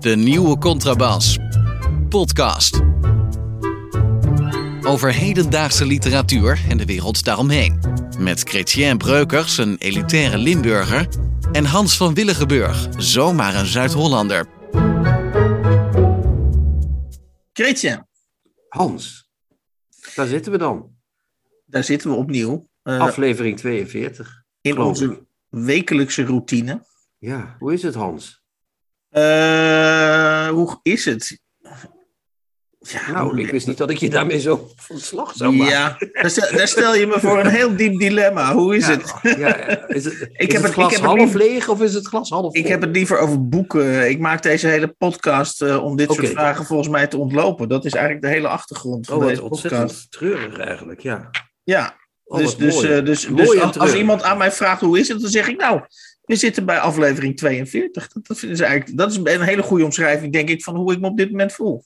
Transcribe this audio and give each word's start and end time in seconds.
De 0.00 0.14
nieuwe 0.16 0.58
Contrabas. 0.58 1.38
Podcast. 2.08 2.80
Over 4.82 5.12
hedendaagse 5.14 5.86
literatuur 5.86 6.60
en 6.68 6.76
de 6.78 6.84
wereld 6.84 7.24
daaromheen. 7.24 7.80
Met 8.18 8.40
Chrétien 8.42 8.98
Breukers, 8.98 9.58
een 9.58 9.76
elitaire 9.78 10.38
Limburger. 10.38 11.08
En 11.52 11.64
Hans 11.64 11.96
van 11.96 12.14
Willigenburg, 12.14 12.88
zomaar 12.96 13.54
een 13.54 13.66
Zuid-Hollander. 13.66 14.46
Chrétien, 17.52 18.06
Hans, 18.68 19.28
daar 20.14 20.26
zitten 20.26 20.52
we 20.52 20.58
dan. 20.58 20.90
daar 21.66 21.84
zitten 21.84 22.10
we 22.10 22.16
opnieuw. 22.16 22.68
eh, 22.82 23.00
Aflevering 23.00 23.56
42. 23.56 24.42
in 24.60 24.78
onze. 24.78 25.25
Wekelijkse 25.64 26.24
routine. 26.24 26.84
Ja, 27.18 27.56
hoe 27.58 27.72
is 27.72 27.82
het 27.82 27.94
Hans? 27.94 28.42
Eh, 29.08 30.48
hoe 30.48 30.78
is 30.82 31.04
het? 31.04 31.40
Ja, 32.78 33.10
Nou, 33.12 33.40
ik 33.40 33.50
wist 33.50 33.66
niet 33.66 33.76
dat 33.78 33.90
ik 33.90 33.96
je 33.96 34.10
daarmee 34.10 34.40
zo 34.40 34.68
van 34.76 34.98
slag 34.98 35.32
zou 35.34 35.54
maken. 35.56 35.72
Ja, 35.74 35.96
daar 36.12 36.30
stel, 36.30 36.56
daar 36.56 36.68
stel 36.68 36.94
je 36.94 37.06
me 37.06 37.20
voor 37.20 37.38
een 37.38 37.46
heel 37.50 37.76
diep 37.76 37.98
dilemma. 37.98 38.52
Hoe 38.54 38.76
is 38.76 38.86
Ja, 38.86 38.92
het? 38.92 39.14
Ja, 39.38 39.86
is 39.88 40.04
het, 40.04 40.28
Ik 40.32 40.48
is 40.48 40.52
heb 40.52 40.62
het 40.62 40.72
glas 40.72 40.86
ik 40.86 40.92
heb 40.92 41.00
het 41.00 41.00
half 41.00 41.16
liever- 41.18 41.38
leeg 41.38 41.68
of 41.68 41.80
is 41.82 41.94
het 41.94 42.06
glas 42.06 42.30
half 42.30 42.42
vol? 42.42 42.56
Ik 42.56 42.66
heb 42.66 42.80
het 42.80 42.90
liever 42.96 43.18
over 43.18 43.48
boeken. 43.48 44.08
Ik 44.10 44.18
maak 44.18 44.42
deze 44.42 44.66
hele 44.68 44.88
podcast 44.88 45.62
eh, 45.62 45.84
om 45.84 45.96
dit 45.96 46.12
soort 46.12 46.28
vragen 46.28 46.64
volgens 46.64 46.88
mij 46.88 47.06
te 47.06 47.16
ontlopen. 47.16 47.68
Dat 47.68 47.84
is 47.84 47.92
eigenlijk 47.92 48.24
de 48.24 48.30
hele 48.30 48.48
achtergrond 48.48 49.06
van 49.06 49.16
Oh, 49.16 49.26
deze 49.26 49.40
podcast. 49.40 49.64
ontzettend 49.72 50.10
treurig 50.10 50.58
eigenlijk, 50.58 51.00
ja. 51.00 51.30
Ja, 51.64 51.96
Oh, 52.28 52.38
dus, 52.38 52.56
dus, 52.56 52.74
mooi. 52.74 52.88
eh, 52.88 53.04
dus, 53.04 53.28
Mooi 53.28 53.60
dus 53.60 53.78
als, 53.78 53.94
iemand 53.94 54.22
aan 54.22 54.38
mij 54.38 54.52
vraagt 54.52 54.80
hoe 54.80 54.98
is 54.98 55.08
het, 55.08 55.20
dan 55.20 55.30
zeg 55.30 55.48
ik 55.48 55.56
nou, 55.60 55.80
we 56.22 56.36
zitten 56.36 56.64
bij 56.64 56.78
aflevering 56.78 57.36
42. 57.36 58.08
Dat, 58.08 58.26
dat, 58.26 58.38
ze 58.38 58.46
eigenlijk, 58.46 58.96
dat 58.96 59.10
is 59.10 59.16
een 59.16 59.40
hele 59.40 59.62
goede 59.62 59.84
omschrijving, 59.84 60.32
denk 60.32 60.48
ik, 60.48 60.62
van 60.62 60.76
hoe 60.76 60.92
ik 60.92 61.00
me 61.00 61.08
op 61.08 61.16
dit 61.16 61.30
moment 61.30 61.52
voel. 61.52 61.84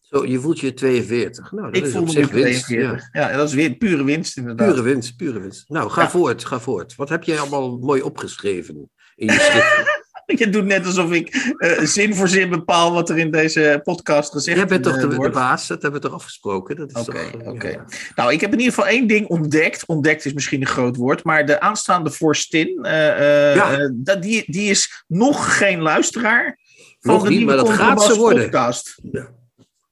Zo, 0.00 0.26
je 0.26 0.40
voelt 0.40 0.60
je 0.60 0.74
42. 0.74 1.52
Nou, 1.52 1.66
dat 1.66 1.76
ik 1.76 1.84
is 1.84 1.92
voel 1.92 2.04
me 2.04 2.12
nu 2.12 2.14
winst. 2.14 2.30
42. 2.30 3.08
Ja. 3.12 3.28
Ja. 3.30 3.36
dat 3.36 3.48
is 3.48 3.54
weer 3.54 3.74
pure 3.74 4.04
winst 4.04 4.36
inderdaad. 4.36 4.68
Pure 4.68 4.82
winst, 4.82 5.16
pure 5.16 5.40
winst. 5.40 5.68
Nou, 5.68 5.90
ga 5.90 6.02
Ja. 6.02 6.10
voort, 6.10 6.44
ga 6.44 6.60
voort. 6.60 6.94
Wat 6.94 7.08
heb 7.08 7.24
jij 7.24 7.38
allemaal 7.38 7.78
mooi 7.78 8.02
opgeschreven 8.02 8.90
in 9.14 9.26
je 9.26 9.32
schrift? 9.40 9.84
Je 10.38 10.48
doet 10.50 10.64
net 10.64 10.86
alsof 10.86 11.12
ik 11.12 11.28
eh, 11.58 11.80
zin 11.84 12.14
voor 12.14 12.28
zin 12.28 12.48
bepaal 12.50 12.92
wat 12.92 13.10
er 13.10 13.18
in 13.18 13.30
deze 13.30 13.80
podcast 13.82 14.32
gezegd 14.32 14.56
Jij 14.56 14.66
bent 14.66 14.82
toch 14.82 14.94
eh, 14.94 15.00
de, 15.00 15.08
de 15.08 15.16
wordt. 15.16 15.34
baas? 15.34 15.66
Dat 15.66 15.82
hebben 15.82 16.00
we 16.00 16.06
toch 16.06 16.16
afgesproken? 16.16 16.82
Oké, 16.92 17.18
eh, 17.18 17.48
oké. 17.48 17.68
ja. 17.68 17.84
Nou, 18.14 18.32
ik 18.32 18.40
heb 18.40 18.52
in 18.52 18.58
ieder 18.58 18.74
geval 18.74 18.90
één 18.90 19.06
ding 19.06 19.26
ontdekt. 19.26 19.86
Ontdekt 19.86 20.24
is 20.24 20.32
misschien 20.32 20.60
een 20.60 20.66
groot 20.66 20.96
woord, 20.96 21.24
maar 21.24 21.46
de 21.46 21.60
aanstaande 21.60 22.10
eh, 22.20 23.08
eh, 23.50 23.54
Ja. 23.56 23.78
eh, 23.78 23.88
dat, 23.92 24.22
die, 24.22 24.44
die 24.46 24.70
is 24.70 25.04
nog 25.06 25.58
geen 25.58 25.80
luisteraar 25.80 26.58
van 27.00 27.14
Nog 27.14 27.22
de 27.22 27.28
niet, 27.30 27.44
maar 27.46 27.56
dat 27.56 27.70
gaat 27.70 28.02
ze 28.02 28.16
worden. 28.16 28.42
podcast. 28.42 29.00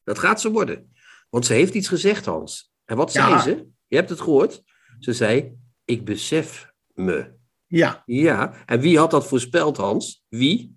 Dat 0.04 0.18
gaat 0.18 0.40
ze 0.40 0.50
worden. 0.50 0.92
Want 1.30 1.46
ze 1.46 1.52
heeft 1.52 1.74
iets 1.74 1.88
gezegd, 1.88 2.24
Hans. 2.24 2.72
En 2.84 2.96
wat 2.96 3.12
Ja. 3.12 3.28
zei 3.40 3.56
ze? 3.56 3.66
Je 3.86 3.96
hebt 3.96 4.10
het 4.10 4.20
gehoord. 4.20 4.62
Ze 4.98 5.12
zei, 5.12 5.52
ik 5.84 6.04
besef 6.04 6.70
me. 6.94 7.38
Ja, 7.70 8.02
Ja, 8.06 8.54
en 8.66 8.80
wie 8.80 8.98
had 8.98 9.10
dat 9.10 9.26
voorspeld, 9.26 9.76
Hans? 9.76 10.24
Wie? 10.28 10.76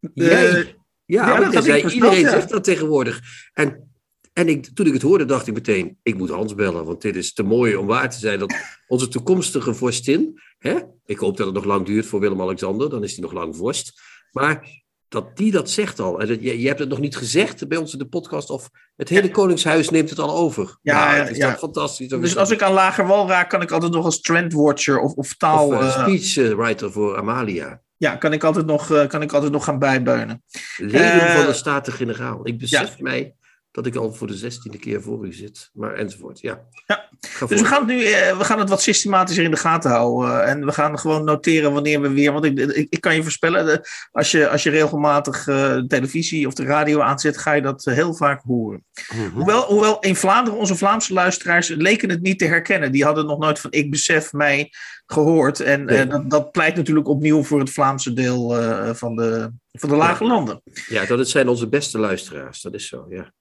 Eh, 0.00 0.10
Jij. 0.14 0.76
Ja, 1.04 1.40
ja, 1.40 1.50
dat 1.50 1.64
zei, 1.64 1.88
iedereen 1.88 2.20
ja. 2.20 2.30
zegt 2.30 2.48
dat 2.48 2.64
tegenwoordig. 2.64 3.20
En, 3.52 3.92
en 4.32 4.48
ik, 4.48 4.66
toen 4.74 4.86
ik 4.86 4.92
het 4.92 5.02
hoorde, 5.02 5.24
dacht 5.24 5.46
ik 5.46 5.54
meteen, 5.54 5.98
ik 6.02 6.16
moet 6.16 6.28
Hans 6.30 6.54
bellen. 6.54 6.84
Want 6.84 7.02
dit 7.02 7.16
is 7.16 7.32
te 7.32 7.42
mooi 7.42 7.76
om 7.76 7.86
waar 7.86 8.10
te 8.10 8.18
zijn. 8.18 8.38
Dat 8.38 8.54
onze 8.86 9.08
toekomstige 9.08 9.74
vorstin, 9.74 10.40
hè? 10.58 10.78
ik 11.06 11.18
hoop 11.18 11.36
dat 11.36 11.46
het 11.46 11.54
nog 11.54 11.64
lang 11.64 11.86
duurt 11.86 12.06
voor 12.06 12.20
Willem-Alexander, 12.20 12.90
dan 12.90 13.02
is 13.02 13.12
hij 13.12 13.22
nog 13.22 13.32
lang 13.32 13.56
vorst. 13.56 14.00
Maar 14.30 14.83
dat 15.14 15.36
die 15.36 15.50
dat 15.50 15.70
zegt 15.70 16.00
al. 16.00 16.20
En 16.20 16.26
dat, 16.26 16.42
je, 16.42 16.60
je 16.60 16.66
hebt 16.66 16.78
het 16.78 16.88
nog 16.88 17.00
niet 17.00 17.16
gezegd 17.16 17.68
bij 17.68 17.78
ons 17.78 17.92
in 17.92 17.98
de 17.98 18.06
podcast, 18.06 18.50
of 18.50 18.70
het 18.96 19.08
hele 19.08 19.30
Koningshuis 19.30 19.90
neemt 19.90 20.10
het 20.10 20.18
al 20.18 20.36
over. 20.36 20.78
Ja, 20.82 21.04
Nou, 21.04 21.16
ja, 21.16 21.22
het 21.22 21.30
is 21.30 21.36
ja. 21.36 21.56
fantastisch. 21.56 22.08
Dus 22.08 22.36
als 22.36 22.50
ik 22.50 22.62
aan 22.62 22.72
lager 22.72 23.06
wal 23.06 23.28
raak, 23.28 23.50
kan 23.50 23.62
ik 23.62 23.70
altijd 23.70 23.92
nog 23.92 24.04
als 24.04 24.20
trendwatcher 24.20 25.00
of, 25.00 25.12
of 25.12 25.34
taal. 25.36 25.66
Of 25.66 25.80
eh, 25.80 25.86
eh, 25.86 26.00
speechwriter 26.00 26.92
voor 26.92 27.16
Amalia. 27.16 27.82
ja, 27.96 28.16
kan 28.16 28.32
ik, 28.32 28.44
altijd 28.44 28.66
nog, 28.66 28.90
eh, 28.90 29.06
kan 29.06 29.22
ik 29.22 29.32
altijd 29.32 29.52
nog 29.52 29.64
gaan 29.64 29.78
bijbeunen. 29.78 30.42
Leden 30.76 31.20
Eh, 31.20 31.36
van 31.36 31.46
de 31.46 31.52
Staten-Generaal. 31.52 32.46
Ik 32.46 32.58
besef 32.58 32.98
mij 32.98 33.34
dat 33.74 33.86
ik 33.86 33.94
al 33.94 34.12
voor 34.12 34.26
de 34.26 34.36
zestiende 34.36 34.78
keer 34.78 35.02
voor 35.02 35.26
u 35.26 35.32
zit. 35.32 35.70
Maar 35.72 35.94
enzovoort, 35.94 36.40
ja. 36.40 36.60
Ja. 36.86 37.08
Dus 37.46 37.60
we 37.60 37.66
gaan, 37.66 37.78
het 37.78 37.86
nu, 37.86 38.04
eh, 38.04 38.38
we 38.38 38.44
gaan 38.44 38.58
het 38.58 38.68
wat 38.68 38.82
systematischer 38.82 39.44
in 39.44 39.50
de 39.50 39.56
gaten 39.56 39.90
houden. 39.90 40.42
eh, 40.42 40.50
en 40.50 40.64
we 40.64 40.72
gaan 40.72 40.98
gewoon 40.98 41.24
noteren 41.24 41.72
wanneer 41.72 42.00
we 42.00 42.08
weer. 42.08 42.32
Want 42.32 42.44
ik, 42.44 42.58
ik, 42.58 42.86
ik 42.90 43.00
kan 43.00 43.14
je 43.14 43.22
voorspellen, 43.22 43.72
eh, 43.72 43.78
als 44.12 44.30
je, 44.30 44.48
als 44.48 44.62
je 44.62 44.70
regelmatig 44.70 45.44
de 45.44 45.84
televisie 45.88 46.46
of 46.46 46.54
de 46.54 46.64
radio 46.64 47.00
aanzet, 47.00 47.36
ga 47.36 47.52
je 47.52 47.62
dat 47.62 47.84
heel 47.84 48.14
vaak 48.14 48.42
horen. 48.42 48.84
Mhm. 49.14 49.28
Hoewel, 49.28 49.62
hoewel 49.62 49.98
in 49.98 50.16
Vlaanderen 50.16 50.58
onze 50.58 50.76
Vlaamse 50.76 51.12
luisteraars 51.12 51.68
leken 51.68 52.10
het 52.10 52.22
niet 52.22 52.38
te 52.38 52.46
herkennen. 52.46 52.92
Die 52.92 53.04
hadden 53.04 53.26
nog 53.26 53.38
nooit 53.38 53.58
van 53.58 53.72
ik 53.72 53.90
besef 53.90 54.32
mij 54.32 54.72
gehoord. 55.06 55.60
En 55.60 55.86
dat, 56.08 56.30
dat 56.30 56.52
pleit 56.52 56.76
natuurlijk 56.76 57.08
opnieuw 57.08 57.42
voor 57.42 57.58
het 57.58 57.70
Vlaamse 57.70 58.12
deel 58.12 58.48
van, 58.94 59.16
de, 59.16 59.50
van 59.72 59.88
de 59.88 59.96
lage 59.96 60.24
landen. 60.24 60.62
Ja, 60.88 61.06
dat 61.06 61.28
zijn 61.28 61.48
onze 61.48 61.68
beste 61.68 61.98
luisteraars. 61.98 62.62
Dat 62.62 62.74
is 62.74 62.88
zo, 62.88 63.06
ja. 63.08 63.32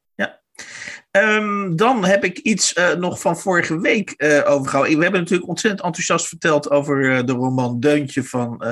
Ehm, 1.14 1.76
dan 1.76 2.06
heb 2.06 2.24
ik 2.24 2.38
iets 2.38 2.74
eh, 2.74 2.94
nog 2.94 3.20
van 3.20 3.38
vorige 3.38 3.80
week 3.80 4.12
eh 4.12 4.52
overgehouden. 4.52 4.98
We 4.98 5.04
hebben 5.04 5.22
natuurlijk 5.22 5.50
ontzettend 5.50 5.84
enthousiast 5.84 6.28
verteld 6.28 6.70
over 6.70 7.18
eh, 7.18 7.26
de 7.26 7.34
roman 7.34 7.80
Deuntje 7.80 8.24
van 8.24 8.64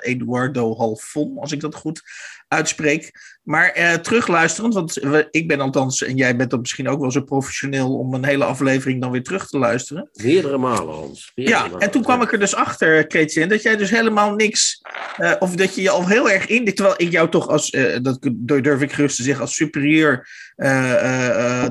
Eduardo 0.00 0.76
Halfon, 0.76 1.38
als 1.38 1.52
ik 1.52 1.60
dat 1.60 1.74
goed 1.74 2.02
uitspreek. 2.48 3.36
Maar 3.42 3.68
eh, 3.70 3.92
terugluisterend, 3.94 4.74
want 4.74 4.92
we- 4.94 5.28
ik 5.30 5.48
ben 5.48 5.60
althans, 5.60 6.02
en 6.02 6.16
jij 6.16 6.36
bent 6.36 6.50
dan 6.50 6.60
misschien 6.60 6.88
ook 6.88 7.00
wel 7.00 7.10
zo 7.10 7.20
professioneel 7.22 7.98
om 7.98 8.14
een 8.14 8.24
hele 8.24 8.44
aflevering 8.44 9.00
dan 9.00 9.10
weer 9.10 9.22
terug 9.22 9.46
te 9.48 9.58
luisteren. 9.58 10.08
Meerdere 10.22 10.58
malen, 10.58 10.94
Hans. 10.94 11.32
Meerdere 11.34 11.56
Ja, 11.58 11.64
malen. 11.64 11.80
en 11.80 11.90
toen 11.90 12.02
kwam 12.02 12.22
ik 12.22 12.32
er 12.32 12.38
dus 12.38 12.54
achter, 12.54 13.06
Kreetje, 13.06 13.46
dat 13.46 13.62
jij 13.62 13.76
dus 13.76 13.90
helemaal 13.90 14.34
niks, 14.34 14.80
eh, 15.16 15.32
of 15.38 15.54
dat 15.54 15.74
je 15.74 15.82
je 15.82 15.90
al 15.90 16.06
heel 16.06 16.30
erg 16.30 16.46
in, 16.46 16.74
terwijl 16.74 16.94
ik 16.96 17.10
jou 17.10 17.28
toch 17.30 17.48
als, 17.48 17.70
eh, 17.70 17.96
dat 18.02 18.18
durf 18.62 18.80
ik 18.80 18.92
gerust 18.92 19.16
te 19.16 19.22
zeggen, 19.22 19.42
als 19.42 19.54
superieur 19.54 20.28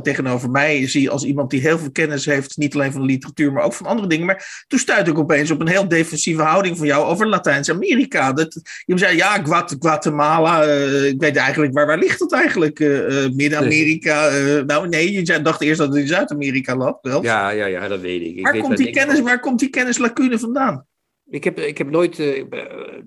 tegenover 0.02 0.50
mij 0.50 0.88
zie 0.88 1.10
als 1.10 1.24
iemand 1.24 1.50
die 1.50 1.62
heel 1.62 1.80
veel 1.80 1.92
kennis 1.92 2.26
heeft, 2.26 2.58
niet 2.58 2.74
alleen 2.74 2.92
van 2.92 3.02
de 3.02 3.08
literatuur, 3.08 3.52
maar 3.54 3.64
ook 3.64 3.74
van 3.74 3.86
andere 3.86 4.08
dingen. 4.08 4.26
Maar 4.26 4.64
toen 4.68 4.80
stuitte 4.80 5.12
ik 5.12 5.18
opeens 5.18 5.52
op 5.52 5.62
een 5.62 5.68
heel 5.68 5.88
defensieve 5.88 6.42
houding 6.42 6.78
van 6.78 6.88
jou 6.88 7.06
over 7.06 7.28
Latijns-Amerika. 7.28 8.34
Dat, 8.34 8.62
je 8.86 8.98
zei, 8.98 9.16
ja, 9.16 9.38
Guat- 9.44 9.76
Guatemala, 9.80 10.67
eh, 10.68 11.06
ik 11.06 11.20
weet 11.20 11.36
eigenlijk, 11.36 11.74
waar, 11.74 11.86
waar 11.86 11.98
ligt 12.00 12.20
dat 12.20 12.34
eigenlijk? 12.34 12.80
Eh, 12.80 13.30
Midden-Amerika? 13.30 14.30
nou 14.72 14.88
nee, 14.88 15.12
je 15.12 15.42
dacht 15.42 15.62
eerst 15.62 15.78
dat 15.80 15.88
het 15.88 15.98
in 15.98 16.08
Zuid-Amerika 16.08 16.76
lag. 16.76 16.98
Wel. 17.02 17.24
Ja, 17.24 17.50
ja, 17.50 17.66
ja, 17.66 17.88
dat 17.88 18.00
weet 18.00 18.22
ik. 18.22 18.36
ik 18.36 18.44
waar, 18.44 18.54
weet 18.54 18.62
komt 18.62 18.78
die 18.78 18.90
kennis, 18.90 19.20
waar 19.20 19.40
komt 19.40 19.60
die 19.60 19.70
kennislacune 19.70 20.40
vandaan? 20.40 20.86
Ik 21.30 21.44
heb, 21.44 21.60
ik 21.60 21.78
heb 21.78 21.90
nooit... 21.90 22.24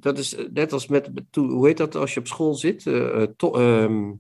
dat 0.00 0.18
is 0.18 0.36
net 0.52 0.72
als 0.72 0.86
met... 0.86 1.10
Hoe 1.32 1.66
heet 1.66 1.76
dat 1.76 1.94
als 1.94 2.14
je 2.14 2.20
op 2.20 2.26
school 2.26 2.54
zit? 2.54 2.86
Eh, 2.86 3.22
eh, 3.22 3.28
to- 3.36 3.54
ehm, 3.54 4.12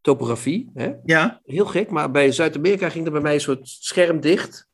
topografie, 0.00 0.70
hè? 0.74 0.92
Ja, 1.04 1.40
Heel 1.44 1.66
gek, 1.66 1.90
maar 1.90 2.10
bij 2.10 2.32
Zuid-Amerika 2.32 2.88
ging 2.88 3.06
er 3.06 3.12
bij 3.12 3.20
mij 3.20 3.34
een 3.34 3.40
soort 3.40 3.68
scherm 3.68 4.20
dicht. 4.20 4.68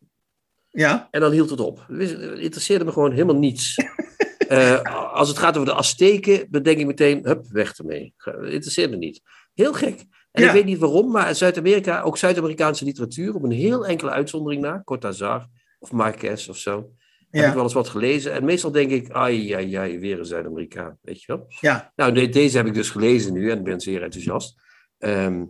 ja. 0.71 1.09
En 1.11 1.21
dan 1.21 1.33
hield 1.33 1.51
het 1.51 1.61
op. 1.61 1.85
Het 1.89 2.11
interesseerde 2.39 2.85
me 2.85 2.93
gewoon 2.93 3.13
helemaal 3.13 3.39
niets. 3.39 3.77
Eh, 4.49 5.13
als 5.15 5.29
het 5.29 5.39
gaat 5.39 5.57
over 5.57 5.69
de 5.69 5.75
Azteken, 5.75 6.47
dan 6.51 6.63
denk 6.63 6.79
ik 6.79 6.87
meteen, 6.87 7.21
hup, 7.25 7.47
weg 7.51 7.79
ermee. 7.79 8.15
Interesseert 8.25 8.91
me 8.91 8.97
niet. 8.97 9.21
Heel 9.55 9.73
gek. 9.73 10.05
En 10.31 10.43
Ja. 10.43 10.49
ik 10.49 10.55
weet 10.55 10.65
niet 10.65 10.79
waarom, 10.79 11.11
maar 11.11 11.35
Zuid-Amerika, 11.35 12.01
ook 12.03 12.19
Zuid-Amerikaanse 12.19 12.85
literatuur, 12.85 13.35
op 13.35 13.43
een 13.43 13.51
heel 13.51 13.87
enkele 13.87 14.11
uitzondering 14.11 14.63
na, 14.63 14.83
Cortázar 14.85 15.47
of 15.79 15.93
Marquez 15.93 16.49
of 16.49 16.57
zo, 16.57 16.91
heb 17.31 17.47
ik 17.49 17.55
wel 17.55 17.63
eens 17.63 17.73
wat 17.73 17.89
gelezen. 17.89 18.33
En 18.33 18.45
meestal 18.45 18.71
denk 18.73 18.91
ik, 18.91 19.11
ai, 19.11 19.53
ai, 19.53 19.75
ai, 19.75 19.99
weer 19.99 20.19
een 20.19 20.25
Zuid-Amerikaan, 20.25 20.99
weet 21.03 21.21
je 21.23 21.27
wel. 21.33 21.47
Ja. 21.61 21.93
Nou, 21.97 22.13
de- 22.13 22.29
deze 22.29 22.57
heb 22.57 22.67
ik 22.67 22.75
dus 22.75 22.91
gelezen 22.91 23.33
nu 23.33 23.51
en 23.51 23.63
ben 23.63 23.81
zeer 23.81 24.03
enthousiast. 24.03 24.61
Ehm, 24.99 25.45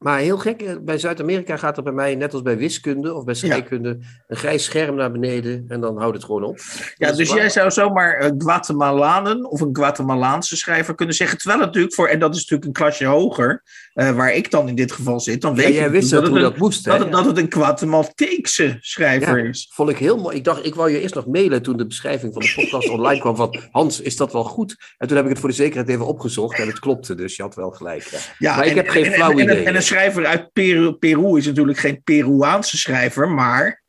maar 0.00 0.18
heel 0.18 0.38
gek, 0.38 0.62
eh, 0.62 0.72
bij 0.82 0.98
Zuid-Amerika 0.98 1.56
gaat 1.56 1.76
er 1.76 1.82
bij 1.82 1.92
mij, 1.92 2.14
net 2.14 2.32
als 2.32 2.42
bij 2.42 2.56
wiskunde 2.56 3.14
of 3.14 3.24
bij 3.24 3.34
scheikunde, 3.34 3.98
een 4.28 4.36
grijs 4.36 4.64
scherm 4.64 4.94
naar 4.94 5.12
beneden 5.12 5.64
en 5.68 5.80
dan 5.80 5.98
houdt 5.98 6.14
het 6.16 6.24
gewoon 6.24 6.44
op. 6.44 6.58
Ja, 6.96 7.12
dus 7.12 7.32
jij 7.32 7.48
zou 7.48 7.70
zomaar 7.70 8.14
eh, 8.14 8.30
Guatemalanen 8.38 9.50
of 9.50 9.60
een 9.60 9.68
Guatemalaanse 9.76 10.56
schrijver 10.56 10.94
kunnen 10.94 11.14
zeggen. 11.14 11.38
Terwijl 11.38 11.58
het 11.60 11.66
natuurlijk 11.68 11.94
voor, 11.94 12.08
en 12.08 12.18
dat 12.18 12.30
is 12.34 12.40
natuurlijk 12.40 12.66
een 12.66 12.72
klasje 12.84 13.04
hoger, 13.06 13.62
eh, 13.94 14.10
waar 14.10 14.32
ik 14.34 14.50
dan 14.50 14.68
in 14.68 14.74
dit 14.74 14.92
geval 14.92 15.20
zit, 15.20 15.40
dan 15.40 15.54
weet 15.54 15.64
Ja, 15.66 15.72
je 15.72 15.78
jij 15.78 15.90
wist 15.90 16.10
dat, 16.10 16.20
het 16.20 16.28
hoe 16.30 16.38
een- 16.38 16.44
dat 16.44 16.56
moest, 16.56 16.84
hè? 16.84 16.90
dat, 16.90 17.00
het, 17.00 17.12
dat 17.12 17.24
het 17.24 17.38
een 17.38 17.52
Guatemalteekse 17.52 18.76
schrijver 18.80 19.38
Ja. 19.44 19.48
is. 19.48 19.70
Vond 19.74 19.90
ik 19.90 19.98
heel 19.98 20.16
mooi. 20.16 20.36
Ik 20.36 20.44
dacht, 20.44 20.66
ik 20.66 20.74
wou 20.74 20.90
je 20.90 21.00
eerst 21.00 21.14
nog 21.14 21.26
mailen 21.26 21.62
toen 21.62 21.76
de 21.76 21.86
beschrijving 21.86 22.32
van 22.32 22.42
de 22.42 22.52
podcast 22.56 22.88
online 22.98 23.20
kwam 23.20 23.36
van 23.36 23.56
Hans, 23.70 24.00
is 24.00 24.16
dat 24.16 24.32
wel 24.32 24.44
goed? 24.44 24.76
En 24.98 25.06
toen 25.08 25.16
heb 25.16 25.24
ik 25.24 25.30
het 25.30 25.40
voor 25.40 25.48
de 25.48 25.54
zekerheid 25.54 25.88
even 25.88 26.06
opgezocht 26.06 26.58
en 26.58 26.66
het 26.66 26.78
klopte, 26.78 27.14
dus 27.14 27.36
je 27.36 27.42
had 27.42 27.54
wel 27.54 27.70
gelijk. 27.70 28.34
Ja. 28.38 28.56
Maar 28.56 28.66
ik 28.66 28.74
heb 28.74 28.88
geen 28.88 29.04
en- 29.04 29.12
flauw 29.12 29.30
en, 29.30 29.38
idee. 29.38 29.64
Schrijver 29.90 30.26
uit 30.26 30.52
Peru, 30.52 30.92
Peru 30.92 31.36
is 31.36 31.46
natuurlijk 31.46 31.78
geen 31.78 32.02
Peruaanse 32.02 32.76
schrijver, 32.78 33.28
maar 33.28 33.82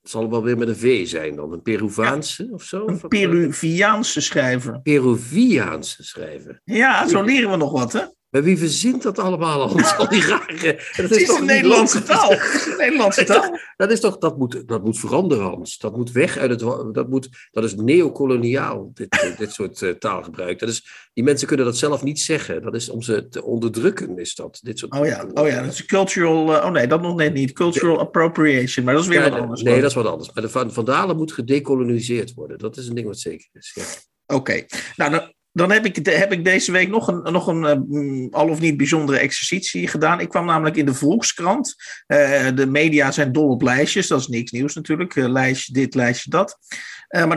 Het 0.00 0.10
zal 0.10 0.30
wel 0.30 0.42
weer 0.42 0.58
met 0.58 0.68
een 0.68 0.76
V 0.76 1.06
zijn 1.06 1.36
dan. 1.36 1.52
Een 1.52 1.62
Peruvaanse 1.62 2.48
of 2.52 2.62
zo? 2.62 2.86
Een 2.86 3.08
Peruviaanse 3.08 4.20
schrijver. 4.20 4.80
Peruviaanse 4.80 6.04
schrijver. 6.04 6.60
Ja, 6.64 7.08
zo 7.08 7.22
leren 7.22 7.50
we 7.50 7.56
nog 7.56 7.72
wat, 7.72 7.92
hè? 7.92 8.00
Maar 8.36 8.44
wie 8.44 8.58
verzint 8.58 9.02
dat 9.02 9.18
allemaal? 9.18 9.68
Hans? 9.68 9.96
Al 9.96 10.08
die 10.08 10.26
rare... 10.32 10.72
Dat 10.96 11.10
Het 11.10 11.20
is 11.20 11.26
toch 11.26 11.38
een 11.38 11.44
Nederlandse 11.46 12.02
taal. 12.02 12.32
Een 12.32 12.76
Nederlandse 12.78 13.24
taal. 13.34 13.58
Dat 13.76 13.90
is 13.90 14.00
toch, 14.00 14.18
dat 14.18 14.38
moet, 14.38 14.68
dat 14.68 14.84
moet 14.84 14.98
veranderen, 14.98 15.44
Hans. 15.44 15.78
Dat 15.78 15.96
moet 15.96 16.12
weg 16.12 16.36
uit 16.36 16.50
het, 16.50 16.60
dat 16.94 17.08
moet, 17.08 17.28
dat 17.50 17.64
is 17.64 17.74
neocoloniaal, 17.74 18.90
dit, 18.94 19.34
dit 19.38 19.52
soort 19.52 19.82
eh, 19.82 19.90
taalgebruik. 19.90 20.58
Dat 20.58 20.68
is, 20.68 21.08
die 21.12 21.24
mensen 21.24 21.46
kunnen 21.46 21.66
dat 21.66 21.76
zelf 21.76 22.02
niet 22.02 22.20
zeggen. 22.20 22.62
Dat 22.62 22.74
is 22.74 22.88
om 22.88 23.02
ze 23.02 23.28
te 23.28 23.42
onderdrukken, 23.44 24.18
is 24.18 24.34
dat. 24.34 24.58
Dit 24.62 24.78
soort 24.78 24.92
Oh 24.92 25.06
ja, 25.06 25.26
oh 25.34 25.48
ja, 25.48 25.62
dat 25.62 25.72
is 25.72 25.84
cultural. 25.86 26.56
eh, 26.56 26.64
oh 26.66 26.70
nee, 26.70 26.86
dat 26.86 27.02
nog 27.02 27.16
net 27.16 27.34
niet. 27.34 27.52
Cultural 27.52 27.98
appropriation, 27.98 28.84
maar 28.84 28.94
dat 28.94 29.02
is 29.02 29.08
weer 29.08 29.22
Ja, 29.22 29.30
wat 29.30 29.40
anders. 29.40 29.62
Nee, 29.62 29.80
dat 29.80 29.90
is 29.90 29.96
wat 29.96 30.06
anders. 30.06 30.32
Maar 30.32 30.42
de 30.42 30.50
Van- 30.50 30.72
Vandalen 30.72 31.16
moet 31.16 31.32
gedecoloniseerd 31.32 32.34
worden. 32.34 32.58
Dat 32.58 32.76
is 32.76 32.88
een 32.88 32.94
ding 32.94 33.06
wat 33.06 33.18
zeker 33.18 33.48
is. 33.52 33.70
Ja. 33.74 33.84
Oké, 34.36 34.64
nou 34.96 35.10
dan, 35.10 35.32
dan 35.56 35.70
heb, 35.70 35.84
ik, 35.84 36.06
heb 36.06 36.32
ik 36.32 36.44
deze 36.44 36.72
week 36.72 36.88
nog 36.88 37.08
een, 37.08 37.32
nog 37.32 37.46
een 37.46 37.64
eh, 37.64 37.76
mm, 37.88 38.28
al 38.30 38.48
of 38.48 38.60
niet 38.60 38.76
bijzondere 38.76 39.18
exercitie 39.18 39.88
gedaan. 39.88 40.20
Ik 40.20 40.28
kwam 40.28 40.46
namelijk 40.46 40.76
in 40.76 40.86
de 40.86 40.94
Volkskrant. 40.94 41.74
Eh, 42.06 42.46
de 42.54 42.66
media 42.66 43.10
zijn 43.10 43.32
dol 43.32 43.48
op 43.48 43.62
lijstjes, 43.62 44.06
dat 44.06 44.20
is 44.20 44.26
niks 44.26 44.50
nieuws 44.50 44.74
natuurlijk. 44.74 45.16
Eh, 45.16 45.28
lijstje 45.28 45.72
dit, 45.72 45.94
lijstje 45.94 46.30
dat. 46.30 46.58
Maar 47.26 47.36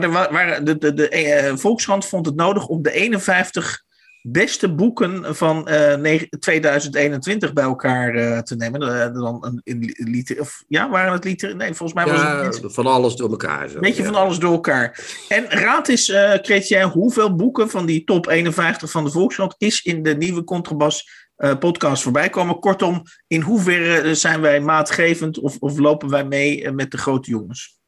de, 0.64 0.78
de, 0.78 0.94
de 0.94 1.52
Volkskrant 1.56 2.06
vond 2.06 2.26
het 2.26 2.34
nodig 2.34 2.66
om 2.66 2.82
de 2.82 2.92
51 2.92 3.84
beste 4.22 4.74
boeken 4.74 5.36
van 5.36 5.68
eh, 5.68 5.96
negen- 5.96 6.28
2021 6.38 7.52
bij 7.52 7.64
elkaar 7.64 8.14
eh, 8.14 8.38
te 8.38 8.56
nemen. 8.56 8.82
Eh, 8.82 9.14
dan 9.14 9.60
een, 9.64 9.94
liter, 9.96 10.40
of, 10.40 10.64
ja, 10.68 10.90
waren 10.90 11.12
het 11.12 11.24
liter? 11.24 11.56
Nee, 11.56 11.74
volgens 11.74 12.04
mij 12.04 12.14
was 12.14 12.58
het 12.60 12.72
van 12.72 12.86
alles 12.86 13.14
door 13.14 13.30
elkaar. 13.30 13.68
Zo. 13.68 13.74
een 13.74 13.80
beetje 13.80 14.02
ja. 14.02 14.08
van 14.08 14.20
alles 14.20 14.38
door 14.38 14.52
elkaar. 14.52 15.00
En 15.28 15.44
raad 15.48 15.88
eens, 15.88 16.08
eh 16.08 16.32
Chrétien, 16.32 16.82
hoeveel 16.82 17.34
boeken 17.34 17.70
van 17.70 17.86
die 17.86 18.04
top 18.04 18.26
51 18.26 18.90
van 18.90 19.04
de 19.04 19.10
Volkskrant 19.10 19.54
is 19.58 19.82
in 19.82 20.02
de 20.02 20.16
nieuwe 20.16 20.44
Contrabas 20.44 21.28
eh, 21.40 21.58
podcast 21.58 22.02
voorbij 22.02 22.28
komen? 22.28 22.58
Kortom, 22.58 23.02
in 23.26 23.40
hoeverre 23.40 24.00
eh, 24.00 24.14
zijn 24.14 24.40
wij 24.40 24.60
maatgevend 24.60 25.38
of, 25.38 25.56
of 25.58 25.78
lopen 25.78 26.08
wij 26.10 26.24
mee 26.24 26.64
eh, 26.64 26.72
met 26.72 26.90
de 26.90 26.98
grote 26.98 27.30
jongens? 27.30 27.79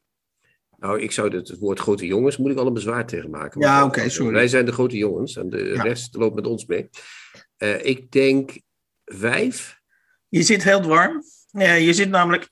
Nou, 0.83 1.01
ik 1.01 1.13
zou 1.13 1.37
het, 1.37 1.49
het 1.49 1.59
woord 1.59 1.79
grote 1.81 2.07
jongens, 2.07 2.37
moet 2.37 2.51
ik 2.51 2.59
al 2.59 2.67
een 2.67 2.73
bezwaar 2.73 3.07
tegen 3.07 3.31
maken. 3.31 3.61
Ja, 3.61 3.85
oké, 3.85 4.09
sorry. 4.09 4.33
Wij 4.33 4.49
zijn 4.49 4.65
de 4.67 4.73
grote 4.73 4.97
jongens 4.97 5.37
en 5.37 5.51
de 5.51 5.65
Ja. 5.65 5.83
rest 5.83 6.15
loopt 6.17 6.35
met 6.35 6.47
ons 6.47 6.67
mee. 6.67 6.89
Eh, 7.57 7.85
ik 7.85 8.11
denk 8.11 8.61
vijf. 9.05 9.81
Je 10.29 10.43
zit 10.43 10.63
heel 10.65 10.83
warm. 10.83 11.23
Ja, 11.51 11.73
je 11.73 11.93
zit 11.93 12.09
namelijk. 12.11 12.47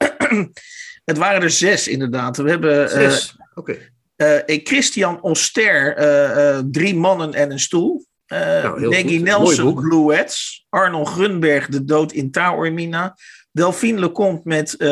het 1.10 1.18
waren 1.18 1.42
er 1.42 1.50
zes, 1.50 1.88
inderdaad. 1.88 2.36
We 2.36 2.50
hebben 2.50 2.90
eh, 2.90 2.98
Zes. 2.98 3.36
Oké. 3.54 3.76
eh, 4.16 4.36
eh, 4.48 4.60
Christian 4.64 5.22
Oster, 5.22 5.94
Drie 6.70 6.94
mannen 6.96 7.34
en 7.34 7.50
een 7.50 7.60
stoel. 7.60 8.06
Eh 8.26 8.62
Nou, 8.62 9.18
Nelson. 9.20 9.74
Bluets. 9.74 10.66
Arnold 10.68 11.08
Grunberg, 11.08 11.66
De 11.68 11.84
Dood 11.84 12.12
in 12.12 12.30
Taormina. 12.30 13.16
Delphine 13.52 13.98
Lecomte 14.00 14.48
met, 14.48 14.76
eh, 14.76 14.88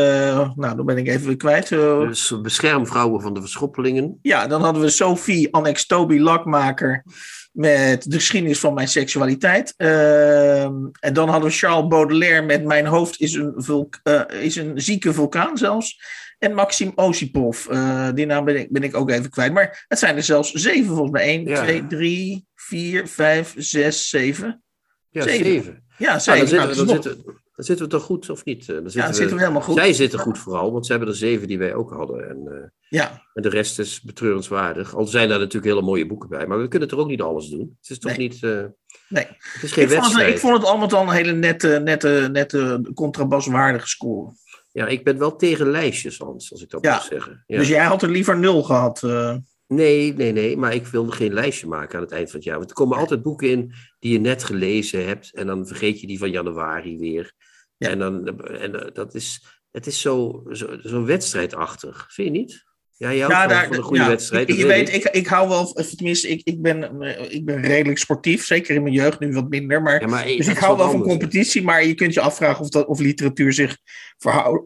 nou, 0.54 0.76
dan 0.76 0.84
ben 0.86 0.96
ik 0.98 1.08
even 1.08 1.26
weer 1.26 1.36
kwijt. 1.36 1.72
eh, 1.72 2.00
Dus 2.00 2.40
beschermvrouwen 2.42 3.20
van 3.22 3.34
de 3.34 3.40
verschoppelingen. 3.40 4.18
ja, 4.22 4.46
dan 4.46 4.62
hadden 4.62 4.82
we 4.82 4.88
Sophie 4.90 5.52
Annex 5.54 5.86
Toby 5.86 6.18
Lakmaker 6.18 7.04
met 7.52 8.10
de 8.10 8.16
geschiedenis 8.16 8.58
van 8.60 8.74
mijn 8.74 8.88
seksualiteit. 8.88 9.74
Ehm, 9.76 10.74
en 11.00 11.12
dan 11.12 11.28
hadden 11.28 11.48
we 11.50 11.56
Charles 11.56 11.86
Baudelaire 11.88 12.42
met 12.46 12.64
Mijn 12.64 12.86
hoofd 12.86 13.20
is 13.20 13.32
een, 13.34 13.52
vulk, 13.56 14.00
eh, 14.02 14.20
is 14.40 14.56
een 14.56 14.80
zieke 14.80 15.12
vulkaan 15.12 15.56
zelfs. 15.58 16.00
En 16.38 16.54
Maxim 16.54 16.92
Osipov, 16.94 17.66
die 18.14 18.26
naam 18.26 18.44
ben 18.44 18.56
ik, 18.58 18.72
ben 18.72 18.82
ik 18.82 18.96
ook 18.96 19.10
even 19.10 19.30
kwijt. 19.30 19.52
Maar 19.52 19.84
het 19.88 19.98
zijn 19.98 20.16
er 20.16 20.22
zelfs 20.22 20.52
zeven 20.52 20.86
volgens 20.86 21.10
mij. 21.10 21.22
1, 21.28 21.46
Ja. 21.46 21.62
2, 21.62 21.86
3, 21.86 22.46
4, 22.54 23.08
5, 23.08 23.54
6, 23.56 24.08
7. 24.08 24.62
Ja, 25.10 25.22
Zeven. 25.22 25.44
zeven. 25.44 25.84
Ja, 25.98 26.08
Nou, 26.08 26.20
zeven. 26.20 26.46
dan, 26.56 26.56
Nou, 26.66 26.74
dan, 26.74 26.88
zitten, 26.88 27.24
dan 27.58 27.66
zitten 27.66 27.84
we 27.86 27.92
toch 27.92 28.02
goed, 28.02 28.30
of 28.30 28.44
niet? 28.44 28.68
Eh, 28.68 28.74
ja, 28.74 28.80
dan 28.80 29.14
zitten 29.14 29.36
we 29.36 29.40
helemaal 29.42 29.62
goed. 29.62 29.74
Zij 29.74 29.92
zitten 29.92 30.18
goed 30.18 30.38
vooral, 30.38 30.72
want 30.72 30.86
ze 30.86 30.92
hebben 30.92 31.10
er 31.10 31.16
zeven 31.16 31.48
die 31.48 31.58
wij 31.58 31.74
ook 31.74 31.90
hadden. 31.90 32.28
En, 32.28 32.42
eh, 32.46 32.68
Ja, 32.88 33.22
en 33.34 33.42
de 33.42 33.48
rest 33.48 33.78
is 33.78 34.00
betreurenswaardig. 34.02 34.94
Al 34.96 35.06
zijn 35.06 35.28
daar 35.28 35.38
natuurlijk 35.38 35.72
hele 35.72 35.82
mooie 35.86 36.06
boeken 36.06 36.28
bij. 36.28 36.46
Maar 36.46 36.60
we 36.60 36.68
kunnen 36.68 36.88
toch 36.88 36.98
ook 36.98 37.08
niet 37.08 37.20
alles 37.22 37.48
doen. 37.48 37.76
Het 37.80 37.90
is 37.90 37.98
toch 37.98 38.16
Nee. 38.16 38.28
niet... 38.28 38.42
eh, 38.42 38.64
nee. 39.08 39.26
het 39.52 39.62
is 39.62 39.72
geen 39.72 39.84
Ik 39.84 39.90
vond, 39.90 39.90
het, 39.90 39.90
wedstrijd. 39.90 40.34
ik 40.34 40.38
vond 40.40 40.56
het 40.56 40.64
allemaal 40.66 40.88
dan 40.88 41.08
een 41.08 41.14
hele 41.14 41.32
nette, 41.32 41.80
nette, 41.84 42.28
nette 42.32 42.90
contrabaswaardige 42.94 43.88
score. 43.88 44.32
Ja, 44.72 44.86
ik 44.86 45.04
ben 45.04 45.18
wel 45.18 45.36
tegen 45.36 45.70
lijstjes, 45.70 46.18
Hans, 46.18 46.52
als 46.52 46.62
ik 46.62 46.70
dat 46.70 46.84
Ja. 46.84 46.92
mag 46.92 47.02
zeggen. 47.04 47.44
Ja. 47.46 47.58
Dus 47.58 47.68
jij 47.68 47.84
had 47.84 48.02
er 48.02 48.10
liever 48.10 48.38
nul 48.38 48.62
gehad. 48.62 49.02
eh. 49.02 49.34
Nee, 49.66 50.14
nee, 50.14 50.32
nee, 50.32 50.56
maar 50.56 50.74
ik 50.74 50.86
wilde 50.86 51.12
geen 51.12 51.32
lijstje 51.32 51.66
maken 51.66 51.96
aan 51.96 52.02
het 52.04 52.12
eind 52.12 52.26
van 52.30 52.36
het 52.38 52.48
jaar. 52.48 52.56
Want 52.58 52.68
er 52.70 52.76
komen 52.76 52.96
altijd 52.98 53.22
boeken 53.22 53.48
in 53.48 53.72
die 53.98 54.12
je 54.12 54.18
net 54.20 54.44
gelezen 54.44 55.06
hebt. 55.06 55.34
En 55.34 55.46
dan 55.46 55.66
vergeet 55.66 56.00
je 56.00 56.06
die 56.06 56.18
van 56.18 56.30
januari 56.30 56.98
weer. 56.98 57.32
Ja. 57.78 57.88
En, 57.88 57.98
dan, 57.98 58.38
en 58.46 58.80
eh, 58.84 58.92
dat 58.92 59.14
is, 59.14 59.44
het 59.70 59.86
is 59.86 60.00
zo, 60.00 60.42
zo, 60.52 60.66
zo 60.82 61.04
wedstrijdachtig. 61.04 62.06
Vind 62.10 62.26
je 62.34 62.38
niet? 62.40 62.66
Ja, 62.92 63.10
je 63.10 63.18
houdt 63.22 63.34
Ja, 63.34 63.40
van, 63.40 63.48
daar- 63.48 63.66
van 63.66 63.76
een 63.76 63.82
goede 63.82 64.02
ja, 64.02 64.08
wedstrijd. 64.08 64.46
Je, 64.46 64.52
dat 64.52 64.62
je 64.62 64.68
weet, 64.68 64.88
ik. 64.94 65.04
ik, 65.04 65.14
ik 65.14 65.26
hou 65.26 65.48
wel, 65.48 65.62
of 65.62 65.94
tenminste, 65.94 66.28
ik, 66.28 66.40
ik, 66.44 66.62
ben, 66.62 67.00
eh, 67.02 67.32
ik 67.34 67.44
ben 67.44 67.60
redelijk 67.60 67.98
sportief. 67.98 68.44
Zeker 68.44 68.74
in 68.74 68.82
mijn 68.82 68.94
jeugd, 68.94 69.18
nu 69.20 69.32
wat 69.32 69.48
minder. 69.48 69.82
Maar, 69.82 70.00
Ja, 70.00 70.06
maar, 70.06 70.24
dus 70.24 70.46
ik 70.48 70.58
hou 70.58 70.76
wel 70.76 70.90
van 70.90 71.02
competitie. 71.02 71.62
Maar 71.62 71.84
je 71.84 71.94
kunt 71.94 72.14
je 72.14 72.20
afvragen 72.20 72.60
of, 72.60 72.68
dat, 72.68 72.86
of 72.86 72.98
literatuur 73.00 73.52
zich 73.52 73.76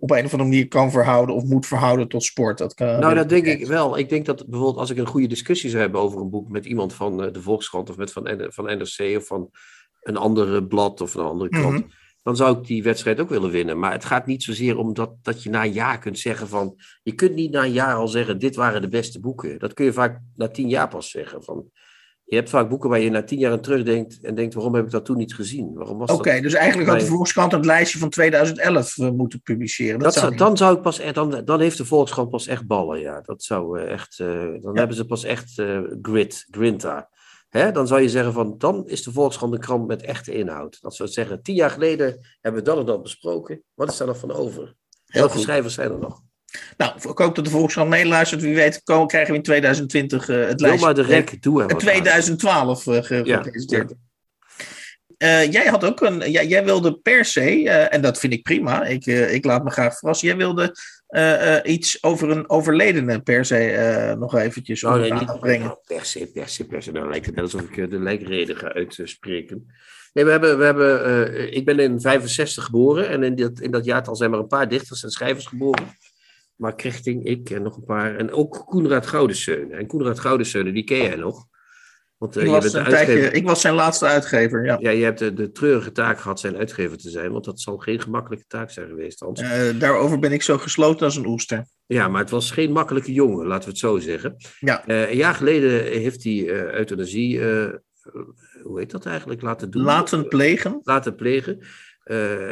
op 0.00 0.10
een 0.10 0.24
of 0.24 0.32
andere 0.32 0.36
manier 0.36 0.68
kan 0.68 0.90
verhouden. 0.90 1.34
Of 1.34 1.44
moet 1.44 1.66
verhouden 1.66 2.08
tot 2.08 2.24
sport. 2.24 2.58
Dat 2.58 2.74
kan, 2.74 3.00
Nou, 3.00 3.14
dat 3.14 3.28
denk 3.28 3.46
ik 3.46 3.66
wel. 3.66 3.98
Ik 3.98 4.08
denk 4.08 4.26
dat 4.26 4.46
bijvoorbeeld 4.46 4.78
als 4.80 4.90
ik 4.90 4.96
een 4.98 5.06
goede 5.06 5.26
discussie 5.26 5.70
zou 5.70 5.82
hebben 5.82 6.00
over 6.00 6.20
een 6.20 6.30
boek 6.30 6.48
met 6.48 6.64
iemand 6.64 6.94
van 6.94 7.22
eh, 7.24 7.32
de 7.32 7.42
Volkskrant 7.42 7.90
of 7.90 7.96
met 7.96 8.12
van, 8.12 8.46
van 8.48 8.64
NRC 8.64 9.16
of 9.16 9.26
van 9.26 9.50
een 10.02 10.16
ander 10.16 10.66
blad 10.66 11.00
of 11.00 11.14
een 11.14 11.24
andere 11.24 11.50
krant, 11.50 11.78
Mhm. 11.78 11.88
Dan 12.22 12.36
zou 12.36 12.58
ik 12.58 12.66
die 12.66 12.82
wedstrijd 12.82 13.20
ook 13.20 13.28
willen 13.28 13.50
winnen. 13.50 13.78
Maar 13.78 13.92
het 13.92 14.04
gaat 14.04 14.26
niet 14.26 14.42
zozeer 14.42 14.76
om 14.76 14.94
dat, 14.94 15.14
dat 15.22 15.42
je 15.42 15.50
na 15.50 15.64
een 15.64 15.72
jaar 15.72 15.98
kunt 15.98 16.18
zeggen 16.18 16.48
van, 16.48 16.76
je 17.02 17.12
kunt 17.12 17.34
niet 17.34 17.50
na 17.50 17.64
een 17.64 17.72
jaar 17.72 17.94
al 17.94 18.08
zeggen, 18.08 18.38
dit 18.38 18.56
waren 18.56 18.80
de 18.80 18.88
beste 18.88 19.20
boeken. 19.20 19.58
Dat 19.58 19.72
kun 19.74 19.84
je 19.84 19.92
vaak 19.92 20.20
na 20.36 20.48
tien 20.48 20.68
jaar 20.68 20.88
pas 20.88 21.10
zeggen. 21.10 21.42
Van, 21.42 21.70
je 22.24 22.38
hebt 22.38 22.50
vaak 22.50 22.68
boeken 22.68 22.90
waar 22.90 23.00
je 23.00 23.10
na 23.10 23.22
tien 23.22 23.38
jaar 23.38 23.52
aan 23.52 23.60
terugdenkt 23.60 24.20
en 24.20 24.34
denkt, 24.34 24.54
waarom 24.54 24.74
heb 24.74 24.84
ik 24.84 24.90
dat 24.90 25.04
toen 25.04 25.16
niet 25.16 25.34
gezien? 25.34 25.74
Waarom 25.74 25.98
was 25.98 26.10
Oké, 26.10 26.40
dus 26.40 26.54
eigenlijk 26.54 26.90
had 26.90 27.00
de. 27.00 27.06
Volkskrant 27.06 27.52
het 27.52 27.64
lijstje 27.64 27.98
van 27.98 28.10
2011 28.10 28.98
eh, 28.98 29.10
moeten 29.10 29.42
publiceren. 29.42 29.98
Dat, 29.98 30.14
Dat 30.14 30.22
zou 30.22 30.36
dan 30.36 30.56
zou 30.56 30.76
ik 30.76 30.82
pas 30.82 31.00
dan, 31.12 31.44
dan 31.44 31.60
heeft 31.60 31.76
de 31.76 31.84
Volkskrant 31.84 32.30
pas 32.30 32.46
echt 32.46 32.66
ballen, 32.66 33.00
ja. 33.00 33.20
Dat 33.20 33.42
zou 33.42 33.78
eh, 33.80 33.92
echt, 33.92 34.18
eh, 34.20 34.26
dan 34.36 34.60
Ja. 34.72 34.78
hebben 34.78 34.96
ze 34.96 35.04
pas 35.04 35.24
echt 35.24 35.58
eh, 35.58 35.80
grit, 36.02 36.46
grinta. 36.50 37.08
Hè? 37.52 37.72
Dan 37.72 37.86
zou 37.86 38.00
je 38.00 38.08
zeggen 38.08 38.32
van, 38.32 38.54
dan 38.58 38.82
is 38.86 39.02
de 39.02 39.12
Volkskrant 39.12 39.52
een 39.54 39.60
krant 39.60 39.86
met 39.86 40.02
echte 40.02 40.32
inhoud. 40.34 40.78
Dat 40.80 40.94
zou 40.94 41.08
zeggen, 41.08 41.42
tien 41.42 41.54
jaar 41.54 41.70
geleden 41.70 42.18
hebben 42.40 42.62
we 42.62 42.68
dat 42.68 42.78
en 42.78 42.84
dat 42.86 43.02
besproken. 43.02 43.62
Wat 43.74 43.90
is 43.90 43.96
daar 43.96 44.06
nog 44.06 44.18
van 44.18 44.32
over? 44.32 44.62
Heel 45.06 45.22
Welke 45.22 45.38
schrijvers 45.38 45.74
zijn 45.74 45.90
er 45.92 45.98
nog? 45.98 46.20
Nou, 46.76 46.92
ik 46.96 47.18
hoop 47.18 47.34
dat 47.34 47.44
de 47.44 47.50
Volkskrant 47.50 47.88
meeluistert. 47.90 48.42
Wie 48.42 48.54
weet 48.54 48.82
komen, 48.82 49.06
krijgen 49.06 49.30
we 49.30 49.36
in 49.36 49.42
2020 49.42 50.28
eh, 50.28 50.46
het 50.46 50.60
lijstje. 50.60 50.84
maar 50.84 50.94
de 50.94 51.02
rek, 51.02 51.28
er 51.30 51.38
In 51.46 51.52
wat 51.52 51.72
aan. 51.72 51.78
2012 51.78 52.86
eh, 52.86 53.02
ge- 53.02 53.20
Ja, 53.24 53.36
gepresenteerd. 53.42 53.92
Eh, 55.16 55.52
jij 55.52 55.66
had 55.66 55.84
ook 55.84 56.00
een. 56.00 56.30
ja, 56.30 56.42
jij 56.42 56.64
wilde 56.64 56.98
per 56.98 57.24
se, 57.24 57.40
eh, 57.68 57.94
en 57.94 58.00
dat 58.02 58.18
vind 58.18 58.32
ik 58.32 58.42
prima. 58.42 58.84
Ik, 58.84 59.06
eh, 59.06 59.34
ik 59.34 59.44
laat 59.44 59.64
me 59.64 59.70
graag 59.70 59.98
verrassen. 59.98 60.28
Jij 60.28 60.36
wilde 60.36 60.74
eh, 61.12 61.56
eh, 61.56 61.72
iets 61.72 62.02
over 62.02 62.30
een 62.30 62.50
overledene 62.50 63.20
per 63.20 63.44
se 63.44 63.70
eh, 63.70 64.16
nog 64.16 64.34
eventjes 64.34 64.84
Oh, 64.84 64.94
nee, 64.94 65.12
niet 65.12 65.40
brengen. 65.40 65.66
nou, 65.66 65.78
per 65.86 66.04
se, 66.04 66.30
per 66.34 66.48
se, 66.48 66.66
per 66.66 66.82
se. 66.82 66.92
Nou 66.92 67.08
lijkt 67.08 67.26
het 67.26 67.34
net 67.34 67.44
alsof 67.44 67.60
ik 67.60 67.90
de 67.90 67.98
lijkreden 67.98 68.56
ga 68.56 68.72
uitspreken. 68.72 69.66
Nee, 70.12 70.24
we 70.24 70.30
hebben, 70.30 70.58
we 70.58 70.64
hebben, 70.64 71.54
ik 71.54 71.64
ben 71.64 71.78
in 71.78 72.00
65 72.00 72.64
geboren 72.64 73.08
en 73.08 73.22
in 73.22 73.34
dat, 73.34 73.60
in 73.60 73.70
dat 73.70 73.84
jaartal 73.84 74.16
zijn 74.16 74.30
maar 74.30 74.38
een 74.38 74.46
paar 74.46 74.68
dichters 74.68 75.02
en 75.02 75.10
schrijvers 75.10 75.46
geboren. 75.46 75.96
Mark 76.56 76.76
Krichting, 76.76 77.24
ik 77.24 77.50
en 77.50 77.62
nog 77.62 77.76
een 77.76 77.84
paar. 77.84 78.16
En 78.16 78.32
ook 78.32 78.64
Koenraad 78.66 79.06
Goudenseunen. 79.06 79.78
En 79.78 79.86
Koenraad 79.86 80.20
Goudenseunen, 80.20 80.74
die 80.74 80.84
ken 80.84 81.02
jij 81.02 81.16
nog. 81.16 81.46
Want 82.22 82.36
eh, 82.36 82.42
Ik 82.42 82.48
je 82.48 82.54
was, 82.54 82.62
bent 82.62 82.72
de 82.72 82.78
een 82.78 82.84
tijdje, 82.84 83.12
uitgever. 83.12 83.34
ik 83.34 83.46
was 83.46 83.60
zijn 83.60 83.74
laatste 83.74 84.06
uitgever. 84.06 84.64
Ja. 84.64 84.76
Ja, 84.80 84.90
je 84.90 85.04
hebt 85.04 85.18
de, 85.18 85.32
de 85.32 85.52
treurige 85.52 85.92
taak 85.92 86.20
gehad 86.20 86.40
zijn 86.40 86.56
uitgever 86.56 86.98
te 86.98 87.10
zijn, 87.10 87.32
want 87.32 87.44
dat 87.44 87.60
zal 87.60 87.76
geen 87.76 88.00
gemakkelijke 88.00 88.44
taak 88.48 88.70
zijn 88.70 88.88
geweest, 88.88 89.20
Hans. 89.20 89.40
Eh, 89.40 89.78
daarover 89.78 90.18
ben 90.18 90.32
ik 90.32 90.42
zo 90.42 90.58
gesloten 90.58 91.06
als 91.06 91.16
een 91.16 91.26
oester. 91.26 91.64
Ja, 91.86 92.08
maar 92.08 92.20
het 92.20 92.30
was 92.30 92.50
geen 92.50 92.72
makkelijke 92.72 93.12
jongen, 93.12 93.46
laten 93.46 93.64
we 93.64 93.70
het 93.70 93.78
zo 93.78 93.98
zeggen. 93.98 94.36
Ja. 94.60 94.86
Eh, 94.86 95.10
een 95.10 95.16
jaar 95.16 95.34
geleden 95.34 95.70
heeft 95.84 96.24
hij 96.24 96.48
eh 96.48 96.72
euthanasie, 96.72 97.40
hoe 98.62 98.78
heet 98.78 98.90
dat 98.90 99.06
eigenlijk, 99.06 99.42
laten 99.42 99.70
doen. 99.70 99.82
Laten 99.82 100.28
plegen. 100.28 100.80
Laten 100.82 101.14
plegen. 101.14 101.58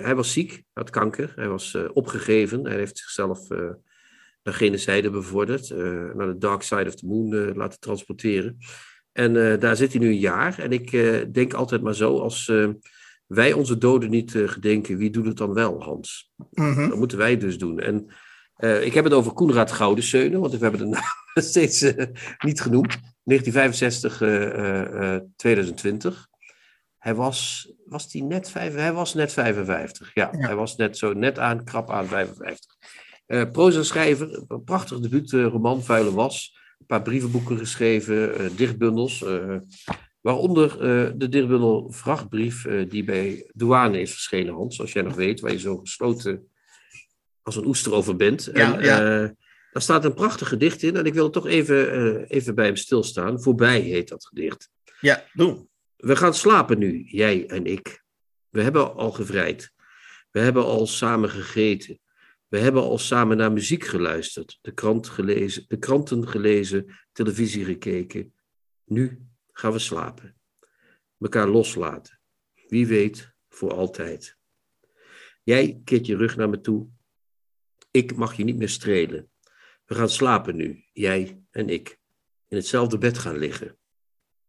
Hij 0.02 0.14
was 0.14 0.32
ziek, 0.32 0.62
had 0.72 0.90
kanker, 0.90 1.32
hij 1.36 1.48
was 1.48 1.76
opgegeven. 1.92 2.66
Hij 2.66 2.76
heeft 2.76 2.98
zichzelf 2.98 3.48
naar 4.42 4.54
gene 4.54 4.76
zijde 4.76 5.10
bevorderd, 5.10 5.70
naar 6.14 6.26
de 6.26 6.38
dark 6.38 6.62
side 6.62 6.86
of 6.86 6.94
the 6.94 7.06
moon 7.06 7.56
laten 7.56 7.80
transporteren. 7.80 8.58
En 9.12 9.52
eh, 9.52 9.60
daar 9.60 9.76
zit 9.76 9.92
hij 9.92 10.00
nu 10.00 10.08
een 10.08 10.18
jaar. 10.18 10.58
En 10.58 10.72
ik 10.72 10.92
eh, 10.92 11.20
denk 11.32 11.52
altijd 11.52 11.82
maar 11.82 11.94
zo, 11.94 12.18
als 12.18 12.48
eh, 12.48 12.68
wij 13.26 13.52
onze 13.52 13.78
doden 13.78 14.10
niet 14.10 14.32
gedenken, 14.46 14.96
wie 14.96 15.10
doet 15.10 15.26
het 15.26 15.36
dan 15.36 15.54
wel, 15.54 15.82
Hans? 15.82 16.32
Mhm. 16.50 16.88
Dat 16.88 16.98
moeten 16.98 17.18
wij 17.18 17.36
dus 17.36 17.58
doen. 17.58 17.80
En 17.80 18.10
ik 18.82 18.94
heb 18.94 19.04
het 19.04 19.12
over 19.12 19.32
Koenraad 19.32 19.72
Goudenseunen, 19.72 20.40
want 20.40 20.52
we 20.52 20.58
hebben 20.58 20.80
de 20.80 20.86
naam 20.86 21.02
steeds 21.50 21.80
niet 22.38 22.60
genoemd. 22.60 22.98
1965, 23.22 24.20
uh, 24.20 25.16
2020. 25.36 26.28
Hij 26.98 27.14
was, 27.14 27.70
was 27.84 28.10
die 28.10 28.22
net 28.22 28.50
vijf, 28.50 28.74
hij 28.74 28.92
was 28.92 29.14
net 29.14 29.32
55. 29.32 30.10
Ja, 30.14 30.30
ja, 30.32 30.46
hij 30.46 30.54
was 30.54 30.76
net 30.76 30.98
zo 30.98 31.12
net 31.12 31.38
aan, 31.38 31.64
krap 31.64 31.90
aan 31.90 32.06
55. 32.06 32.76
Uh, 33.26 33.50
proza 33.50 33.82
schrijver, 33.82 34.44
een 34.48 34.64
prachtig 34.64 35.00
debuutroman, 35.00 35.82
Vuile 35.82 36.12
Was. 36.12 36.58
Een 36.80 36.86
paar 36.86 37.02
brievenboeken 37.02 37.58
geschreven, 37.58 38.56
dichtbundels. 38.56 39.24
Waaronder 40.20 40.72
uh, 40.72 41.10
de 41.16 41.28
dichtbundel 41.28 41.92
Vrachtbrief, 41.92 42.64
uh, 42.64 42.90
die 42.90 43.04
bij 43.04 43.50
douane 43.52 44.00
is 44.00 44.10
verschenen, 44.10 44.54
Hans, 44.54 44.76
zoals 44.76 44.92
jij 44.92 45.02
nog 45.02 45.14
weet, 45.14 45.40
waar 45.40 45.52
je 45.52 45.58
zo 45.58 45.76
gesloten 45.76 46.48
als 47.42 47.56
een 47.56 47.66
oester 47.66 47.92
over 47.92 48.16
bent. 48.16 48.50
Ja, 48.52 48.78
en, 48.78 48.84
ja. 48.84 49.22
Uh, 49.22 49.28
daar 49.72 49.82
staat 49.82 50.04
een 50.04 50.14
prachtig 50.14 50.48
gedicht 50.48 50.82
in 50.82 50.96
en 50.96 51.04
ik 51.04 51.14
wil 51.14 51.30
toch 51.30 51.46
even, 51.46 52.24
even 52.26 52.54
bij 52.54 52.64
hem 52.64 52.76
stilstaan. 52.76 53.42
Voorbij 53.42 53.80
heet 53.80 54.08
dat 54.08 54.26
gedicht. 54.26 54.70
Ja, 55.00 55.24
doe. 55.32 55.66
We 55.96 56.16
gaan 56.16 56.34
slapen 56.34 56.78
nu, 56.78 57.02
jij 57.06 57.46
en 57.46 57.64
ik. 57.66 58.04
We 58.48 58.62
hebben 58.62 58.94
al 58.94 59.12
gevrijd. 59.12 59.72
We 60.30 60.40
hebben 60.40 60.64
al 60.64 60.86
samen 60.86 61.30
gegeten. 61.30 61.98
We 62.50 62.58
hebben 62.58 62.82
al 62.82 62.98
samen 62.98 63.36
naar 63.36 63.52
muziek 63.52 63.84
geluisterd, 63.84 64.58
de, 64.60 64.72
krant 64.72 65.08
gelezen, 65.08 65.64
de 65.68 65.78
kranten 65.78 66.28
gelezen, 66.28 66.98
televisie 67.12 67.64
gekeken. 67.64 68.34
Nu 68.84 69.26
gaan 69.52 69.72
we 69.72 69.78
slapen. 69.78 70.36
Mekaar 71.16 71.48
loslaten. 71.48 72.20
Wie 72.68 72.86
weet, 72.86 73.34
voor 73.48 73.72
altijd. 73.72 74.36
Jij 75.42 75.80
keert 75.84 76.06
je 76.06 76.16
rug 76.16 76.36
naar 76.36 76.48
me 76.48 76.60
toe. 76.60 76.88
Ik 77.90 78.16
mag 78.16 78.36
je 78.36 78.44
niet 78.44 78.56
meer 78.56 78.68
strelen. 78.68 79.30
We 79.84 79.94
gaan 79.94 80.10
slapen 80.10 80.56
nu, 80.56 80.84
jij 80.92 81.42
en 81.50 81.68
ik. 81.68 81.98
In 82.48 82.56
hetzelfde 82.56 82.98
bed 82.98 83.18
gaan 83.18 83.38
liggen. 83.38 83.78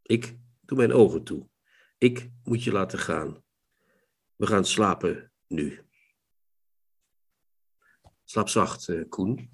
Ik 0.01 0.37
doe 0.61 0.77
mijn 0.77 0.93
ogen 0.93 1.23
toe. 1.23 1.49
Ik 1.97 2.29
moet 2.43 2.63
je 2.63 2.71
laten 2.71 2.99
gaan. 2.99 3.43
We 4.35 4.47
gaan 4.47 4.65
slapen 4.65 5.31
nu. 5.47 5.90
Slaap 8.31 8.49
zacht, 8.49 8.87
uh, 8.87 9.03
Koen. 9.09 9.49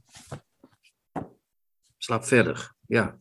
Slaap 1.98 2.25
verder, 2.25 2.74
ja. 2.88 3.17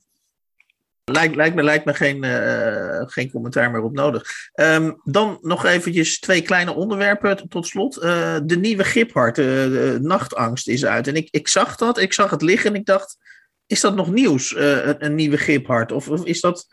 Lijkt, 1.04 1.54
me, 1.54 1.62
lijkt 1.62 1.84
me 1.84 1.94
geen, 1.94 2.24
uh, 2.24 3.02
geen 3.06 3.30
commentaar 3.30 3.70
meer 3.70 3.82
op 3.82 3.92
nodig. 3.92 4.50
Um, 4.54 5.00
dan 5.04 5.38
nog 5.42 5.64
eventjes 5.64 6.20
twee 6.20 6.42
kleine 6.42 6.72
onderwerpen 6.72 7.48
tot 7.48 7.66
slot. 7.66 8.02
Uh, 8.02 8.36
de 8.44 8.56
nieuwe 8.56 8.84
Giphart, 8.84 9.34
de 9.34 9.98
Nachtangst, 10.02 10.68
is 10.68 10.84
uit. 10.84 11.06
En 11.06 11.14
ik, 11.14 11.28
ik 11.30 11.48
zag 11.48 11.76
dat, 11.76 11.98
ik 11.98 12.12
zag 12.12 12.30
het 12.30 12.42
liggen 12.42 12.70
en 12.70 12.80
ik 12.80 12.86
dacht, 12.86 13.16
is 13.66 13.80
dat 13.80 13.94
nog 13.94 14.10
nieuws, 14.10 14.56
een, 14.56 15.04
een, 15.04 15.14
nieuwe 15.14 15.38
Giphart? 15.38 15.92
Of, 15.92 16.08
of 16.08 16.24
is 16.24 16.40
dat 16.40 16.66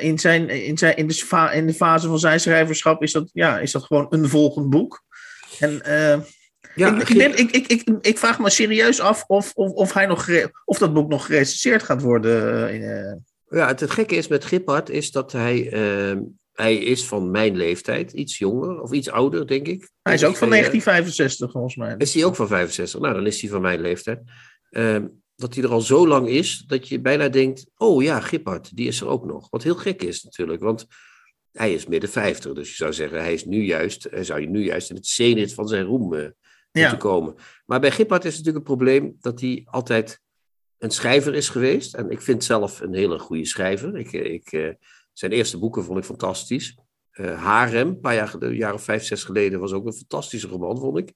in, 0.00 0.18
zijn, 0.18 0.48
in, 0.48 0.78
zijn, 0.78 0.96
in, 0.96 1.06
de, 1.06 1.50
in 1.52 1.66
de 1.66 1.74
fase 1.74 2.06
van 2.08 2.18
zijn 2.18 2.40
schrijverschap, 2.40 3.02
is 3.02 3.12
dat, 3.12 3.30
ja, 3.32 3.58
is 3.58 3.72
dat 3.72 3.84
gewoon 3.84 4.06
een 4.10 4.28
volgend 4.28 4.70
boek? 4.70 5.04
En... 5.58 5.80
Ja, 6.74 7.00
ik, 7.00 7.08
ik, 7.08 7.16
ben, 7.16 7.38
ik, 7.38 7.82
ik, 8.00 8.18
vraag 8.18 8.38
me 8.38 8.50
serieus 8.50 9.00
af 9.00 9.24
of, 9.26 9.52
of, 9.54 9.70
of, 9.70 9.92
hij 9.92 10.06
nog 10.06 10.28
of 10.64 10.78
dat 10.78 10.92
boek 10.94 11.08
nog 11.08 11.26
gerecenseerd 11.26 11.82
gaat 11.82 12.02
worden. 12.02 12.70
In, 12.74 12.80
uh... 12.80 13.58
Ja, 13.58 13.66
het, 13.66 13.80
het, 13.80 13.90
gekke 13.90 14.14
is 14.14 14.28
met 14.28 14.44
Giphart 14.44 14.90
is 14.90 15.10
dat 15.10 15.32
hij, 15.32 15.72
uh, 15.72 16.20
hij 16.52 16.76
is 16.76 17.04
van 17.04 17.30
mijn 17.30 17.56
leeftijd, 17.56 18.12
iets 18.12 18.38
jonger 18.38 18.80
of 18.80 18.92
iets 18.92 19.10
ouder, 19.10 19.46
denk 19.46 19.66
ik. 19.66 19.90
Hij 20.02 20.14
is 20.14 20.24
ook 20.24 20.36
van 20.36 20.50
1965, 20.50 21.50
volgens 21.50 21.76
mij. 21.76 21.94
Is 21.98 22.14
hij 22.14 22.24
ook 22.24 22.36
van 22.36 22.48
65? 22.48 23.00
Nou, 23.00 23.14
dan 23.14 23.26
is 23.26 23.40
hij 23.40 23.50
van 23.50 23.60
mijn 23.60 23.80
leeftijd. 23.80 24.20
Uh, 24.70 24.96
dat 25.36 25.54
hij 25.54 25.64
er 25.64 25.70
al 25.70 25.80
zo 25.80 26.06
lang 26.06 26.28
is, 26.28 26.64
dat 26.66 26.88
je 26.88 27.00
bijna 27.00 27.28
denkt, 27.28 27.66
oh 27.76 28.02
ja, 28.02 28.20
Giphart, 28.20 28.76
die 28.76 28.86
is 28.86 29.00
er 29.00 29.06
ook 29.06 29.24
nog. 29.24 29.46
Wat 29.50 29.62
heel 29.62 29.74
gek 29.74 30.02
is 30.02 30.22
natuurlijk, 30.22 30.62
want 30.62 30.86
hij 31.52 31.72
is 31.72 31.86
midden 31.86 32.10
50, 32.10 32.52
dus 32.52 32.68
je 32.68 32.74
zou 32.74 32.92
zeggen, 32.92 33.18
hij 33.18 33.32
is 33.32 33.44
nu 33.44 33.64
juist, 33.64 34.06
hij 34.10 34.24
zou 34.24 34.40
je 34.40 34.48
nu 34.48 34.64
juist 34.64 34.90
in 34.90 34.96
het 34.96 35.06
zenit 35.06 35.54
van 35.54 35.68
zijn 35.68 35.84
roem 35.84 36.34
te 36.72 36.96
komen. 36.96 37.34
Maar 37.66 37.80
bij 37.80 37.90
Giphart 37.90 38.24
is 38.24 38.36
het 38.36 38.44
natuurlijk 38.44 38.68
een 38.68 38.76
probleem 38.76 39.16
dat 39.20 39.40
hij 39.40 39.66
altijd 39.70 40.20
een 40.78 40.90
schrijver 40.90 41.34
is 41.34 41.48
geweest. 41.48 41.94
En 41.94 42.10
ik 42.10 42.22
vind 42.22 42.44
zelf 42.44 42.80
een 42.80 42.94
hele 42.94 43.18
goede 43.18 43.44
schrijver. 43.44 43.96
Ik, 43.96 44.12
ik, 44.12 44.52
uh, 44.52 44.72
zijn 45.12 45.32
eerste 45.32 45.58
boeken 45.58 45.84
vond 45.84 45.98
ik 45.98 46.04
fantastisch. 46.04 46.78
Uh, 47.12 47.42
Harem, 47.42 47.88
een 47.88 48.00
paar 48.00 48.14
jaar, 48.14 48.34
een 48.38 48.54
jaar 48.54 48.74
of 48.74 48.82
vijf, 48.82 49.04
zes 49.04 49.24
geleden, 49.24 49.60
was 49.60 49.72
ook 49.72 49.86
een 49.86 49.92
fantastische 49.92 50.48
roman, 50.48 50.78
vond 50.78 50.98
ik. 50.98 51.12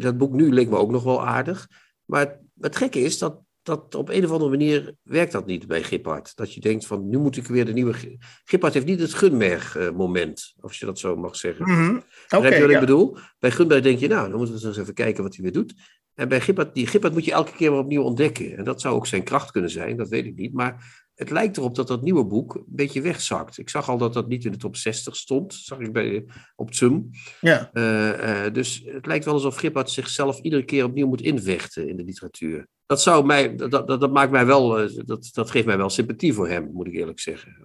Dat 0.00 0.18
boek 0.18 0.32
nu 0.32 0.52
leek 0.52 0.68
me 0.68 0.76
ook 0.76 0.90
nog 0.90 1.02
wel 1.02 1.26
aardig. 1.26 1.68
Maar 2.04 2.40
het 2.60 2.76
gekke 2.76 3.00
is 3.00 3.18
dat, 3.18 3.40
dat 3.62 3.94
op 3.94 4.08
een 4.08 4.24
of 4.24 4.30
andere 4.30 4.50
manier 4.50 4.94
werkt 5.02 5.32
dat 5.32 5.46
niet 5.46 5.66
bij 5.66 5.82
Giphart. 5.82 6.36
Dat 6.36 6.54
je 6.54 6.60
denkt 6.60 6.86
van, 6.86 7.08
nu 7.08 7.18
moet 7.18 7.36
ik 7.36 7.46
weer 7.46 7.64
de 7.64 7.72
nieuwe... 7.72 8.18
Giphart 8.44 8.74
heeft 8.74 8.86
niet 8.86 9.00
het 9.00 9.14
Gunberg-moment, 9.14 10.54
als 10.60 10.78
je 10.78 10.86
dat 10.86 10.98
zo 10.98 11.16
mag 11.16 11.36
zeggen. 11.36 11.70
Mm 11.70 11.76
-hmm. 11.76 12.02
Okay, 12.28 12.54
je 12.54 12.60
wat 12.60 12.70
ja. 12.70 12.74
ik 12.74 12.80
bedoel? 12.80 13.16
Bij 13.38 13.50
Gunberg 13.50 13.82
denk 13.82 13.98
je, 13.98 14.08
nou, 14.08 14.28
dan 14.28 14.38
moeten 14.38 14.60
we 14.60 14.66
eens 14.66 14.76
even 14.76 14.94
kijken 14.94 15.22
wat 15.22 15.34
hij 15.34 15.42
weer 15.42 15.52
doet. 15.52 15.74
En 16.14 16.28
bij 16.28 16.40
Giphart, 16.40 16.74
die 16.74 16.86
Giphart 16.86 17.12
moet 17.12 17.24
je 17.24 17.32
elke 17.32 17.52
keer 17.52 17.70
weer 17.70 17.80
opnieuw 17.80 18.02
ontdekken. 18.02 18.56
En 18.56 18.64
dat 18.64 18.80
zou 18.80 18.94
ook 18.94 19.06
zijn 19.06 19.22
kracht 19.22 19.50
kunnen 19.50 19.70
zijn, 19.70 19.96
dat 19.96 20.08
weet 20.08 20.26
ik 20.26 20.34
niet. 20.34 20.52
Maar 20.52 21.01
het 21.14 21.30
lijkt 21.30 21.56
erop 21.56 21.74
dat 21.74 21.88
dat 21.88 22.02
nieuwe 22.02 22.24
boek 22.24 22.54
een 22.54 22.64
beetje 22.66 23.00
wegzakt. 23.00 23.58
Ik 23.58 23.68
zag 23.68 23.88
al 23.88 23.98
dat 23.98 24.12
dat 24.12 24.28
niet 24.28 24.44
in 24.44 24.52
de 24.52 24.58
top 24.58 24.76
60 24.76 25.16
stond, 25.16 25.54
zag 25.54 25.78
ik 25.78 25.92
bij, 25.92 26.24
op 26.56 26.74
Zum. 26.74 27.10
Ja. 27.40 27.70
Uh, 27.72 28.08
uh, 28.08 28.52
dus 28.52 28.82
het 28.84 29.06
lijkt 29.06 29.24
wel 29.24 29.34
alsof 29.34 29.56
Giphart 29.56 29.90
zichzelf 29.90 30.40
iedere 30.40 30.64
keer 30.64 30.84
opnieuw 30.84 31.06
moet 31.06 31.20
invechten 31.20 31.88
in 31.88 31.96
de 31.96 32.04
literatuur. 32.04 32.66
Dat, 32.86 33.02
zou 33.02 33.26
mij, 33.26 33.56
dat, 33.56 33.70
dat, 33.70 33.88
dat 33.88 34.12
maakt 34.12 34.30
mij 34.30 34.46
wel, 34.46 34.82
uh, 34.82 34.98
dat, 35.04 35.28
dat 35.32 35.50
geeft 35.50 35.66
mij 35.66 35.76
wel 35.76 35.90
sympathie 35.90 36.32
voor 36.32 36.48
hem, 36.48 36.70
moet 36.72 36.86
ik 36.86 36.94
eerlijk 36.94 37.20
zeggen. 37.20 37.56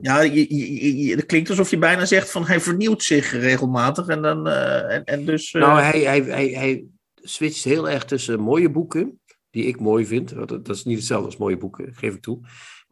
ja, 0.00 0.20
je, 0.20 0.56
je, 0.56 0.96
je, 0.96 1.14
het 1.14 1.26
klinkt 1.26 1.50
alsof 1.50 1.70
je 1.70 1.78
bijna 1.78 2.04
zegt 2.04 2.30
van 2.30 2.46
hij 2.46 2.60
vernieuwt 2.60 3.02
zich 3.02 3.30
regelmatig 3.30 4.06
en 4.06 4.22
dan 4.22 4.48
en, 4.48 5.04
en 5.04 5.24
dus. 5.24 5.52
Nou, 5.52 5.80
hij, 5.80 6.00
hij, 6.00 6.20
hij, 6.20 6.48
hij 6.48 6.84
switcht 7.14 7.64
heel 7.64 7.88
erg 7.88 8.04
tussen 8.04 8.40
mooie 8.40 8.70
boeken, 8.70 9.20
die 9.50 9.64
ik 9.64 9.80
mooi 9.80 10.06
vind. 10.06 10.34
Dat, 10.34 10.48
dat 10.48 10.68
is 10.68 10.84
niet 10.84 10.96
hetzelfde 10.96 11.26
als 11.26 11.36
mooie 11.36 11.56
boeken, 11.56 11.94
geef 11.94 12.14
ik 12.14 12.22
toe. 12.22 12.40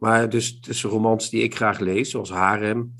Maar 0.01 0.29
dus 0.29 0.59
tussen 0.59 0.89
romans 0.89 1.29
die 1.29 1.43
ik 1.43 1.55
graag 1.55 1.79
lees, 1.79 2.09
zoals 2.09 2.29
Harem. 2.29 2.95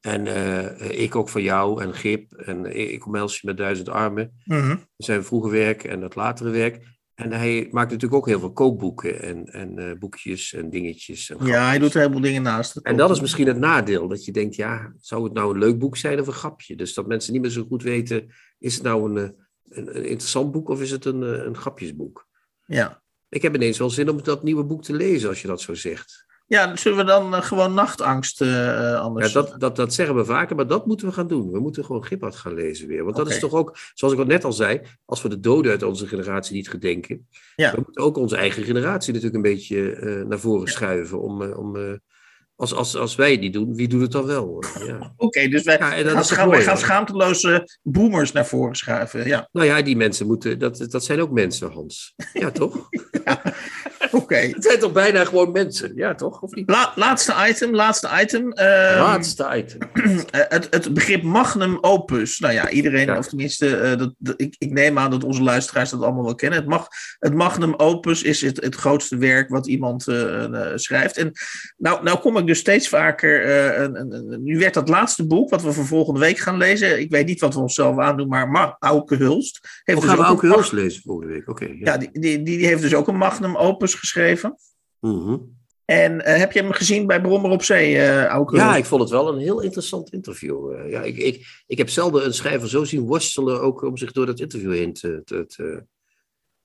En 0.00 0.26
uh, 0.26 1.00
ik 1.00 1.16
ook 1.16 1.28
van 1.28 1.42
jou 1.42 1.82
en 1.82 1.94
Gip. 1.94 2.32
En 2.32 2.76
ik 2.92 3.06
omhels 3.06 3.40
je 3.40 3.46
met 3.46 3.56
duizend 3.56 3.88
armen. 3.88 4.40
Mm 4.44 4.60
-hmm. 4.60 4.88
Zijn 4.96 5.24
vroege 5.24 5.50
werk 5.50 5.84
en 5.84 6.00
het 6.00 6.14
latere 6.14 6.50
werk. 6.50 6.86
En 7.14 7.32
hij 7.32 7.68
maakt 7.70 7.90
natuurlijk 7.90 8.20
ook 8.20 8.26
heel 8.26 8.38
veel 8.38 8.52
kookboeken 8.52 9.22
en, 9.22 9.44
en 9.44 9.80
uh, 9.80 9.92
boekjes 9.98 10.52
en 10.52 10.70
dingetjes. 10.70 11.30
En 11.30 11.46
ja, 11.46 11.66
hij 11.66 11.78
doet 11.78 11.94
een 11.94 12.00
heleboel 12.00 12.20
dingen 12.20 12.42
naast. 12.42 12.76
En 12.76 12.96
dat 12.96 13.10
is 13.10 13.20
misschien 13.20 13.46
het 13.46 13.58
nadeel. 13.58 14.08
Dat 14.08 14.24
je 14.24 14.32
denkt, 14.32 14.54
ja, 14.54 14.92
zou 14.98 15.24
het 15.24 15.32
nou 15.32 15.52
een 15.52 15.58
leuk 15.58 15.78
boek 15.78 15.96
zijn 15.96 16.20
of 16.20 16.26
een 16.26 16.32
grapje? 16.32 16.76
Dus 16.76 16.94
dat 16.94 17.06
mensen 17.06 17.32
niet 17.32 17.42
meer 17.42 17.50
zo 17.50 17.64
goed 17.68 17.82
weten, 17.82 18.34
is 18.58 18.74
het 18.74 18.82
nou 18.82 19.10
een, 19.10 19.36
een, 19.64 19.96
een 19.96 20.06
interessant 20.08 20.52
boek 20.52 20.68
of 20.68 20.80
is 20.80 20.90
het 20.90 21.04
een, 21.04 21.46
een 21.46 21.56
grapjesboek? 21.56 22.28
Ja. 22.64 23.02
Ik 23.28 23.42
heb 23.42 23.54
ineens 23.54 23.78
wel 23.78 23.90
zin 23.90 24.08
om 24.08 24.22
dat 24.22 24.42
nieuwe 24.42 24.64
boek 24.64 24.82
te 24.82 24.94
lezen, 24.94 25.28
als 25.28 25.42
je 25.42 25.48
dat 25.48 25.60
zo 25.60 25.74
zegt. 25.74 26.24
Ja, 26.46 26.76
zullen 26.76 26.98
we 26.98 27.04
dan 27.04 27.34
uh, 27.34 27.42
gewoon 27.42 27.74
nachtangst 27.74 28.40
uh, 28.40 29.00
anders... 29.00 29.32
Ja, 29.32 29.42
dat, 29.42 29.60
dat, 29.60 29.76
dat 29.76 29.94
zeggen 29.94 30.16
we 30.16 30.24
vaker, 30.24 30.56
maar 30.56 30.66
dat 30.66 30.86
moeten 30.86 31.06
we 31.06 31.12
gaan 31.12 31.26
doen. 31.26 31.50
We 31.50 31.60
moeten 31.60 31.84
gewoon 31.84 32.04
Giphart 32.04 32.36
gaan 32.36 32.54
lezen 32.54 32.88
weer. 32.88 33.04
Want 33.04 33.16
dat 33.16 33.24
okay. 33.24 33.36
is 33.36 33.42
toch 33.42 33.52
ook, 33.52 33.76
zoals 33.94 34.14
ik 34.14 34.20
al 34.20 34.26
net 34.26 34.44
al 34.44 34.52
zei, 34.52 34.80
als 35.04 35.22
we 35.22 35.28
de 35.28 35.40
doden 35.40 35.70
uit 35.70 35.82
onze 35.82 36.06
generatie 36.06 36.54
niet 36.54 36.70
gedenken, 36.70 37.28
ja. 37.56 37.70
we 37.70 37.82
moeten 37.84 38.02
ook 38.02 38.16
onze 38.16 38.36
eigen 38.36 38.62
generatie 38.62 39.12
natuurlijk 39.12 39.44
een 39.44 39.52
beetje 39.52 39.96
uh, 39.96 40.24
naar 40.24 40.38
voren 40.38 40.68
schuiven. 40.68 41.20
Om, 41.20 41.42
om, 41.42 42.00
als, 42.56 42.74
als, 42.74 42.96
als 42.96 43.14
wij 43.14 43.30
het 43.30 43.40
niet 43.40 43.52
doen, 43.52 43.74
wie 43.74 43.88
doet 43.88 44.00
het 44.00 44.12
dan 44.12 44.26
wel? 44.26 44.64
Ja. 44.86 44.96
Oké, 44.98 45.12
okay, 45.16 45.48
dus 45.48 45.62
wij, 45.62 45.78
ja, 45.78 46.22
gaan, 46.22 46.48
wij 46.48 46.62
gaan 46.62 46.78
schaamteloze 46.78 47.78
boomers 47.82 48.32
naar 48.32 48.46
voren 48.46 48.76
schuiven. 48.76 49.26
Ja. 49.26 49.48
Nou 49.52 49.66
ja, 49.66 49.82
die 49.82 49.96
mensen 49.96 50.26
moeten, 50.26 50.58
dat, 50.58 50.86
dat 50.88 51.04
zijn 51.04 51.20
ook 51.20 51.30
mensen, 51.30 51.70
Hans. 51.70 52.14
Ja, 52.32 52.50
toch? 52.50 52.88
ja. 53.24 53.42
Oké. 54.22 54.22
Okay. 54.22 54.50
Het 54.50 54.64
zijn 54.64 54.78
toch 54.78 54.92
bijna 54.92 55.24
gewoon 55.24 55.52
mensen, 55.52 55.92
ja 55.94 56.14
toch? 56.14 56.40
Of 56.40 56.54
niet? 56.54 56.70
La, 56.70 56.92
laatste 56.94 57.34
item, 57.48 57.74
laatste 57.74 58.08
item. 58.20 58.46
Uh, 58.46 58.64
laatste 58.98 59.50
item. 59.54 59.78
het, 60.30 60.66
het 60.70 60.94
begrip 60.94 61.22
magnum 61.22 61.78
opus. 61.80 62.38
Nou 62.38 62.54
ja, 62.54 62.70
iedereen, 62.70 63.06
ja. 63.06 63.18
of 63.18 63.26
tenminste, 63.26 63.80
uh, 63.80 63.98
dat, 63.98 64.14
dat, 64.18 64.40
ik, 64.40 64.54
ik 64.58 64.72
neem 64.72 64.98
aan 64.98 65.10
dat 65.10 65.24
onze 65.24 65.42
luisteraars 65.42 65.90
dat 65.90 66.02
allemaal 66.02 66.24
wel 66.24 66.34
kennen. 66.34 66.58
Het, 66.58 66.68
mag, 66.68 66.88
het 67.18 67.34
magnum 67.34 67.74
opus 67.74 68.22
is 68.22 68.40
het, 68.40 68.62
het 68.62 68.74
grootste 68.74 69.16
werk 69.16 69.48
wat 69.48 69.66
iemand 69.66 70.08
uh, 70.08 70.72
schrijft. 70.74 71.16
En 71.16 71.32
nou, 71.76 72.02
nou 72.02 72.18
kom 72.18 72.36
ik 72.36 72.46
dus 72.46 72.58
steeds 72.58 72.88
vaker. 72.88 73.48
Een, 73.80 73.96
een, 73.96 74.42
nu 74.42 74.58
werd 74.58 74.74
dat 74.74 74.88
laatste 74.88 75.26
boek, 75.26 75.50
wat 75.50 75.62
we 75.62 75.72
voor 75.72 75.86
volgende 75.86 76.20
week 76.20 76.38
gaan 76.38 76.56
lezen. 76.56 77.00
Ik 77.00 77.10
weet 77.10 77.26
niet 77.26 77.40
wat 77.40 77.54
we 77.54 77.60
onszelf 77.60 77.98
aandoen, 77.98 78.28
maar 78.28 78.48
Ma 78.48 78.76
Auke 78.78 79.16
Hulst. 79.16 79.80
Heeft 79.84 80.00
we 80.00 80.06
dus 80.06 80.16
gaan 80.16 80.24
Auke 80.24 80.46
Hulst 80.46 80.72
lezen 80.72 81.02
volgende 81.02 81.32
week, 81.32 81.48
oké. 81.48 81.64
Okay, 81.64 81.76
ja, 81.78 81.92
ja 81.92 81.98
die, 81.98 82.10
die, 82.12 82.42
die 82.42 82.66
heeft 82.66 82.82
dus 82.82 82.94
ook 82.94 83.08
een 83.08 83.16
magnum 83.16 83.56
opus 83.56 83.94
geschreven. 83.94 84.03
Mm 85.00 85.18
-hmm. 85.18 85.62
En 85.84 86.12
uh, 86.12 86.36
heb 86.36 86.52
je 86.52 86.60
hem 86.60 86.72
gezien 86.72 87.06
bij 87.06 87.20
Brommer 87.20 87.50
op 87.50 87.62
Zee, 87.62 87.94
uh, 87.94 88.24
Auke? 88.24 88.56
Ja, 88.56 88.76
ik 88.76 88.84
vond 88.84 89.00
het 89.00 89.10
wel 89.10 89.28
een 89.28 89.38
heel 89.38 89.60
interessant 89.60 90.12
interview. 90.12 90.72
Uh, 90.72 90.90
ja, 90.90 91.02
ik, 91.02 91.16
ik, 91.16 91.62
ik 91.66 91.78
heb 91.78 91.88
zelden 91.88 92.24
een 92.24 92.34
schrijver 92.34 92.68
zo 92.68 92.84
zien 92.84 93.00
worstelen, 93.06 93.60
ook 93.60 93.82
om 93.82 93.96
zich 93.96 94.12
door 94.12 94.26
dat 94.26 94.40
interview 94.40 94.72
heen 94.72 94.92
te, 94.92 95.22
te, 95.24 95.46
te 95.46 95.86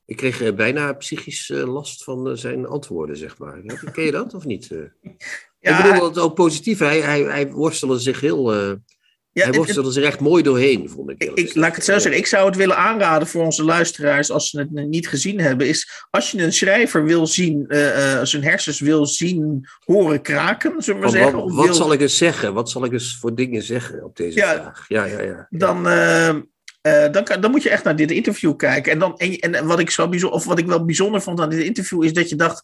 Ik 0.05 0.15
kreeg 0.15 0.41
eh, 0.41 0.53
bijna 0.55 0.93
psychisch 0.93 1.49
eh, 1.49 1.73
last 1.73 2.03
van 2.03 2.29
eh, 2.29 2.35
zijn 2.35 2.65
antwoorden, 2.65 3.17
zeg 3.17 3.37
maar. 3.37 3.61
Ken 3.91 4.03
je 4.03 4.11
dat 4.11 4.33
of 4.33 4.45
niet? 4.45 4.71
Eh, 4.71 4.79
Ja, 5.59 5.77
ik 5.77 5.91
bedoel 5.91 6.07
het 6.07 6.19
ook 6.19 6.35
positief. 6.35 6.79
Hij, 6.79 6.99
hij, 6.99 7.21
hij 7.21 7.51
worstelde 7.51 7.99
zich 7.99 8.19
heel. 8.19 8.53
Ja, 9.31 9.41
hij 9.41 9.45
het- 9.45 9.55
worstelde 9.55 9.91
zich 9.91 10.03
echt 10.03 10.19
mooi 10.19 10.43
doorheen, 10.43 10.89
vond 10.89 11.09
ik. 11.09 11.23
Ik, 11.33 11.55
laat 11.55 11.69
ik 11.69 11.75
het 11.75 11.85
zo 11.85 11.91
zeggen. 11.99 12.17
Ik 12.21 12.25
zou 12.27 12.45
het 12.45 12.55
willen 12.55 12.77
aanraden 12.77 13.27
voor 13.27 13.43
onze 13.45 13.63
luisteraars 13.63 14.31
als 14.31 14.49
ze 14.49 14.59
het 14.59 14.71
niet 14.71 15.07
gezien 15.07 15.39
hebben. 15.39 15.67
Is 15.67 16.05
als 16.09 16.31
je 16.31 16.43
een 16.43 16.53
schrijver 16.53 17.03
wil 17.05 17.27
zien, 17.27 17.65
eh, 17.67 18.13
eh, 18.19 18.25
zijn 18.25 18.43
hersens 18.43 18.79
wil 18.79 19.05
zien 19.05 19.67
horen 19.85 20.21
kraken, 20.21 20.73
zullen 20.83 21.01
we 21.01 21.07
Van 21.07 21.15
zeggen. 21.17 21.35
wat 21.39 21.51
wat 21.51 21.65
wil- 21.65 21.73
zal 21.73 21.93
ik 21.93 22.01
eens 22.01 22.17
zeggen? 22.17 22.53
Wat 22.53 22.69
zal 22.69 22.85
ik 22.85 22.91
eens 22.91 23.17
voor 23.19 23.35
dingen 23.35 23.63
zeggen 23.63 24.03
op 24.03 24.15
deze 24.15 24.37
Ja. 24.37 24.53
vraag? 24.53 24.85
Ja, 24.87 25.05
ja, 25.05 25.21
ja. 25.21 25.47
dan, 25.49 25.87
eh, 25.87 26.35
dan, 27.11 27.23
kan, 27.23 27.41
dan 27.41 27.51
moet 27.51 27.63
je 27.63 27.69
echt 27.69 27.83
naar 27.83 27.95
dit 27.95 28.11
interview 28.11 28.55
kijken. 28.55 28.91
En, 28.91 28.99
dan, 28.99 29.17
en, 29.17 29.39
en 29.39 29.65
wat, 29.65 29.79
ik 29.79 29.89
zo 29.89 30.09
bijzonder, 30.09 30.37
of 30.39 30.45
wat 30.45 30.59
ik 30.59 30.65
wel 30.65 30.85
bijzonder 30.85 31.21
vond 31.21 31.39
aan 31.39 31.49
dit 31.49 31.63
interview 31.63 32.03
is 32.03 32.13
dat 32.13 32.29
je 32.29 32.35
dacht. 32.35 32.63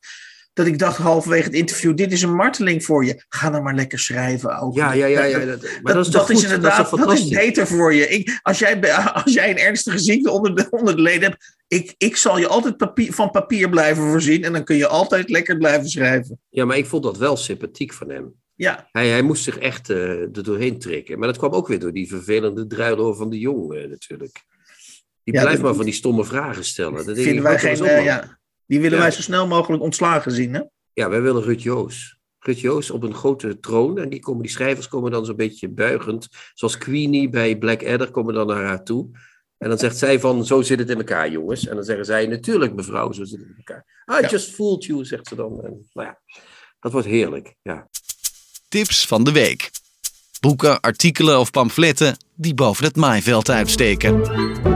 Dat 0.56 0.66
ik 0.66 0.80
dacht 0.80 0.98
halverwege 0.98 1.44
het 1.44 1.54
interview: 1.54 1.96
dit 1.96 2.12
is 2.12 2.22
een 2.22 2.36
marteling 2.36 2.86
voor 2.86 3.06
je. 3.06 3.24
Ga 3.30 3.50
nou 3.50 3.64
maar 3.64 3.76
lekker 3.76 4.00
schrijven. 4.00 4.60
Ook. 4.60 4.76
Ja, 4.76 4.94
ja, 4.94 5.06
ja. 5.06 5.24
ja, 5.24 5.46
Dat- 5.46 5.80
maar 5.82 5.94
dat, 5.94 6.12
dat 6.12 6.30
is 6.30 6.44
inderdaad 6.44 6.78
dat 6.78 6.86
is 6.86 6.90
toch 6.90 7.00
dat 7.00 7.12
is 7.14 7.20
fantastisch? 7.20 7.38
beter 7.38 7.68
voor 7.68 7.94
je. 7.94 8.08
Ik, 8.08 8.40
als, 8.42 8.60
jij, 8.60 8.94
als 9.24 9.34
jij 9.34 9.50
een 9.50 9.58
ernstige 9.58 10.00
ziekte 10.00 10.32
onder 10.32 10.56
de, 10.56 10.68
onder 10.70 10.96
de 10.96 11.02
leden 11.02 11.30
hebt, 11.30 11.56
ik, 11.68 11.94
ik 11.98 12.16
zal 12.16 12.38
je 12.38 12.48
altijd 12.48 12.78
papier, 12.78 13.14
van 13.14 13.32
papier 13.32 13.70
blijven 13.70 14.04
voorzien 14.04 14.44
en 14.44 14.54
dan 14.54 14.64
kun 14.64 14.76
je 14.76 14.88
altijd 14.88 15.30
lekker 15.30 15.58
blijven 15.58 15.90
schrijven. 15.90 16.40
Ja, 16.50 16.66
maar 16.66 16.78
ik 16.78 16.86
vond 16.86 17.04
dat 17.04 17.18
wel 17.18 17.38
sympathiek 17.38 17.94
van 17.94 18.10
hem. 18.10 18.34
Ja, 18.56 18.90
Hij, 18.92 19.08
hij 19.10 19.22
moest 19.22 19.44
zich 19.44 19.58
echt 19.58 19.90
eh, 19.90 19.98
er 20.10 20.44
doorheen 20.44 20.80
trekken. 20.80 21.20
Maar 21.20 21.28
dat 21.28 21.38
kwam 21.38 21.52
ook 21.52 21.68
weer 21.68 21.80
door 21.80 21.94
die 21.94 22.08
vervelende 22.08 22.68
druiloor 22.68 23.16
van 23.16 23.30
de 23.30 23.40
jong, 23.40 23.74
eh, 23.74 23.90
natuurlijk. 23.90 24.44
Die 25.24 25.34
Ja, 25.34 25.42
blijft 25.42 25.62
maar 25.62 25.74
van 25.76 25.86
die 25.86 25.94
stomme 25.94 26.26
vragen 26.26 26.66
stellen. 26.66 27.06
Dat 27.06 27.18
vinden 27.18 27.44
wij 27.44 27.60
geen. 27.60 27.80
man. 27.80 28.04
ja, 28.04 28.40
die 28.68 28.80
willen 28.80 28.98
Ja. 28.98 29.04
wij 29.04 29.12
zo 29.14 29.22
snel 29.22 29.48
mogelijk 29.48 29.84
ontslagen 29.84 30.32
zien. 30.32 30.54
Hè? 30.54 30.62
Ja, 30.94 31.10
wij 31.10 31.22
willen 31.22 31.44
Rut 31.44 31.62
Joos. 31.62 32.18
Rut 32.40 32.60
Joos 32.60 32.92
op 32.92 33.04
een 33.04 33.14
grote 33.14 33.60
troon. 33.60 33.98
En 33.98 34.10
die, 34.10 34.20
komen, 34.20 34.42
die 34.42 34.52
schrijvers 34.52 34.88
komen 34.88 35.12
dan 35.12 35.26
zo'n 35.26 35.36
beetje 35.36 35.70
buigend. 35.70 36.28
Zoals 36.54 36.78
Queenie 36.78 37.30
bij 37.30 37.58
Blackadder 37.58 38.12
komen 38.12 38.34
dan 38.34 38.48
naar 38.48 38.64
haar 38.64 38.84
toe. 38.84 39.10
En 39.58 39.70
dan 39.70 39.78
zegt 39.78 39.98
zij 39.98 40.20
van, 40.20 40.46
zo 40.46 40.62
zit 40.62 40.80
het 40.80 40.90
in 40.90 40.98
elkaar, 40.98 41.30
jongens. 41.32 41.68
En 41.68 41.76
dan 41.76 41.84
zeggen 41.84 42.06
zij, 42.06 42.26
natuurlijk 42.28 42.74
mevrouw, 42.76 43.12
zo 43.12 43.24
zit 43.24 43.40
het 43.40 43.48
in 43.48 43.56
elkaar. 43.58 43.86
I 44.20 44.22
Ja. 44.22 44.30
just 44.30 44.54
fooled 44.54 44.86
you, 44.86 45.06
zegt 45.06 45.28
ze 45.28 45.36
dan. 45.36 45.64
En, 45.64 45.90
nou 45.94 46.08
ja, 46.08 46.20
dat 46.80 46.92
wordt 46.92 47.08
heerlijk, 47.08 47.56
ja. 47.62 47.88
Tips 48.68 49.08
van 49.08 49.24
de 49.24 49.32
week. 49.32 49.72
Boeken, 50.40 50.80
artikelen 50.80 51.40
of 51.40 51.52
pamfletten 51.52 52.18
die 52.36 52.54
boven 52.54 52.86
het 52.86 52.96
maaiveld 52.96 53.50
uitsteken. 53.50 54.75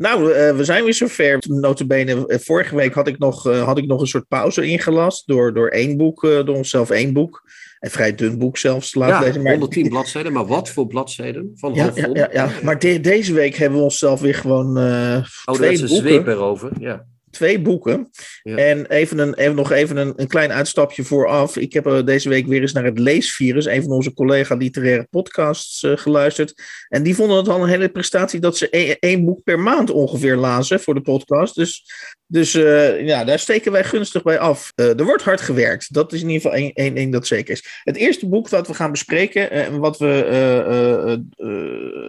Nou, 0.00 0.32
eh, 0.32 0.56
we 0.56 0.64
zijn 0.64 0.84
weer 0.84 0.94
zover. 0.94 1.38
Notabene, 1.48 2.26
eh, 2.26 2.38
vorige 2.38 2.76
week 2.76 2.94
had 2.94 3.08
ik 3.08 3.18
nog, 3.18 3.46
eh, 3.48 3.62
had 3.62 3.78
ik 3.78 3.86
nog 3.86 4.00
een 4.00 4.06
soort 4.06 4.28
pauze 4.28 4.66
ingelast 4.66 5.26
door, 5.26 5.54
door 5.54 5.68
één 5.68 5.96
boek, 5.96 6.20
door 6.22 6.56
onszelf 6.56 6.90
één 6.90 7.12
boek. 7.12 7.42
Een 7.80 7.90
vrij 7.90 8.14
dun 8.14 8.38
boek 8.38 8.56
zelfs 8.58 8.94
laten 8.94 9.14
Ja, 9.14 9.20
lezen. 9.20 9.42
Maar 9.42 9.52
110 9.52 9.88
bladzijden, 9.88 10.32
maar 10.32 10.46
wat 10.46 10.70
voor 10.70 10.86
bladzijden? 10.86 11.50
Van 11.54 11.74
Ja, 11.74 11.90
ja, 11.94 12.08
ja, 12.12 12.28
ja. 12.32 12.50
maar 12.62 12.78
de- 12.78 13.00
deze 13.00 13.32
week 13.32 13.56
hebben 13.56 13.78
we 13.78 13.84
onszelf 13.84 14.20
weer 14.20 14.34
gewoon 14.34 14.78
eh 14.78 15.24
twee, 15.52 15.78
boeken, 15.78 15.96
zweep 15.96 16.26
erover, 16.26 16.70
ja. 16.78 17.06
Twee 17.30 17.60
boeken. 17.60 18.10
Ja. 18.42 18.56
En 18.56 18.86
even, 18.86 19.18
een, 19.18 19.34
even 19.34 19.54
nog 19.54 19.72
even 19.72 19.96
een, 19.96 20.12
een 20.16 20.26
klein 20.26 20.52
uitstapje 20.52 21.04
vooraf. 21.04 21.56
Ik 21.56 21.72
heb 21.72 21.86
eh, 21.86 22.04
deze 22.04 22.28
week 22.28 22.46
weer 22.46 22.60
eens 22.60 22.72
naar 22.72 22.84
het 22.84 22.98
Leesvirus, 22.98 23.66
een 23.66 23.82
van 23.82 23.92
onze 23.92 24.14
collega 24.14 24.54
literaire 24.54 25.06
podcasts, 25.10 25.82
eh, 25.82 25.92
geluisterd. 25.94 26.62
En 26.88 27.02
die 27.02 27.14
vonden 27.14 27.36
het 27.36 27.48
al 27.48 27.62
een 27.62 27.68
hele 27.68 27.88
prestatie 27.88 28.40
dat 28.40 28.56
ze 28.56 28.70
één, 28.70 28.96
één 28.98 29.24
boek 29.24 29.42
per 29.42 29.60
maand 29.60 29.90
ongeveer 29.90 30.36
lazen 30.36 30.80
voor 30.80 30.94
de 30.94 31.00
podcast. 31.00 31.54
Dus, 31.54 31.84
dus 32.26 32.54
eh, 32.54 33.06
ja, 33.06 33.24
daar 33.24 33.38
steken 33.38 33.72
wij 33.72 33.84
gunstig 33.84 34.22
bij 34.22 34.38
af. 34.38 34.72
Er 34.74 35.04
wordt 35.04 35.22
hard 35.22 35.40
gewerkt. 35.40 35.94
Dat 35.94 36.12
is 36.12 36.22
in 36.22 36.28
ieder 36.28 36.42
geval 36.42 36.58
één, 36.58 36.72
één 36.72 36.94
ding 36.94 37.12
dat 37.12 37.26
zeker 37.26 37.52
is. 37.52 37.80
Het 37.82 37.96
eerste 37.96 38.28
boek 38.28 38.50
dat 38.50 38.66
we 38.66 38.74
gaan 38.74 38.90
bespreken 38.90 39.50
en 39.50 39.78
wat 39.78 39.98
we 39.98 41.18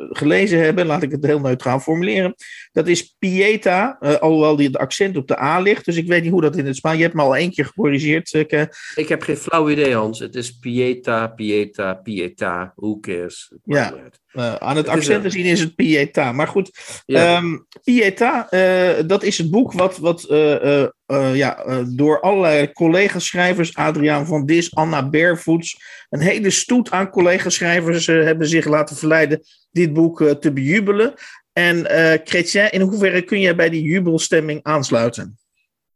gelezen 0.10 0.60
hebben, 0.60 0.86
laat 0.86 1.03
ik 1.03 1.12
het 1.12 1.25
heel 1.25 1.39
neutraal 1.39 1.79
formuleren. 1.79 2.36
Dat 2.71 2.88
is 2.88 3.15
Pieta, 3.19 3.97
alhoewel 4.19 4.55
die 4.55 4.67
het 4.67 4.77
accent 4.77 5.11
op 5.17 5.28
de 5.28 5.39
A 5.41 5.60
ligt. 5.60 5.86
Dus 5.86 5.95
ik 5.95 6.08
weet 6.08 6.21
niet 6.24 6.32
hoe 6.32 6.41
dat 6.41 6.58
in 6.58 6.65
het 6.65 6.76
Spaans... 6.76 6.95
Je 6.97 7.02
hebt 7.04 7.13
me 7.15 7.21
al 7.21 7.36
één 7.36 7.52
keer 7.52 7.65
gecorrigeerd. 7.65 8.30
Ke- 8.47 8.69
Ik 8.95 9.08
heb 9.10 9.21
geen 9.21 9.38
flauw 9.38 9.69
idee, 9.69 9.95
Hans. 9.95 10.19
Het 10.19 10.36
is 10.36 10.52
Pieta, 10.60 11.28
Pieta, 11.28 11.93
Pieta. 11.93 12.74
Who 12.76 13.00
cares? 13.00 13.52
Ja. 13.63 13.93
eh, 14.32 14.56
aan 14.56 14.76
het 14.76 14.88
accent 14.88 15.24
te 15.24 15.30
zien 15.30 15.45
is 15.45 15.60
het 15.60 15.76
Pieta. 15.76 16.32
Maar 16.32 16.47
goed, 16.47 16.71
Ja. 17.06 17.36
Ehm, 17.36 17.58
Pieta, 17.84 18.50
eh, 18.50 19.04
dat 19.08 19.24
is 19.24 19.38
het 19.38 19.50
boek 19.52 19.74
wat, 19.74 19.97
wat 19.97 20.24
eh, 20.24 20.86
ja, 21.34 21.84
door 21.95 22.19
allerlei 22.21 22.71
collega-schrijvers, 22.71 23.76
Adriaan 23.76 24.26
van 24.26 24.45
Dis, 24.45 24.76
Anna 24.76 25.10
Barefoots, 25.10 25.78
een 26.10 26.19
hele 26.19 26.50
stoet 26.50 26.91
aan 26.91 27.10
collega-schrijvers 27.10 28.06
hebben 28.08 28.47
zich 28.47 28.65
laten 28.65 28.95
verleiden 28.95 29.41
dit 29.71 29.93
boek 29.93 30.24
te 30.39 30.52
bejubelen. 30.54 31.13
En 31.53 31.85
Chrétien, 32.23 32.71
in 32.71 32.81
hoeverre 32.81 33.21
kun 33.21 33.39
jij 33.39 33.55
bij 33.55 33.69
die 33.69 33.83
jubelstemming 33.83 34.59
aansluiten? 34.63 35.39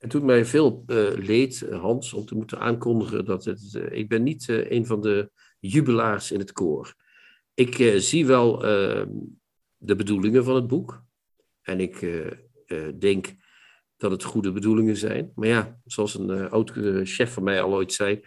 Het 0.05 0.13
doet 0.13 0.23
mij 0.23 0.45
veel 0.45 0.83
eh, 0.87 1.11
leed, 1.15 1.61
eh, 1.61 1.79
Hans, 1.79 2.13
om 2.13 2.25
te 2.25 2.35
moeten 2.35 2.59
aankondigen 2.59 3.25
dat 3.25 3.45
het. 3.45 3.79
ik 3.91 4.07
ben 4.07 4.23
niet 4.23 4.49
eh, 4.49 4.71
een 4.71 4.85
van 4.85 5.01
de 5.01 5.31
jubelaars 5.59 6.31
in 6.31 6.39
het 6.39 6.51
koor. 6.51 6.95
Ik 7.53 7.93
zie 7.97 8.25
wel 8.25 8.63
eh, 8.63 9.05
de 9.77 9.95
bedoelingen 9.95 10.43
van 10.43 10.55
het 10.55 10.67
boek. 10.67 11.03
En 11.61 11.79
ik 11.79 12.23
denk 12.99 13.35
dat 13.97 14.11
het 14.11 14.23
goede 14.23 14.51
bedoelingen 14.51 14.97
zijn. 14.97 15.31
Maar 15.35 15.47
ja, 15.47 15.79
zoals 15.85 16.13
een 16.13 16.49
oud 16.49 16.71
chef 17.03 17.33
van 17.33 17.43
mij 17.43 17.61
al 17.61 17.73
ooit 17.73 17.93
zei: 17.93 18.21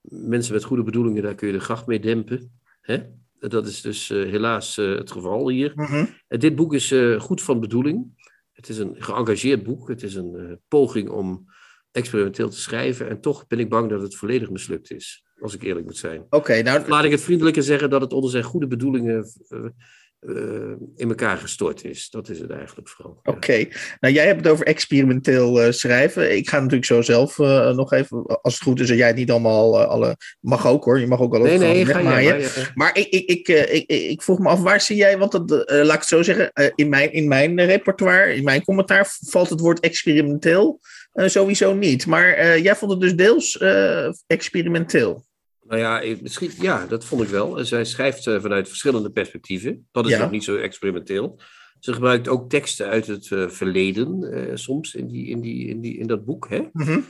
mensen 0.00 0.54
met 0.54 0.64
goede 0.64 0.82
bedoelingen, 0.82 1.22
daar 1.22 1.34
kun 1.34 1.46
je 1.46 1.52
de 1.52 1.60
gracht 1.60 1.86
mee 1.86 2.00
dempen. 2.00 2.60
Hè? 2.80 3.02
Dat 3.38 3.66
is 3.66 3.80
dus 3.80 4.10
eh, 4.10 4.22
helaas 4.22 4.78
eh, 4.78 4.94
het 4.94 5.10
geval 5.10 5.48
hier. 5.48 5.72
Mhm. 5.74 6.04
Dit 6.28 6.56
boek 6.56 6.74
is 6.74 6.92
eh, 6.92 7.20
goed 7.20 7.42
van 7.42 7.60
bedoeling. 7.60 8.28
Het 8.52 8.68
is 8.68 8.78
een 8.78 8.94
geëngageerd 8.98 9.62
boek. 9.62 9.88
Het 9.88 10.02
is 10.02 10.14
een 10.14 10.60
poging 10.68 11.08
om 11.08 11.44
experimenteel 11.92 12.48
te 12.48 12.60
schrijven. 12.60 13.08
En 13.08 13.20
toch 13.20 13.46
ben 13.46 13.58
ik 13.58 13.68
bang 13.68 13.90
dat 13.90 14.02
het 14.02 14.16
volledig 14.16 14.50
mislukt 14.50 14.90
is. 14.90 15.24
Als 15.40 15.54
ik 15.54 15.62
eerlijk 15.62 15.86
moet 15.86 15.96
zijn. 15.96 16.26
Oké, 16.30 16.62
nou, 16.62 16.88
Laat 16.88 17.04
ik 17.04 17.10
het 17.10 17.20
vriendelijker 17.20 17.62
zeggen 17.62 17.90
dat 17.90 18.00
het 18.00 18.12
onder 18.12 18.30
zijn 18.30 18.44
goede 18.44 18.66
bedoelingen 18.66 19.26
eh, 20.20 20.72
in 20.96 21.08
elkaar 21.08 21.36
gestort 21.36 21.84
is. 21.84 22.10
Dat 22.10 22.28
is 22.28 22.38
het 22.38 22.50
eigenlijk 22.50 22.88
vooral. 22.88 23.20
Ja. 23.22 23.32
Oké, 23.32 23.66
nou 24.00 24.14
jij 24.14 24.26
hebt 24.26 24.44
het 24.44 24.52
over 24.52 24.66
experimenteel 24.66 25.60
eh, 25.62 25.72
schrijven. 25.72 26.36
Ik 26.36 26.48
ga 26.48 26.56
natuurlijk 26.56 26.84
zo 26.84 27.02
zelf 27.02 27.38
eh, 27.38 27.70
nog 27.70 27.92
even, 27.92 28.26
als 28.42 28.54
het 28.54 28.62
goed 28.62 28.80
is, 28.80 28.90
en 28.90 28.96
jij 28.96 29.06
het 29.06 29.16
niet 29.16 29.30
allemaal 29.30 29.84
alle. 29.84 30.16
Mag 30.40 30.66
ook 30.66 30.84
hoor, 30.84 31.00
je 31.00 31.06
mag 31.06 31.20
ook 31.20 31.34
al 31.34 31.42
Nee, 31.42 31.58
nee, 31.58 31.86
ga 31.86 32.02
maar, 32.02 32.22
ja. 32.22 32.48
Maar 32.74 32.96
ik, 32.96 33.08
ik, 33.08 33.28
ik, 33.28 33.48
ik, 33.48 33.86
ik, 33.86 34.22
vroeg 34.22 34.38
me 34.38 34.48
af, 34.48 34.60
waar 34.60 34.80
zie 34.80 34.96
jij, 34.96 35.18
want 35.18 35.32
dat, 35.32 35.50
laat 35.66 35.94
ik 35.94 36.00
het 36.00 36.06
zo 36.06 36.22
zeggen, 36.22 36.52
in, 36.74 36.88
mijn, 36.88 37.12
in 37.12 37.28
mijn 37.28 37.64
repertoire, 37.64 38.34
in 38.34 38.44
mijn 38.44 38.64
commentaar 38.64 39.16
valt 39.20 39.50
het 39.50 39.60
woord 39.60 39.80
experimenteel 39.80 40.80
sowieso 41.12 41.74
niet. 41.74 42.06
Maar 42.06 42.58
jij 42.58 42.76
vond 42.76 42.90
het 42.90 43.00
dus 43.00 43.14
deels 43.14 43.58
experimenteel. 44.26 45.24
Nou 45.68 45.80
ja, 45.80 46.16
misschien, 46.22 46.50
ja, 46.60 46.86
dat 46.86 47.04
vond 47.04 47.22
ik 47.22 47.28
wel. 47.28 47.64
Zij 47.64 47.84
schrijft 47.84 48.26
eh, 48.26 48.40
vanuit 48.40 48.68
verschillende 48.68 49.10
perspectieven. 49.10 49.88
Dat 49.92 50.04
is 50.06 50.10
Ja. 50.12 50.18
nog 50.20 50.30
niet 50.30 50.44
zo 50.44 50.56
experimenteel. 50.56 51.40
Ze 51.80 51.92
gebruikt 51.92 52.28
ook 52.28 52.50
teksten 52.50 52.86
uit 52.86 53.06
het 53.06 53.30
eh, 53.32 53.48
verleden, 53.48 54.32
eh, 54.32 54.56
soms 54.56 54.94
in, 54.94 55.06
die, 55.08 55.26
in, 55.26 55.40
die, 55.40 55.66
in, 55.68 55.80
die, 55.80 55.98
in 55.98 56.06
dat 56.06 56.24
boek. 56.24 56.48
Hè? 56.48 56.62
Mhm. 56.72 57.00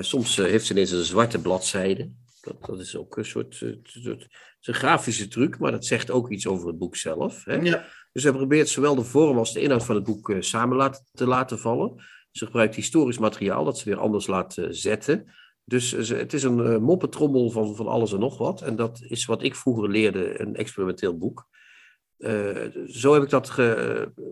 Soms 0.00 0.36
heeft 0.36 0.66
ze 0.66 0.72
ineens 0.72 0.90
een 0.90 1.04
zwarte 1.04 1.40
bladzijde. 1.40 2.10
Dat, 2.40 2.66
dat 2.66 2.80
is 2.80 2.96
ook 2.96 3.16
een 3.16 3.24
soort, 3.24 3.54
soort- 3.82 4.28
een 4.60 4.74
grafische 4.74 5.28
truc, 5.28 5.58
maar 5.58 5.70
dat 5.70 5.84
zegt 5.86 6.10
ook 6.10 6.30
iets 6.30 6.46
over 6.46 6.66
het 6.68 6.78
boek 6.78 6.96
zelf. 6.96 7.44
Hè? 7.44 7.54
Ja. 7.54 7.84
Dus 8.12 8.22
hij 8.22 8.32
probeert 8.32 8.68
zowel 8.68 8.94
de 8.94 9.04
vorm 9.04 9.38
als 9.38 9.52
de 9.52 9.60
inhoud 9.60 9.84
van 9.84 9.94
het 9.94 10.04
boek 10.04 10.34
samen 10.40 10.76
laat, 10.76 11.04
te 11.12 11.26
laten 11.26 11.58
vallen. 11.58 12.04
Ze 12.30 12.44
gebruikt 12.44 12.74
historisch 12.74 13.18
materiaal 13.18 13.64
dat 13.64 13.78
ze 13.78 13.84
weer 13.84 13.98
anders 13.98 14.26
laat 14.26 14.56
zetten. 14.68 15.32
Dus 15.64 15.90
het 15.90 16.32
is 16.32 16.42
een 16.42 16.64
eh, 16.64 16.78
moppetrommel 16.78 17.50
van, 17.50 17.76
van 17.76 17.86
alles 17.86 18.12
en 18.12 18.18
nog 18.18 18.38
wat. 18.38 18.62
En 18.62 18.76
dat 18.76 19.00
is 19.08 19.24
wat 19.24 19.42
ik 19.42 19.54
vroeger 19.54 19.90
leerde, 19.90 20.40
een 20.40 20.56
experimenteel 20.56 21.18
boek. 21.18 21.46
Eh, 22.18 22.66
zo 22.86 23.12
heb 23.12 23.22
ik 23.22 23.30
dat 23.30 23.50
ge, 23.50 23.74
eh, 23.74 24.24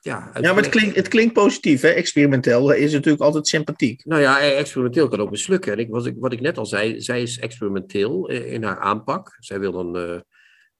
ja, 0.00 0.30
ja, 0.40 0.52
maar 0.52 0.62
het 0.62 0.68
klinkt, 0.68 0.96
het 0.96 1.08
klinkt 1.08 1.32
positief, 1.32 1.80
hè? 1.80 1.88
experimenteel 1.88 2.72
is 2.72 2.92
natuurlijk 2.92 3.22
altijd 3.22 3.48
sympathiek. 3.48 4.04
Nou 4.04 4.20
ja, 4.20 4.40
experimenteel 4.40 5.08
kan 5.08 5.20
ook 5.20 5.30
mislukken. 5.30 5.72
En 5.72 5.78
ik, 5.78 5.90
wat, 5.90 6.06
ik, 6.06 6.14
wat 6.18 6.32
ik 6.32 6.40
net 6.40 6.58
al 6.58 6.66
zei, 6.66 7.00
zij 7.00 7.22
is 7.22 7.38
experimenteel 7.38 8.28
in 8.28 8.62
haar 8.62 8.78
aanpak. 8.78 9.36
Zij 9.38 9.60
wil 9.60 9.72
dan. 9.72 10.22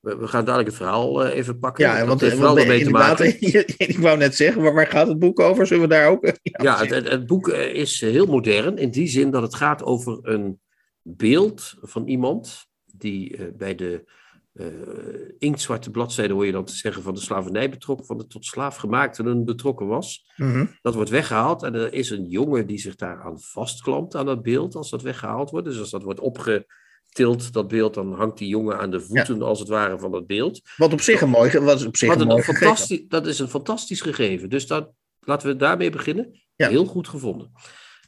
We, 0.01 0.17
we 0.17 0.29
gaan 0.29 0.45
dadelijk 0.45 0.69
het 0.69 0.79
verhaal 0.79 1.25
eh, 1.25 1.37
even 1.37 1.59
pakken. 1.59 1.85
Ja, 1.85 2.07
want, 2.07 2.21
want, 2.21 2.59
ermee 2.59 2.79
te 2.79 2.85
inderdaad, 2.85 3.19
maken. 3.19 3.41
ik 3.89 3.99
wou 3.99 4.19
net 4.19 4.35
zeggen, 4.35 4.63
maar 4.63 4.75
waar 4.75 4.87
gaat 4.87 5.09
het 5.09 5.19
boek 5.19 5.41
over? 5.41 5.67
Zullen 5.67 5.89
we 5.89 5.95
daar 5.95 6.09
ook... 6.09 6.25
Ja, 6.43 6.79
het, 6.79 6.91
het, 6.91 7.09
het 7.09 7.27
boek 7.27 7.49
eh, 7.49 7.75
is 7.75 8.01
heel 8.01 8.27
modern 8.27 8.79
in 8.79 8.91
die 8.91 9.09
zin 9.09 9.31
dat 9.31 9.43
het 9.43 9.55
gaat 9.55 9.83
over 9.83 10.19
een 10.23 10.61
beeld 11.03 11.75
van 11.81 12.07
iemand 12.07 12.67
die 12.85 13.37
eh, 13.37 13.47
bij 13.57 13.75
de 13.75 14.19
uh, 14.55 14.67
inktzwarte 15.39 15.91
bladzijde 15.91 16.33
hoor 16.33 16.47
je 16.47 16.53
dan 16.53 16.65
te 16.65 16.75
zeggen 16.75 17.03
van 17.03 17.15
de 17.15 17.21
slavernij 17.21 17.71
betrokken, 17.71 18.07
van 18.07 18.19
de 18.19 18.27
tot 18.27 18.45
slaafgemaakten 18.45 19.45
betrokken 19.45 19.87
was. 19.87 20.31
Mhm. 20.37 20.67
Dat 20.83 20.95
wordt 20.95 21.11
weggehaald 21.11 21.63
en 21.63 21.75
er 21.75 21.93
is 21.93 22.11
een 22.11 22.29
jongen 22.29 22.67
die 22.67 22.79
zich 22.79 22.95
daaraan 22.95 23.41
vastklampt 23.41 24.15
aan 24.15 24.27
dat 24.27 24.43
beeld 24.43 24.75
als 24.75 24.91
dat 24.91 25.03
weggehaald 25.03 25.51
wordt. 25.51 25.67
Dus 25.67 25.79
als 25.79 25.91
dat 25.91 26.03
wordt 26.03 26.21
opgetild, 27.11 27.53
dat 27.53 27.69
beeld, 27.69 27.95
dan 27.95 28.13
hangt 28.15 28.39
die 28.39 28.49
jongen 28.49 28.79
aan 28.79 28.91
de 28.91 29.01
voeten 29.01 29.43
als 29.43 29.59
het 29.59 29.69
ware 29.69 29.99
van 29.99 30.11
dat 30.11 30.27
beeld. 30.27 30.61
Wat 30.77 30.93
op 30.93 31.01
zich 31.01 31.21
een 31.21 31.29
mooi, 31.29 31.59
wat 31.59 31.87
op 31.87 31.97
zich 31.97 32.09
Wat 32.09 32.17
een 32.17 32.23
een 32.23 32.29
mooi 32.29 32.43
fantastisch, 32.43 33.03
dat 33.09 33.27
is 33.27 33.39
een 33.39 33.49
fantastisch 33.49 34.01
gegeven. 34.01 34.51
Dus 34.51 34.67
dat, 34.67 34.93
laten 35.21 35.49
we 35.49 35.57
daarmee 35.57 35.91
beginnen. 35.91 36.41
Ja. 36.57 36.69
Heel 36.69 36.85
goed 36.85 37.09
gevonden. 37.09 37.53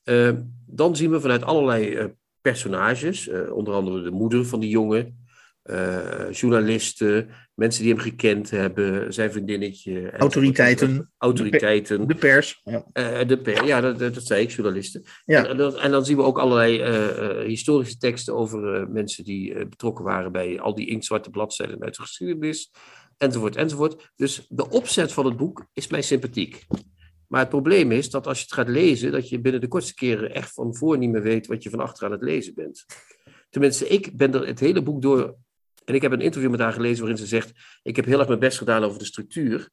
Eh, 0.05 0.33
dan 0.67 0.97
zien 0.97 1.11
we 1.11 1.21
vanuit 1.21 1.43
allerlei 1.43 1.95
eh, 1.95 2.07
personages, 2.41 3.29
eh, 3.29 3.53
onder 3.53 3.75
andere 3.75 4.03
de 4.03 4.11
moeder 4.11 4.47
van 4.47 4.61
die 4.61 4.71
jongen, 4.71 5.22
eh, 5.63 6.31
journalisten, 6.31 7.29
mensen 7.55 7.83
die 7.83 7.93
hem 7.93 8.03
gekend 8.03 8.51
hebben, 8.51 9.13
zijn 9.13 9.33
vriendinnetje. 9.33 10.11
Autoriteiten. 10.11 11.13
Autoriteiten. 11.19 12.09
De 12.09 12.15
pers. 12.15 12.61
Ja. 12.65 12.87
Eh, 12.93 13.29
de 13.29 13.39
per, 13.39 13.65
ja, 13.67 13.81
dat, 13.81 13.99
dat 13.99 14.15
dat 14.15 14.27
zei 14.27 14.43
ik, 14.43 14.51
journalisten. 14.51 15.03
Ja. 15.25 15.47
En, 15.47 15.57
dat- 15.57 15.79
en 15.79 15.91
dan 15.91 16.05
zien 16.05 16.17
we 16.17 16.23
ook 16.23 16.39
allerlei 16.39 16.81
eh, 16.81 17.47
historische 17.47 17.97
teksten 17.97 18.35
over 18.35 18.89
mensen 18.91 19.25
die 19.25 19.67
betrokken 19.67 20.05
waren 20.05 20.33
bij 20.33 20.61
al 20.61 20.75
die 20.75 20.87
inktzwarte 20.89 21.31
bladzijden 21.31 21.83
uit 21.83 21.95
de 21.97 22.03
geschiedenis, 22.03 22.71
enzovoort, 23.17 23.57
enzovoort. 23.57 24.13
Dus 24.17 24.47
de 24.49 24.69
opzet 24.71 25.13
van 25.13 25.25
het 25.25 25.37
boek 25.37 25.67
is 25.73 25.89
mij 25.89 26.03
sympathiek. 26.03 26.67
Maar 27.29 27.41
het 27.41 27.49
probleem 27.51 27.93
is 27.93 28.11
dat 28.11 28.27
als 28.27 28.39
je 28.39 28.45
het 28.45 28.53
gaat 28.53 28.69
lezen, 28.69 29.13
dat 29.13 29.29
je 29.29 29.41
binnen 29.41 29.61
de 29.61 29.69
kortste 29.69 29.95
keren 29.95 30.35
echt 30.35 30.53
van 30.53 30.75
voor 30.77 30.99
niet 30.99 31.11
meer 31.11 31.23
weet 31.23 31.47
wat 31.47 31.63
je 31.63 31.71
van 31.71 31.81
achter 31.81 32.07
aan 32.07 32.13
het 32.13 32.23
lezen 32.23 32.55
bent. 32.55 32.85
Tenminste, 33.51 33.89
ik 33.89 34.17
ben 34.17 34.35
er 34.35 34.47
het 34.47 34.61
hele 34.61 34.83
boek 34.83 35.03
door. 35.03 35.37
En 35.85 35.95
ik 35.95 36.03
heb 36.03 36.13
een 36.13 36.21
interview 36.21 36.51
met 36.51 36.61
haar 36.61 36.73
gelezen 36.73 36.99
waarin 36.99 37.19
ze 37.19 37.27
zegt: 37.27 37.53
Ik 37.83 37.97
heb 37.97 38.05
heel 38.05 38.19
erg 38.19 38.29
mijn 38.29 38.41
best 38.41 38.59
gedaan 38.59 38.85
over 38.85 38.99
de 38.99 39.05
structuur. 39.05 39.71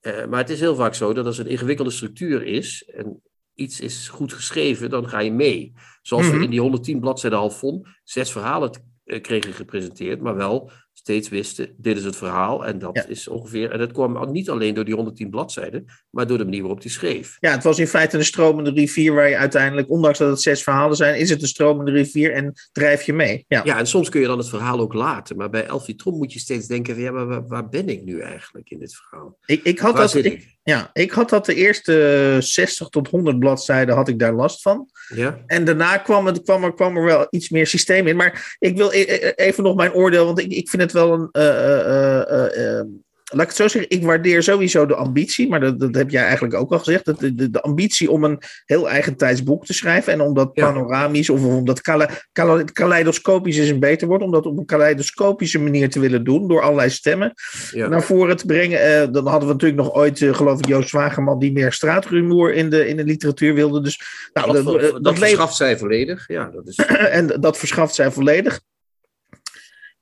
Eh, 0.00 0.26
maar 0.26 0.38
het 0.38 0.50
is 0.50 0.60
heel 0.60 0.74
vaak 0.74 0.94
zo 0.94 1.12
dat 1.12 1.26
als 1.26 1.38
er 1.38 1.44
een 1.44 1.50
ingewikkelde 1.50 1.90
structuur 1.90 2.42
is 2.42 2.84
en 2.94 3.22
iets 3.54 3.80
is 3.80 4.08
goed 4.08 4.32
geschreven, 4.32 4.90
dan 4.90 5.08
ga 5.08 5.18
je 5.18 5.32
mee. 5.32 5.72
Zoals 6.02 6.26
Mhm. 6.26 6.36
we 6.36 6.44
in 6.44 6.50
die 6.50 6.60
110 6.60 7.00
bladzijden 7.00 7.38
halfon 7.38 7.86
zes 8.04 8.32
verhalen 8.32 8.70
eh, 9.04 9.20
kregen 9.20 9.52
gepresenteerd, 9.52 10.20
maar 10.20 10.36
wel 10.36 10.70
steeds 11.04 11.28
wisten, 11.28 11.74
dit 11.76 11.96
is 11.96 12.04
het 12.04 12.16
verhaal 12.16 12.66
en 12.66 12.78
dat 12.78 12.90
Ja. 12.96 13.06
is 13.06 13.28
ongeveer... 13.28 13.70
En 13.70 13.78
dat 13.78 13.92
kwam 13.92 14.32
niet 14.32 14.50
alleen 14.50 14.74
door 14.74 14.84
die 14.84 14.94
110 14.94 15.30
bladzijden, 15.30 15.84
maar 16.10 16.26
door 16.26 16.38
de 16.38 16.44
manier 16.44 16.60
waarop 16.60 16.80
die 16.82 16.90
schreef. 16.90 17.36
ja, 17.40 17.50
het 17.50 17.62
was 17.64 17.78
in 17.78 17.86
feite 17.86 18.16
een 18.18 18.24
stromende 18.24 18.70
rivier 18.70 19.12
waar 19.14 19.28
je 19.28 19.36
uiteindelijk, 19.36 19.90
ondanks 19.90 20.18
dat 20.18 20.28
het 20.30 20.40
zes 20.42 20.62
verhalen 20.62 20.96
zijn, 20.96 21.18
is 21.18 21.30
het 21.30 21.42
een 21.42 21.48
stromende 21.48 21.90
rivier 21.90 22.32
en 22.32 22.52
drijf 22.72 23.02
je 23.02 23.12
mee. 23.12 23.44
Ja. 23.48 23.60
Ja, 23.64 23.78
en 23.78 23.86
soms 23.86 24.08
kun 24.08 24.20
je 24.20 24.26
dan 24.26 24.38
het 24.38 24.48
verhaal 24.48 24.80
ook 24.80 24.92
laten, 24.94 25.36
maar 25.36 25.50
bij 25.50 25.66
Elfie 25.66 25.94
Trom 25.94 26.16
moet 26.16 26.32
je 26.32 26.38
steeds 26.38 26.66
denken 26.66 27.00
ja, 27.00 27.10
maar 27.12 27.26
waar, 27.26 27.46
waar 27.46 27.68
ben 27.68 27.88
ik 27.88 28.04
nu 28.04 28.20
eigenlijk 28.20 28.70
in 28.70 28.78
dit 28.78 28.94
verhaal? 28.96 29.38
Ik, 29.46 29.62
ik, 29.62 29.78
had 29.78 29.92
Waar 29.92 30.02
dat, 30.02 30.14
ik? 30.14 30.56
ja, 30.62 30.90
ik 30.92 31.10
had 31.10 31.28
dat 31.30 31.46
de 31.46 31.54
eerste 31.54 32.36
60 32.40 32.88
tot 32.88 33.08
100 33.08 33.38
bladzijden 33.38 33.94
had 33.94 34.08
ik 34.08 34.18
daar 34.18 34.34
last 34.34 34.62
van. 34.62 34.88
Ja? 35.08 35.38
En 35.46 35.64
daarna 35.64 35.96
kwam, 35.96 36.26
het, 36.26 36.42
kwam, 36.42 36.64
er, 36.64 36.74
kwam 36.74 36.96
er 36.96 37.04
wel 37.04 37.26
iets 37.30 37.48
meer 37.48 37.66
systeem 37.66 38.06
in. 38.06 38.16
Maar 38.16 38.56
ik 38.58 38.76
wil 38.76 38.92
e- 38.92 39.00
e- 39.00 39.32
even 39.36 39.64
nog 39.64 39.76
mijn 39.76 39.92
oordeel, 39.92 40.24
want 40.24 40.38
ik, 40.38 40.52
ik 40.52 40.68
vind 40.68 40.82
het 40.82 40.92
wel 40.92 41.12
een. 41.12 41.28
eh, 41.32 42.20
eh, 42.20 42.78
eh, 42.78 42.86
laat 43.34 43.42
ik 43.42 43.48
het 43.48 43.56
zo 43.56 43.68
zeggen, 43.68 43.90
ik 43.90 44.02
waardeer 44.04 44.42
sowieso 44.42 44.86
de 44.86 44.94
ambitie, 44.94 45.48
maar 45.48 45.60
dat, 45.60 45.80
dat 45.80 45.94
heb 45.94 46.10
jij 46.10 46.22
eigenlijk 46.22 46.54
ook 46.54 46.72
al 46.72 46.78
gezegd. 46.78 47.04
Dat 47.04 47.18
de, 47.18 47.34
de, 47.34 47.50
de 47.50 47.60
ambitie 47.60 48.10
om 48.10 48.24
een 48.24 48.38
heel 48.64 48.88
eigentijds 48.88 49.42
boek 49.42 49.66
te 49.66 49.72
schrijven 49.72 50.12
en 50.12 50.20
om 50.20 50.34
dat 50.34 50.50
Ja. 50.52 50.66
panoramisch 50.66 51.30
of 51.30 51.44
om 51.44 51.64
dat 51.64 51.80
kale, 51.80 52.08
kale- 52.32 52.64
kaleidoscopisch 52.72 53.56
is 53.56 53.70
een 53.70 53.80
beter 53.80 54.08
woord, 54.08 54.22
om 54.22 54.32
dat 54.32 54.46
op 54.46 54.58
een 54.58 54.64
kaleidoscopische 54.66 55.58
manier 55.60 55.90
te 55.90 56.00
willen 56.00 56.24
doen 56.24 56.48
door 56.48 56.62
allerlei 56.62 56.90
stemmen 56.90 57.32
Ja. 57.70 57.88
naar 57.88 58.02
voren 58.02 58.36
te 58.36 58.46
brengen. 58.46 58.80
Eh, 58.80 59.08
dan 59.12 59.26
hadden 59.26 59.48
we 59.48 59.54
natuurlijk 59.54 59.82
nog 59.82 59.94
ooit, 59.94 60.22
eh, 60.22 60.34
geloof 60.34 60.58
ik, 60.58 60.66
Joost 60.66 60.88
Zwageman, 60.88 61.38
die 61.38 61.52
meer 61.52 61.72
straatrumoer 61.72 62.54
in 62.54 62.70
de, 62.70 62.88
in 62.88 62.96
de 62.96 63.04
literatuur 63.04 63.54
wilde. 63.54 63.80
Dus 63.80 64.00
nou, 64.32 64.52
dat, 64.52 64.64
dat, 64.64 64.80
dat 64.80 65.04
dat 65.04 65.18
verschaft 65.18 65.56
zij 65.56 65.78
volledig. 65.78 66.28
Ja, 66.28 66.50
dat 66.54 66.66
is... 66.68 66.76
en 67.18 67.26
dat 67.40 67.58
verschaft 67.58 67.94
zij 67.94 68.10
volledig. 68.10 68.60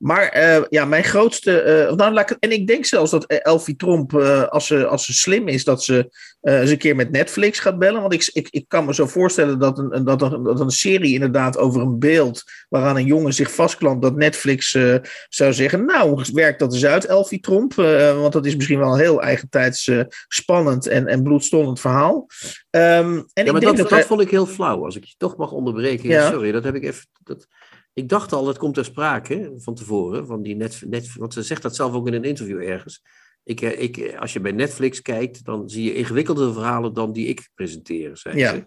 Maar 0.03 0.27
eh, 0.27 0.63
ja, 0.69 0.85
mijn 0.85 1.03
grootste. 1.03 1.61
eh, 1.61 1.93
nou, 1.95 2.13
laat 2.13 2.29
ik, 2.29 2.37
en 2.39 2.51
ik 2.51 2.67
denk 2.67 2.85
zelfs 2.85 3.11
dat 3.11 3.25
Elfie 3.25 3.75
Tromp, 3.75 4.13
eh, 4.17 4.43
als, 4.47 4.67
ze, 4.67 4.87
als 4.87 5.05
ze 5.05 5.13
slim 5.13 5.47
is, 5.47 5.63
dat 5.63 5.83
ze 5.83 6.15
eh, 6.41 6.59
eens 6.59 6.69
een 6.69 6.77
keer 6.77 6.95
met 6.95 7.11
Netflix 7.11 7.59
gaat 7.59 7.79
bellen. 7.79 8.01
Want 8.01 8.13
ik, 8.13 8.29
ik, 8.33 8.47
ik 8.49 8.65
kan 8.67 8.85
me 8.85 8.93
zo 8.93 9.05
voorstellen 9.07 9.59
dat 9.59 9.77
een, 9.77 10.03
dat, 10.03 10.21
een, 10.21 10.43
dat 10.43 10.59
een 10.59 10.69
serie 10.69 11.13
inderdaad 11.13 11.57
over 11.57 11.81
een 11.81 11.99
beeld 11.99 12.43
waaraan 12.69 12.95
een 12.97 13.05
jongen 13.05 13.33
zich 13.33 13.53
vastklampt, 13.53 14.01
dat 14.01 14.15
Netflix 14.15 14.73
eh, 14.73 14.95
zou 15.29 15.53
zeggen: 15.53 15.85
Nou, 15.85 16.25
werk 16.33 16.59
dat 16.59 16.73
eens 16.73 16.85
uit, 16.85 17.05
Elfie 17.05 17.39
Tromp. 17.39 17.77
eh, 17.77 18.19
want 18.19 18.33
dat 18.33 18.45
is 18.45 18.55
misschien 18.55 18.79
wel 18.79 18.93
een 18.93 18.99
heel 18.99 19.21
eigentijds 19.21 19.87
eh, 19.87 20.01
spannend 20.27 20.87
en, 20.87 21.07
en 21.07 21.23
bloedstollend 21.23 21.79
verhaal. 21.79 22.27
Ehm, 22.69 22.83
en 22.83 23.23
Ja, 23.23 23.23
ik 23.33 23.45
denk 23.45 23.61
dat, 23.61 23.77
dat, 23.77 23.89
dat, 23.89 24.05
vond 24.05 24.21
ik 24.21 24.29
heel 24.29 24.45
flauw. 24.45 24.85
Als 24.85 24.95
ik 24.95 25.03
je 25.03 25.13
toch 25.17 25.37
mag 25.37 25.51
onderbreken. 25.51 26.09
Ja. 26.09 26.29
Sorry, 26.31 26.51
dat 26.51 26.63
heb 26.63 26.75
ik 26.75 26.83
even. 26.83 27.05
Dat, 27.23 27.47
ik 27.93 28.09
dacht 28.09 28.33
al, 28.33 28.45
dat 28.45 28.57
komt 28.57 28.73
ter 28.73 28.85
sprake 28.85 29.53
van 29.57 29.75
tevoren. 29.75 30.25
Van 30.25 30.41
die 30.41 30.55
net, 30.55 30.83
net, 30.87 31.15
want 31.15 31.33
ze 31.33 31.43
zegt 31.43 31.61
dat 31.61 31.75
zelf 31.75 31.93
ook 31.93 32.07
in 32.07 32.13
een 32.13 32.23
interview 32.23 32.61
ergens. 32.61 33.03
Ik, 33.43 33.61
eh, 33.61 33.81
ik, 33.81 33.97
eh, 33.97 34.19
als 34.19 34.33
je 34.33 34.39
bij 34.39 34.51
Netflix 34.51 35.01
kijkt, 35.01 35.45
dan 35.45 35.69
zie 35.69 35.83
je 35.83 35.93
ingewikkeldere 35.93 36.53
verhalen 36.53 36.93
dan 36.93 37.11
die 37.13 37.27
ik 37.27 37.49
presenteer. 37.55 38.17
Zei 38.17 38.37
Ja. 38.37 38.53
ze. 38.53 38.65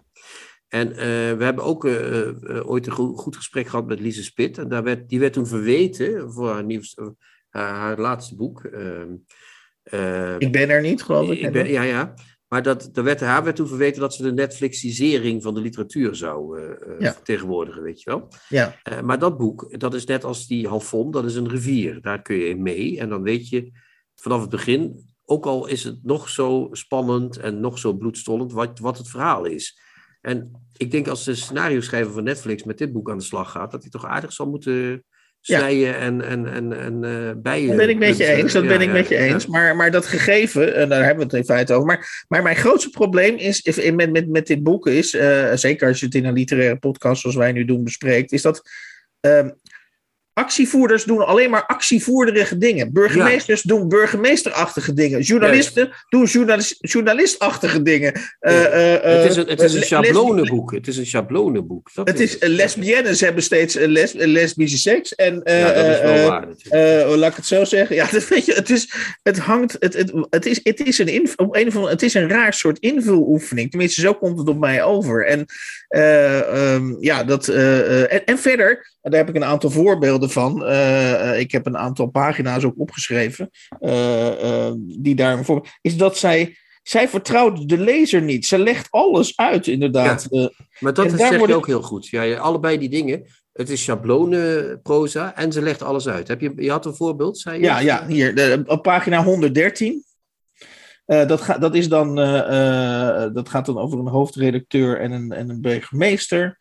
En 0.67 0.91
eh, 0.91 0.97
we 1.37 1.43
hebben 1.43 1.63
ook 1.63 1.83
ooit 2.65 2.85
een 2.87 2.91
goed, 2.91 3.19
goed 3.19 3.35
gesprek 3.35 3.67
gehad 3.67 3.87
met 3.87 3.99
Lise 3.99 4.23
Spit. 4.23 4.57
En 4.57 4.67
daar 4.69 4.83
werd, 4.83 5.09
die 5.09 5.19
werd 5.19 5.33
toen 5.33 5.47
verweten 5.47 6.31
voor 6.31 6.49
haar, 6.49 6.63
nieuwste, 6.63 7.15
haar, 7.49 7.73
haar 7.73 7.99
laatste 7.99 8.35
boek. 8.35 8.63
ehm, 8.63 9.11
eh, 9.83 10.35
ik 10.39 10.51
ben 10.51 10.69
er 10.69 10.81
niet, 10.81 11.03
geloof 11.03 11.29
ik. 11.29 11.39
ik 11.39 11.51
ben, 11.51 11.69
ja, 11.69 11.81
ja. 11.81 12.13
Maar 12.47 12.61
dat, 12.63 12.89
er 12.93 13.03
werd, 13.03 13.19
haar 13.19 13.43
werd 13.43 13.55
toen 13.55 13.67
verweten 13.67 14.01
dat 14.01 14.13
ze 14.13 14.23
de 14.23 14.33
Netflixisering 14.33 15.43
van 15.43 15.53
de 15.53 15.61
literatuur 15.61 16.15
zou 16.15 16.59
Ja. 16.99 17.13
vertegenwoordigen, 17.13 17.81
weet 17.83 18.01
je 18.01 18.09
wel. 18.09 18.27
ja. 18.49 18.75
Eh, 18.83 19.01
maar 19.01 19.19
dat 19.19 19.37
boek, 19.37 19.79
dat 19.79 19.93
is 19.93 20.05
net 20.05 20.23
als 20.23 20.47
die 20.47 20.67
Halfon, 20.67 21.11
dat 21.11 21.25
is 21.25 21.35
een 21.35 21.49
rivier. 21.49 22.01
Daar 22.01 22.21
kun 22.21 22.35
je 22.35 22.49
in 22.49 22.61
mee. 22.61 22.99
En 22.99 23.09
dan 23.09 23.21
weet 23.21 23.49
je 23.49 23.71
vanaf 24.15 24.41
het 24.41 24.49
begin, 24.49 25.05
ook 25.25 25.45
al 25.45 25.67
is 25.67 25.83
het 25.83 25.99
nog 26.03 26.29
zo 26.29 26.67
spannend 26.71 27.37
en 27.37 27.59
nog 27.59 27.77
zo 27.79 27.93
bloedstollend, 27.93 28.51
wat, 28.51 28.79
wat 28.79 28.97
het 28.97 29.07
verhaal 29.09 29.45
is. 29.45 29.79
En 30.21 30.67
ik 30.77 30.91
denk 30.91 31.07
als 31.07 31.23
de 31.23 31.35
scenario 31.35 31.81
schrijver 31.81 32.13
van 32.13 32.23
Netflix 32.23 32.63
met 32.63 32.77
dit 32.77 32.91
boek 32.93 33.09
aan 33.09 33.17
de 33.17 33.23
slag 33.23 33.51
gaat, 33.51 33.71
dat 33.71 33.81
hij 33.81 33.91
toch 33.91 34.05
aardig 34.05 34.33
zal 34.33 34.49
moeten 34.49 35.03
Ja. 35.47 35.57
snijden 35.59 35.97
en, 35.97 36.21
en, 36.21 36.53
en, 36.53 36.79
en 36.79 37.03
eh 37.03 37.31
bijen. 37.41 37.67
Dat 37.67 37.77
ben 37.77 37.89
ik 37.89 37.97
met 37.97 38.17
je 38.17 38.25
eens, 38.25 38.53
dat 38.53 38.63
Ja, 38.63 38.69
ben 38.69 38.81
ik 38.81 38.87
ja, 38.87 38.93
met 38.93 39.07
je 39.07 39.15
ja. 39.15 39.21
eens. 39.21 39.45
Maar, 39.45 39.75
maar 39.75 39.91
dat 39.91 40.05
gegeven, 40.05 40.75
en 40.75 40.89
daar 40.89 41.03
hebben 41.03 41.17
we 41.27 41.35
het 41.35 41.47
in 41.47 41.55
feite 41.55 41.73
over. 41.73 41.85
Maar, 41.85 42.25
maar 42.27 42.43
mijn 42.43 42.55
grootste 42.55 42.89
probleem 42.89 43.35
is, 43.37 43.61
is- 43.61 43.91
met, 43.91 44.11
met, 44.11 44.29
met 44.29 44.47
dit 44.47 44.63
boek 44.63 44.87
is, 44.87 45.13
eh, 45.13 45.51
zeker 45.53 45.87
als 45.87 45.99
je 45.99 46.05
het 46.05 46.15
in 46.15 46.25
een 46.25 46.33
literaire 46.33 46.77
podcast 46.77 47.21
zoals 47.21 47.35
wij 47.35 47.51
nu 47.51 47.65
doen 47.65 47.83
bespreekt, 47.83 48.31
is 48.31 48.41
dat 48.41 48.61
ehm, 49.19 49.49
actievoerders 50.37 51.03
doen 51.03 51.25
alleen 51.25 51.49
maar 51.49 51.65
actievoerderige 51.65 52.57
dingen. 52.57 52.93
Burgemeesters 52.93 53.61
doen 53.61 53.87
burgemeesterachtige 53.87 54.93
dingen. 54.93 55.21
Journalisten 55.21 55.91
doen 56.09 56.25
journalis, 56.25 56.75
journalistachtige 56.79 57.81
dingen. 57.81 58.13
Eh, 58.39 58.65
eh, 58.65 58.95
eh, 58.95 59.21
het 59.21 59.31
is 59.31 59.35
een, 59.35 59.47
het 59.47 59.61
is 59.61 59.73
een 59.73 59.83
schablonenboek. 59.83 60.71
Het 60.71 60.87
is 60.87 60.97
een 60.97 61.05
schablonenboek. 61.05 61.89
Dat 61.93 62.07
Het 62.07 62.19
is, 62.19 62.37
lesbiennes 62.39 63.21
hebben 63.21 63.43
steeds 63.43 63.75
les, 63.79 64.13
lesbische 64.13 64.77
seks. 64.77 65.15
En, 65.15 65.41
Ja, 65.43 65.73
dat 65.73 65.85
is 65.85 66.01
wel 66.01 66.27
waar 66.29 66.47
natuurlijk. 66.47 67.15
laat 67.15 67.29
ik 67.31 67.35
het 67.35 67.45
zo 67.45 67.63
zeggen. 67.63 67.95
Ja, 67.95 68.07
dat 68.11 68.27
weet 68.27 68.45
je, 68.45 68.53
het, 68.53 68.69
is, 68.69 68.93
het 69.23 69.37
hangt. 69.37 69.75
Het, 69.79 69.93
het, 69.93 70.11
het, 70.29 70.45
is, 70.45 70.59
het, 70.63 70.79
is 70.87 70.97
een 70.97 71.07
inv- 71.07 71.35
op 71.35 71.55
een 71.55 71.67
of 71.67 71.75
andere, 71.75 71.93
het 71.93 72.03
is 72.03 72.13
een 72.13 72.29
raar 72.29 72.53
soort 72.53 72.79
invuloefening. 72.79 73.69
Tenminste, 73.69 74.01
zo 74.01 74.13
komt 74.13 74.39
het 74.39 74.47
op 74.47 74.59
mij 74.59 74.83
over. 74.83 75.25
En, 75.25 75.45
eh, 75.87 76.73
ehm, 76.73 76.95
ja, 76.99 77.23
dat, 77.23 77.47
en, 77.47 78.25
en 78.25 78.37
verder, 78.37 78.95
daar 79.01 79.19
heb 79.19 79.29
ik 79.29 79.35
een 79.35 79.43
aantal 79.43 79.69
voorbeelden 79.69 80.26
van. 80.29 80.65
Eh, 80.65 81.31
eh, 81.31 81.39
ik 81.39 81.51
heb 81.51 81.65
een 81.65 81.77
aantal 81.77 82.07
pagina's 82.07 82.63
ook 82.63 82.79
opgeschreven. 82.79 83.49
eh, 83.79 84.71
die 84.77 85.15
daar 85.15 85.45
voor. 85.45 85.67
Is 85.81 85.97
dat 85.97 86.17
zij. 86.17 86.55
Zij 86.83 87.07
vertrouwt 87.09 87.69
de 87.69 87.77
lezer 87.77 88.21
niet. 88.21 88.45
Ze 88.45 88.57
legt 88.59 88.87
alles 88.91 89.37
uit, 89.37 89.67
inderdaad. 89.67 90.27
Maar 90.79 90.93
dat 90.93 91.05
en 91.05 91.11
is- 91.11 91.17
daar 91.17 91.27
zeg 91.27 91.37
word 91.37 91.49
je 91.49 91.55
ik- 91.55 91.61
ook 91.61 91.67
heel 91.67 91.81
goed. 91.81 92.07
Ja, 92.07 92.35
allebei 92.35 92.77
die 92.77 92.89
dingen. 92.89 93.23
Het 93.53 93.69
is 93.69 93.83
schablonenproza 93.83 95.35
en 95.35 95.51
ze 95.51 95.61
legt 95.61 95.81
alles 95.81 96.07
uit. 96.07 96.27
Heb 96.27 96.41
je, 96.41 96.53
je 96.55 96.71
had 96.71 96.85
een 96.85 96.95
voorbeeld, 96.95 97.37
zei 97.39 97.57
je? 97.57 97.63
Ja, 97.63 97.79
ja, 97.79 98.07
hier, 98.07 98.35
de, 98.35 98.63
op 98.65 98.81
pagina 98.83 99.23
113. 99.23 100.03
Eh, 101.05 101.27
dat, 101.27 101.41
gaat 101.41 101.61
dat, 101.61 101.75
is 101.75 101.89
dan, 101.89 102.15
dat 103.33 103.49
gaat 103.49 103.65
dan 103.65 103.77
over 103.77 103.99
een 103.99 104.07
hoofdredacteur 104.07 104.99
en 104.99 105.11
een, 105.11 105.31
en 105.31 105.49
een 105.49 105.61
burgemeester. 105.61 106.57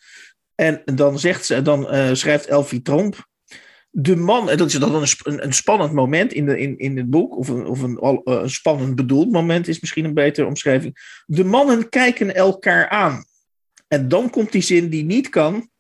En 0.55 0.83
dan, 0.85 1.19
zegt 1.19 1.47
ze, 1.47 1.63
dan 1.63 1.87
schrijft 2.17 2.47
Elfie 2.47 2.83
Tromp. 2.83 3.27
De 3.99 4.17
man, 4.17 4.51
en 4.51 4.57
dat 4.57 4.67
is 4.67 4.73
dan 4.79 4.95
een, 4.95 5.09
sp- 5.09 5.27
een, 5.27 5.45
een 5.45 5.53
spannend 5.53 5.93
moment 5.93 6.33
in, 6.33 6.47
de, 6.47 6.59
in, 6.59 6.79
in 6.79 6.97
het 6.97 7.11
boek, 7.11 7.37
of, 7.37 7.49
een, 7.49 7.67
of 7.67 7.83
een, 7.83 7.99
al- 7.99 8.23
eh, 8.25 8.35
een 8.43 8.51
spannend 8.51 8.95
bedoeld 8.95 9.31
moment 9.33 9.69
is 9.69 9.81
misschien 9.81 10.05
een 10.05 10.15
betere 10.15 10.47
omschrijving. 10.47 11.23
De 11.27 11.45
mannen 11.45 11.89
kijken 11.89 12.35
elkaar 12.35 12.89
aan. 12.89 13.25
En 13.89 14.09
dan 14.09 14.31
komt 14.31 14.53
die 14.53 14.63
zin 14.63 14.89
die 14.89 15.05
niet 15.05 15.29
kan. 15.29 15.71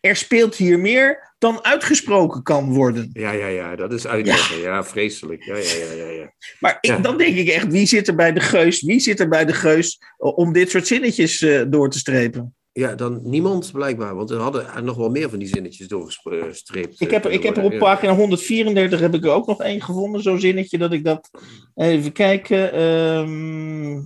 er 0.00 0.16
speelt 0.16 0.54
hier 0.56 0.78
meer 0.78 1.34
dan 1.38 1.64
uitgesproken 1.64 2.42
kan 2.42 2.72
worden. 2.72 3.10
Ja, 3.12 3.30
ja, 3.32 3.46
ja, 3.46 3.76
dat 3.76 3.92
is 3.92 4.06
uitleggen. 4.06 4.58
Ja, 4.60 4.84
vreselijk. 4.84 5.42
Ja, 5.42 5.56
ja, 5.56 5.62
ja, 5.62 5.92
ja, 6.04 6.10
ja. 6.10 6.32
Maar 6.60 6.78
ik, 6.80 6.90
Ja. 6.90 6.98
dan 6.98 7.18
denk 7.18 7.36
ik 7.36 7.48
echt, 7.48 7.66
wie 7.66 7.86
zit 7.86 8.08
er 8.08 8.14
bij 8.14 8.32
de 8.32 8.40
geus? 8.40 8.82
Wie 8.82 9.00
zit 9.00 9.20
er 9.20 9.28
bij 9.28 9.44
de 9.44 9.52
geus 9.52 9.98
eh, 10.18 10.36
om 10.36 10.52
dit 10.52 10.70
soort 10.70 10.86
zinnetjes 10.86 11.40
eh, 11.42 11.62
door 11.68 11.90
te 11.90 11.98
strepen? 11.98 12.54
Ja, 12.76 12.94
dan 12.94 13.20
niemand 13.22 13.72
blijkbaar, 13.72 14.14
want 14.14 14.30
er 14.30 14.38
hadden 14.38 14.84
nog 14.84 14.96
wel 14.96 15.10
meer 15.10 15.30
van 15.30 15.38
die 15.38 15.48
zinnetjes 15.48 15.88
doorgestreept. 15.88 17.00
Ik 17.00 17.10
heb, 17.10 17.24
eh, 17.24 17.32
ik 17.32 17.42
heb 17.42 17.56
er 17.56 17.62
op 17.62 17.78
pagina 17.78 18.14
134 18.14 19.00
heb 19.00 19.14
ik 19.14 19.24
er 19.24 19.30
ook 19.30 19.46
nog 19.46 19.62
één 19.62 19.82
gevonden, 19.82 20.22
zo'n 20.22 20.40
zinnetje 20.40 20.78
dat 20.78 20.92
ik 20.92 21.04
dat. 21.04 21.30
Even 21.74 22.12
kijken. 22.12 22.72
ehm, 22.72 24.00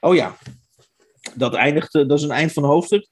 Oh 0.00 0.14
ja, 0.14 0.36
dat 1.34 1.54
eindigt, 1.54 1.94
eh, 1.94 2.08
dat 2.08 2.18
is 2.18 2.24
een 2.24 2.30
eind 2.30 2.52
van 2.52 2.62
een 2.62 2.68
hoofdstuk. 2.68 3.06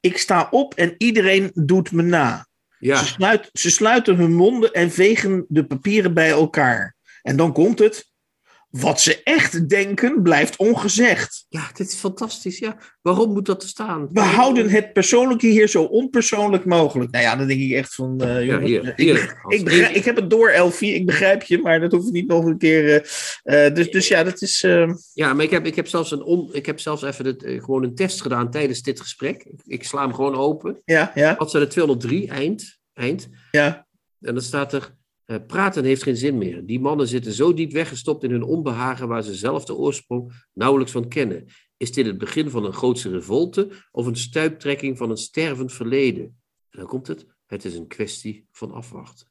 Ik 0.00 0.18
sta 0.18 0.48
op 0.50 0.74
en 0.74 0.94
iedereen 0.98 1.50
doet 1.54 1.92
me 1.92 2.02
na. 2.02 2.48
Ja, 2.78 2.96
Ze, 2.96 3.04
sluit, 3.04 3.50
ze 3.52 3.70
sluiten 3.70 4.16
hun 4.16 4.34
monden 4.34 4.72
en 4.72 4.90
vegen 4.90 5.44
de 5.48 5.66
papieren 5.66 6.14
bij 6.14 6.30
elkaar. 6.30 6.96
En 7.22 7.36
dan 7.36 7.52
komt 7.52 7.78
het. 7.78 8.10
Wat 8.80 9.00
ze 9.00 9.20
echt 9.22 9.68
denken, 9.68 10.22
blijft 10.22 10.56
ongezegd. 10.56 11.46
ja, 11.48 11.70
dit 11.74 11.88
is 11.88 11.94
fantastisch. 11.94 12.58
Ja. 12.58 12.76
Waarom 13.02 13.32
moet 13.32 13.46
dat 13.46 13.62
er 13.62 13.68
staan? 13.68 14.08
We 14.12 14.20
houden 14.20 14.70
het 14.70 14.92
persoonlijke 14.92 15.46
hier 15.46 15.68
zo 15.68 15.82
onpersoonlijk 15.82 16.64
mogelijk. 16.64 17.10
Nou 17.10 17.24
ja, 17.24 17.36
dan 17.36 17.46
denk 17.46 17.60
ik 17.60 17.72
echt 17.72 17.94
van. 17.94 18.20
eh, 18.20 18.44
Ja, 18.46 18.60
hier, 18.60 18.88
ik, 18.88 18.92
hier. 18.96 19.42
ik, 19.46 19.64
begrijp- 19.64 19.94
ik 19.94 20.04
heb 20.04 20.16
het 20.16 20.30
door, 20.30 20.48
Elfie. 20.48 20.94
Ik 20.94 21.06
begrijp 21.06 21.42
je, 21.42 21.58
maar 21.58 21.80
dat 21.80 21.92
hoeft 21.92 22.12
niet 22.12 22.26
nog 22.28 22.44
een 22.44 22.58
keer. 22.58 23.02
eh, 23.42 23.66
eh, 23.66 23.74
dus, 23.74 23.90
dus 23.90 24.08
ja, 24.08 24.24
dat 24.24 24.42
is. 24.42 24.62
eh, 24.62 24.92
Ja, 25.14 25.34
maar 25.34 25.44
ik 25.44 25.50
heb, 25.50 25.66
ik 25.66 25.76
heb 25.76 25.86
zelfs, 25.88 26.10
een 26.10 26.22
on, 26.22 26.48
ik 26.52 26.66
heb 26.66 26.80
zelfs 26.80 27.02
even 27.02 27.26
het, 27.26 27.42
eh, 27.42 27.62
gewoon 27.64 27.82
een 27.82 27.94
test 27.94 28.22
gedaan 28.22 28.50
tijdens 28.50 28.82
dit 28.82 29.00
gesprek. 29.00 29.42
Ik, 29.44 29.60
ik 29.64 29.84
sla 29.84 30.00
hem 30.02 30.14
gewoon 30.14 30.34
open. 30.36 30.80
ja, 30.84 31.12
ja, 31.14 31.34
Bladzijde 31.34 31.66
203, 31.66 32.28
eind. 32.28 32.78
eind. 32.94 33.28
ja. 33.50 33.86
En 34.20 34.34
dan 34.34 34.42
staat 34.42 34.72
er, 34.72 34.94
eh, 35.26 35.36
praten 35.46 35.84
heeft 35.84 36.02
geen 36.02 36.16
zin 36.16 36.38
meer. 36.38 36.66
Die 36.66 36.80
mannen 36.80 37.08
zitten 37.08 37.32
zo 37.32 37.54
diep 37.54 37.72
weggestopt 37.72 38.24
in 38.24 38.30
hun 38.30 38.42
onbehagen 38.42 39.08
waar 39.08 39.22
ze 39.22 39.34
zelf 39.34 39.64
de 39.64 39.74
oorsprong 39.74 40.32
nauwelijks 40.52 40.92
van 40.92 41.08
kennen. 41.08 41.46
Is 41.76 41.92
dit 41.92 42.06
het 42.06 42.18
begin 42.18 42.50
van 42.50 42.64
een 42.64 42.72
grootse 42.72 43.10
revolte 43.10 43.70
of 43.90 44.06
een 44.06 44.16
stuiptrekking 44.16 44.96
van 44.96 45.10
een 45.10 45.16
stervend 45.16 45.72
verleden? 45.72 46.24
En 46.70 46.78
dan 46.78 46.86
komt 46.86 47.06
het, 47.06 47.26
het 47.46 47.64
is 47.64 47.74
een 47.74 47.86
kwestie 47.86 48.46
van 48.52 48.72
afwachten. 48.72 49.26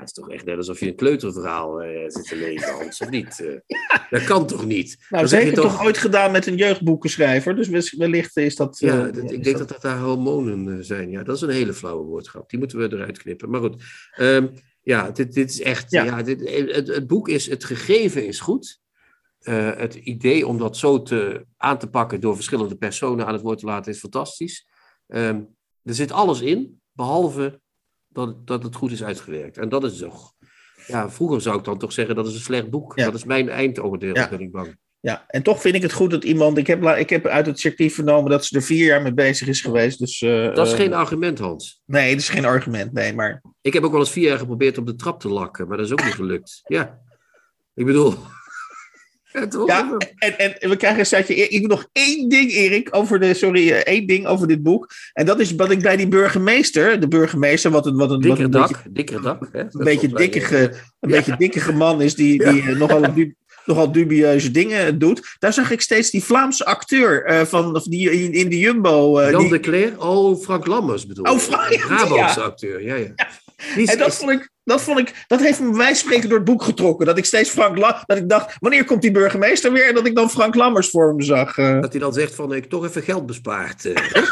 Het 0.00 0.08
is 0.08 0.14
toch 0.14 0.30
echt 0.30 0.44
net 0.44 0.56
alsof 0.56 0.80
je 0.80 0.86
een 0.86 0.94
kleuterverhaal 0.94 1.82
eh, 1.82 2.04
zit 2.06 2.28
te 2.28 2.36
lezen, 2.36 2.72
Hans, 2.72 3.00
of 3.00 3.10
niet? 3.10 3.40
Eh, 3.40 4.00
Dat 4.10 4.24
kan 4.24 4.46
toch 4.46 4.66
niet? 4.66 4.96
Nou, 5.08 5.22
Dan 5.22 5.28
zeg 5.28 5.44
je 5.44 5.52
toch 5.52 5.82
ooit 5.84 5.98
gedaan 5.98 6.32
met 6.32 6.46
een 6.46 6.56
jeugdboekenschrijver. 6.56 7.56
Dus 7.56 7.94
wellicht 7.96 8.36
is 8.36 8.56
dat. 8.56 8.78
Ja, 8.78 9.06
eh, 9.06 9.12
dat- 9.14 9.24
is 9.24 9.30
ik 9.30 9.44
denk 9.44 9.58
dat 9.58 9.68
dat 9.68 9.82
daar 9.82 9.98
hormonen 10.00 10.84
zijn. 10.84 11.10
Ja, 11.10 11.22
dat 11.22 11.36
is 11.36 11.42
een 11.42 11.48
hele 11.50 11.72
flauwe 11.74 12.04
woordgrap. 12.06 12.50
Die 12.50 12.58
moeten 12.58 12.78
we 12.78 12.92
eruit 12.92 13.18
knippen. 13.18 13.50
Maar 13.50 13.60
goed, 13.60 13.82
Ehm, 14.16 14.46
ja, 14.82 15.10
dit, 15.10 15.32
dit 15.32 15.50
is 15.50 15.60
echt. 15.60 15.90
Ja. 15.90 16.04
Ja. 16.04 16.22
dit, 16.22 16.50
het, 16.74 16.88
het 16.88 17.06
boek 17.06 17.28
is, 17.28 17.46
het 17.46 17.64
gegeven 17.64 18.26
is 18.26 18.40
goed. 18.40 18.78
Het 19.40 19.94
idee 19.94 20.46
om 20.46 20.58
dat 20.58 20.76
zo 20.76 21.02
te, 21.02 21.46
aan 21.56 21.78
te 21.78 21.86
pakken 21.86 22.20
door 22.20 22.34
verschillende 22.34 22.76
personen 22.76 23.26
aan 23.26 23.32
het 23.32 23.42
woord 23.42 23.58
te 23.58 23.66
laten 23.66 23.92
is 23.92 23.98
fantastisch. 23.98 24.66
Ehm, 25.06 25.40
er 25.82 25.94
zit 25.94 26.12
alles 26.12 26.40
in, 26.40 26.80
behalve 26.92 27.60
dat, 28.12 28.46
dat 28.46 28.62
het 28.62 28.74
goed 28.74 28.92
is 28.92 29.04
uitgewerkt. 29.04 29.58
En 29.58 29.68
dat 29.68 29.84
is 29.84 29.98
toch. 29.98 30.32
Ja, 30.86 31.10
vroeger 31.10 31.40
zou 31.40 31.58
ik 31.58 31.64
dan 31.64 31.78
toch 31.78 31.92
zeggen 31.92 32.14
dat 32.14 32.26
is 32.26 32.34
een 32.34 32.40
slecht 32.40 32.70
boek. 32.70 32.98
Ja. 32.98 33.04
Dat 33.04 33.14
is 33.14 33.24
mijn 33.24 33.48
eindoordeel, 33.48 34.14
Ja. 34.14 34.28
ben 34.28 34.40
ik 34.40 34.52
bang. 34.52 34.76
Ja, 35.00 35.24
en 35.26 35.42
toch 35.42 35.60
vind 35.60 35.74
ik 35.74 35.82
het 35.82 35.92
goed 35.92 36.10
dat 36.10 36.24
iemand. 36.24 36.58
Ik 36.58 36.66
heb, 36.66 36.84
ik 36.84 37.10
heb 37.10 37.26
uit 37.26 37.46
het 37.46 37.58
circuit 37.60 37.92
vernomen 37.92 38.30
dat 38.30 38.44
ze 38.44 38.56
er 38.56 38.62
vier 38.62 38.86
jaar 38.86 39.02
mee 39.02 39.14
bezig 39.14 39.48
is 39.48 39.60
geweest. 39.60 39.98
Dus, 39.98 40.22
eh, 40.22 40.54
Dat 40.54 40.66
is 40.66 40.72
eh, 40.72 40.78
geen 40.78 40.92
argument, 40.92 41.38
Hans. 41.38 41.82
Nee, 41.86 42.10
dat 42.10 42.20
is 42.20 42.28
geen 42.28 42.44
argument. 42.44 42.92
Nee, 42.92 43.14
maar. 43.14 43.42
Ik 43.60 43.72
heb 43.72 43.82
ook 43.82 43.90
wel 43.90 44.00
eens 44.00 44.10
vier 44.10 44.28
jaar 44.28 44.38
geprobeerd 44.38 44.78
op 44.78 44.86
de 44.86 44.94
trap 44.94 45.20
te 45.20 45.28
lakken, 45.28 45.68
maar 45.68 45.76
dat 45.76 45.86
is 45.86 45.92
ook 45.92 46.04
niet 46.04 46.14
gelukt. 46.14 46.60
Ja, 46.64 46.98
ik 47.74 47.86
bedoel. 47.86 48.14
Ja, 49.66 49.96
en, 50.16 50.38
en 50.60 50.68
we 50.68 50.76
krijgen 50.76 50.98
een 51.00 51.06
setje. 51.06 51.34
Ik 51.34 51.66
nog 51.66 51.88
één 51.92 52.28
ding, 52.28 52.50
Erik, 52.52 52.88
over 52.90 53.20
de. 53.20 53.34
Sorry, 53.34 53.70
eh, 53.70 53.76
één 53.78 54.06
ding 54.06 54.26
over 54.26 54.48
dit 54.48 54.62
boek. 54.62 54.90
En 55.12 55.26
dat 55.26 55.40
is 55.40 55.54
wat 55.54 55.70
ik 55.70 55.82
bij 55.82 55.96
die 55.96 56.08
burgemeester. 56.08 57.00
De 57.00 57.08
burgemeester, 57.08 57.70
wat 57.70 57.86
een. 57.86 57.96
Wat 57.96 58.10
een, 58.10 58.14
wat 58.16 58.22
dikker 58.22 58.44
een 58.44 58.50
dak, 58.50 58.68
beetje, 58.68 58.90
dikker 58.92 59.22
dak. 59.22 59.48
Hè? 59.52 59.60
een 59.60 59.70
beetje 59.84 60.08
dikkige, 60.08 60.58
een 61.00 61.10
Ja. 61.10 61.16
beetje 61.16 61.36
dikkige 61.36 61.72
man 61.72 62.02
is 62.02 62.14
die, 62.14 62.38
die 62.50 62.62
eh, 62.62 62.76
nogal, 62.78 63.04
nogal 63.64 63.92
dubieuze 63.92 64.50
dingen 64.50 64.98
doet. 64.98 65.34
Daar 65.38 65.52
zag 65.52 65.70
ik 65.70 65.80
steeds 65.80 66.10
die 66.10 66.24
Vlaamse 66.24 66.64
acteur 66.64 67.24
eh, 67.24 67.44
van, 67.44 67.74
of 67.76 67.82
die 67.84 68.10
in, 68.22 68.32
in 68.32 68.48
de 68.48 68.58
Jumbo. 68.58 69.18
eh, 69.18 69.30
Jan 69.30 69.40
die- 69.40 69.50
de 69.50 69.60
Cler, 69.60 69.92
oh, 69.98 70.40
Frank 70.42 70.66
Lammers 70.66 71.06
bedoel 71.06 71.24
Oh. 71.24 71.38
Frank, 71.38 71.76
Brabantse 71.86 72.40
ja. 72.40 72.46
acteur, 72.46 72.82
ja, 72.84 72.94
ja. 72.94 73.12
Die 73.74 73.82
is- 73.82 73.88
En 73.92 73.98
dat 73.98 74.14
vond 74.16 74.30
ik, 74.30 74.50
dat 74.70 74.82
vond 74.82 74.98
ik, 74.98 75.24
dat 75.26 75.40
heeft 75.40 75.60
me 75.60 75.68
bij 75.68 75.76
wijze 75.76 75.94
van 75.94 76.04
spreken 76.08 76.28
door 76.28 76.38
het 76.38 76.46
boek 76.46 76.62
getrokken. 76.62 77.06
Dat 77.06 77.18
ik 77.18 77.24
steeds 77.24 77.50
Frank 77.50 77.78
La, 77.78 78.02
dat 78.06 78.16
ik 78.16 78.28
dacht, 78.28 78.56
wanneer 78.60 78.84
komt 78.84 79.02
die 79.02 79.10
burgemeester 79.10 79.72
weer? 79.72 79.88
En 79.88 79.94
dat 79.94 80.06
ik 80.06 80.14
dan 80.14 80.30
Frank 80.30 80.54
Lammers 80.54 80.90
voor 80.90 81.14
me 81.14 81.22
zag. 81.22 81.58
eh. 81.58 81.80
Dat 81.80 81.92
hij 81.92 82.00
dan 82.00 82.12
zegt 82.12 82.34
van, 82.34 82.52
ik 82.54 82.64
toch 82.68 82.84
even 82.84 83.02
geld 83.02 83.26
bespaard. 83.26 83.84
eh. 83.84 84.22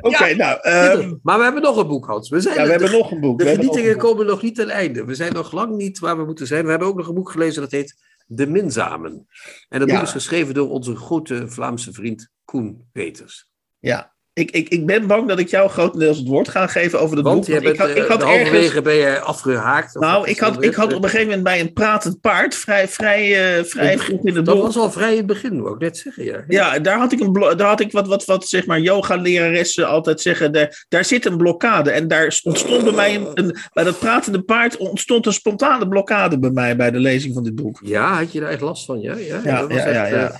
Oké, 0.00 0.34
nou, 0.34 0.58
ehm, 0.60 1.14
maar 1.22 1.38
we 1.38 1.44
hebben 1.44 1.62
nog 1.62 1.76
een 1.76 1.86
boek, 1.86 2.06
Hans. 2.06 2.28
We, 2.28 2.40
zijn 2.40 2.54
ja, 2.54 2.64
we 2.64 2.70
hebben 2.70 2.90
nog 2.92 3.10
een 3.10 3.20
boek. 3.20 3.38
De 3.38 3.46
genietingen 3.46 3.98
komen 3.98 4.26
nog 4.26 4.42
niet 4.42 4.54
ten 4.54 4.68
einde. 4.68 5.04
We 5.04 5.14
zijn 5.14 5.32
nog 5.32 5.52
lang 5.52 5.76
niet 5.76 5.98
waar 5.98 6.16
we 6.16 6.24
moeten 6.24 6.46
zijn. 6.46 6.64
We 6.64 6.70
hebben 6.70 6.88
ook 6.88 6.96
nog 6.96 7.08
een 7.08 7.14
boek 7.14 7.30
gelezen 7.30 7.62
dat 7.62 7.70
heet 7.70 7.96
De 8.26 8.46
Minzamen. 8.46 9.26
En 9.68 9.78
dat 9.78 9.88
Ja. 9.88 9.94
boek 9.94 10.04
is 10.04 10.12
geschreven 10.12 10.54
door 10.54 10.70
onze 10.70 10.96
grote 10.96 11.48
Vlaamse 11.48 11.92
vriend 11.92 12.28
Koen 12.44 12.88
Peters. 12.92 13.46
Ja, 13.78 14.11
ik, 14.34 14.50
ik, 14.50 14.68
ik 14.68 14.86
ben 14.86 15.06
bang 15.06 15.28
dat 15.28 15.38
ik 15.38 15.48
jou 15.48 15.68
grotendeels 15.70 16.18
het 16.18 16.26
woord 16.28 16.48
ga 16.48 16.66
geven 16.66 17.00
over 17.00 17.16
het 17.16 17.24
Want 17.26 17.36
boek. 17.36 17.46
je 17.46 17.52
want 17.52 17.64
bent, 17.64 17.74
ik 17.74 17.80
had, 17.80 17.90
ik 17.90 18.02
eh, 18.02 18.08
had 18.08 18.22
ergens... 18.22 18.82
ben 18.82 18.94
je 18.94 19.20
afgehaakt. 19.20 19.94
Nou, 19.94 20.28
ik 20.28 20.38
dat 20.38 20.54
had, 20.54 20.64
ik 20.64 20.74
had 20.74 20.92
op 20.92 21.02
een 21.02 21.08
gegeven 21.10 21.26
moment 21.26 21.44
bij 21.44 21.60
een 21.60 21.72
pratend 21.72 22.20
paard, 22.20 22.54
vrij, 22.54 22.88
vrij, 22.88 23.56
eh, 23.58 23.64
vrij 23.64 23.98
vroeg 23.98 24.24
in 24.24 24.36
het 24.36 24.44
Dat 24.44 24.54
boek. 24.54 24.64
was 24.64 24.76
al 24.76 24.90
vrij 24.90 25.10
in 25.10 25.16
het 25.16 25.26
begin, 25.26 25.62
wou 25.62 25.74
ik 25.74 25.80
net 25.80 25.96
zeggen. 25.98 26.24
Ja. 26.24 26.44
Ja, 26.48 26.78
daar 26.78 26.98
had 26.98 27.12
ik, 27.12 27.20
een 27.20 27.32
daar 27.32 27.68
had 27.68 27.80
ik 27.80 27.92
wat, 27.92 28.06
wat, 28.06 28.24
wat 28.24 28.48
zeg 28.48 28.66
maar, 28.66 28.80
yoga-leraressen 28.80 29.88
altijd 29.88 30.20
zeggen. 30.20 30.52
Daar, 30.52 30.84
daar 30.88 31.04
zit 31.04 31.26
een 31.26 31.36
blokkade. 31.36 31.90
En 31.90 32.08
daar 32.08 32.40
ontstond 32.42 32.84
bij 32.84 32.92
mij, 32.92 33.14
een, 33.14 33.28
een- 33.34 33.56
bij 33.72 33.84
dat 33.84 33.98
pratende 33.98 34.42
paard, 34.42 34.76
ontstond 34.76 35.26
een 35.26 35.32
spontane 35.32 35.88
blokkade 35.88 36.38
bij 36.38 36.50
mij 36.50 36.76
bij 36.76 36.90
de 36.90 36.98
lezing 36.98 37.34
van 37.34 37.42
dit 37.44 37.54
boek. 37.54 37.80
Ja, 37.84 38.16
had 38.18 38.32
je 38.32 38.40
daar 38.40 38.50
echt 38.50 38.60
last 38.60 38.84
van? 38.84 39.00
Ja, 39.00 39.14
ja, 39.16 39.40
Ja, 39.44 39.60
dat 39.60 39.68
was 39.72 39.78
ja, 39.82 39.88
ja, 39.88 40.02
echt, 40.04 40.10
ja. 40.14 40.28
eh, 40.30 40.34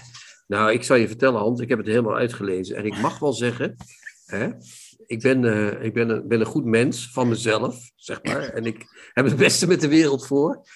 nou, 0.53 0.73
ik 0.73 0.83
zal 0.83 0.97
je 0.97 1.09
vertellen, 1.09 1.41
Hans, 1.41 1.61
ik 1.61 1.69
heb 1.69 1.79
het 1.79 1.87
helemaal 1.87 2.17
uitgelezen. 2.17 2.77
En 2.77 2.85
ik 2.85 2.99
mag 2.99 3.19
wel 3.19 3.33
zeggen, 3.33 3.77
hè, 4.25 4.51
ik, 5.07 5.21
ben, 5.23 5.45
eh, 5.45 5.85
ik 5.85 5.93
ben, 5.95 6.09
een, 6.09 6.29
ben 6.29 6.41
een 6.41 6.47
goed 6.47 6.65
mens 6.65 7.11
van 7.13 7.29
mezelf, 7.29 7.91
zeg 7.97 8.23
maar. 8.23 8.43
En 8.43 8.65
ik 8.65 8.87
heb 9.13 9.25
het 9.25 9.37
beste 9.37 9.67
met 9.67 9.81
de 9.81 9.89
wereld 9.89 10.27
voor. 10.27 10.67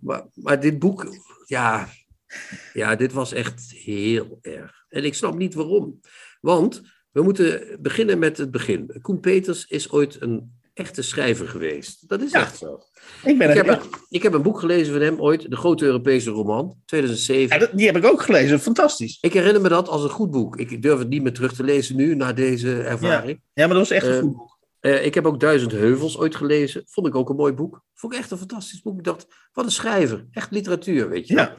Maar, 0.00 0.26
maar 0.34 0.60
dit 0.60 0.78
boek, 0.78 1.06
ja, 1.46 1.88
ja, 2.72 2.96
dit 2.96 3.12
was 3.12 3.32
echt 3.32 3.70
heel 3.70 4.38
erg. 4.42 4.84
En 4.88 5.04
ik 5.04 5.14
snap 5.14 5.34
niet 5.36 5.54
waarom. 5.54 6.00
Want 6.40 6.82
we 7.10 7.22
moeten 7.22 7.78
beginnen 7.80 8.18
met 8.18 8.36
het 8.36 8.50
begin. 8.50 8.98
Koen 9.02 9.20
Peters 9.20 9.66
is 9.66 9.90
ooit 9.90 10.20
een 10.22 10.60
echte 10.74 11.02
schrijver 11.02 11.48
geweest. 11.48 12.08
Dat 12.08 12.22
is 12.22 12.32
Ja. 12.32 12.40
echt 12.40 12.58
zo. 12.58 12.78
Ik, 13.24 13.38
ben 13.38 13.50
Ik 13.50 13.56
heb, 13.56 13.68
een, 13.68 13.78
ik 14.08 14.22
heb 14.22 14.32
een 14.32 14.42
boek 14.42 14.58
gelezen 14.60 14.92
van 14.92 15.02
hem 15.02 15.20
ooit, 15.20 15.50
De 15.50 15.56
Grote 15.56 15.84
Europese 15.84 16.30
Roman, 16.30 16.74
2007. 16.86 17.60
ja, 17.60 17.68
die 17.72 17.86
heb 17.86 17.96
ik 17.96 18.04
ook 18.04 18.22
gelezen. 18.22 18.60
Fantastisch. 18.60 19.18
Ik 19.20 19.32
herinner 19.32 19.62
me 19.62 19.68
dat 19.68 19.88
als 19.88 20.02
een 20.02 20.10
goed 20.10 20.30
boek. 20.30 20.56
Ik 20.56 20.82
durf 20.82 20.98
het 20.98 21.08
niet 21.08 21.22
meer 21.22 21.32
terug 21.32 21.52
te 21.52 21.64
lezen 21.64 21.96
nu, 21.96 22.14
na 22.14 22.32
deze 22.32 22.82
ervaring. 22.82 23.40
Ja, 23.52 23.66
maar 23.66 23.76
dat 23.76 23.88
was 23.88 23.90
echt 23.90 24.06
een 24.06 24.12
Eh, 24.12 24.20
goed 24.20 24.32
boek. 24.36 24.58
Eh, 24.80 25.04
ik 25.04 25.14
heb 25.14 25.26
ook 25.26 25.40
Duizend 25.40 25.72
Heuvels 25.72 26.18
ooit 26.18 26.34
gelezen. 26.34 26.82
Vond 26.86 27.06
ik 27.06 27.14
ook 27.14 27.28
een 27.28 27.36
mooi 27.36 27.52
boek. 27.52 27.82
Vond 27.94 28.12
ik 28.12 28.18
echt 28.18 28.30
een 28.30 28.38
fantastisch 28.38 28.82
boek. 28.82 28.98
Ik 28.98 29.04
dacht, 29.04 29.26
wat 29.52 29.64
een 29.64 29.70
schrijver. 29.70 30.26
Echt 30.30 30.50
literatuur, 30.50 31.08
weet 31.08 31.28
je. 31.28 31.34
Ja. 31.34 31.56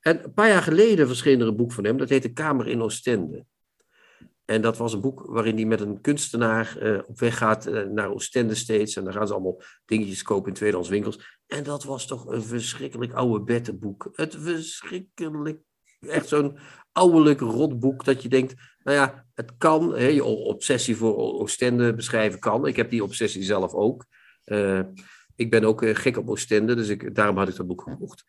En 0.00 0.24
een 0.24 0.32
paar 0.32 0.48
jaar 0.48 0.62
geleden 0.62 1.06
verscheen 1.06 1.40
er 1.40 1.46
een 1.46 1.56
boek 1.56 1.72
van 1.72 1.84
hem. 1.84 1.96
Dat 1.96 2.08
heette 2.08 2.32
Kamer 2.32 2.68
in 2.68 2.82
Oostende. 2.82 3.44
En 4.44 4.60
dat 4.60 4.76
was 4.76 4.92
een 4.92 5.00
boek 5.00 5.22
waarin 5.26 5.56
hij 5.56 5.64
met 5.64 5.80
een 5.80 6.00
kunstenaar 6.00 6.76
eh, 6.78 6.98
op 7.06 7.18
weg 7.18 7.38
gaat 7.38 7.66
eh, 7.66 7.82
naar 7.82 8.10
Oostende 8.10 8.54
steeds. 8.54 8.96
En 8.96 9.04
dan 9.04 9.12
gaan 9.12 9.26
ze 9.26 9.32
allemaal 9.32 9.62
dingetjes 9.84 10.22
kopen 10.22 10.48
in 10.48 10.54
tweedehands 10.54 10.88
winkels. 10.88 11.38
En 11.46 11.62
dat 11.62 11.84
was 11.84 12.06
toch 12.06 12.26
een 12.26 12.42
verschrikkelijk 12.42 13.12
oude 13.12 13.44
bettenboek. 13.44 14.10
Het 14.12 14.36
verschrikkelijk, 14.38 15.60
echt 16.00 16.28
zo'n 16.28 16.58
ouwelijk 16.92 17.40
rotboek 17.40 18.04
dat 18.04 18.22
je 18.22 18.28
denkt, 18.28 18.54
nou 18.82 18.96
ja, 18.96 19.26
het 19.34 19.56
kan. 19.58 19.94
Hè, 19.94 20.06
je 20.06 20.24
obsessie 20.24 20.96
voor 20.96 21.16
Oostende 21.16 21.94
beschrijven 21.94 22.38
kan. 22.38 22.66
Ik 22.66 22.76
heb 22.76 22.90
die 22.90 23.02
obsessie 23.02 23.42
zelf 23.42 23.72
ook. 23.72 24.04
Eh, 24.44 24.80
ik 25.36 25.50
ben 25.50 25.64
ook 25.64 25.86
gek 25.86 26.16
op 26.16 26.28
Oostende, 26.28 26.74
dus 26.74 26.88
ik, 26.88 27.14
daarom 27.14 27.36
had 27.36 27.48
ik 27.48 27.56
dat 27.56 27.66
boek 27.66 27.82
gekocht. 27.82 28.24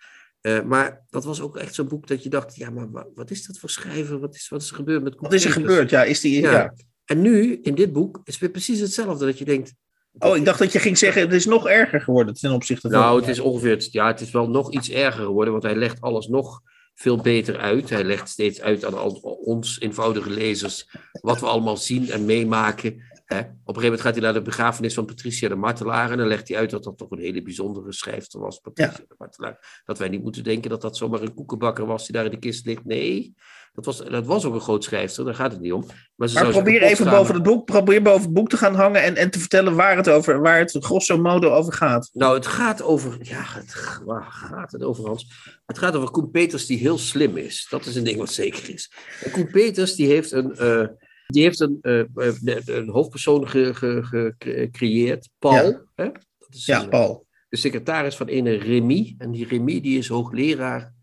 Eh, 0.45 0.61
maar 0.61 1.05
dat 1.09 1.23
was 1.25 1.41
ook 1.41 1.57
echt 1.57 1.75
zo'n 1.75 1.87
boek 1.87 2.07
dat 2.07 2.23
je 2.23 2.29
dacht, 2.29 2.55
ja, 2.55 2.69
maar 2.69 2.91
wa- 2.91 3.07
wat 3.13 3.31
is 3.31 3.45
dat 3.45 3.57
voor 3.57 3.69
schrijver? 3.69 4.19
Wat 4.19 4.35
is, 4.35 4.49
wat 4.49 4.61
is 4.61 4.69
er 4.69 4.75
gebeurd 4.75 5.03
met 5.03 5.15
Wat 5.17 5.33
is 5.33 5.45
er 5.45 5.51
gebeurd? 5.51 5.89
Ja, 5.89 6.03
is 6.03 6.19
die, 6.19 6.41
ja. 6.41 6.51
Ja. 6.51 6.73
En 7.05 7.21
nu, 7.21 7.59
in 7.61 7.75
dit 7.75 7.93
boek, 7.93 8.15
is 8.23 8.33
het 8.33 8.41
weer 8.41 8.49
precies 8.51 8.79
hetzelfde. 8.79 9.25
Dat 9.25 9.37
je 9.37 9.45
denkt, 9.45 9.73
Oh, 10.19 10.37
ik 10.37 10.45
dacht 10.45 10.59
dat 10.59 10.71
je 10.71 10.79
ging 10.79 10.97
zeggen, 10.97 11.21
het 11.21 11.33
is 11.33 11.45
nog 11.45 11.67
erger 11.67 12.01
geworden 12.01 12.33
ten 12.33 12.51
opzichte 12.51 12.89
van... 12.89 12.99
nou, 12.99 13.19
het 13.19 13.29
is 13.29 13.39
ongeveer, 13.39 13.87
ja, 13.91 14.07
het 14.07 14.21
is 14.21 14.31
wel 14.31 14.49
nog 14.49 14.71
iets 14.73 14.89
erger 14.89 15.25
geworden, 15.25 15.51
want 15.53 15.65
hij 15.65 15.75
legt 15.75 16.01
alles 16.01 16.27
nog 16.27 16.61
veel 16.93 17.17
beter 17.17 17.57
uit. 17.57 17.89
Hij 17.89 18.03
legt 18.03 18.29
steeds 18.29 18.61
uit 18.61 18.85
aan 18.85 18.97
al, 18.97 19.11
ons 19.43 19.79
eenvoudige 19.79 20.29
lezers 20.29 20.89
wat 21.11 21.39
we 21.39 21.45
allemaal 21.45 21.77
zien 21.77 22.09
en 22.11 22.25
meemaken. 22.25 23.01
Hè. 23.25 23.39
Op 23.39 23.45
een 23.45 23.51
gegeven 23.57 23.81
moment 23.83 24.01
gaat 24.01 24.13
hij 24.13 24.23
naar 24.23 24.33
de 24.33 24.41
begrafenis 24.41 24.93
van 24.93 25.05
Patricia 25.05 25.49
de 25.49 25.55
Martelaar 25.55 26.11
en 26.11 26.17
dan 26.17 26.27
legt 26.27 26.47
hij 26.47 26.57
uit 26.57 26.69
dat 26.69 26.83
dat 26.83 26.97
toch 26.97 27.11
een 27.11 27.19
hele 27.19 27.41
bijzondere 27.41 27.93
schrijfster 27.93 28.39
was, 28.39 28.59
Patricia 28.59 29.03
de 29.07 29.15
Martelaar. 29.17 29.81
Dat 29.85 29.97
wij 29.97 30.09
niet 30.09 30.23
moeten 30.23 30.43
denken 30.43 30.69
dat 30.69 30.81
dat 30.81 30.97
zomaar 30.97 31.21
een 31.21 31.33
koekenbakker 31.33 31.85
was 31.85 32.05
die 32.05 32.15
daar 32.15 32.25
in 32.25 32.31
de 32.31 32.37
kist 32.39 32.65
ligt. 32.65 32.85
Nee, 32.85 33.35
dat 33.73 33.85
was, 33.85 33.97
dat 33.97 34.25
was 34.25 34.45
ook 34.45 34.53
een 34.53 34.61
groot 34.61 34.83
schrijfster, 34.83 35.25
daar 35.25 35.35
gaat 35.35 35.51
het 35.51 35.61
niet 35.61 35.73
om. 35.73 35.85
Maar, 36.15 36.27
ze 36.27 36.39
Maar 36.43 36.49
probeer 36.49 36.81
even 36.81 37.09
boven 37.09 37.33
het 37.33 37.43
boek, 37.43 37.65
probeer 37.65 38.01
boven 38.01 38.21
het 38.21 38.33
boek 38.33 38.49
te 38.49 38.57
gaan 38.57 38.75
hangen 38.75 39.03
en, 39.03 39.15
en 39.15 39.29
te 39.29 39.39
vertellen 39.39 39.75
waar 39.75 39.95
het 39.95 40.09
over, 40.09 40.41
waar 40.41 40.59
het 40.59 40.77
grosso 40.79 41.17
modo 41.17 41.49
over 41.49 41.73
gaat. 41.73 42.09
Nou, 42.13 42.35
het 42.35 42.47
gaat 42.47 42.81
over. 42.81 43.17
Ja, 43.21 43.43
het, 43.45 43.99
waar 44.05 44.23
gaat 44.31 44.71
het 44.71 44.83
over, 44.83 45.05
Hans? 45.05 45.27
Het 45.65 45.77
gaat 45.77 45.95
over 45.95 46.11
Koen 46.11 46.31
Peters, 46.31 46.65
die 46.65 46.77
heel 46.77 46.97
slim 46.97 47.37
is. 47.37 47.67
Dat 47.69 47.85
is 47.85 47.95
een 47.95 48.03
ding 48.03 48.17
wat 48.17 48.31
zeker 48.31 48.69
is. 48.73 48.91
En 49.23 49.31
Koen 49.31 49.51
Peters, 49.51 49.95
die 49.95 50.07
heeft 50.07 50.31
een. 50.31 50.55
eh, 50.55 50.87
die 51.27 51.43
heeft 51.43 51.59
een, 51.59 51.77
eh, 51.81 51.99
eh, 51.99 52.65
een 52.65 52.89
hoofdpersoon 52.89 53.47
ge- 53.49 53.73
ge- 53.73 54.03
ge- 54.03 54.33
gecreëerd, 54.39 55.29
Paul. 55.39 55.53
Ja. 55.71 55.81
Hè? 55.95 56.11
Dat 56.37 56.53
is 56.53 56.65
Ja, 56.65 56.81
eh, 56.83 56.89
Paul. 56.89 57.25
de 57.49 57.57
secretaris 57.57 58.15
van 58.15 58.27
ene 58.27 58.53
Remy. 58.53 59.15
En 59.17 59.31
die 59.31 59.47
Remy 59.47 59.81
die 59.81 59.97
is 59.97 60.07
hoogleraar 60.07 60.93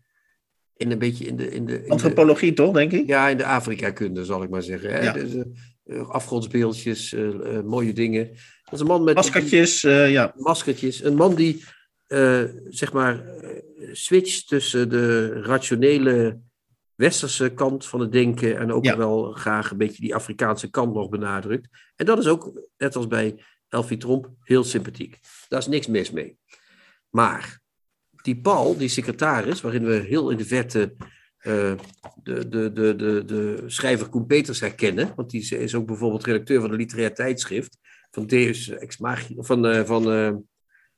in 0.75 0.91
een 0.91 0.99
beetje 0.99 1.25
in 1.25 1.35
de. 1.35 1.51
In 1.51 1.65
de, 1.65 1.73
in 1.75 1.83
de 1.83 1.89
Antropologie 1.89 2.53
toch, 2.53 2.73
denk 2.73 2.91
ik? 2.91 3.07
ja, 3.07 3.29
in 3.29 3.37
de 3.37 3.45
Afrika-kunde, 3.45 4.25
zal 4.25 4.43
ik 4.43 4.49
maar 4.49 4.63
zeggen. 4.63 4.93
Hè? 4.93 4.99
Ja. 4.99 5.13
Dus, 5.13 5.43
afgodsbeeldjes, 6.07 7.13
eh, 7.13 7.61
mooie 7.61 7.93
dingen. 7.93 8.27
Dat 8.63 8.73
is 8.73 8.79
een 8.79 8.87
man 8.87 9.03
met. 9.03 9.15
Maskertjes, 9.15 9.81
ja. 9.81 10.33
maskertjes. 10.37 11.03
Een 11.03 11.15
man 11.15 11.35
die, 11.35 11.63
zeg 12.69 12.93
maar, 12.93 13.23
switcht 13.91 14.47
tussen 14.47 14.89
de 14.89 15.27
rationele 15.41 16.39
westerse 16.95 17.49
kant 17.53 17.85
van 17.85 17.99
het 17.99 18.11
denken 18.11 18.57
en 18.57 18.71
ook 18.71 18.85
Ja. 18.85 18.97
wel 18.97 19.31
graag 19.31 19.71
een 19.71 19.77
beetje 19.77 20.01
die 20.01 20.15
Afrikaanse 20.15 20.69
kant 20.69 20.93
nog 20.93 21.09
benadrukt. 21.09 21.67
En 21.95 22.05
dat 22.05 22.17
is 22.19 22.27
ook, 22.27 22.61
net 22.77 22.95
als 22.95 23.07
bij 23.07 23.43
Elfie 23.69 23.97
Tromp, 23.97 24.29
heel 24.43 24.63
sympathiek. 24.63 25.19
Daar 25.47 25.59
is 25.59 25.67
niks 25.67 25.87
mis 25.87 26.11
mee. 26.11 26.37
Maar 27.09 27.61
die 28.21 28.41
Paul, 28.41 28.77
die 28.77 28.87
secretaris, 28.87 29.61
waarin 29.61 29.85
we 29.85 29.93
heel 29.93 30.29
in 30.29 30.37
de 30.37 30.45
verte 30.45 30.93
eh, 31.37 31.73
de, 32.23 32.47
de, 32.49 32.71
de, 32.73 32.95
de, 32.95 33.23
de 33.25 33.63
schrijver 33.65 34.09
Koen 34.09 34.25
Peters 34.25 34.59
herkennen, 34.59 35.13
want 35.15 35.29
die 35.29 35.57
is 35.57 35.75
ook 35.75 35.85
bijvoorbeeld 35.85 36.23
redacteur 36.25 36.61
van 36.61 36.71
een 36.71 36.77
literair 36.77 37.13
tijdschrift 37.13 37.77
van 38.11 38.27
Deus 38.27 38.69
Ex 38.69 38.97
Machina, 38.97 39.43
van, 39.43 39.65
eh 39.65 39.83
van 39.83 40.11
eh 40.11 40.31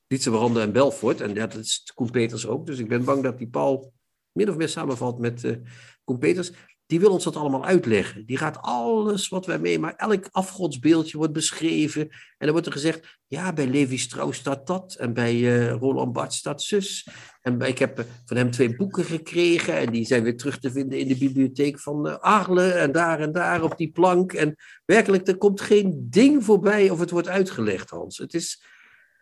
Lietse 0.08 0.30
Veranda 0.30 0.60
en 0.60 0.72
Belfort. 0.72 1.20
En 1.20 1.34
ja, 1.34 1.46
dat 1.46 1.60
is 1.60 1.90
Koen 1.94 2.10
Peters 2.10 2.46
ook. 2.46 2.66
Dus 2.66 2.78
ik 2.78 2.88
ben 2.88 3.04
bang 3.04 3.22
dat 3.22 3.38
die 3.38 3.48
Paul 3.48 3.92
min 4.36 4.50
of 4.50 4.56
meer 4.56 4.68
samenvalt 4.68 5.18
met 5.18 5.60
Peters. 6.18 6.52
Die 6.86 7.00
wil 7.00 7.10
ons 7.10 7.24
dat 7.24 7.36
allemaal 7.36 7.64
uitleggen. 7.64 8.26
Die 8.26 8.36
gaat 8.36 8.58
alles 8.60 9.28
wat 9.28 9.46
wij 9.46 9.58
meemaken, 9.58 9.98
elk 9.98 10.28
afgodsbeeldje 10.30 11.18
wordt 11.18 11.32
beschreven. 11.32 12.00
En 12.10 12.36
dan 12.38 12.50
wordt 12.50 12.66
er 12.66 12.72
gezegd, 12.72 13.18
ja, 13.26 13.52
bij 13.52 13.66
Levi 13.66 13.98
Strauss 13.98 14.38
staat 14.38 14.66
dat. 14.66 14.94
En 14.94 15.12
bij 15.12 15.34
eh, 15.34 15.72
Roland 15.72 16.12
Barthes 16.12 16.38
staat 16.38 16.62
zus. 16.62 17.08
En 17.40 17.60
ik 17.60 17.78
heb 17.78 17.98
eh, 17.98 18.04
van 18.24 18.36
hem 18.36 18.50
twee 18.50 18.76
boeken 18.76 19.04
gekregen. 19.04 19.76
En 19.76 19.92
die 19.92 20.04
zijn 20.04 20.22
weer 20.22 20.36
terug 20.36 20.58
te 20.58 20.70
vinden 20.70 20.98
in 20.98 21.08
de 21.08 21.16
bibliotheek 21.16 21.80
van 21.80 22.20
Arle. 22.20 22.72
En 22.72 22.92
daar 22.92 23.20
en 23.20 23.32
daar 23.32 23.62
op 23.62 23.76
die 23.76 23.90
plank. 23.90 24.32
En 24.32 24.54
werkelijk, 24.84 25.28
er 25.28 25.36
komt 25.36 25.60
geen 25.60 26.06
ding 26.10 26.44
voorbij 26.44 26.90
of 26.90 26.98
het 26.98 27.10
wordt 27.10 27.28
uitgelegd, 27.28 27.90
Hans. 27.90 28.18
Het 28.18 28.34
is 28.34 28.62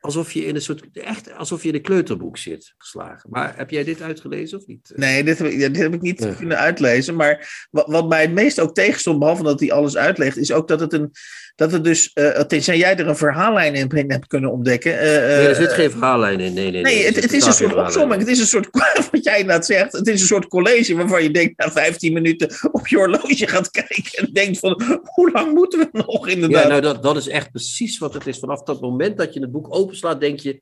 alsof 0.04 0.32
je 0.32 0.44
in 0.46 0.54
een 0.54 0.62
soort, 0.62 0.82
echt 0.92 1.32
alsof 1.36 1.62
je 1.62 1.68
in 1.68 1.74
een 1.74 1.82
kleuterboek 1.82 2.38
zit 2.38 2.74
geslagen. 2.78 3.30
Maar 3.30 3.56
heb 3.56 3.70
jij 3.70 3.84
dit 3.84 4.02
uitgelezen 4.02 4.58
of 4.58 4.66
niet? 4.66 4.92
Nee, 4.94 5.24
dit 5.24 5.38
heb 5.38 5.46
ik, 5.46 5.58
dit 5.58 5.76
heb 5.76 5.94
ik 5.94 6.00
niet 6.00 6.36
kunnen 6.36 6.58
uitlezen. 6.58 7.14
Maar 7.14 7.66
wat, 7.70 7.86
wat 7.86 8.08
mij 8.08 8.20
het 8.20 8.32
meest 8.32 8.60
ook 8.60 8.74
tegenstond, 8.74 9.18
behalve 9.18 9.42
dat 9.42 9.60
hij 9.60 9.72
alles 9.72 9.96
uitlegt, 9.96 10.36
is 10.36 10.52
ook 10.52 10.68
dat 10.68 10.80
het 10.80 10.92
een. 10.92 11.10
Dat 11.56 11.72
het 11.72 11.84
dus, 11.84 12.12
eh 12.12 12.40
tenzij 12.40 12.76
jij 12.78 12.96
er 12.96 13.08
een 13.08 13.16
verhaallijn 13.16 13.74
in 13.74 14.10
hebt 14.10 14.26
kunnen 14.26 14.52
ontdekken. 14.52 14.92
eh, 14.92 15.06
nee, 15.06 15.46
er 15.46 15.50
eh, 15.50 15.56
zit 15.56 15.72
geen 15.72 15.90
verhaallijn 15.90 16.40
in. 16.40 16.54
Nee, 16.54 16.70
nee, 16.70 16.82
nee. 16.82 16.94
Nee, 16.94 17.04
het, 17.04 17.16
het 17.16 17.32
is 17.32 17.46
een 17.46 17.52
soort 17.52 17.74
opzomming. 17.74 18.20
Het 18.20 18.30
is 18.30 18.38
een 18.44 18.46
soort, 18.46 18.68
wat 19.10 19.24
jij 19.24 19.38
inderdaad 19.38 19.66
zegt, 19.66 19.92
het 19.92 20.06
is 20.06 20.20
een 20.20 20.26
soort 20.26 20.46
college 20.46 20.96
waarvan 20.96 21.22
je 21.22 21.30
denkt 21.30 21.58
na 21.58 21.70
15 21.70 22.12
minuten 22.12 22.50
op 22.72 22.88
je 22.88 22.96
horloge 22.96 23.46
gaat 23.46 23.70
kijken 23.70 24.12
en 24.14 24.32
denkt 24.32 24.58
van, 24.58 25.00
hoe 25.02 25.30
lang 25.32 25.54
moeten 25.54 25.78
we 25.78 25.88
nog 25.92 26.28
inderdaad? 26.28 26.62
Ja, 26.62 26.68
nou 26.68 26.80
dat, 26.80 27.02
dat 27.02 27.16
is 27.16 27.28
echt 27.28 27.50
precies 27.50 27.98
wat 27.98 28.14
het 28.14 28.26
is. 28.26 28.38
Vanaf 28.38 28.62
dat 28.62 28.80
moment 28.80 29.18
dat 29.18 29.34
je 29.34 29.40
het 29.40 29.52
boek 29.52 29.66
openslaat, 29.94 30.20
denk 30.20 30.38
je, 30.40 30.60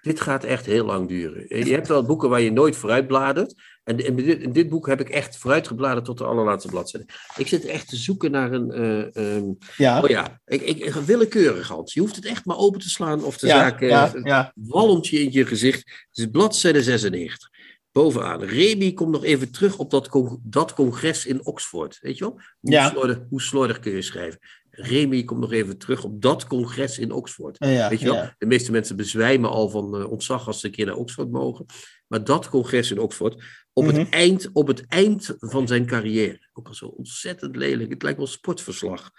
dit 0.00 0.20
gaat 0.20 0.44
echt 0.44 0.66
heel 0.66 0.84
lang 0.84 1.08
duren. 1.08 1.46
En 1.48 1.66
Je 1.66 1.72
hebt 1.72 1.88
wel 1.88 2.02
boeken 2.04 2.28
waar 2.28 2.40
je 2.40 2.52
nooit 2.52 2.76
vooruit 2.76 3.06
bladert. 3.06 3.54
En 3.84 3.98
in 3.98 4.16
dit, 4.16 4.40
in 4.40 4.52
dit 4.52 4.68
boek 4.68 4.86
heb 4.86 5.00
ik 5.00 5.08
echt 5.08 5.36
vooruit 5.38 5.66
gebladerd 5.66 6.04
tot 6.04 6.18
de 6.18 6.24
allerlaatste 6.24 6.70
bladzijde. 6.70 7.06
Ik 7.36 7.46
zit 7.46 7.64
echt 7.64 7.88
te 7.88 7.96
zoeken 7.96 8.30
naar 8.30 8.52
een... 8.52 8.70
eh, 8.70 9.16
ehm, 9.36 9.44
ja, 9.76 10.02
oh 10.02 10.08
ja, 10.08 10.40
ik, 10.44 10.62
ik, 10.62 10.84
willekeurig, 10.94 11.68
Hans. 11.68 11.94
Je 11.94 12.00
hoeft 12.00 12.16
het 12.16 12.26
echt 12.26 12.44
maar 12.44 12.56
open 12.56 12.80
te 12.80 12.88
slaan 12.90 13.24
of 13.24 13.38
de 13.38 13.46
ja, 13.46 13.58
zaak... 13.58 13.80
eh, 13.80 13.88
ja, 13.88 14.10
ja. 14.22 14.52
walmt 14.54 15.06
je 15.06 15.20
in 15.20 15.32
je 15.32 15.46
gezicht. 15.46 15.78
Het 15.78 16.18
is 16.18 16.26
bladzijde 16.30 16.82
96. 16.82 17.50
Bovenaan. 17.92 18.42
Remy 18.42 18.92
komt 18.92 19.10
nog 19.10 19.24
even 19.24 19.52
terug 19.52 19.78
op 19.78 19.90
dat, 19.90 20.08
con- 20.08 20.40
dat 20.44 20.74
congres 20.74 21.26
in 21.26 21.46
Oxford. 21.46 21.98
Weet 22.00 22.18
je 22.18 22.24
wel? 22.24 22.40
Hoe, 22.60 22.70
Ja. 22.70 22.88
slordig, 22.90 23.18
hoe 23.28 23.40
slordig 23.42 23.78
kun 23.78 23.92
je 23.92 24.02
schrijven? 24.02 24.40
Remy 24.74 25.24
komt 25.24 25.40
nog 25.40 25.52
even 25.52 25.78
terug 25.78 26.04
op 26.04 26.22
dat 26.22 26.46
congres 26.46 26.98
in 26.98 27.12
Oxford. 27.12 27.56
ja, 27.58 27.88
Weet 27.88 28.00
je 28.00 28.06
wel? 28.06 28.14
ja. 28.14 28.34
De 28.38 28.46
meeste 28.46 28.70
mensen 28.72 28.96
bezwijmen 28.96 29.50
al 29.50 29.68
van 29.68 29.96
eh, 29.96 30.10
ontzag 30.10 30.46
als 30.46 30.60
ze 30.60 30.66
een 30.66 30.72
keer 30.72 30.86
naar 30.86 30.94
Oxford 30.96 31.30
mogen. 31.30 31.64
Maar 32.06 32.24
dat 32.24 32.48
congres 32.48 32.90
in 32.90 32.98
Oxford, 32.98 33.42
op, 33.72 33.84
Mhm. 33.84 33.94
het 33.98 34.08
eind, 34.08 34.50
op 34.52 34.66
het 34.66 34.86
eind 34.86 35.34
van 35.38 35.66
zijn 35.66 35.86
carrière. 35.86 36.48
Ook 36.52 36.68
al 36.68 36.74
zo 36.74 36.86
ontzettend 36.86 37.56
lelijk. 37.56 37.90
Het 37.90 38.02
lijkt 38.02 38.18
wel 38.18 38.26
sportverslag. 38.26 39.10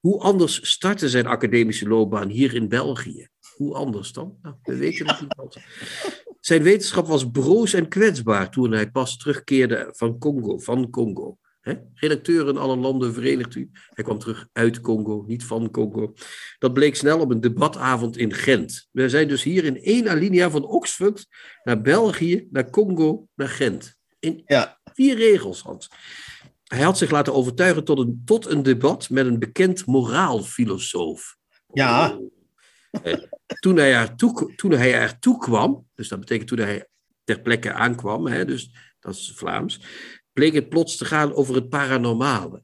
Hoe 0.00 0.20
anders 0.20 0.70
startte 0.70 1.08
zijn 1.08 1.26
academische 1.26 1.88
loopbaan 1.88 2.28
hier 2.28 2.54
in 2.54 2.68
België? 2.68 3.28
Hoe 3.56 3.74
anders 3.74 4.12
dan? 4.12 4.38
Nou, 4.42 4.54
we 4.62 4.76
weten 4.76 5.06
het 5.06 5.20
niet 5.20 5.34
altijd. 5.36 5.64
Zijn 6.40 6.62
wetenschap 6.62 7.06
was 7.06 7.30
broos 7.30 7.72
en 7.72 7.88
kwetsbaar 7.88 8.50
toen 8.50 8.72
hij 8.72 8.90
pas 8.90 9.16
terugkeerde 9.16 9.88
van 9.92 10.18
Congo. 10.18 10.58
Van 10.58 10.90
Congo. 10.90 11.38
Hè? 11.66 11.74
Redacteur 11.94 12.48
in 12.48 12.56
alle 12.56 12.76
landen 12.76 13.14
verenigt 13.14 13.54
u. 13.54 13.70
Hij 13.72 14.04
kwam 14.04 14.18
terug 14.18 14.48
uit 14.52 14.80
Congo, 14.80 15.24
niet 15.26 15.44
van 15.44 15.70
Congo. 15.70 16.14
Dat 16.58 16.72
bleek 16.72 16.96
snel 16.96 17.20
op 17.20 17.30
een 17.30 17.40
debatavond 17.40 18.16
in 18.16 18.32
Gent. 18.34 18.88
We 18.92 19.08
zijn 19.08 19.28
dus 19.28 19.42
hier 19.42 19.64
in 19.64 19.82
één 19.82 20.08
alinea 20.08 20.50
van 20.50 20.64
Oxford 20.64 21.26
naar 21.64 21.80
België, 21.80 22.46
naar 22.50 22.70
Congo, 22.70 23.28
naar 23.34 23.48
Gent. 23.48 23.94
In 24.18 24.42
Ja. 24.46 24.80
vier 24.94 25.16
regels, 25.16 25.60
Hans. 25.62 25.90
Hij 26.64 26.82
had 26.82 26.98
zich 26.98 27.10
laten 27.10 27.34
overtuigen 27.34 27.84
tot 27.84 27.98
een, 27.98 28.22
tot 28.24 28.46
een 28.46 28.62
debat 28.62 29.10
met 29.10 29.26
een 29.26 29.38
bekend 29.38 29.86
moraalfilosoof. 29.86 31.36
Ja. 31.72 32.16
Oh. 32.16 32.30
Eh, 33.02 33.14
Toen 33.60 33.76
hij, 33.76 33.94
ertoe, 33.94 34.54
toen 34.54 34.70
hij 34.70 34.94
ertoe 34.94 35.38
kwam, 35.38 35.86
dus 35.94 36.08
dat 36.08 36.20
betekent 36.20 36.48
toen 36.48 36.58
hij 36.58 36.88
ter 37.24 37.40
plekke 37.40 37.72
aankwam, 37.72 38.26
hè, 38.26 38.44
dus 38.44 38.70
dat 39.00 39.14
is 39.14 39.32
Vlaams, 39.36 39.80
bleek 40.36 40.54
het 40.54 40.68
plots 40.68 40.96
te 40.96 41.04
gaan 41.04 41.34
over 41.34 41.54
het 41.54 41.68
paranormale. 41.68 42.62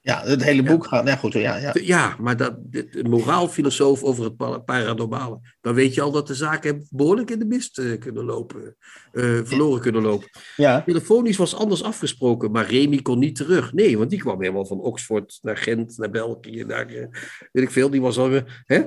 ja, 0.00 0.22
het 0.24 0.42
hele 0.44 0.62
boek 0.62 0.86
gaat, 0.86 1.06
ja 1.08 1.16
goed, 1.16 1.32
ja, 1.32 1.56
ja. 1.56 1.70
Ja, 1.82 2.16
maar 2.20 2.36
dat, 2.36 2.56
de, 2.60 2.88
de 2.88 3.04
moraalfilosoof 3.08 4.02
over 4.02 4.24
het 4.24 4.36
pa- 4.36 4.58
paranormale, 4.58 5.40
dan 5.60 5.74
weet 5.74 5.94
je 5.94 6.00
al 6.00 6.10
dat 6.10 6.26
de 6.26 6.34
zaken 6.34 6.86
behoorlijk 6.90 7.30
in 7.30 7.38
de 7.38 7.44
mist 7.44 7.78
eh, 7.78 7.98
kunnen 7.98 8.24
lopen, 8.24 8.76
eh, 9.12 9.40
verloren 9.44 9.80
kunnen 9.80 10.02
lopen. 10.02 10.28
ja. 10.56 10.82
Telefonisch 10.82 11.36
was 11.36 11.54
anders 11.54 11.82
afgesproken, 11.82 12.50
maar 12.50 12.70
Remy 12.70 13.02
kon 13.02 13.18
niet 13.18 13.36
terug. 13.36 13.72
Nee, 13.72 13.98
want 13.98 14.10
die 14.10 14.18
kwam 14.18 14.40
helemaal 14.40 14.66
van 14.66 14.80
Oxford 14.80 15.38
naar 15.42 15.56
Gent, 15.56 15.98
naar 15.98 16.10
België, 16.10 16.64
naar 16.64 16.86
eh, 16.86 17.06
weet 17.52 17.64
ik 17.64 17.70
veel. 17.70 17.90
Die 17.90 18.00
was 18.00 18.18
al, 18.18 18.40
hè? 18.64 18.82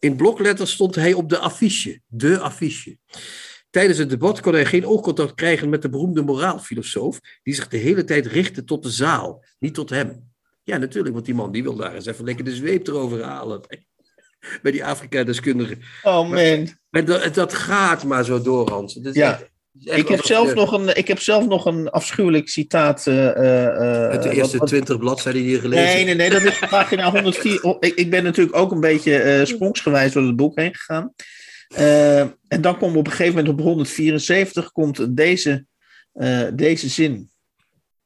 In 0.00 0.16
blokletters 0.16 0.72
stond 0.72 0.94
hij 0.94 1.12
op 1.12 1.28
de 1.28 1.38
affiche, 1.38 2.00
de 2.06 2.38
affiche. 2.38 2.98
Tijdens 3.74 3.98
het 3.98 4.10
debat 4.10 4.40
kon 4.40 4.52
hij 4.52 4.64
geen 4.64 4.86
oogcontact 4.86 5.34
krijgen 5.34 5.68
met 5.68 5.82
de 5.82 5.88
beroemde 5.88 6.22
moraalfilosoof, 6.22 7.20
die 7.42 7.54
zich 7.54 7.68
de 7.68 7.76
hele 7.76 8.04
tijd 8.04 8.26
richtte 8.26 8.64
tot 8.64 8.82
de 8.82 8.90
zaal, 8.90 9.44
niet 9.58 9.74
tot 9.74 9.90
hem. 9.90 10.32
Ja, 10.62 10.76
natuurlijk, 10.76 11.14
want 11.14 11.26
die 11.26 11.34
man 11.34 11.52
die 11.52 11.62
wil 11.62 11.74
daar 11.76 11.94
eens 11.94 12.06
even 12.06 12.24
lekker 12.24 12.44
de 12.44 12.54
zweep 12.54 12.86
erover 12.86 13.22
halen. 13.22 13.60
Bij 14.62 14.72
die 14.72 14.84
Afrika-deskundigen. 14.84 15.78
Oh 16.02 16.30
man. 16.30 16.68
Maar 16.90 17.04
dat, 17.04 17.34
dat 17.34 17.54
gaat 17.54 18.04
maar 18.04 18.24
zo 18.24 18.42
door, 18.42 18.70
Hans. 18.70 18.98
Ja. 19.12 19.32
echt- 19.32 19.50
echt 19.84 19.98
Ik 19.98 20.08
heb, 20.08 20.24
zelf 20.24 20.54
nog 20.54 20.72
een, 20.72 20.96
ik 20.96 21.08
heb 21.08 21.18
zelf 21.20 21.46
nog 21.46 21.64
een 21.66 21.88
afschuwelijk 21.90 22.48
citaat. 22.48 23.06
eh, 23.06 23.28
eh, 23.28 23.64
eh, 23.66 24.10
Uit 24.10 24.22
de 24.22 24.28
wat- 24.28 24.36
eerste 24.36 24.58
wat- 24.58 24.66
twintig 24.68 24.98
bladzijden 24.98 25.42
die 25.42 25.50
je 25.50 25.60
gelezen 25.60 25.84
Nee, 25.94 26.04
nee, 26.04 26.14
nee, 26.14 26.30
dat 26.30 26.42
is 26.42 26.58
pagina 26.58 27.10
104. 27.10 27.62
Oh, 27.62 27.76
Ik, 27.80 27.94
ik 27.94 28.10
ben 28.10 28.24
natuurlijk 28.24 28.56
ook 28.56 28.72
een 28.72 28.80
beetje 28.80 29.16
eh 29.18 29.44
sprongsgewijs 29.46 30.12
door 30.12 30.22
het 30.26 30.36
boek 30.36 30.58
heen 30.58 30.74
gegaan. 30.74 31.12
Eh, 31.74 32.20
en 32.20 32.60
dan 32.60 32.78
komt 32.78 32.96
op 32.96 33.06
een 33.06 33.12
gegeven 33.12 33.34
moment 33.34 33.52
op 33.58 33.64
174 33.64 34.72
komt 34.72 35.16
deze, 35.16 35.66
eh, 36.12 36.48
deze 36.54 36.88
zin. 36.88 37.30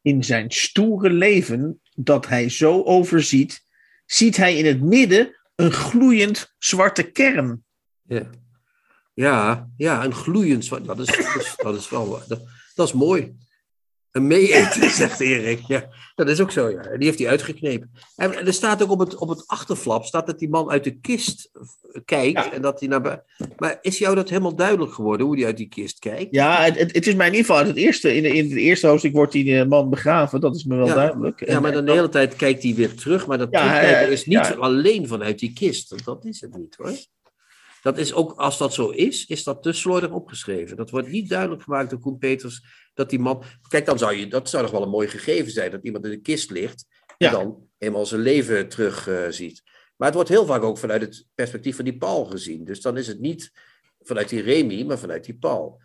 In 0.03 0.25
zijn 0.25 0.51
stoere 0.51 1.11
leven 1.11 1.81
dat 1.95 2.27
hij 2.29 2.49
zo 2.49 2.83
overziet, 2.83 3.65
ziet 4.07 4.37
hij 4.37 4.57
in 4.57 4.67
het 4.67 4.83
midden 4.83 5.37
een 5.55 5.73
gloeiend 5.73 6.55
zwarte 6.59 7.03
kern. 7.03 7.65
Ja. 8.03 8.31
Ja, 9.15 9.69
ja, 9.77 10.05
een 10.05 10.15
gloeiend 10.15 10.65
zwart. 10.65 10.85
Dat 10.85 10.99
is, 10.99 11.07
dat 11.57 11.77
is, 11.77 11.91
wel. 11.91 12.23
Dat 12.75 12.87
is 12.87 12.93
mooi. 12.93 13.37
Een 14.13 14.27
mee-eten, 14.27 14.91
zegt 15.03 15.21
Erik. 15.21 15.61
Ja, 15.67 15.89
dat 16.15 16.29
is 16.29 16.41
ook 16.41 16.51
zo, 16.51 16.71
ja. 16.71 16.83
Die 16.83 17.07
heeft 17.07 17.19
hij 17.19 17.29
uitgeknepen. 17.29 17.91
En 18.17 18.47
er 18.47 18.53
staat 18.53 18.83
ook 18.83 18.91
op 18.91 18.99
het, 18.99 19.15
op 19.17 19.29
het 19.29 19.47
achterflap, 19.47 20.05
staat 20.05 20.27
dat 20.27 20.39
die 20.39 20.49
man 20.49 20.71
uit 20.71 20.85
de 20.85 21.01
kist 21.01 21.51
kijkt. 22.05 22.45
Ja. 22.45 22.53
En 22.53 22.63
dat 22.63 22.81
hij 22.81 22.89
naar 22.89 23.25
Maar 23.57 23.79
is 23.81 23.99
jou 23.99 24.15
dat 24.15 24.29
helemaal 24.29 24.57
duidelijk 24.57 24.93
geworden, 24.93 25.27
hoe 25.27 25.37
hij 25.37 25.47
uit 25.47 25.57
die 25.57 25.69
kist 25.69 25.99
kijkt? 25.99 26.35
Ja, 26.35 26.63
het, 26.63 26.93
het, 26.93 27.07
is 27.07 27.15
mij 27.15 27.27
in 27.27 27.33
ieder 27.33 27.47
geval 27.47 27.57
uit 27.57 27.67
het 27.67 27.77
eerste. 27.77 28.15
In, 28.15 28.25
in 28.25 28.49
het 28.49 28.59
eerste 28.59 28.87
hoofdstuk 28.87 29.13
wordt 29.13 29.33
die 29.33 29.59
eh, 29.59 29.67
man 29.67 29.91
begraven. 29.91 30.41
Dat 30.41 30.57
is 30.57 30.65
me 30.65 30.77
wel 30.77 30.87
Ja. 30.87 30.95
duidelijk. 30.95 31.49
Ja, 31.49 31.61
maar 31.61 31.73
dan 31.73 31.85
de 31.85 31.93
hele 31.93 32.09
tijd 32.09 32.37
kijkt 32.37 32.63
hij 32.63 32.75
weer 32.75 32.95
terug. 32.95 33.27
Maar 33.27 33.39
dat 33.39 33.49
Ja, 33.51 33.59
terugkijken 33.69 34.13
is 34.13 34.27
niet 34.27 34.57
alleen 34.59 35.09
vanuit 35.09 35.39
die 35.39 35.53
kist. 35.53 36.05
Dat 36.05 36.25
is 36.25 36.41
het 36.41 36.57
niet 36.57 36.77
hoor. 36.77 36.93
Dat 37.95 37.99
is 37.99 38.13
ook, 38.13 38.33
als 38.33 38.59
dat 38.59 38.75
zo 38.75 38.89
is, 38.91 39.27
is 39.27 39.45
dat 39.45 39.63
te 39.63 39.73
slordig 39.73 40.11
opgeschreven. 40.11 40.77
Dat 40.77 40.91
wordt 40.91 41.09
niet 41.09 41.29
duidelijk 41.29 41.63
gemaakt 41.63 41.91
door 41.91 41.99
Koen 41.99 42.19
Peters. 42.19 42.63
Dat 42.95 43.11
die 43.11 43.19
man. 43.19 43.43
Kijk, 43.69 43.87
dan 43.87 43.99
zou 43.99 44.15
je. 44.15 44.27
Dat 44.27 44.49
zou 44.49 44.63
nog 44.63 44.73
wel 44.73 44.83
een 44.83 44.89
mooi 44.89 45.09
gegeven 45.09 45.53
zijn. 45.53 45.71
Dat 45.71 45.85
iemand 45.85 46.05
in 46.05 46.11
de 46.11 46.21
kist 46.21 46.51
ligt. 46.51 46.85
Ja. 47.19 47.27
En 47.29 47.33
dan 47.33 47.69
eenmaal 47.79 48.07
zijn 48.07 48.21
leven 48.21 48.69
terug 48.69 49.09
eh, 49.09 49.25
ziet. 49.29 49.63
Maar 49.97 50.07
het 50.07 50.15
wordt 50.17 50.31
heel 50.31 50.47
vaak 50.47 50.63
ook 50.63 50.79
vanuit 50.79 51.01
het 51.01 51.27
perspectief 51.35 51.77
van 51.77 51.85
die 51.85 51.97
Paul 51.99 52.25
gezien. 52.25 52.65
Dus 52.65 52.81
dan 52.81 52.97
is 52.97 53.07
het 53.07 53.21
niet 53.21 53.53
vanuit 54.01 54.29
die 54.29 54.41
Remy, 54.43 54.83
maar 54.83 54.99
vanuit 54.99 55.25
die 55.25 55.35
Paul. 55.37 55.81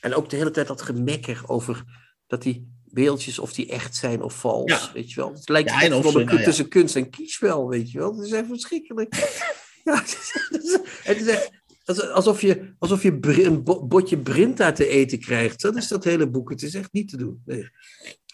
En 0.00 0.14
ook 0.14 0.30
de 0.30 0.36
hele 0.36 0.50
tijd 0.50 0.66
dat 0.66 0.82
gemekker 0.82 1.42
over 1.46 1.84
dat 2.26 2.42
die 2.42 2.72
beeldjes, 2.84 3.38
of 3.38 3.52
die 3.52 3.70
echt 3.70 3.96
zijn 3.96 4.22
of 4.22 4.34
vals. 4.40 4.70
Ja. 4.70 4.90
Weet 4.92 5.10
je 5.10 5.20
wel. 5.20 5.32
Het 5.32 5.48
lijkt 5.48 5.68
Ja, 5.70 5.74
echt 5.76 5.84
en 5.84 5.94
of 5.94 6.02
wel 6.02 6.12
ze- 6.12 6.20
een 6.20 6.26
nou 6.26 6.42
tussen 6.42 6.68
kunst 6.68 6.96
en 6.96 7.10
kiesvel, 7.10 7.68
weet 7.68 7.90
je 7.90 7.98
wel. 7.98 8.16
Dat 8.16 8.24
is 8.24 8.32
echt 8.32 8.46
verschrikkelijk. 8.46 9.14
ja, 9.86 9.94
het 11.02 11.20
is, 11.20 11.26
echt 11.26 11.50
als- 11.84 12.10
alsof 12.10 12.40
je, 12.40 12.74
alsof 12.78 13.02
je 13.02 13.18
een 13.22 13.62
bo- 13.62 13.86
botje 13.86 14.18
Brinta 14.18 14.72
te 14.72 14.88
eten 14.88 15.18
krijgt. 15.20 15.62
Dat 15.62 15.76
is 15.76 15.88
dat 15.88 16.04
hele 16.04 16.28
boek. 16.28 16.50
Het 16.50 16.62
is 16.62 16.74
echt 16.74 16.92
niet 16.92 17.08
te 17.08 17.16
doen. 17.16 17.42
Nee. 17.44 17.68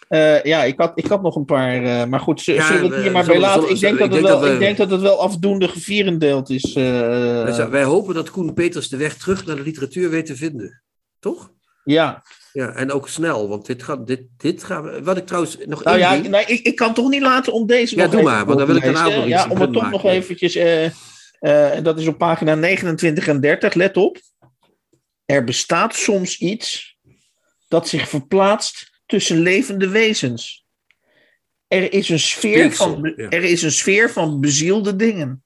Eh, 0.07 0.43
ja, 0.43 0.63
ik 0.63 0.73
had, 0.77 0.91
ik 0.95 1.05
had 1.05 1.21
nog 1.21 1.35
een 1.35 1.45
paar. 1.45 1.83
eh, 1.83 2.05
maar 2.05 2.19
goed, 2.19 2.43
Ja, 2.43 2.67
zullen 2.67 2.81
we 2.89 2.95
het 2.95 3.03
hier 3.03 3.11
maar 3.11 3.25
bij 3.25 3.39
laten? 3.39 3.69
Ik 3.69 3.79
denk, 3.79 3.99
dat 3.99 4.11
het 4.13 4.21
wel, 4.21 4.47
ik 4.53 4.59
denk 4.59 4.77
dat 4.77 4.89
het 4.91 5.01
wel 5.01 5.21
afdoende 5.21 5.67
gevierendeeld 5.67 6.49
is. 6.49 6.73
eh, 6.73 7.69
Wij 7.69 7.83
hopen 7.83 8.13
dat 8.15 8.29
Koen 8.31 8.53
Peters 8.53 8.89
de 8.89 8.97
weg 8.97 9.17
terug 9.17 9.45
naar 9.45 9.55
de 9.55 9.61
literatuur 9.61 10.09
weet 10.09 10.25
te 10.25 10.35
vinden. 10.35 10.83
Toch? 11.19 11.51
ja, 11.83 12.23
Ja, 12.53 12.69
en 12.75 12.91
ook 12.91 13.07
snel, 13.09 13.47
want 13.47 13.65
dit 13.65 13.83
gaat, 13.83 14.07
dit, 14.07 14.21
dit 14.37 14.63
gaan 14.63 14.83
we. 14.83 15.03
Wat 15.03 15.17
ik 15.17 15.25
trouwens 15.25 15.57
nog 15.65 15.83
nou 15.83 15.97
ja, 15.97 16.13
ding- 16.13 16.27
nee, 16.27 16.45
ik, 16.45 16.65
ik 16.65 16.75
kan 16.75 16.93
toch 16.93 17.09
niet 17.09 17.21
laten 17.21 17.53
om 17.53 17.67
deze. 17.67 17.95
Ja, 17.95 18.03
nog 18.03 18.11
doe 18.11 18.21
maar, 18.21 18.45
want 18.45 18.57
dan 18.57 18.67
wil 18.67 18.75
ik 18.75 18.83
daarna 18.83 19.03
nog 19.03 19.15
iets 19.17 19.27
Ja, 19.27 19.47
om 19.49 19.57
het 19.61 19.73
toch 19.73 19.89
nog 19.89 20.05
eventjes. 20.05 20.55
Eh, 21.43 21.77
eh, 21.77 21.83
dat 21.83 21.99
is 21.99 22.07
op 22.07 22.17
pagina 22.17 22.55
29 22.55 23.27
en 23.27 23.41
30, 23.41 23.73
let 23.73 23.97
op. 23.97 24.17
Er 25.25 25.43
bestaat 25.43 25.95
soms 25.95 26.37
iets 26.37 26.97
dat 27.67 27.87
zich 27.87 28.09
verplaatst 28.09 29.01
tussen 29.05 29.39
levende 29.39 29.89
wezens. 29.89 30.65
Er 31.67 31.93
is 31.93 32.09
een 32.09 32.19
sfeer, 32.19 32.71
van, 32.71 33.13
ja. 33.15 33.29
er 33.29 33.43
is 33.43 33.61
een 33.61 33.71
sfeer 33.71 34.09
van 34.09 34.39
bezielde 34.39 34.95
dingen. 34.95 35.43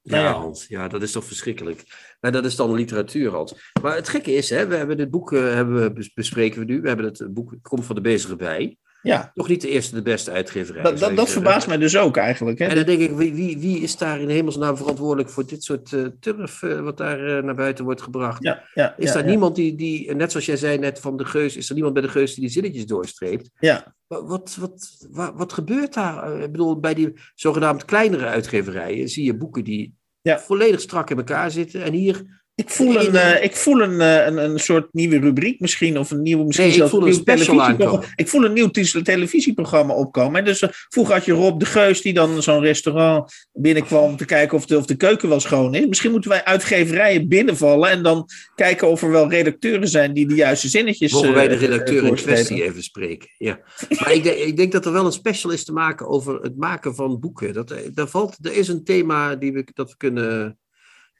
Ja, 0.00 0.16
Nou 0.16 0.24
ja. 0.24 0.32
Hans, 0.32 0.66
ja, 0.66 0.88
dat 0.88 1.02
is 1.02 1.12
toch 1.12 1.24
verschrikkelijk. 1.24 1.84
Maar 2.20 2.32
dat 2.32 2.44
is 2.44 2.56
dan 2.56 2.74
literatuur, 2.74 3.30
Hans. 3.30 3.72
Maar 3.82 3.94
het 3.94 4.08
gekke 4.08 4.32
is, 4.32 4.50
hè, 4.50 4.66
we 4.66 4.76
hebben 4.76 4.96
dit 4.96 5.10
boek 5.10 5.32
eh, 5.32 5.40
hebben 5.40 5.94
we 5.94 6.10
bespreken 6.14 6.58
we 6.58 6.64
nu. 6.64 6.80
We 6.80 6.88
hebben 6.88 7.06
het 7.06 7.34
boek 7.34 7.54
Komt 7.62 7.84
van 7.84 7.94
de 7.94 8.00
Bezige 8.00 8.36
bij. 8.36 8.76
Ja, 9.02 9.30
Nog 9.34 9.48
niet 9.48 9.60
de 9.60 9.68
eerste, 9.68 9.94
de 9.94 10.02
beste 10.02 10.30
uitgeverij. 10.30 10.82
dat, 10.82 11.16
dat, 11.16 11.30
verbaast 11.30 11.66
mij 11.66 11.76
dus 11.76 11.96
ook 11.96 12.16
eigenlijk. 12.16 12.58
Hè? 12.58 12.66
En 12.66 12.74
dan 12.74 12.84
denk 12.84 13.00
ik, 13.00 13.10
wie, 13.10 13.34
wie, 13.34 13.58
wie 13.58 13.80
is 13.80 13.96
daar 13.96 14.20
in 14.20 14.28
hemelsnaam 14.28 14.76
verantwoordelijk 14.76 15.28
voor 15.30 15.46
dit 15.46 15.64
soort 15.64 15.92
eh, 15.92 16.04
turf 16.20 16.62
eh, 16.62 16.80
wat 16.80 16.96
daar 16.96 17.36
eh, 17.36 17.42
naar 17.42 17.54
buiten 17.54 17.84
wordt 17.84 18.02
gebracht? 18.02 18.42
ja, 18.42 18.62
ja, 18.74 18.94
Is 18.96 19.06
ja, 19.08 19.12
daar 19.14 19.24
niemand 19.24 19.56
die, 19.56 19.74
die, 19.74 20.14
net 20.14 20.30
zoals 20.30 20.46
jij 20.46 20.56
zei 20.56 20.78
net 20.78 21.00
van 21.00 21.16
de 21.16 21.24
Geus, 21.24 21.56
is 21.56 21.68
er 21.68 21.74
niemand 21.74 21.94
bij 21.94 22.02
de 22.02 22.08
Geus 22.08 22.32
die 22.34 22.40
die 22.40 22.52
zinnetjes 22.52 22.86
doorstreept? 22.86 23.50
Ja. 23.58 23.94
Wat, 24.06 24.26
wat, 24.26 24.56
wat, 24.60 25.06
wa- 25.10 25.34
wat 25.34 25.52
gebeurt 25.52 25.94
daar? 25.94 26.40
Ik 26.42 26.52
bedoel, 26.52 26.80
bij 26.80 26.94
die 26.94 27.12
zogenaamd 27.34 27.84
kleinere 27.84 28.26
uitgeverijen 28.26 29.08
zie 29.08 29.24
je 29.24 29.36
boeken 29.36 29.64
die 29.64 29.94
volledig 30.24 30.80
strak 30.80 31.10
in 31.10 31.16
elkaar 31.16 31.50
zitten. 31.50 31.82
En 31.82 31.92
hier, 31.92 32.41
Ik 32.62 32.70
voel, 32.70 33.00
een, 33.00 33.14
eh, 33.14 33.44
ik 33.44 33.56
voel 33.56 33.82
een, 33.82 34.00
eh, 34.00 34.26
een, 34.26 34.36
een 34.36 34.58
soort 34.58 34.88
nieuwe 34.92 35.18
rubriek 35.18 35.60
misschien, 35.60 35.98
of 35.98 36.10
een 36.10 36.22
nieuw, 36.22 36.44
misschien 36.44 36.66
Nee, 36.66 36.76
zelfs 36.76 36.90
voel 36.90 37.00
een 37.00 37.08
nieuw 37.08 37.18
special 37.18 37.56
televisieprogramma. 37.56 38.12
Ik 38.14 38.28
voel 38.28 38.44
een 38.44 38.52
nieuw 38.52 38.70
televisieprogramma 39.02 39.94
opkomen. 39.94 40.38
En 40.38 40.44
dus 40.44 40.60
eh, 40.60 40.68
vroeger 40.88 41.14
had 41.14 41.24
je 41.24 41.32
Rob 41.32 41.60
de 41.60 41.64
Geus, 41.64 42.02
die 42.02 42.12
dan 42.12 42.42
zo'n 42.42 42.60
restaurant 42.60 43.32
binnenkwam 43.52 44.02
om 44.02 44.16
te 44.16 44.24
kijken 44.24 44.56
of 44.56 44.66
de, 44.66 44.76
of 44.76 44.86
de 44.86 44.96
keuken 44.96 45.28
wel 45.28 45.40
schoon 45.40 45.74
is. 45.74 45.86
Misschien 45.86 46.10
moeten 46.10 46.30
wij 46.30 46.44
uitgeverijen 46.44 47.28
binnenvallen 47.28 47.90
en 47.90 48.02
dan 48.02 48.28
kijken 48.54 48.88
of 48.88 49.02
er 49.02 49.10
wel 49.10 49.30
redacteuren 49.30 49.88
zijn 49.88 50.12
die 50.12 50.26
de 50.26 50.34
juiste 50.34 50.68
zinnetjes 50.68 51.12
mogen 51.12 51.34
wij 51.34 51.48
de 51.48 51.54
redacteur 51.54 52.04
in 52.04 52.14
kwestie 52.14 52.64
even 52.64 52.82
spreken. 52.82 53.28
Ja. 53.38 53.60
Maar 53.98 54.12
ik 54.12 54.22
denk, 54.22 54.36
ik 54.36 54.56
denk 54.56 54.72
dat 54.72 54.86
er 54.86 54.92
wel 54.92 55.06
een 55.06 55.12
special 55.12 55.52
is 55.52 55.64
te 55.64 55.72
maken 55.72 56.08
over 56.08 56.40
het 56.40 56.56
maken 56.56 56.94
van 56.94 57.20
boeken. 57.20 57.52
Dat, 57.52 57.74
daar 57.94 58.08
valt, 58.08 58.36
er 58.42 58.56
is 58.56 58.68
een 58.68 58.84
thema 58.84 59.36
die 59.36 59.52
we, 59.52 59.66
dat 59.74 59.90
we 59.90 59.96
kunnen... 59.96 60.56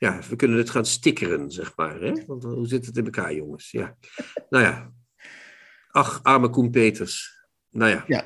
Ja, 0.03 0.21
we 0.29 0.37
kunnen 0.37 0.59
het 0.59 0.71
gaan 0.71 0.85
stickeren, 0.85 1.51
zeg 1.51 1.77
maar. 1.77 2.01
Hè? 2.01 2.25
Want 2.27 2.45
eh, 2.45 2.51
hoe 2.51 2.67
zit 2.67 2.87
het 2.87 2.97
in 2.97 3.05
elkaar, 3.05 3.35
jongens? 3.35 3.71
Ja. 3.71 3.97
Nou 4.51 4.65
ja. 4.65 4.93
Ach, 5.91 6.23
arme 6.23 6.51
Koen 6.51 6.71
Peters. 6.71 7.45
Nou 7.71 7.91
ja. 7.91 8.07
Eh, 8.07 8.21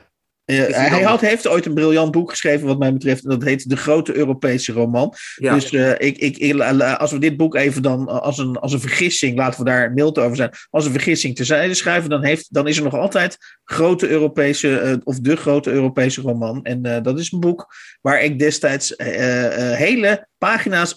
Die 0.47 0.57
hij 0.57 1.03
had, 1.03 1.20
heeft 1.20 1.49
ooit 1.49 1.66
een 1.66 1.74
briljant 1.74 2.11
boek 2.11 2.30
geschreven, 2.30 2.66
wat 2.66 2.78
mij 2.78 2.92
betreft. 2.92 3.24
En 3.24 3.30
dat 3.30 3.42
heet 3.42 3.68
De 3.68 3.76
Grote 3.76 4.16
Europese 4.16 4.72
Roman. 4.72 5.14
ja. 5.36 5.55
Dus 5.55 5.72
eh, 5.72 5.90
ik, 5.90 6.16
ik, 6.18 6.36
ik- 6.36 6.61
als 6.99 7.12
we 7.12 7.18
dit 7.18 7.36
boek 7.36 7.55
even 7.55 7.82
dan 7.82 8.09
eh, 8.09 8.18
als 8.20 8.38
een, 8.38 8.57
als 8.57 8.72
een 8.72 8.80
vergissing, 8.80 9.36
laten 9.38 9.59
we 9.64 9.70
daar 9.70 9.92
mild 9.92 10.18
over 10.18 10.36
zijn, 10.36 10.51
als 10.70 10.84
een 10.86 10.92
vergissing 10.92 11.36
terzijde 11.36 11.74
schrijven, 11.74 12.11
dan, 12.11 12.24
heeft, 12.24 12.47
dan 12.55 12.66
is 12.68 12.76
er 12.76 12.82
nog 12.82 12.94
altijd 12.94 13.36
grote 13.64 14.09
Europese, 14.09 14.78
eh, 14.78 14.94
of 15.05 15.18
de 15.20 15.36
grote 15.36 15.70
Europese 15.70 16.20
roman. 16.20 16.64
En 16.64 17.03
dat 17.03 17.18
is 17.18 17.32
een 17.32 17.40
boek 17.40 17.66
waar 18.01 18.22
ik 18.22 18.38
destijds 18.38 18.94
hele 18.97 20.26
pagina's 20.38 20.94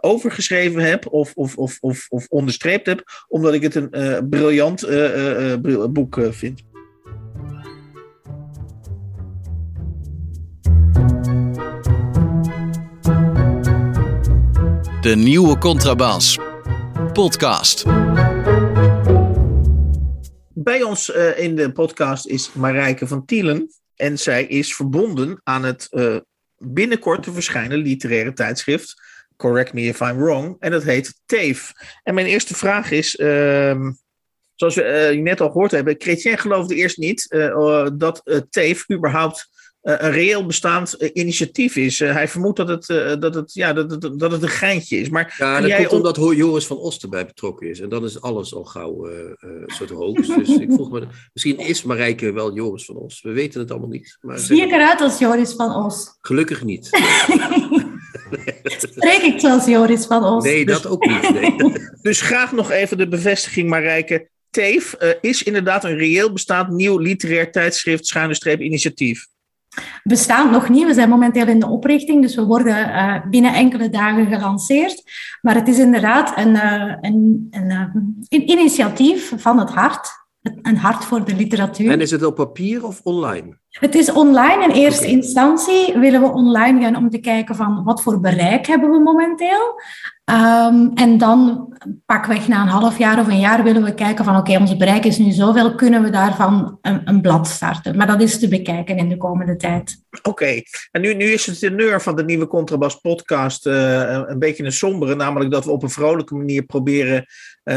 over 0.00 0.30
geschreven 0.32 0.82
heb, 0.82 1.06
of, 1.06 1.32
of, 1.34 1.56
of, 1.56 1.76
of, 1.80 2.06
of 2.08 2.26
onderstreept 2.28 2.86
heb, 2.86 3.02
omdat 3.28 3.54
ik 3.54 3.62
het 3.62 3.74
een 3.74 4.26
briljant 4.30 4.80
bril- 5.62 5.90
boek 5.92 6.18
vind. 6.30 6.62
De 15.06 15.16
nieuwe 15.16 15.58
Contrabas. 15.58 16.38
Podcast. 17.12 17.84
Bij 20.54 20.82
ons 20.82 21.12
eh, 21.12 21.38
in 21.38 21.56
de 21.56 21.72
podcast 21.72 22.26
is 22.26 22.52
Marijke 22.52 23.06
van 23.06 23.24
Tielen. 23.24 23.70
En 23.94 24.18
zij 24.18 24.44
is 24.44 24.74
verbonden 24.74 25.40
aan 25.42 25.64
het 25.64 25.86
eh, 25.90 26.16
binnenkort 26.58 27.22
te 27.22 27.32
verschijnen 27.32 27.78
literaire 27.78 28.32
tijdschrift. 28.32 28.94
Correct 29.36 29.72
me 29.72 29.80
if 29.80 30.00
I'm 30.00 30.16
wrong. 30.16 30.56
En 30.58 30.70
dat 30.70 30.82
heet 30.82 31.20
TAFE. 31.26 31.72
En 32.02 32.14
mijn 32.14 32.26
eerste 32.26 32.54
vraag 32.54 32.90
is. 32.90 33.16
ehm, 33.16 33.90
zoals 34.54 34.74
we 34.74 34.82
eh, 34.82 35.22
net 35.22 35.40
al 35.40 35.50
gehoord 35.50 35.70
hebben. 35.70 35.94
Chrétien 35.98 36.38
geloofde 36.38 36.74
eerst 36.74 36.96
niet 36.96 37.30
eh, 37.30 37.86
dat 37.92 38.46
TAFE 38.50 38.94
überhaupt 38.94 39.48
een 39.86 40.10
reëel 40.10 40.46
bestaand 40.46 40.94
eh, 40.94 41.10
initiatief 41.12 41.76
is. 41.76 42.00
Eh, 42.00 42.12
hij 42.12 42.28
vermoedt 42.28 42.56
dat 42.56 42.68
het, 42.68 42.88
eh, 42.88 43.14
dat, 43.18 43.34
het, 43.34 43.54
ja, 43.54 43.72
dat, 43.72 43.90
het, 43.90 44.18
dat 44.18 44.32
het 44.32 44.42
een 44.42 44.48
geintje 44.48 44.96
is. 44.96 45.08
Maar 45.08 45.34
Ja, 45.38 45.60
dat 45.60 45.68
jij 45.68 45.84
komt 45.84 45.92
omdat 45.92 46.36
Joris 46.36 46.66
van 46.66 46.78
Os 46.78 46.98
erbij 46.98 47.26
betrokken 47.26 47.68
is. 47.68 47.80
En 47.80 47.88
dan 47.88 48.04
is 48.04 48.20
alles 48.20 48.54
al 48.54 48.64
gauw 48.64 49.06
eh, 49.06 49.20
eh, 49.20 49.30
een 49.40 49.74
soort 49.74 49.90
hoax. 49.90 50.26
Dus 50.26 50.48
ik 50.48 50.72
vroeg 50.72 50.90
me, 50.90 51.06
misschien 51.32 51.58
is 51.58 51.82
Marijke 51.82 52.32
wel 52.32 52.54
Joris 52.54 52.84
van 52.84 52.96
Os. 52.96 53.22
We 53.22 53.32
weten 53.32 53.60
het 53.60 53.70
allemaal 53.70 53.88
niet. 53.88 54.18
Maar 54.20 54.38
Zie 54.38 54.62
ik 54.62 54.70
eruit 54.70 55.00
als 55.00 55.18
Joris 55.18 55.52
van 55.52 55.84
Os? 55.84 56.16
gelukkig 56.20 56.64
niet. 56.64 56.86
Spreek 58.64 59.22
ik 59.22 59.40
zoals 59.40 59.66
Joris 59.66 60.06
van 60.06 60.24
Os? 60.24 60.44
Nee, 60.44 60.64
dat 60.64 60.86
ook 60.86 61.06
niet. 61.06 61.32
Nee. 61.32 61.54
Dus 62.02 62.20
graag 62.20 62.52
nog 62.52 62.70
even 62.70 62.98
de 62.98 63.08
bevestiging, 63.08 63.68
Marijke. 63.68 64.28
TAFE 64.50 64.96
eh, 64.96 65.14
is 65.20 65.42
inderdaad 65.42 65.84
een 65.84 65.96
reëel 65.96 66.32
bestaand 66.32 66.70
nieuw 66.70 66.98
literair 66.98 67.52
tijdschrift, 67.52 68.06
schuine 68.06 68.34
streep 68.34 68.60
initiatief. 68.60 69.26
Bestaat 70.02 70.50
nog 70.50 70.68
niet. 70.68 70.86
We 70.86 70.94
zijn 70.94 71.08
momenteel 71.08 71.46
in 71.46 71.60
de 71.60 71.68
oprichting, 71.68 72.22
dus 72.22 72.34
we 72.34 72.44
worden 72.44 72.92
eh, 72.92 73.20
binnen 73.30 73.54
enkele 73.54 73.90
dagen 73.90 74.26
gelanceerd. 74.26 75.02
Maar 75.40 75.54
het 75.54 75.68
is 75.68 75.78
inderdaad 75.78 76.38
een, 76.38 76.56
eh, 76.56 76.94
een, 77.00 77.46
een, 77.50 77.70
eh, 77.70 77.94
een 78.28 78.50
initiatief 78.50 79.32
van 79.36 79.58
het 79.58 79.70
hart. 79.70 80.24
Een 80.62 80.76
hart 80.76 81.04
voor 81.04 81.24
de 81.24 81.36
literatuur. 81.36 81.90
En 81.90 82.00
is 82.00 82.10
het 82.10 82.24
op 82.24 82.34
papier 82.34 82.86
of 82.86 83.00
online? 83.02 83.58
Het 83.68 83.94
is 83.94 84.12
online. 84.12 84.64
In 84.64 84.70
eerste 84.70 85.04
Oké. 85.04 85.12
instantie 85.12 85.98
willen 85.98 86.20
we 86.20 86.32
online 86.32 86.80
gaan 86.80 86.96
om 86.96 87.10
te 87.10 87.18
kijken 87.18 87.56
van 87.56 87.84
wat 87.84 88.02
voor 88.02 88.20
bereik 88.20 88.66
hebben 88.66 88.90
we 88.90 88.98
momenteel. 88.98 89.80
Ehm, 90.26 90.88
en 90.94 91.18
dan 91.18 91.68
pakweg 92.06 92.48
na 92.48 92.62
een 92.62 92.68
half 92.68 92.98
jaar 92.98 93.20
of 93.20 93.26
een 93.26 93.40
jaar 93.40 93.62
willen 93.62 93.82
we 93.82 93.94
kijken 93.94 94.24
van 94.24 94.36
oké, 94.36 94.58
onze 94.58 94.76
bereik 94.76 95.04
is 95.04 95.18
nu 95.18 95.30
zoveel, 95.30 95.74
kunnen 95.74 96.02
we 96.02 96.10
daarvan 96.10 96.78
een, 96.82 97.00
een 97.04 97.20
blad 97.20 97.48
starten. 97.48 97.96
Maar 97.96 98.06
dat 98.06 98.20
is 98.20 98.38
te 98.38 98.48
bekijken 98.48 98.96
in 98.96 99.08
de 99.08 99.16
komende 99.16 99.56
tijd. 99.56 100.02
Oké, 100.22 100.62
en 100.90 101.00
nu, 101.00 101.14
nu 101.14 101.24
is 101.24 101.46
het 101.46 101.58
teneur 101.58 102.00
van 102.02 102.16
de 102.16 102.24
nieuwe 102.24 102.46
Contrabas 102.46 102.94
podcast 102.94 103.66
uh, 103.66 104.22
een 104.26 104.38
beetje 104.38 104.64
een 104.64 104.72
sombere, 104.72 105.14
namelijk 105.14 105.50
dat 105.50 105.64
we 105.64 105.70
op 105.70 105.82
een 105.82 105.90
vrolijke 105.90 106.34
manier 106.34 106.62
proberen 106.62 107.26
uh, 107.64 107.74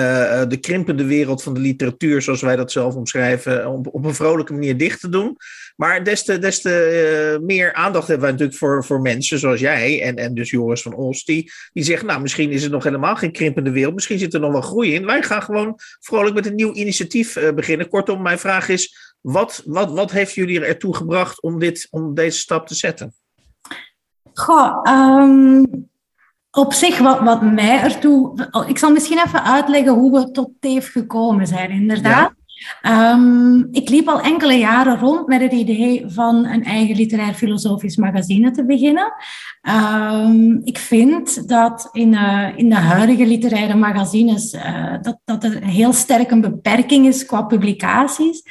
de 0.48 0.58
krimpende 0.60 1.06
wereld 1.06 1.44
van 1.44 1.54
de 1.54 1.60
literatuur, 1.60 2.22
zoals 2.22 2.42
wij 2.42 2.56
dat 2.56 2.72
zelf 2.72 2.96
omschrijven, 2.96 3.68
op, 3.68 3.88
op 3.94 4.06
een 4.06 4.16
vrolijke 4.16 4.54
manier 4.54 4.78
dicht 4.78 5.00
te 5.00 5.10
doen. 5.10 5.38
Maar 5.80 6.04
des 6.04 6.24
te, 6.24 6.40
des 6.40 6.62
te 6.62 7.38
uh, 7.40 7.46
meer 7.46 7.74
aandacht 7.74 8.08
hebben 8.08 8.26
wij 8.26 8.32
natuurlijk 8.32 8.60
voor, 8.60 8.86
voor 8.86 9.02
mensen 9.02 9.40
zoals 9.40 9.60
jij 9.60 10.02
en, 10.02 10.16
en 10.16 10.34
dus 10.34 10.50
Joris 10.50 10.82
van 10.82 10.94
Os, 10.94 11.24
die, 11.24 11.52
die 11.74 11.84
zeggen, 11.84 12.08
nou 12.08 12.22
misschien 12.22 12.52
is 12.52 12.64
het 12.64 12.72
nog 12.72 12.84
helemaal 12.84 13.16
geen 13.16 13.32
krimpende 13.32 13.72
wereld, 13.72 13.94
misschien 13.94 14.20
zit 14.20 14.34
er 14.34 14.40
nog 14.40 14.52
wel 14.52 14.62
groei 14.62 14.94
in. 14.94 15.06
Wij 15.06 15.24
gaan 15.24 15.42
gewoon 15.42 15.80
vrolijk 16.00 16.36
met 16.36 16.46
een 16.46 16.56
nieuw 16.56 16.74
initiatief 16.74 17.36
uh, 17.36 17.52
beginnen. 17.52 17.90
Kortom, 17.90 18.22
mijn 18.22 18.40
vraag 18.40 18.70
is, 18.70 19.16
wat, 19.22 19.62
wat, 19.66 19.92
wat 19.92 20.12
heeft 20.12 20.34
jullie 20.34 20.66
ertoe 20.66 20.96
gebracht 20.96 21.42
om, 21.42 21.60
dit, 21.60 21.88
om 21.90 22.14
deze 22.14 22.40
stap 22.40 22.68
te 22.68 22.76
zetten? 22.76 23.14
Goh, 24.34 24.82
um, 24.84 25.90
op 26.52 26.74
zich, 26.74 26.98
wat, 26.98 27.20
wat 27.20 27.42
mij 27.42 27.82
ertoe... 27.82 28.50
Ik 28.68 28.78
zal 28.78 28.92
misschien 28.92 29.22
even 29.26 29.44
uitleggen 29.44 29.94
hoe 29.94 30.20
we 30.20 30.32
tot 30.32 30.52
TEEF 30.60 30.92
gekomen 30.92 31.48
zijn, 31.48 31.70
inderdaad. 31.70 32.32
Ja. 32.32 32.38
Um, 32.88 33.68
ik 33.72 33.90
liep 33.90 34.08
al 34.08 34.22
enkele 34.22 34.54
jaren 34.54 35.00
rond 35.00 35.28
met 35.28 35.42
het 35.42 35.52
idee 35.52 36.04
van 36.08 36.46
een 36.46 36.64
eigen 36.64 36.96
literair 36.96 37.34
filosofisch 37.34 37.98
magazine 37.98 38.52
te 38.52 38.66
beginnen. 38.66 39.14
Um, 39.62 40.62
ik 40.64 40.78
vind 40.78 41.48
dat 41.48 41.90
in, 41.92 42.14
uh, 42.14 42.48
in 42.56 42.70
de 42.70 42.76
huidige 42.76 43.26
literaire 43.26 43.76
magazines 43.76 44.54
uh, 44.54 44.94
dat, 45.02 45.20
dat 45.26 45.44
er 45.44 45.64
heel 45.64 45.94
sterk 45.94 46.32
een 46.32 46.42
beperking 46.42 47.06
is 47.06 47.26
qua 47.26 47.42
publicaties. 47.42 48.44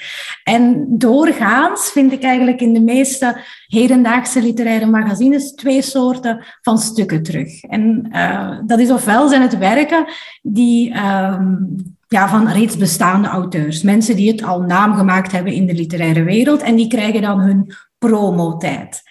En 0.45 0.87
doorgaans 0.89 1.91
vind 1.91 2.13
ik 2.13 2.23
eigenlijk 2.23 2.61
in 2.61 2.73
de 2.73 2.83
meeste 2.83 3.37
hedendaagse 3.67 4.43
literaire 4.43 4.87
magazines 4.87 5.55
twee 5.55 5.83
soorten 5.83 6.45
van 6.61 6.79
stukken 6.79 7.23
terug. 7.23 7.63
En 7.63 8.09
uh, 8.13 8.59
dat 8.67 8.79
is 8.79 8.91
ofwel 8.91 9.29
zijn 9.29 9.43
het 9.43 9.59
werken 9.59 10.05
die 10.43 10.97
um, 10.97 11.97
ja, 12.09 12.29
van 12.29 12.49
reeds 12.49 12.77
bestaande 12.77 13.29
auteurs. 13.29 13.83
Mensen 13.83 14.17
die 14.17 14.31
het 14.31 14.43
al 14.43 14.61
naam 14.61 14.95
gemaakt 14.95 15.33
hebben 15.33 15.53
in 15.53 15.67
de 15.67 15.75
literaire 15.75 16.23
wereld 16.23 16.63
en 16.63 16.77
die 16.77 16.89
krijgen 16.89 17.23
dan 17.23 17.41
hun 17.41 17.75
promotijd. 17.99 19.03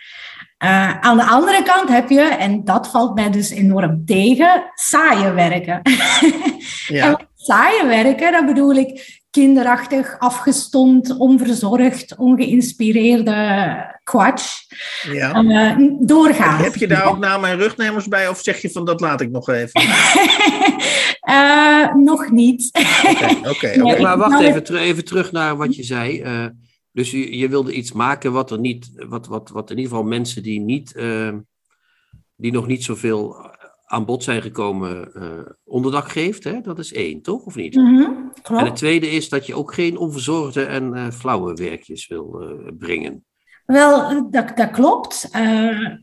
Uh, 0.64 1.00
aan 1.00 1.18
de 1.18 1.26
andere 1.26 1.64
kant 1.64 1.89
heb 1.89 2.10
je, 2.10 2.22
en 2.22 2.64
dat 2.64 2.89
valt 2.89 3.16
mij 3.16 3.32
dus 3.32 3.50
enorm 3.50 4.06
tegen, 4.06 4.72
saaie 4.74 5.32
werken. 5.32 5.82
Ja. 6.88 7.06
en 7.06 7.28
saaie 7.36 7.86
werken, 7.86 8.32
dat 8.32 8.45
bedoel 8.45 8.76
ik 8.76 9.20
kinderachtig, 9.38 10.16
afgestomd, 10.20 11.18
onverzorgd, 11.18 12.16
ongeïnspireerde 12.16 13.96
kwatsch. 14.04 14.64
Ja. 15.12 15.44
Uh, 15.44 15.90
doorgaan. 16.00 16.64
Heb 16.64 16.76
je 16.76 16.88
daar 16.88 17.08
ook 17.08 17.18
naam 17.18 17.46
en 17.46 17.58
rugnemers 17.58 18.08
bij 18.08 18.28
of 18.28 18.40
zeg 18.40 18.62
je 18.62 18.70
van 18.70 18.86
dat 18.86 19.02
laat 19.02 19.22
ik 19.22 19.30
nog 19.30 19.50
even? 19.50 19.82
uh, 21.30 21.94
nog 22.12 22.32
niet. 22.32 22.70
Oké, 23.40 23.50
okay, 23.50 23.80
okay, 23.80 24.02
maar 24.02 24.18
wacht 24.18 24.42
even, 24.42 24.64
ter 24.64 24.78
even, 24.78 25.06
terug 25.06 25.32
naar 25.32 25.58
wat 25.58 25.76
je 25.76 25.84
zei. 25.84 26.22
Uh, 26.22 26.46
dus 26.92 27.12
je, 27.12 27.38
je, 27.38 27.50
wilde 27.50 27.74
iets 27.74 27.92
maken 27.92 28.32
wat 28.32 28.52
er 28.52 28.60
niet, 28.60 28.92
wat, 28.96 29.28
wat, 29.28 29.50
wat 29.50 29.70
in 29.70 29.78
ieder 29.78 29.92
geval 29.92 30.08
mensen 30.08 30.44
die 30.44 30.60
niet, 30.60 30.96
die 32.36 32.52
nog 32.52 32.68
niet 32.68 32.84
zoveel 32.84 33.47
aan 33.88 34.06
bod 34.06 34.24
zijn 34.24 34.42
gekomen 34.42 35.10
uh, 35.14 35.24
onderdak 35.64 36.10
geeft. 36.10 36.44
Hè? 36.44 36.62
Dat 36.62 36.80
is 36.80 36.94
één, 36.94 37.22
toch? 37.22 37.46
Of 37.46 37.56
niet? 37.56 37.76
Mm 37.76 37.98
-hmm, 37.98 38.32
en 38.44 38.66
het 38.66 38.76
tweede 38.76 39.10
is 39.10 39.30
dat 39.30 39.46
je 39.46 39.56
ook 39.56 39.74
geen 39.74 39.98
onverzorgde 39.98 40.66
en 40.66 40.96
uh, 40.96 41.08
flauwe 41.10 41.54
werkjes 41.54 42.08
wil 42.08 42.42
uh, 42.42 42.72
brengen. 42.78 43.26
Wel, 43.66 44.30
dat, 44.32 44.58
dat 44.58 44.72
klopt. 44.72 45.30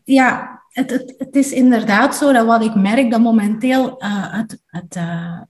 ja, 0.05 0.63
het, 0.69 0.91
het, 0.91 1.15
het, 1.19 1.37
is 1.37 1.53
inderdaad 1.53 2.17
zo 2.17 2.33
dat 2.33 2.47
wat 2.47 2.65
ik 2.65 2.75
merk, 2.75 3.11
dat 3.11 3.21
momenteel 3.21 3.95
het, 4.31 4.63
het, 4.67 4.99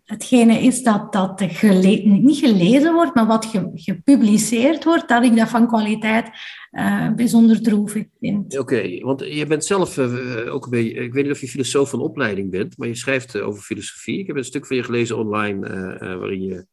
hetgene 0.05 0.59
is 0.59 0.83
dat, 0.83 1.13
dat 1.13 1.43
gele 1.47 2.03
niet 2.05 2.39
gelezen 2.39 2.95
wordt, 2.95 3.15
maar 3.15 3.27
wat 3.27 3.47
ge 3.47 3.71
gepubliceerd 3.75 4.85
wordt, 4.85 5.09
dat 5.09 5.25
ik 5.25 5.37
dat 5.37 5.49
van 5.49 5.69
kwaliteit 5.69 6.31
uh, 6.75 7.13
bijzonder 7.13 7.63
droevig 7.63 8.05
vind. 8.21 8.59
Oké, 8.59 8.61
okay, 8.75 9.01
want 9.01 9.21
je 9.21 9.47
bent 9.47 9.65
zelf 9.65 9.97
uh, 9.97 10.55
ook 10.55 10.65
een 10.65 10.71
beetje, 10.71 10.95
ik 10.95 11.13
weet 11.13 11.25
niet 11.25 11.33
of 11.33 11.41
je 11.41 11.49
filosoof 11.49 11.91
van 11.91 12.01
opleiding 12.01 12.51
bent, 12.51 12.79
maar 12.79 12.89
je 12.89 12.95
schrijft 12.95 13.35
uh, 13.35 13.47
over 13.47 13.63
filosofie. 13.63 14.19
Ik 14.19 14.27
heb 14.27 14.37
een 14.37 14.45
stuk 14.45 14.67
van 14.67 14.77
je 14.77 14.83
gelezen 14.83 15.19
online 15.19 15.69
waarin 15.99 16.43
je 16.43 16.67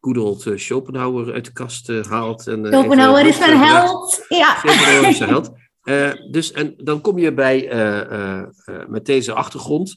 good 0.00 0.18
old 0.18 0.50
Schopenhauer 0.54 1.32
uit 1.32 1.44
de 1.44 1.52
kast 1.52 1.88
haalt. 2.08 2.46
En, 2.46 2.66
Schopenhauer 2.66 3.26
is 3.26 3.40
een 3.40 3.58
held, 3.58 4.24
ja. 4.28 4.56
Schopenhauer 4.56 5.08
is 5.08 5.20
een 5.20 5.28
held. 5.28 5.52
dus 6.32 6.52
en 6.52 6.74
dan 6.76 7.00
kom 7.00 7.18
je 7.18 7.34
bij, 7.34 7.68
met 8.88 9.06
deze 9.06 9.32
achtergrond, 9.32 9.96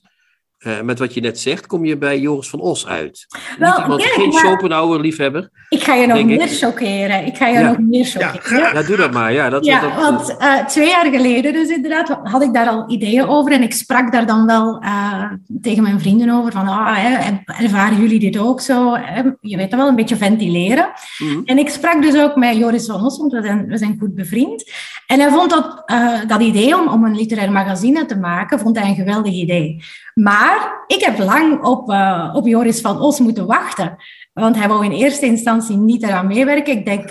uh, 0.60 0.82
met 0.82 1.00
wat 1.00 1.14
je 1.14 1.22
net 1.22 1.40
zegt, 1.40 1.68
kom 1.68 1.86
je 1.86 1.98
bij 1.98 2.20
Joris 2.20 2.50
van 2.50 2.60
Os 2.60 2.88
uit. 2.88 3.26
Wel, 3.60 3.70
Niet 3.72 3.82
iemand, 3.82 4.02
ja, 4.02 4.08
geen 4.08 4.30
maar... 4.30 4.40
Schopenhauer-liefhebber. 4.40 5.50
Ik 5.70 5.84
ga 5.84 5.94
je 5.94 6.08
nog 6.08 6.24
meer 6.24 6.48
chockeren. 6.48 7.26
Ik 7.26 7.38
ga 7.38 7.48
je 7.48 7.60
ja. 7.60 7.68
nog 7.68 7.80
meer 7.80 8.06
chockeren. 8.06 8.60
Ja, 8.60 8.74
ja, 8.74 8.84
doe 8.84 8.98
dat 8.98 9.12
maar. 9.12 9.34
Ja, 9.34 9.50
dat, 9.50 9.66
ja 9.66 9.82
dat, 9.82 9.96
want 9.96 10.36
uh, 10.40 10.66
twee 10.66 10.88
jaar 10.88 11.06
geleden 11.06 11.54
dus 11.54 11.70
inderdaad 11.70 12.20
had 12.24 12.42
ik 12.42 12.54
daar 12.54 12.68
al 12.68 12.84
ideeën 12.88 13.28
over. 13.28 13.52
En 13.52 13.62
ik 13.62 13.74
sprak 13.74 14.12
daar 14.12 14.26
dan 14.26 14.46
wel 14.46 14.84
uh, 14.84 15.32
tegen 15.62 15.84
mijn 15.84 16.00
vrienden 16.00 16.30
over. 16.30 16.52
Van, 16.52 16.68
ah, 16.68 16.96
hè, 16.96 17.38
ervaren 17.64 18.00
jullie 18.00 18.20
dit 18.20 18.38
ook 18.38 18.62
zo? 18.62 18.98
Je 19.42 19.58
weet 19.58 19.76
wel, 19.76 19.88
een 19.88 19.96
beetje 19.96 20.18
ventileren. 20.18 20.92
Mm 21.18 21.30
-hmm. 21.30 21.42
En 21.46 21.58
ik 21.58 21.70
sprak 21.70 22.02
dus 22.02 22.22
ook 22.22 22.36
met 22.36 22.58
Joris 22.58 22.86
van 22.86 23.06
Os, 23.06 23.18
want 23.18 23.32
we 23.32 23.42
zijn, 23.42 23.68
we 23.68 23.78
zijn 23.78 23.98
goed 24.00 24.16
bevriend. 24.16 24.72
En 25.08 25.20
hij 25.20 25.30
vond 25.30 25.50
dat, 25.50 25.84
dat 26.28 26.42
idee 26.42 26.78
om, 26.78 26.88
om 26.88 27.04
een 27.04 27.16
literair 27.16 27.52
magazine 27.52 28.06
te 28.06 28.18
maken, 28.18 28.60
vond 28.60 28.80
hij 28.80 28.90
een 28.90 28.96
geweldig 28.96 29.34
idee. 29.34 29.84
Maar 30.16 30.84
ik 30.88 31.04
heb 31.04 31.18
lang 31.18 31.64
op, 31.64 31.90
uh, 31.90 32.32
op 32.34 32.48
Joris 32.48 32.82
van 32.82 33.00
Os 33.00 33.20
moeten 33.20 33.46
wachten. 33.46 33.96
Want 34.34 34.56
hij 34.56 34.68
wou 34.68 34.86
in 34.86 34.92
eerste 34.92 35.26
instantie 35.26 35.78
niet 35.78 36.04
eraan 36.04 36.28
meewerken. 36.28 36.78
Ik 36.78 36.86
denk 36.86 37.10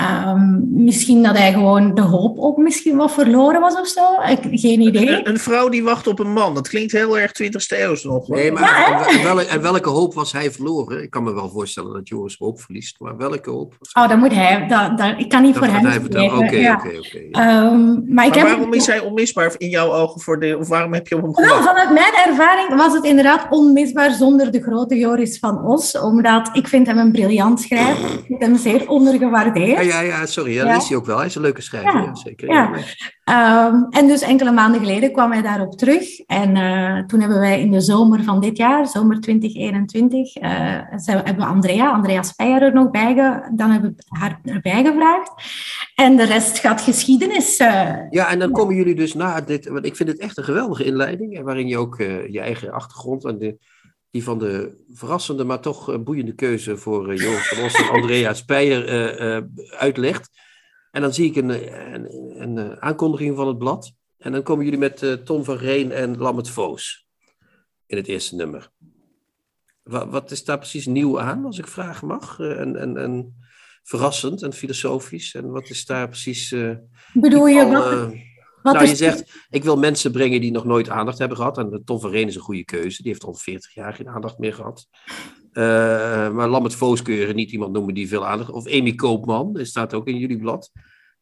um, 0.00 0.66
misschien 0.70 1.22
dat 1.22 1.36
hij 1.36 1.52
gewoon 1.52 1.94
de 1.94 2.00
hoop 2.00 2.38
ook 2.38 2.56
misschien 2.56 2.96
wat 2.96 3.12
verloren 3.12 3.60
was 3.60 3.78
of 3.78 3.86
zo. 3.86 4.02
Ik, 4.30 4.60
geen 4.60 4.80
idee. 4.80 5.08
Een, 5.08 5.28
een, 5.28 5.38
vrouw 5.38 5.68
die 5.68 5.84
wacht 5.84 6.06
op 6.06 6.18
een 6.18 6.32
man. 6.32 6.54
Dat 6.54 6.68
klinkt 6.68 6.92
heel 6.92 7.18
erg 7.18 7.32
20e 7.42 7.78
eeuw 7.78 7.96
nog. 8.02 8.28
Nee, 8.28 8.52
maar 8.52 8.62
ja, 8.62 9.06
en, 9.08 9.22
welke, 9.22 9.44
en, 9.44 9.62
welke 9.62 9.88
hoop 9.88 10.14
was 10.14 10.32
hij 10.32 10.50
verloren? 10.52 11.02
Ik 11.02 11.10
kan 11.10 11.22
me 11.24 11.34
wel 11.34 11.48
voorstellen 11.48 11.92
dat 11.92 12.08
Joris 12.08 12.36
hoop 12.38 12.60
verliest. 12.60 13.00
Maar 13.00 13.16
welke 13.16 13.50
hoop? 13.50 13.74
Oh, 13.92 14.08
dan 14.08 14.18
moet 14.18 14.34
hij. 14.34 14.66
Dat, 14.68 14.98
dat, 14.98 15.14
ik 15.18 15.28
kan 15.28 15.42
niet 15.42 15.54
dat 15.54 15.64
voor 15.64 15.72
hem 15.72 15.92
spreken. 15.92 16.38
Oké, 16.38 16.76
oké, 16.76 16.98
oké. 16.98 17.18
Um, 17.18 18.04
maar, 18.08 18.28
maar 18.28 18.42
waarom 18.42 18.72
is 18.72 18.86
hij 18.86 19.00
onmisbaar 19.00 19.54
in 19.56 19.68
jouw 19.68 19.92
ogen? 19.92 20.20
Voor 20.20 20.40
de, 20.40 20.56
of 20.58 20.68
waarom 20.68 20.92
heb 20.92 21.08
je 21.08 21.16
op 21.16 21.22
hem 21.22 21.34
gewacht? 21.34 21.64
Vanuit 21.64 21.92
mijn 21.92 22.14
ervaring 22.26 22.76
was 22.76 22.92
het 22.92 23.04
inderdaad 23.04 23.46
onmisbaar 23.50 24.10
zonder 24.10 24.50
de 24.52 24.62
grote 24.62 24.96
Joris 24.96 25.38
van 25.38 25.64
Os. 25.64 25.98
Omdat 25.98 26.50
ik 26.52 26.68
vind 26.68 26.86
hem 26.86 26.98
een 26.98 27.12
briljant 27.12 27.60
schrijver. 27.60 28.10
Ik 28.10 28.24
vind 28.26 28.42
hem 28.42 28.56
zeer 28.56 28.88
ondergewaardeerd. 28.88 29.85
Ja, 29.86 30.00
ja 30.00 30.26
sorry. 30.26 30.52
Ja, 30.52 30.64
dat 30.64 30.82
is 30.82 30.88
hij 30.88 30.96
ook 30.96 31.06
wel. 31.06 31.16
Hij 31.16 31.26
is 31.26 31.34
een 31.34 31.42
leuke 31.42 31.62
schrijver. 31.62 32.00
Ja, 32.00 32.00
ja 32.00 32.14
zeker. 32.14 32.48
Ja. 32.48 32.70
Um, 33.66 33.86
en 33.90 34.06
dus 34.06 34.20
enkele 34.20 34.52
maanden 34.52 34.80
geleden 34.80 35.12
kwam 35.12 35.32
hij 35.32 35.42
daarop 35.42 35.78
terug. 35.78 36.20
En 36.20 36.56
uh, 36.56 37.04
toen 37.04 37.20
hebben 37.20 37.38
wij 37.38 37.60
in 37.60 37.70
de 37.70 37.80
zomer 37.80 38.24
van 38.24 38.40
dit 38.40 38.56
jaar, 38.56 38.86
zomer 38.86 39.20
2021, 39.20 40.36
uh, 40.36 40.42
hebben 41.06 41.36
we 41.36 41.44
Andrea, 41.44 41.90
Andrea 41.90 42.22
Speyer 42.22 42.62
er 42.62 42.74
nog 42.74 42.90
bij, 42.90 43.14
ge, 43.14 43.52
dan 43.54 43.70
hebben 43.70 43.94
we 43.96 44.18
haar 44.18 44.40
erbij 44.44 44.84
gevraagd. 44.84 45.32
En 45.94 46.16
de 46.16 46.24
rest 46.24 46.58
gaat 46.58 46.80
geschiedenis. 46.80 47.60
Uh, 47.60 47.94
ja, 48.10 48.30
en 48.30 48.38
dan 48.38 48.50
komen 48.50 48.74
jullie 48.74 48.94
dus 48.94 49.14
na 49.14 49.40
dit, 49.40 49.68
want 49.68 49.86
ik 49.86 49.96
vind 49.96 50.08
het 50.08 50.18
echt 50.18 50.36
een 50.36 50.44
geweldige 50.44 50.84
inleiding, 50.84 51.42
waarin 51.42 51.68
je 51.68 51.78
ook 51.78 51.96
je 52.30 52.40
eigen 52.40 52.72
achtergrond 52.72 53.24
en 53.24 53.38
de, 53.38 53.56
die 54.10 54.24
van 54.24 54.38
de 54.38 54.84
verrassende, 54.92 55.44
maar 55.44 55.60
toch 55.60 56.02
boeiende 56.02 56.34
keuze 56.34 56.76
voor 56.76 57.12
uh, 57.12 57.18
Joris 57.18 57.48
van 57.48 57.64
Os 57.64 57.74
en 57.74 57.88
Andrea 57.88 58.34
Speyer 58.44 58.88
uh, 58.88 59.36
uh, 59.36 59.42
uitlegt. 59.70 60.30
En 60.90 61.02
dan 61.02 61.14
zie 61.14 61.30
ik 61.30 61.36
een, 61.36 61.48
een, 61.94 62.42
een, 62.42 62.56
een, 62.56 62.82
aankondiging 62.82 63.36
van 63.36 63.46
het 63.46 63.58
blad. 63.58 63.92
En 64.18 64.32
dan 64.32 64.42
komen 64.42 64.64
jullie 64.64 64.78
met 64.78 65.24
Tom 65.24 65.44
van 65.44 65.56
Reen 65.56 65.92
en 65.92 66.18
Lammert 66.18 66.48
Voos 66.48 67.06
in 67.86 67.96
het 67.96 68.06
eerste 68.06 68.34
nummer. 68.34 68.70
Wat, 69.82 70.10
wat, 70.10 70.30
is 70.30 70.44
daar 70.44 70.58
precies 70.58 70.86
nieuw 70.86 71.20
aan, 71.20 71.44
als 71.44 71.58
ik 71.58 71.66
vragen 71.66 72.06
mag? 72.06 72.40
En, 72.40 72.76
en, 72.76 72.96
en 72.96 73.36
verrassend 73.82 74.42
en 74.42 74.52
filosofisch. 74.52 75.34
En 75.34 75.50
wat 75.50 75.68
is 75.68 75.84
daar 75.84 76.08
precies... 76.08 76.54
Bedoel 77.12 77.46
je... 77.46 77.64
Al, 77.64 78.12
wat... 78.72 78.74
Nou, 78.82 78.86
je 78.86 78.96
zegt, 78.96 79.46
ik 79.50 79.64
wil 79.64 79.76
mensen 79.76 80.12
brengen 80.12 80.40
die 80.40 80.52
nog 80.52 80.64
nooit 80.64 80.88
aandacht 80.88 81.18
hebben 81.18 81.36
gehad. 81.36 81.58
En 81.58 81.82
Tom 81.84 82.00
van 82.00 82.10
Reen 82.10 82.28
is 82.28 82.34
een 82.34 82.40
goede 82.40 82.64
keuze. 82.64 83.02
Die 83.02 83.10
heeft 83.10 83.24
al 83.24 83.34
40 83.34 83.74
jaar 83.74 83.94
geen 83.94 84.08
aandacht 84.08 84.38
meer 84.38 84.54
gehad. 84.54 84.86
Uh, 85.52 85.62
maar 86.30 86.48
Lambert 86.48 86.74
Voos 86.74 87.02
kun 87.02 87.14
je 87.14 87.34
niet 87.34 87.52
iemand 87.52 87.72
noemen 87.72 87.94
die 87.94 88.08
veel 88.08 88.26
aandacht... 88.26 88.50
Of 88.50 88.66
Amy 88.72 88.94
Koopman, 88.94 89.52
dat 89.52 89.66
staat 89.66 89.94
ook 89.94 90.06
in 90.06 90.16
jullie 90.16 90.38
blad. 90.38 90.70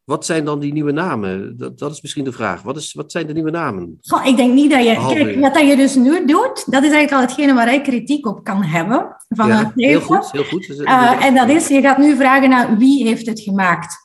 Wat 0.03 0.25
zijn 0.25 0.45
dan 0.45 0.59
die 0.59 0.73
nieuwe 0.73 0.91
namen? 0.91 1.57
Dat, 1.57 1.79
dat 1.79 1.91
is 1.91 2.01
misschien 2.01 2.23
de 2.23 2.31
vraag. 2.31 2.61
Wat, 2.61 2.77
is, 2.77 2.93
wat 2.93 3.11
zijn 3.11 3.27
de 3.27 3.33
nieuwe 3.33 3.51
namen? 3.51 3.97
Goh, 4.01 4.25
ik 4.25 4.37
denk 4.37 4.53
niet 4.53 4.71
dat 4.71 4.83
je... 4.83 5.13
Kijk, 5.13 5.39
wat 5.39 5.53
dat 5.53 5.67
je 5.67 5.75
dus 5.75 5.95
nu 5.95 6.25
doet, 6.25 6.71
dat 6.71 6.83
is 6.83 6.91
eigenlijk 6.91 7.11
al 7.11 7.19
hetgene 7.19 7.53
waar 7.53 7.73
ik 7.73 7.83
kritiek 7.83 8.27
op 8.27 8.43
kan 8.43 8.63
hebben. 8.63 9.15
Van 9.27 9.47
ja, 9.47 9.71
heel 9.75 10.01
goed, 10.01 10.31
heel 10.31 10.43
goed. 10.43 10.67
Dus, 10.67 10.79
Eh, 10.79 11.25
en 11.25 11.35
dat 11.35 11.49
is, 11.49 11.67
je 11.67 11.81
gaat 11.81 11.97
nu 11.97 12.15
vragen 12.15 12.49
naar 12.49 12.77
wie 12.77 13.07
heeft 13.07 13.25
het 13.25 13.39
gemaakt. 13.39 13.95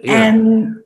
ja. 0.00 0.24
En 0.24 0.85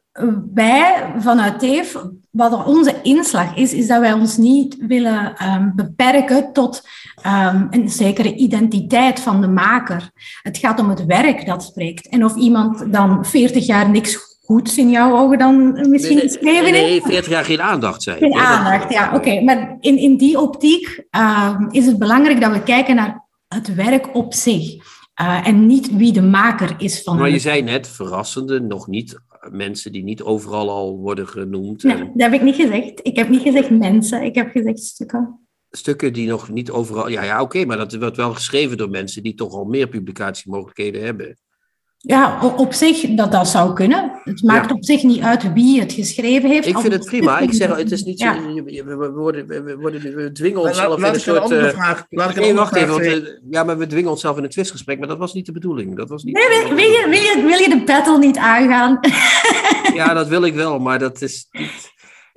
wij 0.54 1.12
vanuit 1.18 1.58
TEEF, 1.58 1.96
wat 2.30 2.64
onze 2.66 2.94
inslag 3.02 3.56
is, 3.56 3.72
is 3.72 3.86
dat 3.86 4.00
wij 4.00 4.12
ons 4.12 4.36
niet 4.36 4.76
willen 4.78 5.36
ehm, 5.36 5.70
beperken 5.74 6.52
tot 6.52 6.88
ehm, 7.22 7.66
een 7.70 7.88
zekere 7.88 8.34
identiteit 8.34 9.20
van 9.20 9.40
de 9.40 9.48
maker. 9.48 10.10
Het 10.42 10.58
gaat 10.58 10.80
om 10.80 10.88
het 10.88 11.04
werk 11.04 11.46
dat 11.46 11.62
spreekt. 11.62 12.08
En 12.08 12.24
of 12.24 12.36
iemand 12.36 12.92
dan 12.92 13.24
40 13.24 13.66
jaar 13.66 13.90
niks 13.90 14.38
goeds 14.50 14.78
in 14.78 14.90
jouw 14.90 15.18
ogen 15.18 15.38
dan 15.38 15.88
misschien 15.90 16.16
nee, 16.16 16.28
geschreven 16.28 16.72
nee, 16.72 16.82
heeft. 16.82 17.04
nee, 17.04 17.12
40 17.12 17.30
jaar 17.30 17.44
geen 17.44 17.62
aandacht 17.62 18.02
zijn. 18.02 18.18
Geen 18.18 18.34
aandacht, 18.34 18.92
ja, 18.92 19.14
oké. 19.14 19.40
Maar 19.40 19.76
in, 19.80 19.96
in 19.96 20.16
die 20.16 20.40
optiek 20.40 21.04
ehm, 21.10 21.66
is 21.70 21.86
het 21.86 21.98
belangrijk 21.98 22.40
dat 22.40 22.52
we 22.52 22.62
kijken 22.62 22.94
naar 22.94 23.28
het 23.48 23.74
werk 23.74 24.14
op 24.14 24.34
zich. 24.34 24.74
eh, 25.14 25.46
en 25.46 25.66
niet 25.66 25.96
wie 25.96 26.12
de 26.12 26.22
maker 26.22 26.74
is 26.78 27.02
van 27.02 27.18
Maar 27.18 27.30
je 27.30 27.38
zei 27.38 27.62
net, 27.62 27.88
verrassende, 27.88 28.60
nog 28.60 28.86
niet 28.86 29.20
mensen 29.50 29.92
die 29.92 30.02
niet 30.02 30.22
overal 30.22 30.70
al 30.70 30.98
worden 30.98 31.28
genoemd. 31.28 31.82
Nee, 31.82 31.96
En 31.96 32.10
dat 32.14 32.30
heb 32.30 32.32
ik 32.32 32.42
niet 32.42 32.54
gezegd. 32.54 33.00
Ik 33.02 33.16
heb 33.16 33.28
niet 33.28 33.42
gezegd 33.42 33.70
mensen, 33.70 34.22
ik 34.22 34.34
heb 34.34 34.50
gezegd 34.50 34.78
stukken. 34.78 35.46
stukken 35.70 36.12
die 36.12 36.28
nog 36.28 36.50
niet 36.50 36.70
overal. 36.70 37.08
Ja, 37.08 37.22
ja 37.22 37.42
oké, 37.42 37.64
maar 37.64 37.76
dat 37.76 37.94
wordt 37.94 38.16
wel 38.16 38.34
geschreven 38.34 38.76
door 38.76 38.90
mensen 38.90 39.22
die 39.22 39.34
toch 39.34 39.52
al 39.52 39.64
meer 39.64 39.88
publicatiemogelijkheden 39.88 41.02
hebben. 41.04 41.38
Ja, 42.02 42.38
op 42.56 42.72
zich, 42.72 43.00
dat, 43.10 43.32
dat 43.32 43.48
zou 43.48 43.72
kunnen. 43.72 44.20
Het 44.24 44.42
maakt 44.42 44.68
Ja. 44.68 44.74
op 44.74 44.84
zich 44.84 45.02
niet 45.02 45.20
uit 45.22 45.52
wie 45.52 45.80
het 45.80 45.92
geschreven 45.92 46.50
heeft. 46.50 46.66
Ik 46.66 46.78
vind 46.78 46.92
het 46.92 47.04
prima. 47.04 47.38
Ik 47.38 47.52
zeg, 47.52 47.76
het 47.76 47.90
is 47.90 48.04
niet 48.04 48.20
zo. 48.20 48.26
Ja. 48.26 48.84
We, 48.84 49.10
worden, 49.14 49.46
we, 49.46 49.76
worden, 49.80 50.14
we 50.14 50.32
dwingen 50.32 50.60
onszelf 50.60 50.94
in 50.96 51.00
laat 51.00 51.08
een 51.08 51.14
een 51.14 51.20
soort. 51.20 51.38
andere 51.38 51.66
eh, 51.66 51.74
vraag. 51.74 52.06
Laat 52.10 52.30
ik 52.30 52.36
een 52.36 52.42
Nee, 52.42 52.54
wacht 52.54 52.74
even. 52.74 52.88
Want, 52.88 53.00
eh, 53.02 53.18
ja, 53.50 53.64
maar 53.64 53.78
we 53.78 53.86
dwingen 53.86 54.10
onszelf 54.10 54.36
in 54.36 54.42
een 54.42 54.48
twistgesprek, 54.50 54.98
maar 54.98 55.08
dat 55.08 55.18
was 55.18 55.32
niet 55.34 55.46
de 55.46 55.52
bedoeling. 55.52 55.96
Dat 55.96 56.08
was 56.08 56.22
niet, 56.22 56.34
Nee, 56.34 56.48
wil, 56.48 56.74
wil, 56.76 56.84
je, 56.84 57.06
wil, 57.08 57.20
je, 57.20 57.42
wil 57.48 57.58
je 57.58 57.68
de 57.78 57.82
battle 57.84 58.18
niet 58.18 58.36
aangaan? 58.36 59.00
Ja, 59.94 60.14
dat 60.14 60.28
wil 60.28 60.44
ik 60.44 60.54
wel, 60.54 60.78
maar 60.78 60.98
dat 60.98 61.22
is 61.22 61.48
niet. 61.50 61.89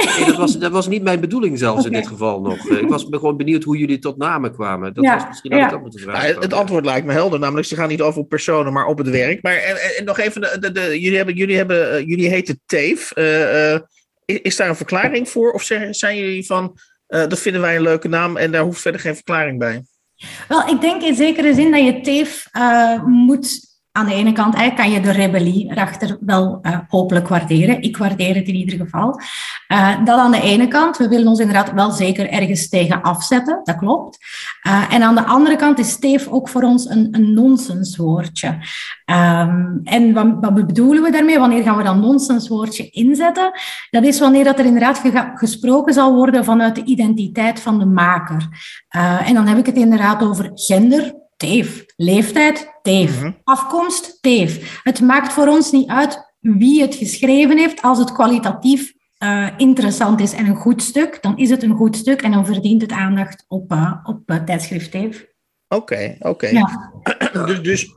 Nee, 0.05 0.25
dat, 0.25 0.35
was, 0.35 0.57
dat 0.65 0.71
was 0.71 0.87
niet 0.87 1.03
mijn 1.03 1.19
bedoeling 1.19 1.59
zelfs 1.59 1.85
in 1.85 1.91
dit 1.91 2.07
geval 2.07 2.41
nog. 2.41 2.69
Eh, 2.69 2.77
Ik 2.77 2.87
was 2.87 3.05
gewoon 3.09 3.37
benieuwd 3.37 3.63
hoe 3.63 3.77
jullie 3.77 3.99
tot 3.99 4.17
namen 4.17 4.51
kwamen. 4.53 4.93
Dat 4.93 5.03
Ja, 5.03 5.15
was 5.15 5.27
misschien 5.27 5.57
ja. 5.57 5.69
Nou, 5.71 5.91
vragen. 5.99 6.27
het, 6.27 6.43
het 6.43 6.53
antwoord 6.53 6.85
lijkt 6.85 7.05
me 7.05 7.11
helder, 7.13 7.39
namelijk 7.39 7.67
ze 7.67 7.75
gaan 7.75 7.87
niet 7.89 8.01
over 8.01 8.21
op 8.21 8.29
personen, 8.29 8.73
maar 8.73 8.85
op 8.85 8.97
het 8.97 9.09
werk. 9.09 9.41
Maar 9.43 9.55
en, 9.55 10.05
nog 10.05 10.19
even, 10.19 10.41
de, 10.41 10.57
de, 10.59 10.71
de- 10.71 10.99
jullie, 11.01 11.17
hebben, 11.17 11.35
jullie, 11.35 11.55
hebben, 11.57 11.91
eh, 11.91 12.07
jullie 12.07 12.29
heten 12.29 12.61
TEEF. 12.65 13.11
Eh, 13.11 13.73
eh, 13.73 13.81
is, 14.25 14.39
is 14.41 14.55
daar 14.55 14.69
een 14.69 14.75
verklaring 14.75 15.29
voor? 15.29 15.51
Of 15.51 15.63
zijn 15.91 16.17
jullie 16.17 16.45
van, 16.45 16.77
eh, 17.07 17.27
dat 17.27 17.39
vinden 17.39 17.61
wij 17.61 17.75
een 17.75 17.81
leuke 17.81 18.07
naam 18.07 18.37
en 18.37 18.51
daar 18.51 18.63
hoeft 18.63 18.81
verder 18.81 19.01
geen 19.01 19.15
verklaring 19.15 19.59
bij? 19.59 19.83
Wel, 20.47 20.67
ik 20.67 20.81
denk 20.81 21.01
in 21.01 21.15
zekere 21.15 21.53
zin 21.53 21.71
dat 21.71 21.85
je 21.85 22.01
TEEF 22.01 22.47
eh, 22.51 23.03
moet... 23.03 23.71
Aan 23.95 24.05
de 24.05 24.13
ene 24.13 24.31
kant 24.31 24.73
kan 24.75 24.91
je 24.91 25.01
de 25.01 25.11
rebellie 25.11 25.71
erachter 25.71 26.17
wel 26.19 26.59
eh, 26.61 26.77
hopelijk 26.87 27.27
waarderen. 27.27 27.81
Ik 27.81 27.97
waardeer 27.97 28.35
het 28.35 28.47
in 28.47 28.55
ieder 28.55 28.77
geval. 28.77 29.19
Eh, 29.67 30.05
dat 30.05 30.19
aan 30.19 30.31
de 30.31 30.41
ene 30.41 30.67
kant. 30.67 30.97
We 30.97 31.07
willen 31.07 31.27
ons 31.27 31.39
inderdaad 31.39 31.71
wel 31.71 31.91
zeker 31.91 32.29
ergens 32.29 32.69
tegen 32.69 33.01
afzetten. 33.01 33.59
Dat 33.63 33.75
klopt. 33.75 34.17
Eh, 34.61 34.93
en 34.93 35.01
aan 35.01 35.15
de 35.15 35.25
andere 35.25 35.55
kant 35.55 35.79
is 35.79 35.99
TEEF 35.99 36.27
ook 36.27 36.49
voor 36.49 36.61
ons 36.61 36.89
een, 36.89 37.07
een 37.11 37.33
nonsenswoordje. 37.33 38.57
Ehm, 39.05 39.77
en 39.83 40.13
wat, 40.13 40.27
wat 40.39 40.53
bedoelen 40.53 41.03
we 41.03 41.11
daarmee? 41.11 41.39
Wanneer 41.39 41.63
gaan 41.63 41.77
we 41.77 41.83
dat 41.83 41.95
nonsenswoordje 41.95 42.89
inzetten? 42.89 43.51
Dat 43.89 44.03
is 44.03 44.19
wanneer 44.19 44.43
dat 44.43 44.59
er 44.59 44.65
inderdaad 44.65 45.01
gesproken 45.35 45.93
zal 45.93 46.15
worden 46.15 46.45
vanuit 46.45 46.75
de 46.75 46.83
identiteit 46.83 47.59
van 47.59 47.79
de 47.79 47.85
maker. 47.85 48.47
En 49.25 49.33
dan 49.33 49.47
heb 49.47 49.57
ik 49.57 49.65
het 49.65 49.75
inderdaad 49.75 50.23
over 50.23 50.51
gender, 50.53 51.13
teef. 51.43 51.85
Leeftijd, 51.95 52.79
teef. 52.81 53.19
Mhm. 53.19 53.31
Afkomst, 53.43 54.17
teef. 54.21 54.81
Het 54.83 55.01
maakt 55.01 55.33
voor 55.33 55.47
ons 55.47 55.71
niet 55.71 55.89
uit 55.89 56.35
wie 56.39 56.81
het 56.81 56.95
geschreven 56.95 57.57
heeft, 57.57 57.81
als 57.81 57.97
het 57.97 58.11
kwalitatief 58.11 58.93
eh, 59.17 59.47
interessant 59.57 60.19
is 60.19 60.33
en 60.33 60.45
een 60.45 60.55
goed 60.55 60.81
stuk, 60.81 61.21
dan 61.21 61.37
is 61.37 61.49
het 61.49 61.63
een 61.63 61.75
goed 61.75 61.95
stuk 61.95 62.21
en 62.21 62.31
dan 62.31 62.45
verdient 62.45 62.81
het 62.81 62.91
aandacht 62.91 63.45
op, 63.47 63.71
eh, 63.71 63.93
op 64.03 64.21
eh, 64.25 64.37
tijdschrift 64.37 64.91
Teef. 64.91 65.25
Oké, 65.67 66.15
oké. 66.19 66.47
Ja. 66.47 66.91
Dus, 67.45 67.61
dus 67.61 67.91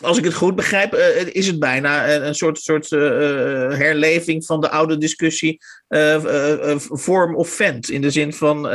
als 0.00 0.18
ik 0.18 0.24
het 0.24 0.34
goed 0.34 0.54
begrijp, 0.54 0.92
eh, 0.92 1.26
is 1.32 1.46
het 1.46 1.58
bijna 1.58 2.14
een, 2.14 2.26
een 2.26 2.34
soort, 2.34 2.58
soort 2.58 2.92
eh, 2.92 3.00
eh, 3.00 3.78
herleving 3.78 4.46
van 4.46 4.60
de 4.60 4.70
oude 4.70 4.98
discussie 4.98 5.60
vorm 6.78 7.36
of 7.36 7.48
vent. 7.48 7.90
In 7.90 8.00
de 8.00 8.10
zin 8.10 8.32
van, 8.32 8.66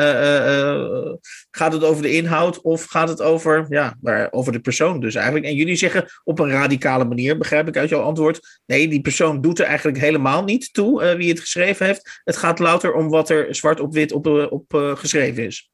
gaat 1.52 1.74
het 1.74 1.84
over 1.84 2.02
de 2.02 2.12
inhoud 2.12 2.62
of 2.62 2.84
gaat 2.84 3.10
het 3.10 3.22
over, 3.22 3.66
ja, 3.70 3.96
maar 4.02 4.28
over 4.32 4.52
de 4.52 4.60
persoon 4.60 5.00
dus 5.00 5.16
eigenlijk? 5.16 5.46
En 5.46 5.56
jullie 5.56 5.76
zeggen 5.76 6.06
op 6.24 6.40
een 6.40 6.50
radicale 6.50 7.06
manier, 7.06 7.38
begrijp 7.38 7.68
ik 7.68 7.78
uit 7.78 7.90
jouw 7.90 8.02
antwoord, 8.02 8.60
nee, 8.66 8.88
die 8.88 9.02
persoon 9.02 9.42
doet 9.42 9.60
er 9.60 9.66
eigenlijk 9.66 9.98
helemaal 9.98 10.44
niet 10.44 10.74
toe 10.74 11.16
wie 11.18 11.30
het 11.30 11.40
geschreven 11.40 11.86
heeft. 11.86 12.22
Het 12.24 12.38
gaat 12.38 12.60
louter 12.60 12.94
om 12.94 13.10
wat 13.10 13.30
er 13.30 13.56
zwart 13.56 13.80
op 13.80 13.94
wit 13.94 14.12
op, 14.12 14.28
op 14.50 14.96
geschreven 14.98 15.46
is. 15.46 15.70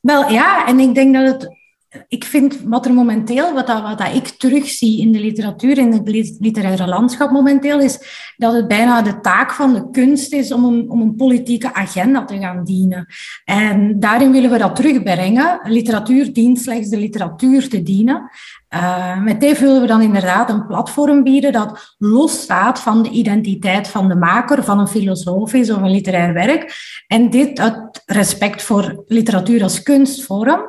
Wel 0.00 0.30
ja, 0.30 0.66
en 0.66 0.78
ik 0.78 0.94
denk 0.94 1.14
dat 1.14 1.26
het. 1.26 1.59
Ik 2.08 2.24
vind 2.24 2.60
wat 2.64 2.86
er 2.86 2.92
momenteel, 2.92 3.54
wat, 3.54 3.66
dat, 3.66 4.14
ik 4.14 4.28
terugzie 4.28 5.00
in 5.00 5.12
de 5.12 5.20
literatuur, 5.20 5.78
in 5.78 5.92
het 5.92 6.08
li- 6.08 6.36
literaire 6.40 6.86
landschap 6.86 7.30
momenteel, 7.30 7.80
is 7.80 7.98
dat 8.36 8.52
het 8.52 8.68
bijna 8.68 9.02
de 9.02 9.20
taak 9.20 9.52
van 9.52 9.74
de 9.74 9.90
kunst 9.90 10.32
is 10.32 10.52
om 10.52 10.64
een, 10.64 10.90
om 10.90 11.00
een 11.00 11.16
politieke 11.16 11.74
agenda 11.74 12.24
te 12.24 12.38
gaan 12.38 12.64
dienen. 12.64 13.06
En 13.44 14.00
daarin 14.00 14.32
willen 14.32 14.50
we 14.50 14.58
dat 14.58 14.76
terugbrengen. 14.76 15.60
Literatuur 15.62 16.32
dient 16.32 16.58
slechts 16.58 16.88
de 16.88 16.98
literatuur 16.98 17.68
te 17.68 17.82
dienen. 17.82 18.30
Uh, 18.74 19.22
met 19.22 19.40
TEF 19.40 19.60
willen 19.60 19.80
we 19.80 19.86
dan 19.86 20.02
inderdaad 20.02 20.50
een 20.50 20.66
platform 20.66 21.22
bieden 21.22 21.52
dat 21.52 21.94
losstaat 21.98 22.80
van 22.80 23.02
de 23.02 23.10
identiteit 23.10 23.88
van 23.88 24.08
de 24.08 24.14
maker, 24.14 24.64
van 24.64 24.78
een 24.78 24.88
filosofisch 24.88 25.70
of 25.70 25.82
een 25.82 25.90
literair 25.90 26.32
werk. 26.32 26.74
En 27.06 27.30
dit 27.30 27.60
uit 27.60 28.02
respect 28.06 28.62
voor 28.62 29.02
literatuur 29.06 29.62
als 29.62 29.82
kunstvorm. 29.82 30.60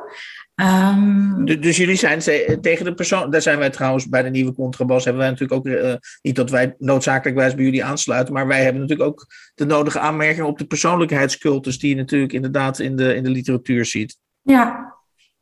Um, 0.62 1.44
dus, 1.60 1.76
jullie 1.76 1.96
zijn 1.96 2.18
tegen 2.60 2.84
de 2.84 2.94
persoon. 2.94 3.30
Daar 3.30 3.42
zijn 3.42 3.58
wij 3.58 3.70
trouwens 3.70 4.08
bij 4.08 4.22
de 4.22 4.30
nieuwe 4.30 4.54
contrabas. 4.54 5.04
Hebben 5.04 5.22
wij 5.22 5.30
natuurlijk 5.30 5.58
ook. 5.58 5.66
Uh, 5.66 5.94
niet 6.22 6.36
dat 6.36 6.50
wij 6.50 6.74
noodzakelijkwijs 6.78 7.54
bij 7.54 7.64
jullie 7.64 7.84
aansluiten. 7.84 8.34
Maar 8.34 8.46
wij 8.46 8.62
hebben 8.62 8.80
natuurlijk 8.80 9.08
ook 9.08 9.26
de 9.54 9.64
nodige 9.64 9.98
aanmerkingen 9.98 10.48
op 10.48 10.58
de 10.58 10.66
persoonlijkheidscultus. 10.66 11.78
die 11.78 11.88
je 11.88 11.96
natuurlijk 11.96 12.32
inderdaad 12.32 12.78
in 12.78 12.96
de, 12.96 13.14
in 13.14 13.22
de 13.22 13.30
literatuur 13.30 13.84
ziet. 13.84 14.18
Ja, 14.42 14.94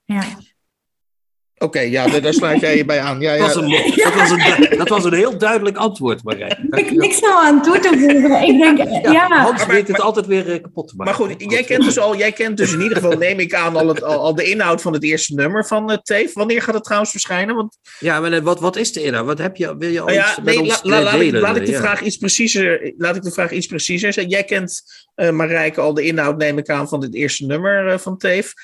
ja. 0.05 0.23
Oké, 1.63 1.79
okay, 1.79 1.91
ja, 1.91 2.07
daar, 2.07 2.21
daar, 2.21 2.33
sluit 2.33 2.61
jij 2.61 2.77
je 2.77 2.85
bij 2.85 3.01
aan. 3.01 3.21
Ja, 3.21 3.33
ja. 3.35 3.47
Dat, 3.47 3.55
was 3.55 3.65
een, 3.65 3.71
dat, 3.97 4.15
was 4.15 4.31
een, 4.31 4.79
dat, 4.79 4.89
was 4.89 5.05
een 5.05 5.15
heel 5.15 5.39
duidelijk 5.39 5.77
antwoord, 5.77 6.25
Marijn. 6.25 6.69
Ik 6.71 6.91
niks 6.91 7.21
nou 7.21 7.47
aan 7.47 7.63
toe 7.63 7.79
te 7.79 7.89
voegen. 7.89 8.43
Ik 8.43 8.59
denk, 8.59 8.79
ja. 9.03 9.13
ja 9.13 9.43
Hans 9.43 9.67
weet 9.67 9.89
het 9.89 10.01
altijd 10.01 10.27
weer 10.27 10.47
uh, 10.47 10.63
kapot 10.63 10.89
te 10.89 10.97
maken. 10.97 11.13
Maar 11.19 11.29
goed, 11.29 11.51
jij 11.51 11.63
kent, 11.63 11.85
dus 11.85 11.99
al, 11.99 12.17
jij 12.17 12.33
kent 12.33 12.57
dus 12.57 12.73
in 12.73 12.81
ieder 12.81 12.97
geval, 12.97 13.19
neem 13.19 13.39
ik 13.39 13.55
aan, 13.55 13.77
al, 13.77 13.89
het, 13.89 14.03
al, 14.03 14.19
al 14.19 14.35
de 14.35 14.45
inhoud 14.45 14.81
van 14.81 14.93
het 14.93 15.03
eerste 15.03 15.35
nummer 15.35 15.67
van 15.67 15.91
uh, 15.91 15.97
Teef. 15.97 16.33
Wanneer 16.33 16.63
gaat 16.63 16.75
het 16.75 16.85
trouwens 16.85 17.11
verschijnen? 17.11 17.55
Want... 17.55 17.79
Ja, 17.99 18.21
maar 18.21 18.43
wat, 18.43 18.61
wat 18.61 18.77
is 18.77 18.93
de 18.93 19.03
inhoud? 19.03 19.27
Wat 19.27 19.39
heb 19.39 19.57
je, 19.57 19.77
wil 19.77 19.91
je 19.91 20.01
al 20.01 20.07
oh, 20.07 20.13
ja, 20.13 20.37
nee, 20.45 20.61
ons 20.61 20.81
la, 20.83 21.03
la, 21.03 21.03
laat, 21.03 21.21
ik, 21.21 21.33
laat 21.33 21.57
ik 21.57 21.67
de 21.67 21.75
vraag 21.75 22.03
iets 22.03 22.17
preciezer, 22.17 22.93
laat 22.97 23.17
ik 23.17 23.23
de 23.23 23.33
vraag 23.33 23.51
iets 23.51 23.67
preciezer 23.67 24.13
zeggen. 24.13 24.33
Jij 24.33 24.45
kent, 24.45 24.83
uh, 25.17 25.31
Marijke, 25.31 25.81
al 25.81 25.95
de 25.95 26.03
inhoud, 26.03 26.37
neem 26.39 26.59
ik 26.59 26.69
aan, 26.69 26.89
van 26.89 27.01
dit 27.01 27.15
eerste 27.15 27.47
nummer 27.47 27.93
uh, 27.93 27.99
van 27.99 28.19
Teef. 28.19 28.55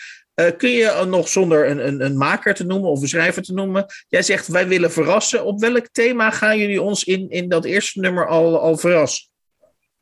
Uh, 0.41 0.47
kun 0.57 0.71
je 0.71 1.05
nog 1.09 1.29
zonder 1.29 1.71
een, 1.71 1.87
een, 1.87 2.05
een, 2.05 2.17
maker 2.17 2.55
te 2.55 2.65
noemen 2.65 2.91
of 2.91 3.03
een 3.03 3.09
schrijver 3.09 3.43
te 3.43 3.53
noemen. 3.53 3.87
Jij 4.09 4.23
zegt 4.23 4.47
wij 4.47 4.69
willen 4.69 4.93
verrassen. 4.93 5.45
Op 5.45 5.61
welk 5.61 5.89
thema 5.93 6.31
gaan 6.31 6.59
jullie 6.59 6.83
ons 6.83 7.05
in, 7.05 7.31
in 7.31 7.49
dat 7.49 7.65
eerste 7.65 8.01
nummer 8.01 8.29
al, 8.29 8.61
al 8.61 8.77
verrassen? 8.77 9.29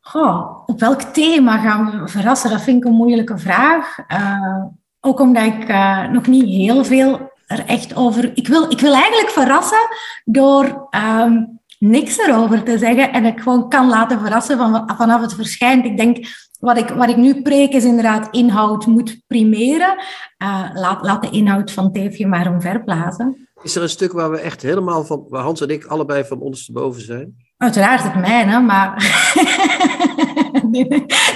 Goh, 0.00 0.62
op 0.66 0.80
welk 0.80 1.00
thema 1.00 1.58
gaan 1.58 2.00
we 2.00 2.08
verrassen? 2.08 2.50
Dat 2.50 2.62
vind 2.62 2.76
ik 2.76 2.84
een 2.84 2.96
moeilijke 2.96 3.38
vraag. 3.38 3.98
Uh, 4.08 4.64
ook 5.00 5.20
omdat 5.20 5.44
ik 5.44 5.68
nog 6.12 6.26
niet 6.26 6.44
heel 6.44 6.84
veel 6.84 7.32
er 7.46 7.64
echt 7.66 7.96
over. 7.96 8.30
Ik 8.34 8.48
wil, 8.48 8.70
ik 8.70 8.80
wil 8.80 8.94
eigenlijk 8.94 9.30
verrassen 9.30 9.88
door 10.24 10.88
um, 10.90 11.60
niks 11.84 12.18
erover 12.18 12.62
te 12.62 12.78
zeggen 12.78 13.12
en 13.12 13.24
ik 13.24 13.40
gewoon 13.40 13.68
kan 13.68 13.88
laten 13.88 14.20
verrassen 14.20 14.58
van, 14.58 14.92
vanaf 14.96 15.20
het 15.20 15.34
verschijnt. 15.34 15.84
Ik 15.84 15.96
denk 15.96 16.26
wat 16.60 16.78
ik, 16.78 16.88
wat 16.88 17.08
ik 17.08 17.16
nu 17.16 17.42
preek 17.42 17.72
is 17.72 17.84
inderdaad 17.84 18.28
inhoud 18.30 18.86
moet 18.86 19.20
primeren. 19.26 19.96
Uh, 20.42 20.70
laat, 20.74 21.02
laat 21.02 21.22
de 21.22 21.30
inhoud 21.30 21.70
van 21.70 21.92
Teefje 21.92 22.26
maar 22.26 22.48
omverblazen. 22.48 23.48
Is 23.62 23.76
er 23.76 23.82
een 23.82 23.88
stuk 23.88 24.12
waar 24.12 24.30
we 24.30 24.38
echt 24.38 24.62
helemaal 24.62 25.04
van, 25.04 25.26
waar 25.28 25.42
Hans 25.42 25.60
en 25.60 25.68
ik 25.68 25.84
allebei 25.84 26.24
van 26.24 26.40
ondersteboven 26.40 27.02
zijn? 27.02 27.36
Uiteraard 27.56 28.02
het 28.02 28.14
mijne, 28.14 28.60
maar 28.60 28.94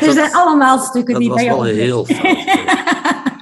er 0.00 0.12
zijn 0.12 0.32
allemaal 0.32 0.78
stukken 0.78 1.12
dat 1.12 1.22
die 1.22 1.30
was 1.30 1.38
bij 1.38 1.48
wel 1.48 1.58
ons 1.58 1.68
heel 1.68 2.04
fout. 2.04 2.77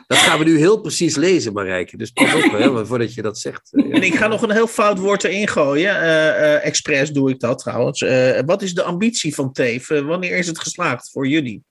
Dat 0.07 0.19
gaan 0.19 0.39
we 0.39 0.45
nu 0.45 0.59
heel 0.59 0.81
precies 0.81 1.17
lezen, 1.17 1.53
Marijke. 1.53 1.97
Dus 1.97 2.11
pas 2.11 2.35
op, 2.35 2.53
hè, 2.53 2.87
voordat 2.87 3.15
je 3.15 3.23
dat 3.23 3.39
zegt. 3.39 3.73
En 3.73 4.03
ik 4.03 4.15
ga 4.15 4.27
nog 4.27 4.43
een 4.43 4.51
heel 4.51 4.67
fout 4.67 4.99
woord 4.99 5.25
erin 5.25 5.49
gooien. 5.49 5.95
Uh, 5.95 6.65
expres 6.65 7.11
doe 7.11 7.31
ik 7.31 7.41
dat 7.41 7.59
trouwens. 7.59 8.01
Uh, 8.01 8.41
wat 8.47 8.63
is 8.63 8.75
de 8.75 8.83
ambitie 8.83 9.35
van 9.35 9.53
Teven? 9.53 10.07
wanneer 10.07 10.37
is 10.37 10.47
het 10.47 10.59
geslaagd 10.59 11.11
voor 11.11 11.29
jullie? 11.29 11.65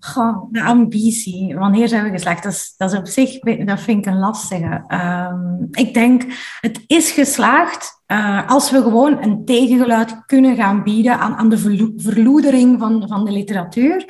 Goh, 0.00 0.52
de 0.52 0.62
ambitie. 0.62 1.54
Wanneer 1.54 1.88
zijn 1.88 2.04
we 2.04 2.10
geslaagd? 2.10 2.42
Dat 2.42 2.52
is, 2.52 2.74
dat 2.76 2.92
is 2.92 2.98
op 2.98 3.06
zich, 3.06 3.38
dat 3.64 3.80
vind 3.80 4.06
ik 4.06 4.12
een 4.12 4.18
lastige. 4.18 4.84
Um, 4.88 5.68
ik 5.70 5.94
denk, 5.94 6.22
het 6.60 6.80
is 6.86 7.10
geslaagd 7.10 7.99
uh, 8.12 8.48
als 8.48 8.70
we 8.70 8.82
gewoon 8.82 9.22
een 9.22 9.44
tegengeluid 9.44 10.26
kunnen 10.26 10.56
gaan 10.56 10.82
bieden 10.82 11.18
aan, 11.18 11.34
aan 11.34 11.48
de 11.48 11.92
verloedering 11.96 12.78
van, 12.78 13.04
van 13.08 13.24
de 13.24 13.32
literatuur. 13.32 14.04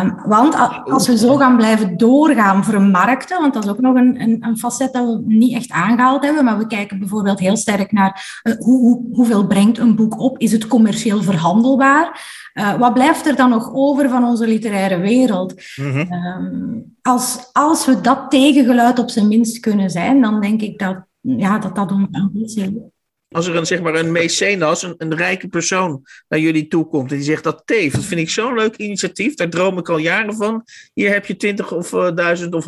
Um, 0.00 0.20
want 0.24 0.54
als 0.84 1.06
we 1.06 1.18
zo 1.18 1.36
gaan 1.36 1.56
blijven 1.56 1.96
doorgaan 1.96 2.64
vermarkten, 2.64 3.40
want 3.40 3.54
dat 3.54 3.64
is 3.64 3.70
ook 3.70 3.80
nog 3.80 3.94
een, 3.94 4.20
een, 4.20 4.44
een 4.44 4.58
facet 4.58 4.92
dat 4.92 5.06
we 5.06 5.22
niet 5.26 5.54
echt 5.54 5.70
aangehaald 5.70 6.24
hebben, 6.24 6.44
maar 6.44 6.58
we 6.58 6.66
kijken 6.66 6.98
bijvoorbeeld 6.98 7.38
heel 7.38 7.56
sterk 7.56 7.92
naar 7.92 8.40
uh, 8.42 8.54
hoe, 8.58 8.80
hoe, 8.80 9.06
hoeveel 9.12 9.46
brengt 9.46 9.78
een 9.78 9.96
boek 9.96 10.20
op? 10.20 10.38
Is 10.38 10.52
het 10.52 10.66
commercieel 10.66 11.22
verhandelbaar? 11.22 12.20
Uh, 12.54 12.74
wat 12.74 12.94
blijft 12.94 13.26
er 13.26 13.36
dan 13.36 13.50
nog 13.50 13.74
over 13.74 14.08
van 14.08 14.24
onze 14.24 14.46
literaire 14.46 14.98
wereld? 14.98 15.54
Mm 15.76 15.90
-hmm. 15.90 16.12
um, 16.12 16.96
als, 17.02 17.50
als 17.52 17.86
we 17.86 18.00
dat 18.00 18.30
tegengeluid 18.30 18.98
op 18.98 19.10
zijn 19.10 19.28
minst 19.28 19.60
kunnen 19.60 19.90
zijn, 19.90 20.20
dan 20.20 20.40
denk 20.40 20.60
ik 20.60 20.78
dat 20.78 20.96
ja, 21.20 21.58
dat, 21.58 21.74
dat 21.76 21.90
een 21.90 22.08
ambitie 22.10 22.94
als 23.28 23.46
er 23.46 23.56
een, 23.56 23.66
zeg 23.66 23.82
maar, 23.82 23.94
een 23.94 24.12
mecenas, 24.12 24.82
een, 24.82 24.94
een 24.98 25.14
rijke 25.14 25.48
persoon, 25.48 26.02
naar 26.28 26.40
jullie 26.40 26.68
toe 26.68 26.86
komt 26.86 27.10
en 27.10 27.16
die 27.16 27.26
zegt 27.26 27.44
dat 27.44 27.62
teef, 27.64 27.92
dat 27.92 28.04
vind 28.04 28.20
ik 28.20 28.30
zo'n 28.30 28.54
leuk 28.54 28.76
initiatief, 28.76 29.34
daar 29.34 29.50
droom 29.50 29.78
ik 29.78 29.88
al 29.88 29.98
jaren 29.98 30.34
van. 30.34 30.64
Hier 30.94 31.12
heb 31.12 31.26
je 31.26 31.36
20 31.36 31.72
of 31.72 31.92
uh, 31.92 32.14
duizend 32.14 32.54
of 32.54 32.64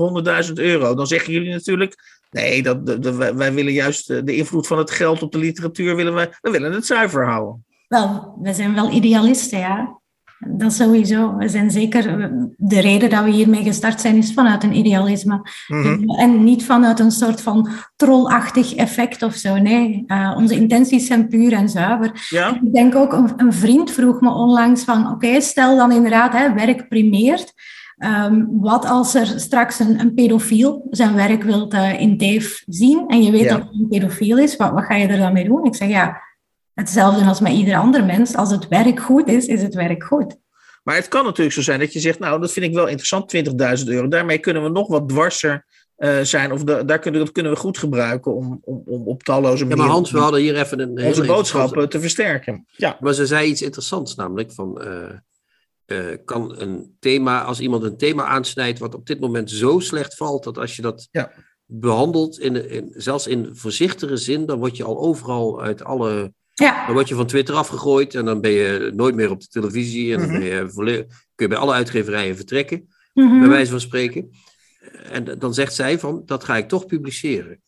100.000 0.47 0.53
euro. 0.53 0.95
Dan 0.95 1.07
zeggen 1.07 1.33
jullie 1.33 1.53
natuurlijk, 1.53 2.21
nee, 2.31 2.63
dat, 2.63 2.87
de, 2.87 3.35
wij 3.35 3.53
willen 3.53 3.73
juist 3.73 4.27
de 4.27 4.37
invloed 4.37 4.67
van 4.67 4.79
het 4.79 4.91
geld 4.91 5.23
op 5.23 5.33
de 5.33 5.39
literatuur, 5.39 5.97
willen 5.97 6.15
we, 6.15 6.37
we 6.41 6.51
willen 6.51 6.73
het 6.73 6.87
zuiver 6.87 7.27
houden. 7.27 7.65
Wel, 7.89 8.39
we 8.43 8.53
zijn 8.55 8.75
wel 8.75 8.91
idealisten, 8.91 9.59
ja. 9.59 10.01
Dat 10.39 10.73
sowieso. 10.73 11.37
We 11.37 11.49
zijn 11.49 11.71
zeker, 11.71 12.31
de 12.57 12.81
reden 12.81 13.11
dat 13.11 13.25
we 13.25 13.31
hiermee 13.31 13.63
gestart 13.63 14.01
zijn, 14.01 14.17
is 14.17 14.33
vanuit 14.33 14.65
een 14.65 14.77
idealisme. 14.77 15.41
Mm 15.69 15.83
-hmm. 15.83 16.11
En 16.11 16.45
niet 16.45 16.65
vanuit 16.65 17.01
een 17.01 17.11
soort 17.11 17.41
van 17.41 17.69
trollachtig 17.97 18.75
effect 18.75 19.23
of 19.23 19.35
zo. 19.35 19.57
Nee, 19.57 20.05
uh, 20.07 20.35
onze 20.37 20.55
intenties 20.55 21.07
zijn 21.07 21.29
puur 21.29 21.53
en 21.53 21.69
zuiver. 21.69 22.27
Ja? 22.29 22.61
Ik 22.63 22.75
denk 22.75 22.95
ook, 22.95 23.13
een, 23.13 23.33
een, 23.37 23.53
vriend 23.53 23.91
vroeg 23.91 24.21
me 24.21 24.31
onlangs 24.31 24.85
van, 24.85 25.05
oké, 25.05 25.13
okay, 25.13 25.41
stel 25.41 25.77
dan 25.77 25.93
inderdaad, 25.93 26.33
hè, 26.33 26.55
werk 26.55 26.89
primeert. 26.89 27.55
Um, 27.99 28.49
wat 28.61 28.87
als 28.87 29.15
er 29.15 29.27
straks 29.27 29.79
een, 29.79 30.01
een 30.01 30.15
pedofiel 30.15 30.87
zijn 30.91 31.15
werk 31.15 31.43
wilt 31.43 31.75
uh, 31.75 32.01
in 32.01 32.17
Dave 32.17 32.63
zien 32.67 33.05
en 33.07 33.23
je 33.23 33.31
weet 33.31 33.43
ja. 33.43 33.49
dat 33.49 33.61
hij 33.61 33.81
een 33.81 33.89
pedofiel 33.89 34.39
is, 34.39 34.57
wat, 34.57 34.73
wat 34.73 34.85
ga 34.85 34.95
je 34.95 35.07
er 35.07 35.19
dan 35.19 35.33
mee 35.33 35.45
doen? 35.45 35.65
Ik 35.65 35.75
zeg, 35.75 35.89
ja, 35.89 36.21
hetzelfde 36.79 37.25
als 37.25 37.41
met 37.41 37.53
ieder 37.53 37.77
ander 37.77 38.05
mens. 38.05 38.37
Als 38.37 38.51
het 38.51 38.69
werk 38.69 39.01
goed 39.01 39.29
is, 39.29 39.47
is 39.47 39.63
het 39.63 39.75
werk 39.75 40.05
goed. 40.05 40.37
Maar 40.83 40.95
het 40.95 41.09
kan 41.09 41.25
natuurlijk 41.25 41.57
zo 41.57 41.63
zijn 41.63 41.81
dat 41.81 41.93
je 41.93 42.01
zegt, 42.01 42.19
nou, 42.19 42.41
dat 42.41 42.53
vind 42.53 42.67
ik 42.67 42.75
wel 42.75 42.87
interessant, 42.87 43.37
20.000 43.81 43.87
euro. 43.87 44.09
Daarmee 44.09 44.39
kunnen 44.39 44.63
we 44.63 44.69
nog 44.69 44.89
wat 44.89 45.09
dwarser 45.09 45.67
uh, 45.99 46.21
zijn. 46.21 46.53
Of 46.53 46.65
de, 46.65 46.85
daar 46.85 46.99
kunnen, 46.99 47.21
dat 47.21 47.33
kunnen 47.33 47.53
we 47.53 47.59
goed 47.59 47.79
gebruiken 47.79 48.35
om, 48.35 48.61
om, 48.63 48.83
om 48.87 49.07
op 49.07 49.23
talloze 49.23 49.65
manieren... 49.65 49.77
Ja, 49.77 49.83
maar 49.83 49.93
Hans, 49.93 50.11
we 50.11 50.19
hadden 50.19 50.41
hier 50.41 50.57
even 50.57 50.81
een... 50.81 51.05
Onze 51.05 51.27
boodschappen 51.27 51.89
te 51.89 52.01
versterken. 52.01 52.67
Ja. 52.71 52.97
Maar 53.01 53.15
ze 53.15 53.27
zei 53.27 53.49
iets 53.49 53.63
interessants, 53.63 54.15
namelijk 54.15 54.53
van... 54.53 54.83
Uh, 54.85 55.11
uh, 55.87 56.17
kan 56.25 56.61
een 56.61 56.97
thema, 57.01 57.43
als 57.43 57.61
iemand 57.61 57.83
een 57.83 57.97
thema 57.97 58.25
aansnijdt 58.25 58.79
wat 58.79 58.95
op 58.95 59.07
dit 59.07 59.21
moment 59.21 59.51
zo 59.51 59.79
slecht 59.79 60.17
valt, 60.17 60.45
dat 60.45 60.59
als 60.59 60.77
je 60.77 60.83
dat 60.83 61.09
ja. 61.11 61.33
behandelt, 61.65 62.39
in, 62.39 62.71
in, 62.71 62.93
zelfs 62.97 63.27
in 63.27 63.49
voorzichtige 63.53 64.17
zin, 64.17 64.47
dan 64.47 64.59
word 64.59 64.77
je 64.77 64.85
al 64.85 64.99
overal 64.99 65.63
uit 65.63 65.85
alle 65.85 66.33
ja. 66.59 66.85
Dan 66.87 66.95
word 66.95 67.09
je 67.09 67.15
van 67.15 67.27
Twitter 67.27 67.55
afgegooid 67.55 68.15
en 68.15 68.25
dan 68.25 68.41
ben 68.41 68.51
je 68.51 68.93
nooit 68.95 69.15
meer 69.15 69.31
op 69.31 69.41
de 69.41 69.47
televisie. 69.47 70.15
En 70.15 70.21
dan 70.21 70.29
ben 70.29 70.43
je 70.45 70.69
volledig, 70.71 71.07
kun 71.07 71.47
je 71.47 71.49
bij 71.49 71.57
alle 71.59 71.73
uitgeverijen 71.73 72.37
vertrekken, 72.37 72.89
mm 73.15 73.29
-hmm. 73.29 73.41
bij 73.41 73.49
wijze 73.49 73.71
van 73.71 73.81
spreken. 73.81 74.31
En 75.11 75.39
dan 75.39 75.55
zegt 75.55 75.75
zij 75.75 75.99
van, 75.99 76.23
dat 76.27 76.45
ga 76.45 76.57
ik 76.57 76.69
toch 76.69 76.87
publiceren. 76.87 77.61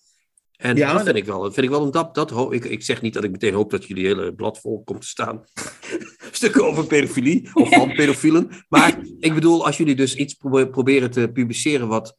En 0.56 0.76
Ja, 0.76 0.92
dat 0.92 1.02
vind 1.04 1.16
ik 1.16 1.24
wel, 1.24 1.42
vind 1.42 1.66
ik 1.66 1.70
wel 1.70 1.84
een 1.84 1.90
dap. 1.90 2.14
Dat 2.14 2.30
ho- 2.30 2.52
ik, 2.52 2.64
ik 2.64 2.82
zeg 2.82 3.02
niet 3.02 3.14
dat 3.14 3.24
ik 3.24 3.30
meteen 3.30 3.54
hoop 3.54 3.70
dat 3.70 3.84
jullie 3.84 4.06
hele 4.06 4.34
blad 4.34 4.58
vol 4.60 4.82
komt 4.84 5.00
te 5.00 5.06
staan. 5.06 5.44
Stukken 6.30 6.64
over 6.66 6.86
pedofilie 6.86 7.48
of 7.54 7.68
van 7.68 7.92
pedofielen. 7.92 8.50
Maar 8.68 8.98
ik 9.18 9.34
bedoel, 9.34 9.66
als 9.66 9.76
jullie 9.76 9.94
dus 9.94 10.14
iets 10.14 10.34
probe- 10.34 10.68
proberen 10.68 11.10
te 11.10 11.30
publiceren 11.32 11.88
wat 11.88 12.16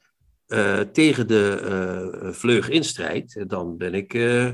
eh, 0.48 0.80
tegen 0.80 1.28
de 1.28 1.60
eh 2.24 2.32
vleug 2.34 2.70
instrijdt, 2.70 3.50
dan 3.50 3.78
ben 3.78 3.94
ik. 3.94 4.14
eh, 4.14 4.50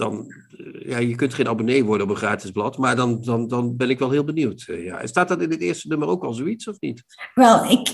dan, 0.00 0.26
eh, 0.56 0.88
ja, 0.88 0.98
je 0.98 1.14
kunt 1.14 1.34
geen 1.34 1.48
abonnee 1.48 1.84
worden 1.84 2.06
op 2.06 2.12
een 2.12 2.18
gratis 2.18 2.50
blad, 2.50 2.78
maar 2.78 2.96
dan, 2.96 3.20
dan, 3.20 3.48
dan 3.48 3.76
ben 3.76 3.90
ik 3.90 3.98
wel 3.98 4.10
heel 4.10 4.24
benieuwd. 4.24 4.64
Eh, 4.68 4.84
ja. 4.84 5.06
Staat 5.06 5.28
dat 5.28 5.42
in 5.42 5.50
het 5.50 5.60
eerste 5.60 5.88
nummer 5.88 6.08
ook 6.08 6.24
al 6.24 6.32
zoiets 6.32 6.68
of 6.68 6.80
niet? 6.80 7.02
Wel, 7.34 7.64
ik, 7.70 7.86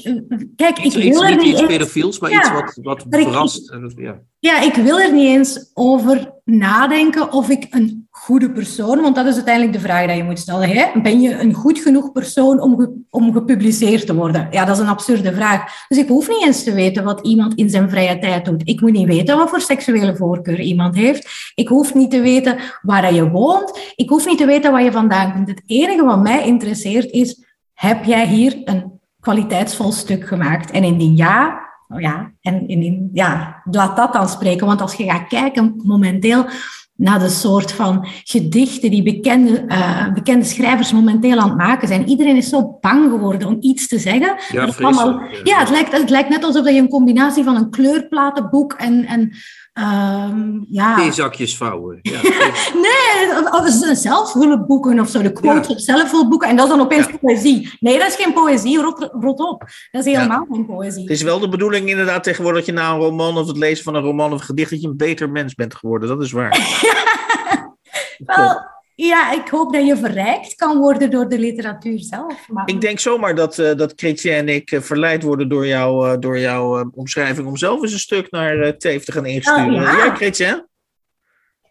kijk, 0.57 0.79
Iets, 0.79 0.97
ik 0.97 1.03
iets, 1.05 1.21
wil 1.21 1.29
niet 1.37 1.43
iets 1.43 1.67
pedofiels, 1.67 2.19
maar 2.19 2.31
Ja, 2.31 2.39
iets 2.39 2.51
wat, 2.53 2.79
wat 2.83 3.15
ik- 3.15 3.23
verrast. 3.23 3.77
Ja. 3.97 4.23
Ja, 4.47 4.61
ik 4.61 4.74
wil 4.74 5.01
er 5.01 5.12
niet 5.12 5.28
eens 5.28 5.70
over 5.74 6.32
nadenken 6.44 7.32
of 7.32 7.49
ik 7.49 7.66
een 7.70 8.09
goede 8.11 8.51
persoon, 8.51 9.01
want 9.01 9.14
dat 9.14 9.26
is 9.26 9.34
uiteindelijk 9.34 9.74
de 9.74 9.80
vraag 9.80 10.07
die 10.07 10.16
je 10.16 10.24
moet 10.24 10.38
stellen. 10.38 10.68
Hè? 10.68 11.01
Ben 11.01 11.20
je 11.20 11.40
een 11.40 11.55
goed 11.55 11.78
genoeg 11.78 12.12
persoon 12.12 12.61
om, 12.61 13.05
om 13.11 13.32
gepubliceerd 13.32 14.07
te 14.07 14.14
worden? 14.14 14.49
Ja, 14.51 14.64
dat 14.64 14.76
is 14.76 14.82
een 14.82 14.88
absurde 14.88 15.34
vraag. 15.34 15.86
Dus 15.88 15.99
ik 15.99 16.09
hoef 16.09 16.28
niet 16.28 16.44
eens 16.44 16.62
te 16.62 16.72
weten 16.72 17.05
wat 17.05 17.26
iemand 17.26 17.55
in 17.55 17.70
zijn 17.70 17.90
vrije 17.90 18.18
tijd 18.18 18.44
doet. 18.44 18.68
Ik 18.68 18.80
moet 18.80 18.92
niet 18.92 19.07
weten 19.07 19.36
wat 19.36 19.49
voor 19.49 19.61
seksuele 19.61 20.16
voorkeur 20.16 20.61
iemand 20.61 20.94
heeft. 20.94 21.53
Ik 21.55 21.68
hoef 21.68 21.94
niet 21.94 22.11
te 22.11 22.20
weten 22.20 22.57
waar 22.82 23.14
je 23.14 23.30
woont. 23.30 23.92
Ik 23.94 24.09
hoef 24.09 24.26
niet 24.26 24.38
te 24.38 24.47
weten 24.47 24.72
waar 24.72 24.84
je 24.84 24.92
vandaan 24.92 25.32
komt. 25.32 25.49
Het 25.49 25.62
enige 25.66 26.05
wat 26.05 26.22
mij 26.22 26.47
interesseert 26.47 27.11
is, 27.11 27.44
heb 27.72 28.05
jij 28.05 28.26
hier 28.26 28.61
een 28.64 29.01
kwaliteitsvol 29.20 29.92
stuk 29.92 30.26
gemaakt? 30.26 30.70
En 30.70 30.84
indien 30.84 31.16
ja, 31.16 31.66
ja, 31.89 32.32
en 32.41 32.68
indien, 32.68 33.11
ja, 33.12 33.62
laat 33.70 33.97
dat 33.97 34.12
dan 34.12 34.28
spreken. 34.28 34.66
Want 34.66 34.80
als 34.80 34.95
je 34.95 35.05
gaat 35.05 35.28
kijken 35.28 35.80
momenteel 35.84 36.47
naar 36.97 37.18
de 37.18 37.28
soort 37.28 37.72
van 37.72 38.07
gedichten 38.24 38.91
die 38.91 39.03
bekende, 39.03 39.64
eh, 39.66 40.12
bekende 40.12 40.45
schrijvers 40.45 40.93
momenteel 40.93 41.39
aan 41.39 41.49
het 41.49 41.59
maken 41.59 41.89
zijn. 41.89 42.09
Iedereen 42.09 42.37
is 42.37 42.49
zo 42.49 42.78
bang 42.80 43.11
geworden 43.11 43.49
om 43.49 43.57
iets 43.61 43.89
te 43.89 43.99
zeggen. 43.99 44.37
Allemaal- 44.84 45.20
ja. 45.20 45.41
ja, 45.45 45.59
het 45.59 45.70
lijkt, 45.70 45.93
het 45.93 46.11
lijkt 46.11 46.28
net 46.28 46.45
alsof 46.45 46.68
je 46.68 46.78
een 46.78 46.89
combinatie 46.89 47.45
van 47.45 47.57
een 47.57 47.70
kleurplatenboek 47.70 48.72
en, 48.72 49.05
en 49.05 49.32
ehm, 49.77 50.59
ja... 50.70 50.97
Theezakjes 50.97 51.57
vouwen. 51.57 51.99
Ja. 52.03 52.20
Nee, 52.87 53.39
of- 53.43 53.51
of 53.61 53.68
z- 53.68 54.01
zelfhulpboeken 54.03 55.01
of 55.01 55.09
zo, 55.09 55.22
de 55.22 55.33
quotes 55.33 55.66
Ja. 55.66 55.72
op 55.72 55.79
zelfhulpboeken. 55.79 56.49
En 56.49 56.57
dat 56.57 56.64
is 56.66 56.70
dan 56.72 56.81
opeens 56.81 57.07
poëzie. 57.20 57.77
Nee, 57.81 57.99
dat 57.99 58.09
is 58.09 58.14
geen 58.14 58.33
poëzie, 58.33 58.81
rot, 58.81 59.09
rot 59.20 59.39
op. 59.41 59.64
Dat 59.91 60.07
is 60.07 60.12
helemaal 60.14 60.47
geen 60.51 60.66
poëzie. 60.66 61.03
Het 61.03 61.11
is 61.11 61.22
wel 61.22 61.39
de 61.39 61.49
bedoeling 61.49 61.89
inderdaad 61.89 62.22
tegenwoordig 62.24 62.64
dat 62.64 62.74
je 62.74 62.81
na 62.81 62.91
een 62.93 62.99
roman 63.01 63.37
of 63.39 63.47
het 63.47 63.57
lezen 63.57 63.85
van 63.85 63.95
een 63.95 64.03
roman 64.03 64.33
of 64.33 64.39
een 64.41 64.45
gedicht 64.47 64.70
dat 64.70 64.81
je 64.81 64.89
een 64.89 64.97
beter 64.97 65.31
mens 65.31 65.55
bent 65.55 65.74
geworden. 65.74 66.09
Dat 66.09 66.22
is 66.22 66.33
waar. 66.33 66.59
Wel, 68.18 68.61
ja, 68.97 69.32
ik 69.32 69.49
hoop 69.49 69.72
dat 69.72 69.86
je 69.86 69.97
verrijkt 69.97 70.55
kan 70.55 70.78
worden 70.78 71.11
door 71.11 71.28
de 71.28 71.38
literatuur 71.38 71.99
zelf. 71.99 72.49
Maar... 72.49 72.68
Ik 72.68 72.80
denk 72.80 72.99
zomaar 72.99 73.34
dat, 73.34 73.59
eh 73.59 73.74
dat 73.74 73.92
Chrétien 73.97 74.32
en 74.32 74.49
ik 74.49 74.70
eh, 74.70 74.80
verleid 74.80 75.22
worden 75.22 75.49
door, 75.49 75.66
jou, 75.66 76.11
eh, 76.11 76.16
door 76.20 76.38
jouw 76.38 76.90
omschrijving 76.94 77.47
om 77.47 77.57
zelf 77.57 77.82
eens 77.82 77.92
een 77.92 77.99
stuk 77.99 78.30
naar 78.30 78.61
eh 78.61 78.72
Teef 78.72 79.05
te 79.05 79.12
gaan 79.12 79.26
insturen. 79.26 79.74
Oh, 79.74 79.82
ja. 79.82 80.05
ja, 80.05 80.14
Chrétien? 80.14 80.66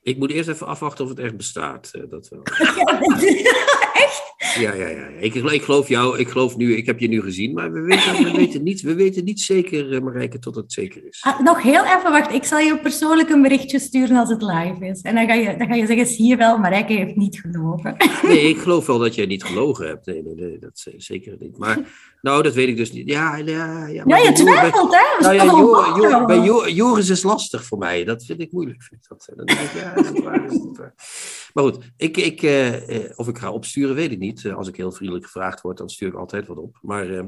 Ik 0.06 0.18
moet 0.18 0.32
eerst 0.32 0.50
even 0.50 0.68
afwachten 0.68 1.04
of 1.04 1.10
het 1.10 1.20
echt 1.20 1.38
bestaat. 1.38 1.90
eh, 1.94 2.02
Dat 2.10 2.28
wel. 2.30 2.42
Echt? 4.04 4.24
Ja, 4.60 4.74
ja, 4.74 4.88
ja. 4.88 5.08
Ik, 5.20 5.34
ik 5.36 5.62
geloof 5.64 5.88
jou, 5.88 6.20
ik 6.20 6.28
geloof 6.30 6.58
nu, 6.58 6.76
ik 6.76 6.86
heb 6.86 7.00
je 7.00 7.08
nu 7.08 7.22
gezien, 7.22 7.54
maar 7.54 7.72
we 7.72 7.80
weten, 7.82 8.24
we 8.24 8.32
weten, 8.38 8.64
niet, 8.64 8.82
we 8.82 8.96
weten 8.96 9.24
niet 9.24 9.42
zeker, 9.42 9.94
eh, 9.94 10.02
Marijke, 10.02 10.40
tot 10.40 10.56
het 10.56 10.74
zeker 10.74 11.08
is. 11.08 11.22
Ah, 11.26 11.40
nog 11.40 11.62
heel 11.62 11.84
even, 11.86 12.12
wacht. 12.12 12.34
Ik 12.34 12.44
zal 12.44 12.60
je 12.60 12.78
persoonlijk 12.80 13.30
een 13.30 13.42
berichtje 13.42 13.80
sturen 13.80 14.18
als 14.18 14.30
het 14.30 14.42
live 14.42 14.86
is. 14.86 15.02
En 15.02 15.16
dan 15.16 15.28
ga 15.28 15.34
je, 15.34 15.58
dan 15.58 15.68
ga 15.68 15.76
je 15.76 15.86
zeggen, 15.86 16.06
zie 16.06 16.26
je 16.28 16.36
wel, 16.36 16.58
Marijke 16.58 16.94
heeft 16.94 17.16
niet 17.16 17.40
gelogen. 17.40 17.96
Nee, 18.24 18.50
ik 18.50 18.58
geloof 18.58 18.86
wel 18.86 18.98
dat 19.00 19.16
jij 19.16 19.26
niet 19.26 19.44
gelogen 19.44 19.88
hebt. 19.88 20.06
Nee, 20.06 20.24
nee, 20.24 20.36
nee, 20.36 20.60
dat 20.60 20.86
zeker 20.98 21.36
niet. 21.40 21.58
Maar, 21.58 21.80
nou, 22.26 22.44
dat 22.44 22.54
weet 22.54 22.68
ik 22.68 22.78
dus 22.78 22.92
niet. 22.92 23.10
Ja, 23.10 23.36
ja, 23.36 23.88
ja. 23.88 24.04
Ja, 24.06 24.18
je 24.18 24.24
bij- 24.24 24.34
twijfelt, 24.34 24.92
hè? 24.96 25.22
Nou 25.24 25.34
ja, 25.34 25.44
staan 25.44 25.58
Jo- 25.60 25.74
al 25.76 26.02
Jo- 26.02 26.10
wakker. 26.10 26.26
bij 26.26 26.72
Joris 26.74 27.10
is 27.10 27.24
lastig 27.24 27.64
voor 27.66 27.78
mij. 27.78 28.04
Dat 28.04 28.26
vind 28.26 28.42
ik 28.42 28.52
moeilijk. 28.52 28.84
Vind 28.84 29.02
ik 29.04 29.08
dat. 29.10 29.30
Dan 29.36 29.46
denk 29.46 29.60
ik, 29.60 29.72
ja, 29.74 29.96
is 29.96 30.20
waar, 30.24 30.46
is. 30.46 30.60
Maar 31.54 31.64
goed, 31.64 31.78
ik, 31.98 32.18
ik, 32.18 32.42
eh, 32.42 33.04
eh, 33.06 33.12
of 33.16 33.28
ik 33.28 33.38
ga 33.38 33.52
opsturen, 33.52 33.96
weet 33.96 34.12
ik 34.12 34.20
niet. 34.20 34.46
Eh, 34.46 34.56
als 34.56 34.68
ik 34.68 34.76
heel 34.76 34.92
vriendelijk 34.92 35.26
gevraagd 35.26 35.62
word, 35.62 35.78
dan 35.78 35.90
stuur 35.90 36.08
ik 36.08 36.14
altijd 36.16 36.48
wat 36.48 36.58
op. 36.58 36.78
Maar, 36.82 37.10
eh, 37.10 37.24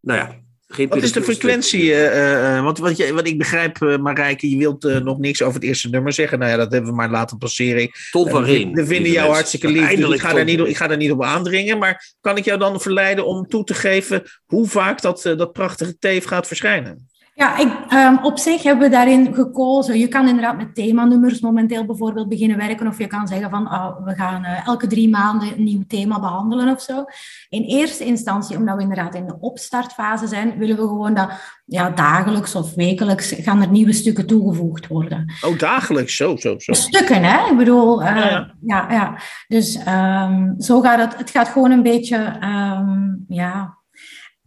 nou 0.00 0.18
ja, 0.18 0.40
Geen 0.68 0.88
Wat 0.88 1.02
is 1.02 1.12
de 1.12 1.22
frequentie? 1.22 1.92
eh, 1.92 2.06
eh, 2.06 2.56
eh, 2.56 2.64
want 2.64 2.78
wat, 2.78 2.96
je, 2.96 3.12
wat 3.12 3.26
ik 3.26 3.38
begrijp, 3.38 3.82
eh, 3.82 3.98
Marijke, 3.98 4.50
je 4.50 4.56
wilt 4.56 5.02
nog 5.02 5.18
niks 5.18 5.42
over 5.42 5.54
het 5.54 5.64
eerste 5.68 5.88
nummer 5.88 6.12
zeggen. 6.12 6.38
Nou 6.38 6.50
ja, 6.50 6.56
dat 6.56 6.72
hebben 6.72 6.90
we 6.90 6.96
maar 6.96 7.10
laten 7.10 7.38
passeren. 7.38 7.90
Ton 8.10 8.30
van. 8.30 8.44
We 8.44 8.86
vinden 8.86 9.12
jou 9.12 9.32
hartstikke 9.32 9.68
lief. 9.68 9.94
Dus 9.94 10.14
ik, 10.14 10.20
ga 10.20 10.32
daar 10.32 10.44
niet, 10.44 10.60
ik 10.60 10.76
ga 10.76 10.86
daar 10.86 10.96
niet 10.96 11.10
op 11.10 11.22
aandringen. 11.22 11.78
Maar 11.78 12.14
kan 12.20 12.36
ik 12.36 12.44
jou 12.44 12.58
dan 12.58 12.80
verleiden 12.80 13.26
om 13.26 13.48
toe 13.48 13.64
te 13.64 13.74
geven 13.74 14.22
hoe 14.44 14.68
vaak 14.68 15.00
dat, 15.00 15.22
dat 15.22 15.52
prachtige 15.52 15.98
teef 15.98 16.24
gaat 16.24 16.46
verschijnen? 16.46 17.08
Ja, 17.38 17.58
ik, 17.58 17.72
ehm, 17.88 18.16
op 18.22 18.38
zich 18.38 18.62
hebben 18.62 18.84
we 18.84 18.94
daarin 18.94 19.34
gekozen. 19.34 19.98
Je 19.98 20.08
kan 20.08 20.28
inderdaad 20.28 20.56
met 20.56 20.74
themanummers 20.74 21.40
momenteel 21.40 21.84
bijvoorbeeld 21.84 22.28
beginnen 22.28 22.56
werken. 22.56 22.86
Of 22.86 22.98
je 22.98 23.06
kan 23.06 23.26
zeggen 23.26 23.50
van 23.50 23.72
oh, 23.72 24.04
we 24.04 24.14
gaan 24.14 24.44
eh, 24.44 24.66
elke 24.66 24.86
drie 24.86 25.08
maanden 25.08 25.52
een 25.56 25.64
nieuw 25.64 25.84
thema 25.88 26.20
behandelen 26.20 26.74
of 26.74 26.80
zo. 26.80 27.04
In 27.48 27.62
eerste 27.62 28.04
instantie, 28.04 28.56
omdat 28.56 28.76
we 28.76 28.82
inderdaad 28.82 29.14
in 29.14 29.26
de 29.26 29.36
opstartfase 29.40 30.26
zijn, 30.26 30.58
willen 30.58 30.76
we 30.76 30.82
gewoon 30.82 31.14
dat 31.14 31.30
ja, 31.64 31.90
dagelijks 31.90 32.54
of 32.54 32.74
wekelijks 32.74 33.32
gaan 33.38 33.62
er 33.62 33.70
nieuwe 33.70 33.92
stukken 33.92 34.26
toegevoegd 34.26 34.86
worden. 34.86 35.32
Oh, 35.46 35.58
dagelijks, 35.58 36.16
zo, 36.16 36.36
zo, 36.36 36.58
zo. 36.58 36.72
Stukken, 36.72 37.22
hè? 37.22 37.50
Ik 37.50 37.56
bedoel, 37.56 38.02
eh, 38.02 38.16
Ja, 38.16 38.28
ja, 38.28 38.54
ja. 38.60 38.86
ja, 38.90 39.18
Dus 39.48 39.76
ehm, 39.84 40.60
zo 40.60 40.80
gaat 40.80 40.98
het. 40.98 41.18
Het 41.18 41.30
gaat 41.30 41.48
gewoon 41.48 41.70
een 41.70 41.82
beetje, 41.82 42.16
ehm, 42.40 43.14
ja, 43.28 43.78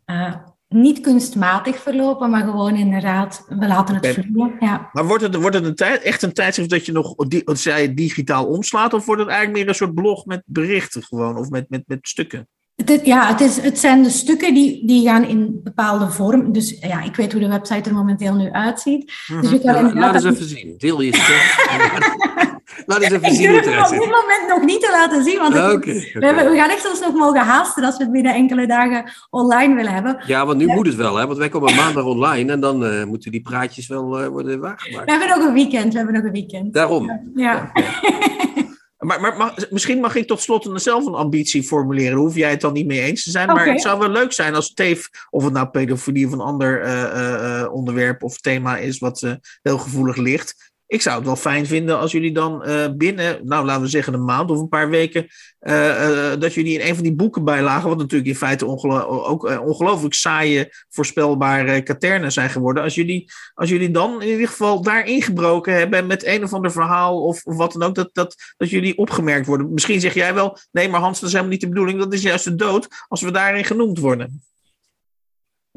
eh, 0.05 0.33
niet 0.69 0.99
kunstmatig 0.99 1.79
verlopen, 1.79 2.29
maar 2.29 2.43
gewoon 2.43 2.75
inderdaad, 2.75 3.45
we 3.47 3.67
laten 3.67 3.95
het 3.95 4.07
vloeien. 4.07 4.55
Ja. 4.59 4.89
Maar 4.93 5.05
wordt 5.05 5.23
het, 5.23 5.35
wordt 5.35 5.55
het 5.55 5.65
een 5.65 5.75
tijd, 5.75 6.01
echt 6.01 6.21
een 6.21 6.33
tijdschrift 6.33 6.69
dat 6.69 6.85
je 6.85 6.91
nog 6.91 7.15
di- 7.15 7.41
wat 7.45 7.59
zei 7.59 7.81
je, 7.81 7.93
digitaal 7.93 8.45
omslaat? 8.45 8.93
Of 8.93 9.05
wordt 9.05 9.21
het 9.21 9.29
eigenlijk 9.29 9.59
meer 9.59 9.69
een 9.69 9.75
soort 9.75 9.93
blog 9.93 10.25
met 10.25 10.41
berichten 10.45 11.03
gewoon? 11.03 11.37
Of 11.37 11.49
met, 11.49 11.69
met, 11.69 11.83
met 11.87 11.99
stukken? 12.01 12.47
Het, 12.85 13.05
ja, 13.05 13.27
het, 13.27 13.41
is, 13.41 13.61
het 13.61 13.79
zijn 13.79 14.03
de 14.03 14.09
stukken 14.09 14.53
die, 14.53 14.87
die 14.87 15.07
gaan 15.07 15.23
in 15.23 15.59
bepaalde 15.63 16.09
vorm. 16.09 16.51
Dus 16.51 16.79
ja, 16.79 17.01
ik 17.01 17.15
weet 17.15 17.31
hoe 17.31 17.41
de 17.41 17.47
website 17.47 17.89
er 17.89 17.95
momenteel 17.95 18.35
nu 18.35 18.51
uitziet. 18.51 19.11
Dus 19.27 19.49
kan 19.49 19.59
Ja, 19.61 19.77
inderdaad 19.77 19.93
laat 19.95 20.15
eens 20.15 20.23
even 20.23 20.45
zien. 20.45 20.73
Deel 20.77 21.01
je. 21.01 21.11
laat 22.85 23.01
eens 23.01 23.11
even 23.13 23.27
Ik 23.27 23.33
zien 23.33 23.49
hoe 23.49 23.61
durf 23.61 23.65
het 23.65 23.75
het 23.75 23.85
op 23.85 23.99
dit 23.99 24.09
moment 24.11 24.47
nog 24.47 24.63
niet 24.63 24.81
te 24.81 24.89
laten 24.91 25.23
zien, 25.23 25.37
want 25.39 25.73
Oké. 25.73 25.93
we, 25.93 26.25
hebben, 26.25 26.51
we 26.51 26.57
gaan 26.57 26.69
echt 26.69 26.89
ons 26.89 26.99
nog 26.99 27.13
mogen 27.13 27.41
haasten 27.41 27.83
als 27.83 27.97
we 27.97 28.03
het 28.03 28.11
binnen 28.11 28.33
enkele 28.33 28.67
dagen 28.67 29.11
online 29.29 29.75
willen 29.75 29.93
hebben. 29.93 30.23
Ja, 30.27 30.45
want 30.45 30.57
nu 30.57 30.65
moet 30.67 30.85
het 30.87 30.95
wel, 30.95 31.15
hè? 31.15 31.25
Want 31.25 31.37
wij 31.37 31.49
komen 31.49 31.75
maandag 31.75 32.03
online 32.03 32.51
en 32.51 32.59
dan 32.59 32.85
eh, 32.85 33.03
moeten 33.03 33.31
die 33.31 33.41
praatjes 33.41 33.87
wel 33.87 34.19
eh, 34.19 34.27
worden 34.27 34.59
waargemaakt. 34.59 35.05
We 35.05 35.11
hebben 35.11 35.29
nog 35.37 35.47
een 35.47 35.53
weekend, 35.53 35.91
we 35.91 35.97
hebben 35.97 36.15
nog 36.15 36.23
een 36.23 36.31
weekend. 36.31 36.73
Daarom. 36.73 37.31
Ja. 37.35 37.71
Maar, 38.99 39.21
maar 39.21 39.37
mag- 39.37 39.69
misschien 39.69 39.99
mag 39.99 40.15
ik 40.15 40.27
tot 40.27 40.41
slot 40.41 40.65
een- 40.65 40.79
zelf 40.79 41.05
een 41.05 41.13
ambitie 41.13 41.63
formuleren. 41.63 42.11
Daar 42.11 42.19
hoef 42.19 42.35
jij 42.35 42.49
het 42.49 42.61
dan 42.61 42.73
niet 42.73 42.85
mee 42.85 43.01
eens 43.01 43.23
te 43.23 43.31
zijn. 43.31 43.47
Maar 43.47 43.65
het 43.67 43.81
zou 43.81 43.99
wel 43.99 44.09
leuk 44.09 44.31
zijn 44.33 44.55
als 44.55 44.73
TEEF, 44.73 45.09
of 45.29 45.43
het 45.43 45.53
nou 45.53 45.67
pedofilie 45.67 46.25
of 46.27 46.31
een 46.31 46.39
ander 46.39 46.81
eh, 46.81 47.03
eh, 47.03 47.61
eh, 47.61 47.73
onderwerp 47.73 48.23
of 48.23 48.37
thema 48.39 48.77
is 48.77 48.99
wat 48.99 49.21
eh, 49.21 49.31
heel 49.61 49.77
gevoelig 49.77 50.15
ligt. 50.15 50.68
Ik 50.89 51.01
zou 51.01 51.15
het 51.15 51.25
wel 51.25 51.35
fijn 51.35 51.65
vinden 51.65 51.99
als 51.99 52.11
jullie 52.11 52.31
dan 52.31 52.63
eh, 52.63 52.87
binnen, 52.95 53.39
nou 53.43 53.65
laten 53.65 53.81
we 53.81 53.87
zeggen 53.87 54.13
een 54.13 54.23
maand 54.23 54.51
of 54.51 54.59
een 54.59 54.67
paar 54.67 54.89
weken, 54.89 55.27
eh, 55.59 56.31
eh, 56.31 56.39
dat 56.39 56.53
jullie 56.53 56.79
in 56.79 56.87
een 56.87 56.95
van 56.95 57.03
die 57.03 57.15
boeken 57.15 57.43
bijlagen, 57.43 57.89
wat 57.89 57.97
natuurlijk 57.97 58.29
in 58.29 58.35
feite 58.35 58.67
ook 58.67 59.43
ongelooflijk 59.65 60.13
saaie, 60.13 60.73
voorspelbare 60.89 61.83
katernen 61.83 62.31
zijn 62.31 62.49
geworden. 62.49 62.83
Als 62.83 62.95
jullie, 62.95 63.31
als 63.53 63.69
jullie 63.69 63.91
dan 63.91 64.21
in 64.21 64.27
ieder 64.27 64.47
geval 64.47 64.81
daar 64.81 65.05
ingebroken 65.05 65.73
hebben 65.73 66.07
met 66.07 66.25
een 66.25 66.43
of 66.43 66.53
ander 66.53 66.71
verhaal 66.71 67.23
of, 67.23 67.43
of 67.43 67.55
wat 67.55 67.71
dan 67.71 67.83
ook, 67.83 67.95
dat, 67.95 68.09
dat, 68.13 68.35
dat 68.57 68.69
jullie 68.69 68.97
opgemerkt 68.97 69.45
worden. 69.45 69.73
Misschien 69.73 69.99
zeg 69.99 70.13
jij 70.13 70.33
wel, 70.33 70.57
nee 70.71 70.89
maar 70.89 71.01
Hans, 71.01 71.19
dat 71.19 71.29
is 71.29 71.35
helemaal 71.35 71.53
niet 71.53 71.61
de 71.61 71.69
bedoeling, 71.69 71.99
dat 71.99 72.13
is 72.13 72.21
juist 72.21 72.43
de 72.43 72.55
dood 72.55 72.87
als 73.07 73.21
we 73.21 73.31
daarin 73.31 73.65
genoemd 73.65 73.99
worden. 73.99 74.43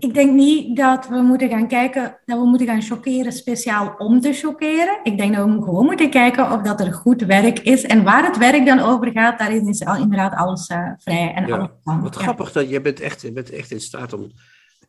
Ik 0.03 0.15
denk 0.15 0.33
niet 0.33 0.77
dat 0.77 1.09
we 1.09 1.17
moeten 1.17 1.49
gaan 1.49 1.69
kijken, 1.69 2.19
dat 2.25 2.39
we 2.39 2.45
moeten 2.47 2.67
gaan 2.67 2.83
chockeren 2.83 3.33
speciaal 3.33 3.95
om 3.99 4.21
te 4.21 4.33
chockeren. 4.33 5.01
Ik 5.03 5.19
denk 5.19 5.35
dat 5.35 5.47
we 5.47 5.53
gewoon 5.53 5.85
moeten 5.85 6.11
kijken 6.11 6.53
of 6.53 6.63
dat 6.63 6.81
er 6.81 6.93
goed 6.93 7.23
werk 7.23 7.59
is. 7.59 7.83
En 7.83 8.03
waar 8.03 8.25
het 8.25 8.39
werk 8.39 8.67
dan 8.67 8.79
over 8.79 9.11
gaat, 9.13 9.39
daarin 9.39 9.69
is 9.69 9.85
al, 9.85 9.97
inderdaad 9.97 10.35
alles 10.35 10.67
eh, 10.67 10.91
vrij 10.99 11.33
en 11.35 11.47
Ja, 11.47 11.57
alles 11.57 11.69
kan. 11.85 12.01
Wat 12.01 12.15
Ja. 12.15 12.21
grappig 12.21 12.53
dat 12.53 12.71
je 12.71 12.81
bent 12.81 13.01
echt, 13.01 13.23
je 13.23 13.33
bent 13.33 13.51
echt 13.51 13.71
in 13.71 13.81
staat 13.81 14.13
om 14.13 14.33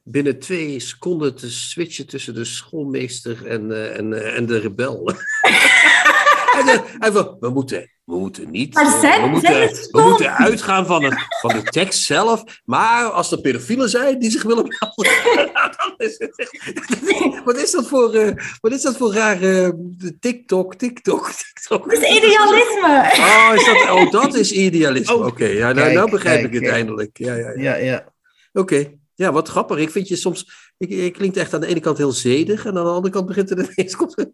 binnen 0.04 0.40
twee 0.40 0.80
seconden 0.80 1.36
te 1.36 1.52
switchen 1.52 2.08
tussen 2.08 2.34
de 2.34 2.46
schoolmeester 2.46 3.48
en, 3.48 3.72
eh, 3.72 3.98
en, 3.98 4.14
eh, 4.14 4.38
en 4.38 4.46
de 4.46 4.60
rebel. 4.60 5.04
Zegt- 6.66 6.84
hij 7.00 7.12
van, 7.12 7.38
we 7.40 7.50
moeten, 7.50 7.92
we 8.06 8.16
moeten 8.18 8.52
niet. 8.52 8.74
Maar 8.74 8.86
eh, 8.86 9.00
zijn- 9.00 9.22
we, 9.22 9.28
moeten, 9.28 9.54
zijn 9.54 9.88
we 9.92 10.02
moeten 10.02 10.38
uitgaan 10.38 10.86
van, 10.86 11.04
het, 11.04 11.16
van 11.42 11.50
de 11.56 11.64
tekst 11.64 12.04
zelf. 12.04 12.44
Maar 12.66 13.04
als 13.10 13.32
er 13.32 13.42
pedofielen 13.42 13.90
zijn 13.90 14.20
die 14.20 14.32
zich 14.32 14.44
willen 14.44 14.64
melden. 14.80 15.14
dan 15.78 15.94
is 15.98 16.16
het 16.18 16.34
echt- 16.40 17.44
wat, 17.46 17.58
is 17.58 17.72
dat 17.72 17.88
voor, 17.88 18.14
eh, 18.14 18.32
wat 18.62 18.72
is 18.72 18.82
dat 18.82 18.98
voor 18.98 19.14
rare 19.14 19.78
TikTok, 20.20 20.76
TikTok, 20.76 21.32
TikTok? 21.32 21.92
Het 21.92 22.02
is 22.02 22.10
idealisme. 22.18 23.12
Oh, 23.20 23.52
is 23.56 23.66
dat, 23.66 23.90
oh, 23.92 24.12
dat 24.12 24.36
is 24.36 24.52
idealisme. 24.52 25.14
Oh, 25.16 25.26
Oké, 25.26 25.46
ja, 25.46 25.60
nou, 25.72 25.76
kijk, 25.76 25.94
nou 25.94 26.10
begrijp 26.12 26.36
kijk, 26.40 26.48
ik 26.48 26.54
het 26.54 26.64
kijk. 26.64 26.76
eindelijk. 26.76 27.18
Ja, 27.18 27.34
ja, 27.36 27.50
ja. 27.50 27.62
Ja, 27.62 27.76
ja. 27.76 28.12
Oké, 28.54 28.92
ja, 29.16 29.32
wat 29.32 29.48
grappig. 29.50 29.78
Ik 29.78 29.90
vind 29.92 30.08
je 30.08 30.16
soms, 30.16 30.63
ik, 30.78 30.90
je 30.90 31.12
klinkt 31.12 31.38
echt 31.38 31.54
aan 31.54 31.62
de 31.62 31.68
ene 31.68 31.80
kant 31.80 31.98
heel 31.98 32.12
zedig 32.12 32.66
en 32.66 32.78
aan 32.78 32.84
de 32.84 32.90
andere 32.92 33.14
kant 33.14 33.26
begint 33.26 33.50
er 33.52 33.58
ineens 33.76 33.96
komt 34.02 34.26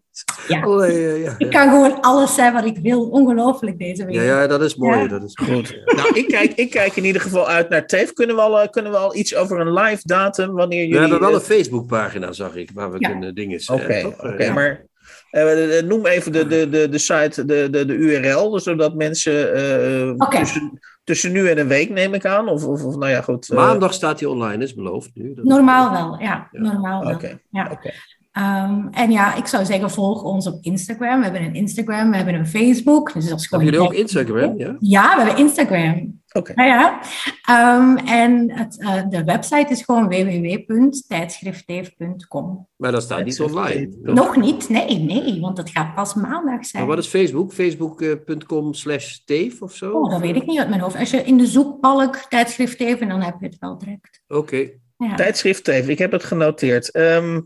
Ja. 0.48 0.60
allerlei, 0.62 0.92
eh, 1.06 1.22
ja, 1.22 1.34
Ik 1.38 1.52
ja. 1.52 1.60
kan 1.64 1.70
gewoon 1.70 2.00
alles 2.00 2.34
zijn 2.34 2.52
wat 2.52 2.64
ik 2.64 2.78
wil. 2.82 3.08
Ongelooflijk 3.08 3.78
deze 3.78 4.02
ja, 4.02 4.06
wereld. 4.08 4.26
ja, 4.26 4.46
dat 4.46 4.62
is 4.62 4.76
mooi. 4.76 4.98
Ja. 4.98 5.06
Dat 5.06 5.22
is. 5.22 5.38
Goed. 5.44 5.80
Nou, 5.96 6.08
ik 6.14 6.28
kijk, 6.28 6.52
ik 6.52 6.70
kijk 6.70 6.96
in 6.96 7.04
ieder 7.04 7.22
geval 7.22 7.48
uit 7.48 7.68
naar 7.68 7.86
TEEF. 7.86 8.12
Kunnen 8.12 8.36
we 8.36 8.42
al, 8.42 8.60
eh, 8.60 8.68
kunnen 8.70 8.92
we 8.92 8.98
al 8.98 9.16
iets 9.16 9.34
over 9.34 9.60
een 9.60 9.72
live 9.72 10.00
datum? 10.04 10.52
Wanneer 10.52 10.80
We 10.82 10.86
jullie. 10.86 11.00
hebben 11.00 11.20
wel 11.20 11.28
eh, 11.28 11.34
een 11.34 11.40
Facebookpagina, 11.40 12.32
zag 12.32 12.56
ik, 12.56 12.70
waar 12.74 12.90
we 12.90 12.96
Ja. 13.00 13.08
kunnen 13.08 13.34
dingen 13.34 13.60
Oké? 13.72 13.82
Eh, 13.82 14.54
maar 14.54 14.88
eh, 15.30 15.78
eh, 15.78 15.84
noem 15.86 16.06
even 16.06 16.32
de, 16.32 16.46
de, 16.46 16.68
de, 16.68 16.88
de 16.88 16.98
site, 16.98 17.44
de, 17.44 17.68
de, 17.70 17.84
de 17.84 17.92
URL, 17.94 18.58
zodat 18.60 18.94
mensen 18.94 19.54
eh, 19.54 20.10
Oké. 20.16 20.38
tussen, 20.38 20.78
tussen 21.04 21.32
nu 21.32 21.48
en 21.48 21.58
een 21.58 21.66
week, 21.68 21.90
neem 21.90 22.14
ik 22.14 22.24
aan. 22.26 22.48
Of, 22.48 22.64
of, 22.64 22.84
of 22.84 22.96
nou 22.96 23.10
ja, 23.10 23.20
goed. 23.20 23.50
eh, 23.50 23.56
Maandag 23.56 23.92
staat 23.92 24.20
hij 24.20 24.28
online, 24.28 24.62
is 24.64 24.74
beloofd 24.74 25.10
nu. 25.14 25.34
Dat- 25.34 25.44
Normaal 25.44 25.90
wel, 25.92 26.20
ja. 26.20 26.48
Ja. 26.50 26.60
Normaal 26.60 27.04
wel. 27.04 27.14
Oké, 27.14 27.38
Ja. 27.50 27.68
oké. 27.72 27.90
Ehm, 28.32 28.86
en 28.90 29.10
ja, 29.10 29.34
ik 29.34 29.46
zou 29.46 29.64
zeggen, 29.64 29.90
volg 29.90 30.22
ons 30.22 30.46
op 30.46 30.58
Instagram. 30.60 31.18
We 31.18 31.24
hebben 31.24 31.42
een 31.42 31.54
Instagram, 31.54 32.10
we 32.10 32.16
hebben 32.16 32.34
een 32.34 32.46
Facebook. 32.46 33.12
Dus 33.12 33.28
dat 33.28 33.40
is 33.40 33.46
gewoon 33.46 33.64
Hebben 33.64 33.82
jullie 33.82 33.96
ook 33.96 34.02
Instagram? 34.04 34.58
Ja? 34.58 34.76
Ja, 34.80 35.16
we 35.16 35.22
hebben 35.22 35.44
Instagram. 35.44 36.20
Oké. 36.32 36.62
Ja, 36.62 36.64
ja. 36.64 37.00
Ehm, 37.42 37.96
en 37.96 38.52
het, 38.52 38.80
eh, 38.80 39.02
de 39.08 39.24
website 39.24 39.66
is 39.68 39.82
gewoon 39.82 40.08
www.tijdschriftteef.com. 40.08 42.66
Maar 42.76 42.92
dat 42.92 43.02
staat 43.02 43.24
niet 43.24 43.40
online. 43.40 43.88
toch? 44.04 44.14
Nog 44.14 44.36
niet? 44.36 44.68
Nee, 44.68 44.98
nee, 44.98 45.40
want 45.40 45.58
het 45.58 45.70
gaat 45.70 45.94
pas 45.94 46.14
maandag 46.14 46.66
zijn. 46.66 46.86
Maar 46.86 46.96
wat 46.96 47.04
is 47.04 47.10
Facebook? 47.10 47.52
Facebook.com 47.52 48.74
slash 48.74 49.18
teef 49.24 49.62
of 49.62 49.74
zo? 49.74 49.92
Oh, 49.92 50.10
dat 50.10 50.20
weet 50.20 50.36
ik 50.36 50.46
niet 50.46 50.58
uit 50.58 50.68
mijn 50.68 50.80
hoofd. 50.80 50.96
Als 50.96 51.10
je 51.10 51.22
in 51.22 51.36
de 51.36 51.46
zoekbalk 51.46 52.16
tijdschrift 52.16 52.78
Teef, 52.78 52.98
dan 52.98 53.22
heb 53.22 53.36
je 53.40 53.46
het 53.46 53.56
wel 53.58 53.78
direct. 53.78 54.22
Oké. 54.28 54.70
Ja. 54.96 55.14
Tijdschrift 55.14 55.68
ik 55.68 55.98
heb 55.98 56.12
het 56.12 56.24
genoteerd. 56.24 56.90
Ehm, 56.90 57.40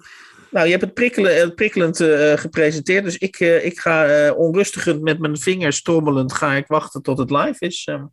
nou, 0.55 0.67
je 0.67 0.71
hebt 0.73 0.85
het 0.85 0.95
prikkelen, 0.95 1.55
prikkelend 1.55 2.01
eh, 2.01 2.33
gepresenteerd, 2.33 3.05
dus 3.05 3.19
ik, 3.19 3.37
eh, 3.41 3.65
ik 3.65 3.79
ga 3.79 4.07
eh, 4.07 4.37
onrustigend 4.39 5.03
met 5.03 5.19
mijn 5.19 5.39
vingers 5.39 5.83
trommelend 5.83 6.33
ga 6.33 6.53
ik 6.55 6.67
wachten 6.67 7.03
tot 7.03 7.19
het 7.19 7.31
live 7.31 7.67
is. 7.67 7.83
Ehm, 7.85 8.05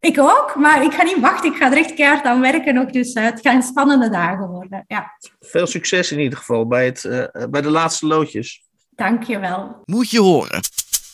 Ik 0.00 0.18
ook, 0.18 0.54
maar 0.56 0.84
ik 0.84 0.92
ga 0.92 1.02
niet 1.02 1.20
wachten. 1.20 1.52
Ik 1.52 1.56
ga 1.56 1.70
er 1.70 1.76
echt 1.76 1.94
keihard 1.94 2.24
aan 2.24 2.40
werken 2.40 2.74
nog. 2.74 2.90
Dus 2.90 3.14
het 3.14 3.40
gaan 3.40 3.62
spannende 3.62 4.08
dagen 4.10 4.46
worden. 4.48 4.84
Ja, 4.86 5.16
veel 5.40 5.66
succes 5.66 6.12
in 6.12 6.18
ieder 6.18 6.38
geval 6.38 6.66
bij, 6.66 6.84
het, 6.84 7.04
eh, 7.04 7.44
bij 7.50 7.60
de 7.60 7.70
laatste 7.70 8.06
loodjes. 8.06 8.62
dankjewel. 8.90 9.82
Moet 9.84 10.10
je 10.10 10.20
horen. 10.20 10.60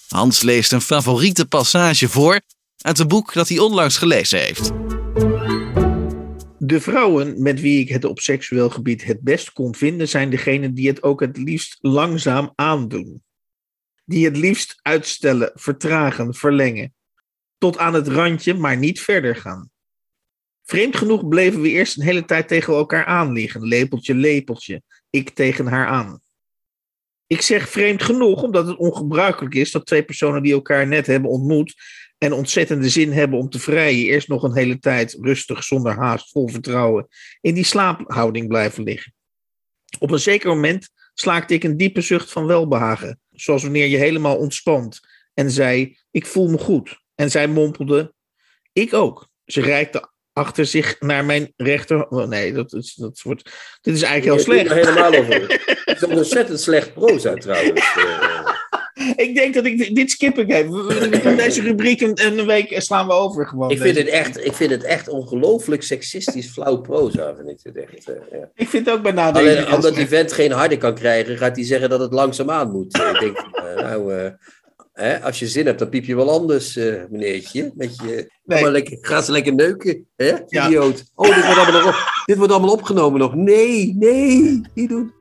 Hans 0.09 0.43
leest 0.43 0.73
een 0.73 0.81
favoriete 0.81 1.47
passage 1.47 2.09
voor 2.09 2.41
uit 2.81 2.99
een 2.99 3.09
boek 3.09 3.33
dat 3.33 3.49
hij 3.49 3.59
onlangs 3.59 3.97
gelezen 3.97 4.39
heeft. 4.39 4.73
De 6.59 6.81
vrouwen 6.81 7.43
met 7.43 7.61
wie 7.61 7.81
ik 7.81 7.89
het 7.89 8.05
op 8.05 8.21
seksueel 8.21 8.71
gebied 8.71 9.05
het 9.05 9.21
best 9.21 9.53
kon 9.53 9.75
vinden, 9.75 10.09
zijn 10.09 10.31
degenen 10.31 10.75
die 10.75 10.89
het 10.89 11.03
ook 11.03 11.21
het 11.21 11.37
liefst 11.37 11.79
langzaam 11.81 12.53
aandoen. 12.55 13.23
Die 14.05 14.25
het 14.25 14.37
liefst 14.37 14.79
uitstellen, 14.83 15.51
vertragen, 15.55 16.35
verlengen. 16.35 16.95
Tot 17.59 17.79
aan 17.79 17.95
het 17.95 18.09
randje, 18.09 18.55
maar 18.55 18.77
niet 18.77 19.01
verder 19.01 19.37
gaan. 19.37 19.71
Vreemd 20.63 20.97
genoeg 20.97 21.29
bleven 21.29 21.61
we 21.61 21.69
eerst 21.69 21.97
een 21.97 22.05
hele 22.05 22.25
tijd 22.25 22.49
tegen 22.49 22.75
elkaar 22.75 23.05
aan 23.05 23.33
liggen, 23.33 23.63
lepeltje, 23.63 24.15
lepeltje, 24.15 24.83
ik 25.11 25.31
tegen 25.31 25.67
haar 25.67 25.87
aan. 25.87 26.21
Ik 27.27 27.41
zeg 27.41 27.69
vreemd 27.69 28.03
genoeg 28.03 28.43
omdat 28.43 28.67
het 28.67 28.77
ongebruikelijk 28.77 29.55
is 29.55 29.71
dat 29.71 29.87
twee 29.87 30.05
personen 30.05 30.43
die 30.43 30.53
elkaar 30.53 30.87
net 30.87 31.07
hebben 31.07 31.31
ontmoet 31.31 31.75
en 32.19 32.33
ontzettende 32.33 32.89
zin 32.89 33.13
hebben 33.13 33.39
om 33.39 33.49
te 33.51 33.59
vrijen, 33.59 34.07
eerst 34.07 34.29
nog 34.29 34.43
een 34.43 34.57
hele 34.57 34.79
tijd 34.79 35.17
rustig, 35.21 35.65
zonder 35.65 35.95
haast, 35.95 36.31
vol 36.31 36.49
vertrouwen, 36.49 37.09
in 37.41 37.55
die 37.55 37.65
slaaphouding 37.65 38.49
blijven 38.49 38.83
liggen. 38.83 39.15
Op 39.99 40.11
een 40.11 40.19
zeker 40.19 40.49
moment 40.49 40.89
slaakte 41.15 41.55
ik 41.55 41.65
een 41.65 41.77
diepe 41.77 42.01
zucht 42.01 42.33
van 42.33 42.47
welbehagen, 42.47 43.21
zoals 43.31 43.63
wanneer 43.63 43.87
je 43.87 43.97
helemaal 43.97 44.37
ontspant, 44.37 45.01
en 45.35 45.51
zei: 45.51 45.99
Ik 46.11 46.27
voel 46.27 46.49
me 46.49 46.59
goed. 46.59 46.99
En 47.15 47.31
zij 47.31 47.49
mompelde: 47.49 48.15
Ik 48.73 48.95
ook. 48.95 49.29
Ze 49.45 49.61
reikte 49.61 50.11
achter 50.33 50.67
zich 50.67 51.01
naar 51.01 51.25
mijn 51.25 51.53
rechter. 51.57 52.09
Oh, 52.09 52.29
nee, 52.29 52.53
dat, 52.53 52.73
is, 52.73 52.95
dat 52.95 53.23
wordt. 53.23 53.43
Dit 53.81 53.95
is 53.95 54.03
eigenlijk 54.03 54.37
heel 54.37 54.45
slecht. 54.45 54.71
er 54.71 54.77
helemaal 54.77 55.15
over. 55.15 55.41
Het 55.85 55.97
is 55.97 56.03
een 56.03 56.17
ontzettend 56.17 56.61
slecht 56.61 56.95
proza 56.95 57.35
trouwens. 57.35 57.95
Ik 59.17 59.35
denk 59.35 59.55
dat 59.55 59.65
ik 59.65 59.95
dit 59.95 60.11
skip 60.11 60.39
ik 60.39 60.53
even. 60.53 61.37
Deze 61.37 61.63
rubriek 61.63 62.01
een, 62.01 62.27
een 62.27 62.47
week 62.47 62.75
slaan 62.81 63.07
we 63.07 63.13
over 63.13 63.47
gewoon. 63.47 63.71
ik, 63.71 63.79
vind 63.81 63.97
het 63.97 64.09
echt, 64.09 64.45
ik 64.45 64.53
vind 64.53 64.71
het 64.71 64.85
echt 64.85 65.09
ongelooflijk 65.09 65.83
seksistisch 65.83 66.51
flauw 66.51 66.77
proza. 66.77 67.35
Vind 67.37 67.49
ik 67.49 67.59
het 67.63 67.77
echt, 67.77 68.09
eh, 68.09 68.39
ja. 68.39 68.51
Ik 68.55 68.69
vind 68.69 68.87
het 68.87 68.95
ook 68.95 69.03
bij 69.03 69.13
nadenken. 69.13 69.57
Alleen 69.57 69.75
omdat 69.75 69.95
die 69.95 70.07
vent 70.07 70.33
geen 70.33 70.53
harde 70.53 70.77
kan 70.77 70.95
krijgen, 70.95 71.39
gaat 71.39 71.57
hij 71.57 71.65
zeggen 71.65 71.91
dat 71.91 72.01
het 72.01 72.13
langzaamaan 72.13 72.71
moet. 72.71 72.97
ik 72.97 73.17
denk, 73.21 73.37
eh, 73.37 73.83
nou, 73.83 74.15
eh, 74.15 74.31
hè, 74.93 75.21
als 75.21 75.39
je 75.39 75.47
zin 75.47 75.67
hebt, 75.67 75.79
dan 75.79 75.89
piep 75.89 76.05
je 76.05 76.17
wel 76.17 76.31
anders, 76.31 76.75
meneertje. 77.11 77.73
Met 77.75 77.97
je, 77.97 78.31
Nee. 78.45 78.63
maar 78.63 78.71
lekker, 78.71 78.99
ga 79.01 79.23
ze 79.23 79.33
lekker 79.33 79.55
neuken, 79.55 80.07
hè? 80.17 80.33
Ja. 80.47 80.67
Idioot. 80.67 81.05
Oh, 81.15 81.35
dit 81.35 81.45
wordt, 81.45 81.59
allemaal 81.59 81.89
op, 81.89 82.23
dit 82.25 82.37
wordt 82.37 82.53
allemaal 82.53 82.73
opgenomen 82.73 83.21
nog. 83.21 83.35
Nee, 83.35 83.95
nee, 83.99 84.61
niet 84.75 84.89
doen. 84.89 85.13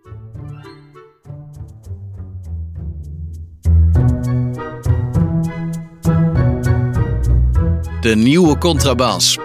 De 8.06 8.16
nieuwe 8.16 8.58
Contrabas. 8.58 9.38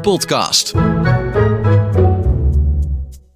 Podcast. 0.00 0.74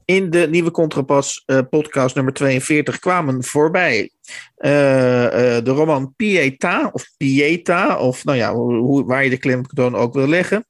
in 0.05 0.31
de 0.31 0.47
nieuwe 0.51 0.71
Contrapas 0.71 1.43
eh, 1.47 1.59
podcast 1.71 2.15
nummer 2.15 2.33
42 2.33 2.99
kwamen 2.99 3.45
voorbij 3.45 4.11
eh, 4.57 5.57
eh, 5.57 5.65
de 5.65 5.71
roman 5.71 6.15
Pieta, 6.17 6.91
of 6.93 7.05
Pieta, 7.17 7.99
of 7.99 8.25
nou 8.25 8.39
ja, 8.39 8.55
hoe, 8.55 9.05
waar 9.05 9.25
je 9.25 9.31
de 9.31 9.39
klemtoon 9.39 9.95
ook 9.95 10.15
wil 10.15 10.29
leggen. 10.29 10.67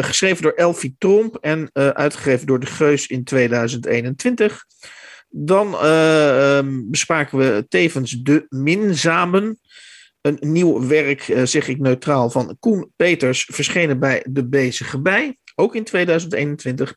Geschreven 0.00 0.42
door 0.42 0.52
Elfie 0.52 0.94
Tromp 0.98 1.36
en 1.36 1.70
uitgegeven 1.72 2.46
door 2.46 2.60
De 2.60 2.66
Geus 2.66 3.06
in 3.06 3.24
2021. 3.24 4.64
Dan 5.32 5.74
eh, 5.74 6.58
ehm, 6.58 6.80
bespraken 6.90 7.38
we 7.38 7.66
tevens 7.68 8.10
De 8.10 8.46
Minzamen. 8.48 9.58
Een 10.20 10.38
nieuw 10.40 10.86
werk, 10.86 11.28
eh, 11.28 11.44
zeg 11.44 11.68
ik 11.68 11.78
neutraal, 11.78 12.30
van 12.30 12.56
Koen 12.60 12.92
Peters, 12.96 13.48
verschenen 13.52 13.98
bij 13.98 14.24
De 14.28 14.48
Bezige 14.48 15.00
Bij, 15.00 15.38
ook 15.54 15.74
in 15.74 15.84
2021. 15.84 16.96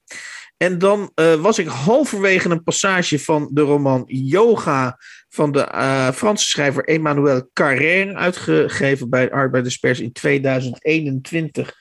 En 0.57 0.77
dan 0.77 1.11
eh, 1.15 1.33
was 1.33 1.59
ik 1.59 1.67
halverwege 1.67 2.49
een 2.49 2.63
passage 2.63 3.19
van 3.19 3.49
de 3.51 3.61
roman 3.61 4.03
Yoga 4.07 4.97
van 5.29 5.51
de 5.51 5.61
eh, 5.61 6.11
Franse 6.11 6.47
schrijver 6.47 6.83
Emmanuel 6.83 7.49
Carrère, 7.53 8.15
uitgegeven 8.15 9.09
bij 9.09 9.31
Arbeiderspers 9.31 9.99
in 9.99 10.11
2021. 10.11 11.73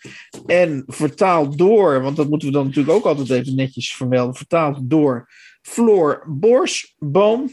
En 0.46 0.84
vertaald 0.86 1.58
door, 1.58 2.02
want 2.02 2.16
dat 2.16 2.28
moeten 2.28 2.48
we 2.48 2.54
dan 2.54 2.66
natuurlijk 2.66 2.96
ook 2.96 3.04
altijd 3.04 3.30
even 3.30 3.54
netjes 3.54 3.94
vermelden, 3.96 4.34
vertaald 4.34 4.78
door 4.82 5.28
Floor 5.62 6.24
Borsboom. 6.26 7.52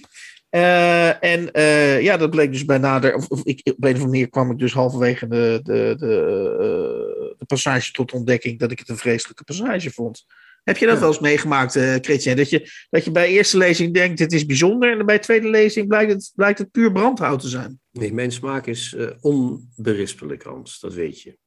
Eh, 0.49 1.23
en 1.23 1.51
eh, 1.51 2.01
ja, 2.01 2.17
dat 2.17 2.29
bleek 2.29 2.51
dus 2.51 2.65
bij 2.65 2.77
nader. 2.77 3.15
Of, 3.15 3.27
of 3.27 3.43
ik, 3.43 3.59
op 3.63 3.65
een 3.65 3.73
of 3.73 3.85
andere 3.85 4.05
manier 4.05 4.29
kwam 4.29 4.51
ik 4.51 4.57
dus 4.57 4.73
halverwege 4.73 5.27
de, 5.27 5.59
de, 5.63 5.95
de, 5.97 6.15
eh, 6.59 7.37
de 7.37 7.45
passage 7.47 7.91
tot 7.91 8.13
ontdekking 8.13 8.59
dat 8.59 8.71
ik 8.71 8.79
het 8.79 8.89
een 8.89 8.97
vreselijke 8.97 9.43
passage 9.43 9.91
vond. 9.91 10.25
Heb 10.63 10.77
je 10.77 10.85
dat 10.85 10.93
Ja. 10.95 10.99
wel 10.99 11.09
eens 11.09 11.19
meegemaakt, 11.19 11.75
eh 11.75 11.95
Chrétien? 12.01 12.35
Dat 12.35 12.49
je, 12.49 12.71
dat 12.89 13.05
je 13.05 13.11
bij 13.11 13.27
eerste 13.27 13.57
lezing 13.57 13.93
denkt, 13.93 14.17
dit 14.17 14.33
is 14.33 14.45
bijzonder. 14.45 14.99
En 14.99 15.05
bij 15.05 15.19
tweede 15.19 15.49
lezing 15.49 15.87
blijkt 15.87 16.11
het, 16.11 16.31
blijkt 16.35 16.59
het 16.59 16.71
puur 16.71 16.91
brandhout 16.91 17.39
te 17.39 17.47
zijn. 17.47 17.79
Nee, 17.91 18.13
mijn 18.13 18.31
smaak 18.31 18.67
is 18.67 18.95
onberispelijk, 19.21 20.43
Hans. 20.43 20.79
Dat 20.79 20.93
weet 20.93 21.21
je. 21.21 21.37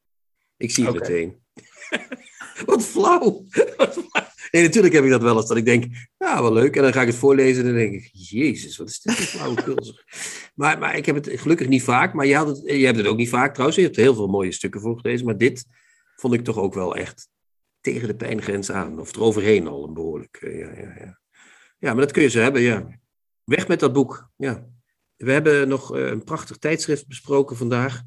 Ik 0.56 0.70
zie 0.70 0.84
het 0.84 0.94
meteen. 0.94 1.41
Wat 2.66 2.84
flauw. 2.84 3.44
nee, 4.50 4.62
natuurlijk 4.62 4.94
heb 4.94 5.04
ik 5.04 5.10
dat 5.10 5.22
wel 5.22 5.36
eens. 5.36 5.48
Dat 5.48 5.56
ik 5.56 5.64
denk, 5.64 5.84
ja, 6.18 6.42
wel 6.42 6.52
leuk. 6.52 6.76
En 6.76 6.82
dan 6.82 6.92
ga 6.92 7.00
ik 7.00 7.06
het 7.06 7.16
voorlezen 7.16 7.60
en 7.60 7.68
dan 7.68 7.78
denk 7.78 7.94
ik, 7.94 8.10
jezus, 8.12 8.76
wat 8.76 8.88
is 8.88 9.00
dit 9.00 9.14
voor 9.14 9.24
flauwekul. 9.24 9.94
maar, 10.54 10.78
maar 10.78 10.96
ik 10.96 11.06
heb 11.06 11.14
het 11.14 11.30
gelukkig 11.34 11.68
niet 11.68 11.82
vaak. 11.82 12.14
Maar 12.14 12.26
je, 12.26 12.36
had 12.36 12.48
het, 12.48 12.62
je 12.64 12.84
hebt 12.84 12.96
het 12.96 13.06
ook 13.06 13.16
niet 13.16 13.28
vaak 13.28 13.52
trouwens. 13.52 13.78
Je 13.78 13.84
hebt 13.84 13.96
er 13.96 14.02
heel 14.02 14.14
veel 14.14 14.26
mooie 14.26 14.52
stukken 14.52 14.80
voorgelezen. 14.80 15.26
Maar 15.26 15.38
dit 15.38 15.66
vond 16.16 16.34
ik 16.34 16.44
toch 16.44 16.58
ook 16.58 16.74
wel 16.74 16.96
echt 16.96 17.28
tegen 17.80 18.08
de 18.08 18.14
pijngrens 18.16 18.70
aan. 18.70 19.00
Of 19.00 19.16
eroverheen 19.16 19.66
al 19.66 19.84
een 19.84 19.94
behoorlijk. 19.94 20.36
eh, 20.40 20.58
ja, 20.58 20.70
ja, 20.76 20.94
ja. 20.98 21.20
ja, 21.78 21.92
maar 21.92 22.02
dat 22.02 22.12
kun 22.12 22.22
je 22.22 22.28
zo 22.28 22.40
hebben, 22.40 22.62
ja. 22.62 23.00
Weg 23.44 23.68
met 23.68 23.80
dat 23.80 23.92
boek, 23.92 24.30
ja. 24.36 24.66
We 25.16 25.32
hebben 25.32 25.68
nog 25.68 25.96
eh, 25.96 26.06
een 26.06 26.24
prachtig 26.24 26.56
tijdschrift 26.56 27.06
besproken 27.06 27.56
vandaag. 27.56 28.02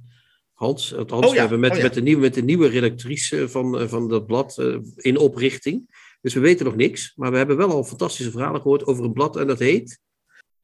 Hans, 0.56 0.95
althans, 0.95 1.26
Oh 1.26 1.30
ja, 1.30 1.34
we 1.34 1.39
hebben 1.39 1.60
met, 1.60 1.72
oh 1.72 1.78
ja. 1.78 1.84
met, 1.84 1.93
de 1.93 2.01
nieuwe, 2.01 2.22
met 2.22 2.34
de 2.34 2.43
nieuwe 2.43 2.68
redactrice 2.68 3.49
van, 3.49 3.80
eh, 3.80 3.88
van 3.88 4.10
dat 4.10 4.26
blad 4.26 4.58
eh, 4.58 4.78
in 4.95 5.18
oprichting. 5.18 6.03
Dus 6.22 6.34
we 6.34 6.39
weten 6.39 6.66
nog 6.66 6.76
niks, 6.76 7.14
maar 7.16 7.32
we 7.32 7.38
hebben 7.38 7.58
wel 7.58 7.72
al 7.72 7.84
fantastische 7.84 8.32
verhalen 8.32 8.62
gehoord 8.62 8.86
over 8.86 9.03
een 9.03 9.14
blad 9.14 9.38
en 9.38 9.47
dat 9.47 9.60
heet... 9.60 9.99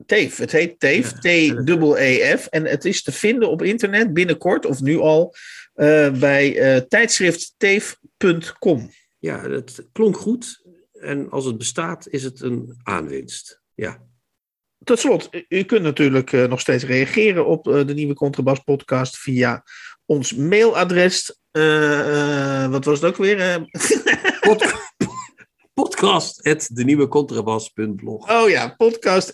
TEEF. 0.06 0.38
Het 0.38 0.52
heet 0.52 0.80
TEEF, 0.80 1.12
Ja. 1.12 1.20
T-E-E-F. 1.64 2.48
En 2.48 2.66
het 2.66 2.86
is 2.86 3.04
te 3.04 3.12
vinden 3.12 3.50
op 3.50 3.62
internet 3.62 4.14
binnenkort, 4.14 4.66
of 4.66 4.82
nu 4.82 4.98
al, 4.98 5.36
eh, 5.74 6.20
bij 6.20 6.58
eh 6.58 6.82
tijdschriftteef.com. 6.88 8.90
Ja, 9.20 9.50
het 9.50 9.88
klonk 9.92 10.18
goed 10.18 10.62
en 10.92 11.30
als 11.30 11.46
het 11.46 11.58
bestaat 11.58 12.08
is 12.08 12.24
het 12.24 12.42
een 12.42 12.80
aanwinst. 12.84 13.62
Ja, 13.74 14.04
Tot 14.84 15.00
slot, 15.00 15.30
u- 15.32 15.64
kunt 15.64 15.82
natuurlijk 15.82 16.34
eh, 16.34 16.46
nog 16.48 16.60
steeds 16.60 16.84
reageren 16.84 17.46
op 17.46 17.68
eh, 17.68 17.88
de 17.88 17.94
nieuwe 17.94 18.14
Contrabas 18.14 18.60
podcast 18.60 19.18
via 19.18 19.64
ons 20.06 20.34
mailadres. 20.36 21.40
Eh, 21.52 22.68
wat 22.70 22.86
was 22.86 23.02
het 23.02 23.10
ook 23.10 23.18
weer? 23.18 23.68
Pod- 24.40 24.74
podcast, 25.74 26.44
at 26.48 26.70
de 26.72 26.84
nieuwe 26.84 27.08
contrabas.blog. 27.08 28.32
oh 28.32 28.50
ja, 28.50 28.68
podcast 28.68 29.32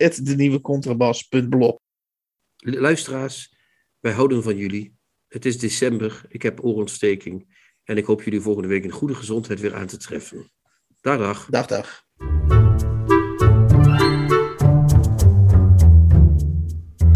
contrabas.blog. 0.61 1.77
Luisteraars, 2.57 3.53
wij 3.99 4.11
houden 4.11 4.43
van 4.43 4.57
jullie. 4.57 4.95
Het 5.27 5.45
is 5.45 5.59
december, 5.59 6.21
ik 6.27 6.41
heb 6.41 6.63
oorontsteking 6.63 7.55
en 7.83 7.97
ik 7.97 8.05
hoop 8.05 8.23
jullie 8.23 8.41
volgende 8.41 8.67
week 8.67 8.83
in 8.83 8.91
goede 8.91 9.15
gezondheid 9.15 9.59
weer 9.59 9.75
aan 9.75 9.87
te 9.87 9.97
treffen. 9.97 10.51
Dag, 11.01 11.17
dag. 11.17 11.47
Dag, 11.49 11.65
dag. 11.65 12.05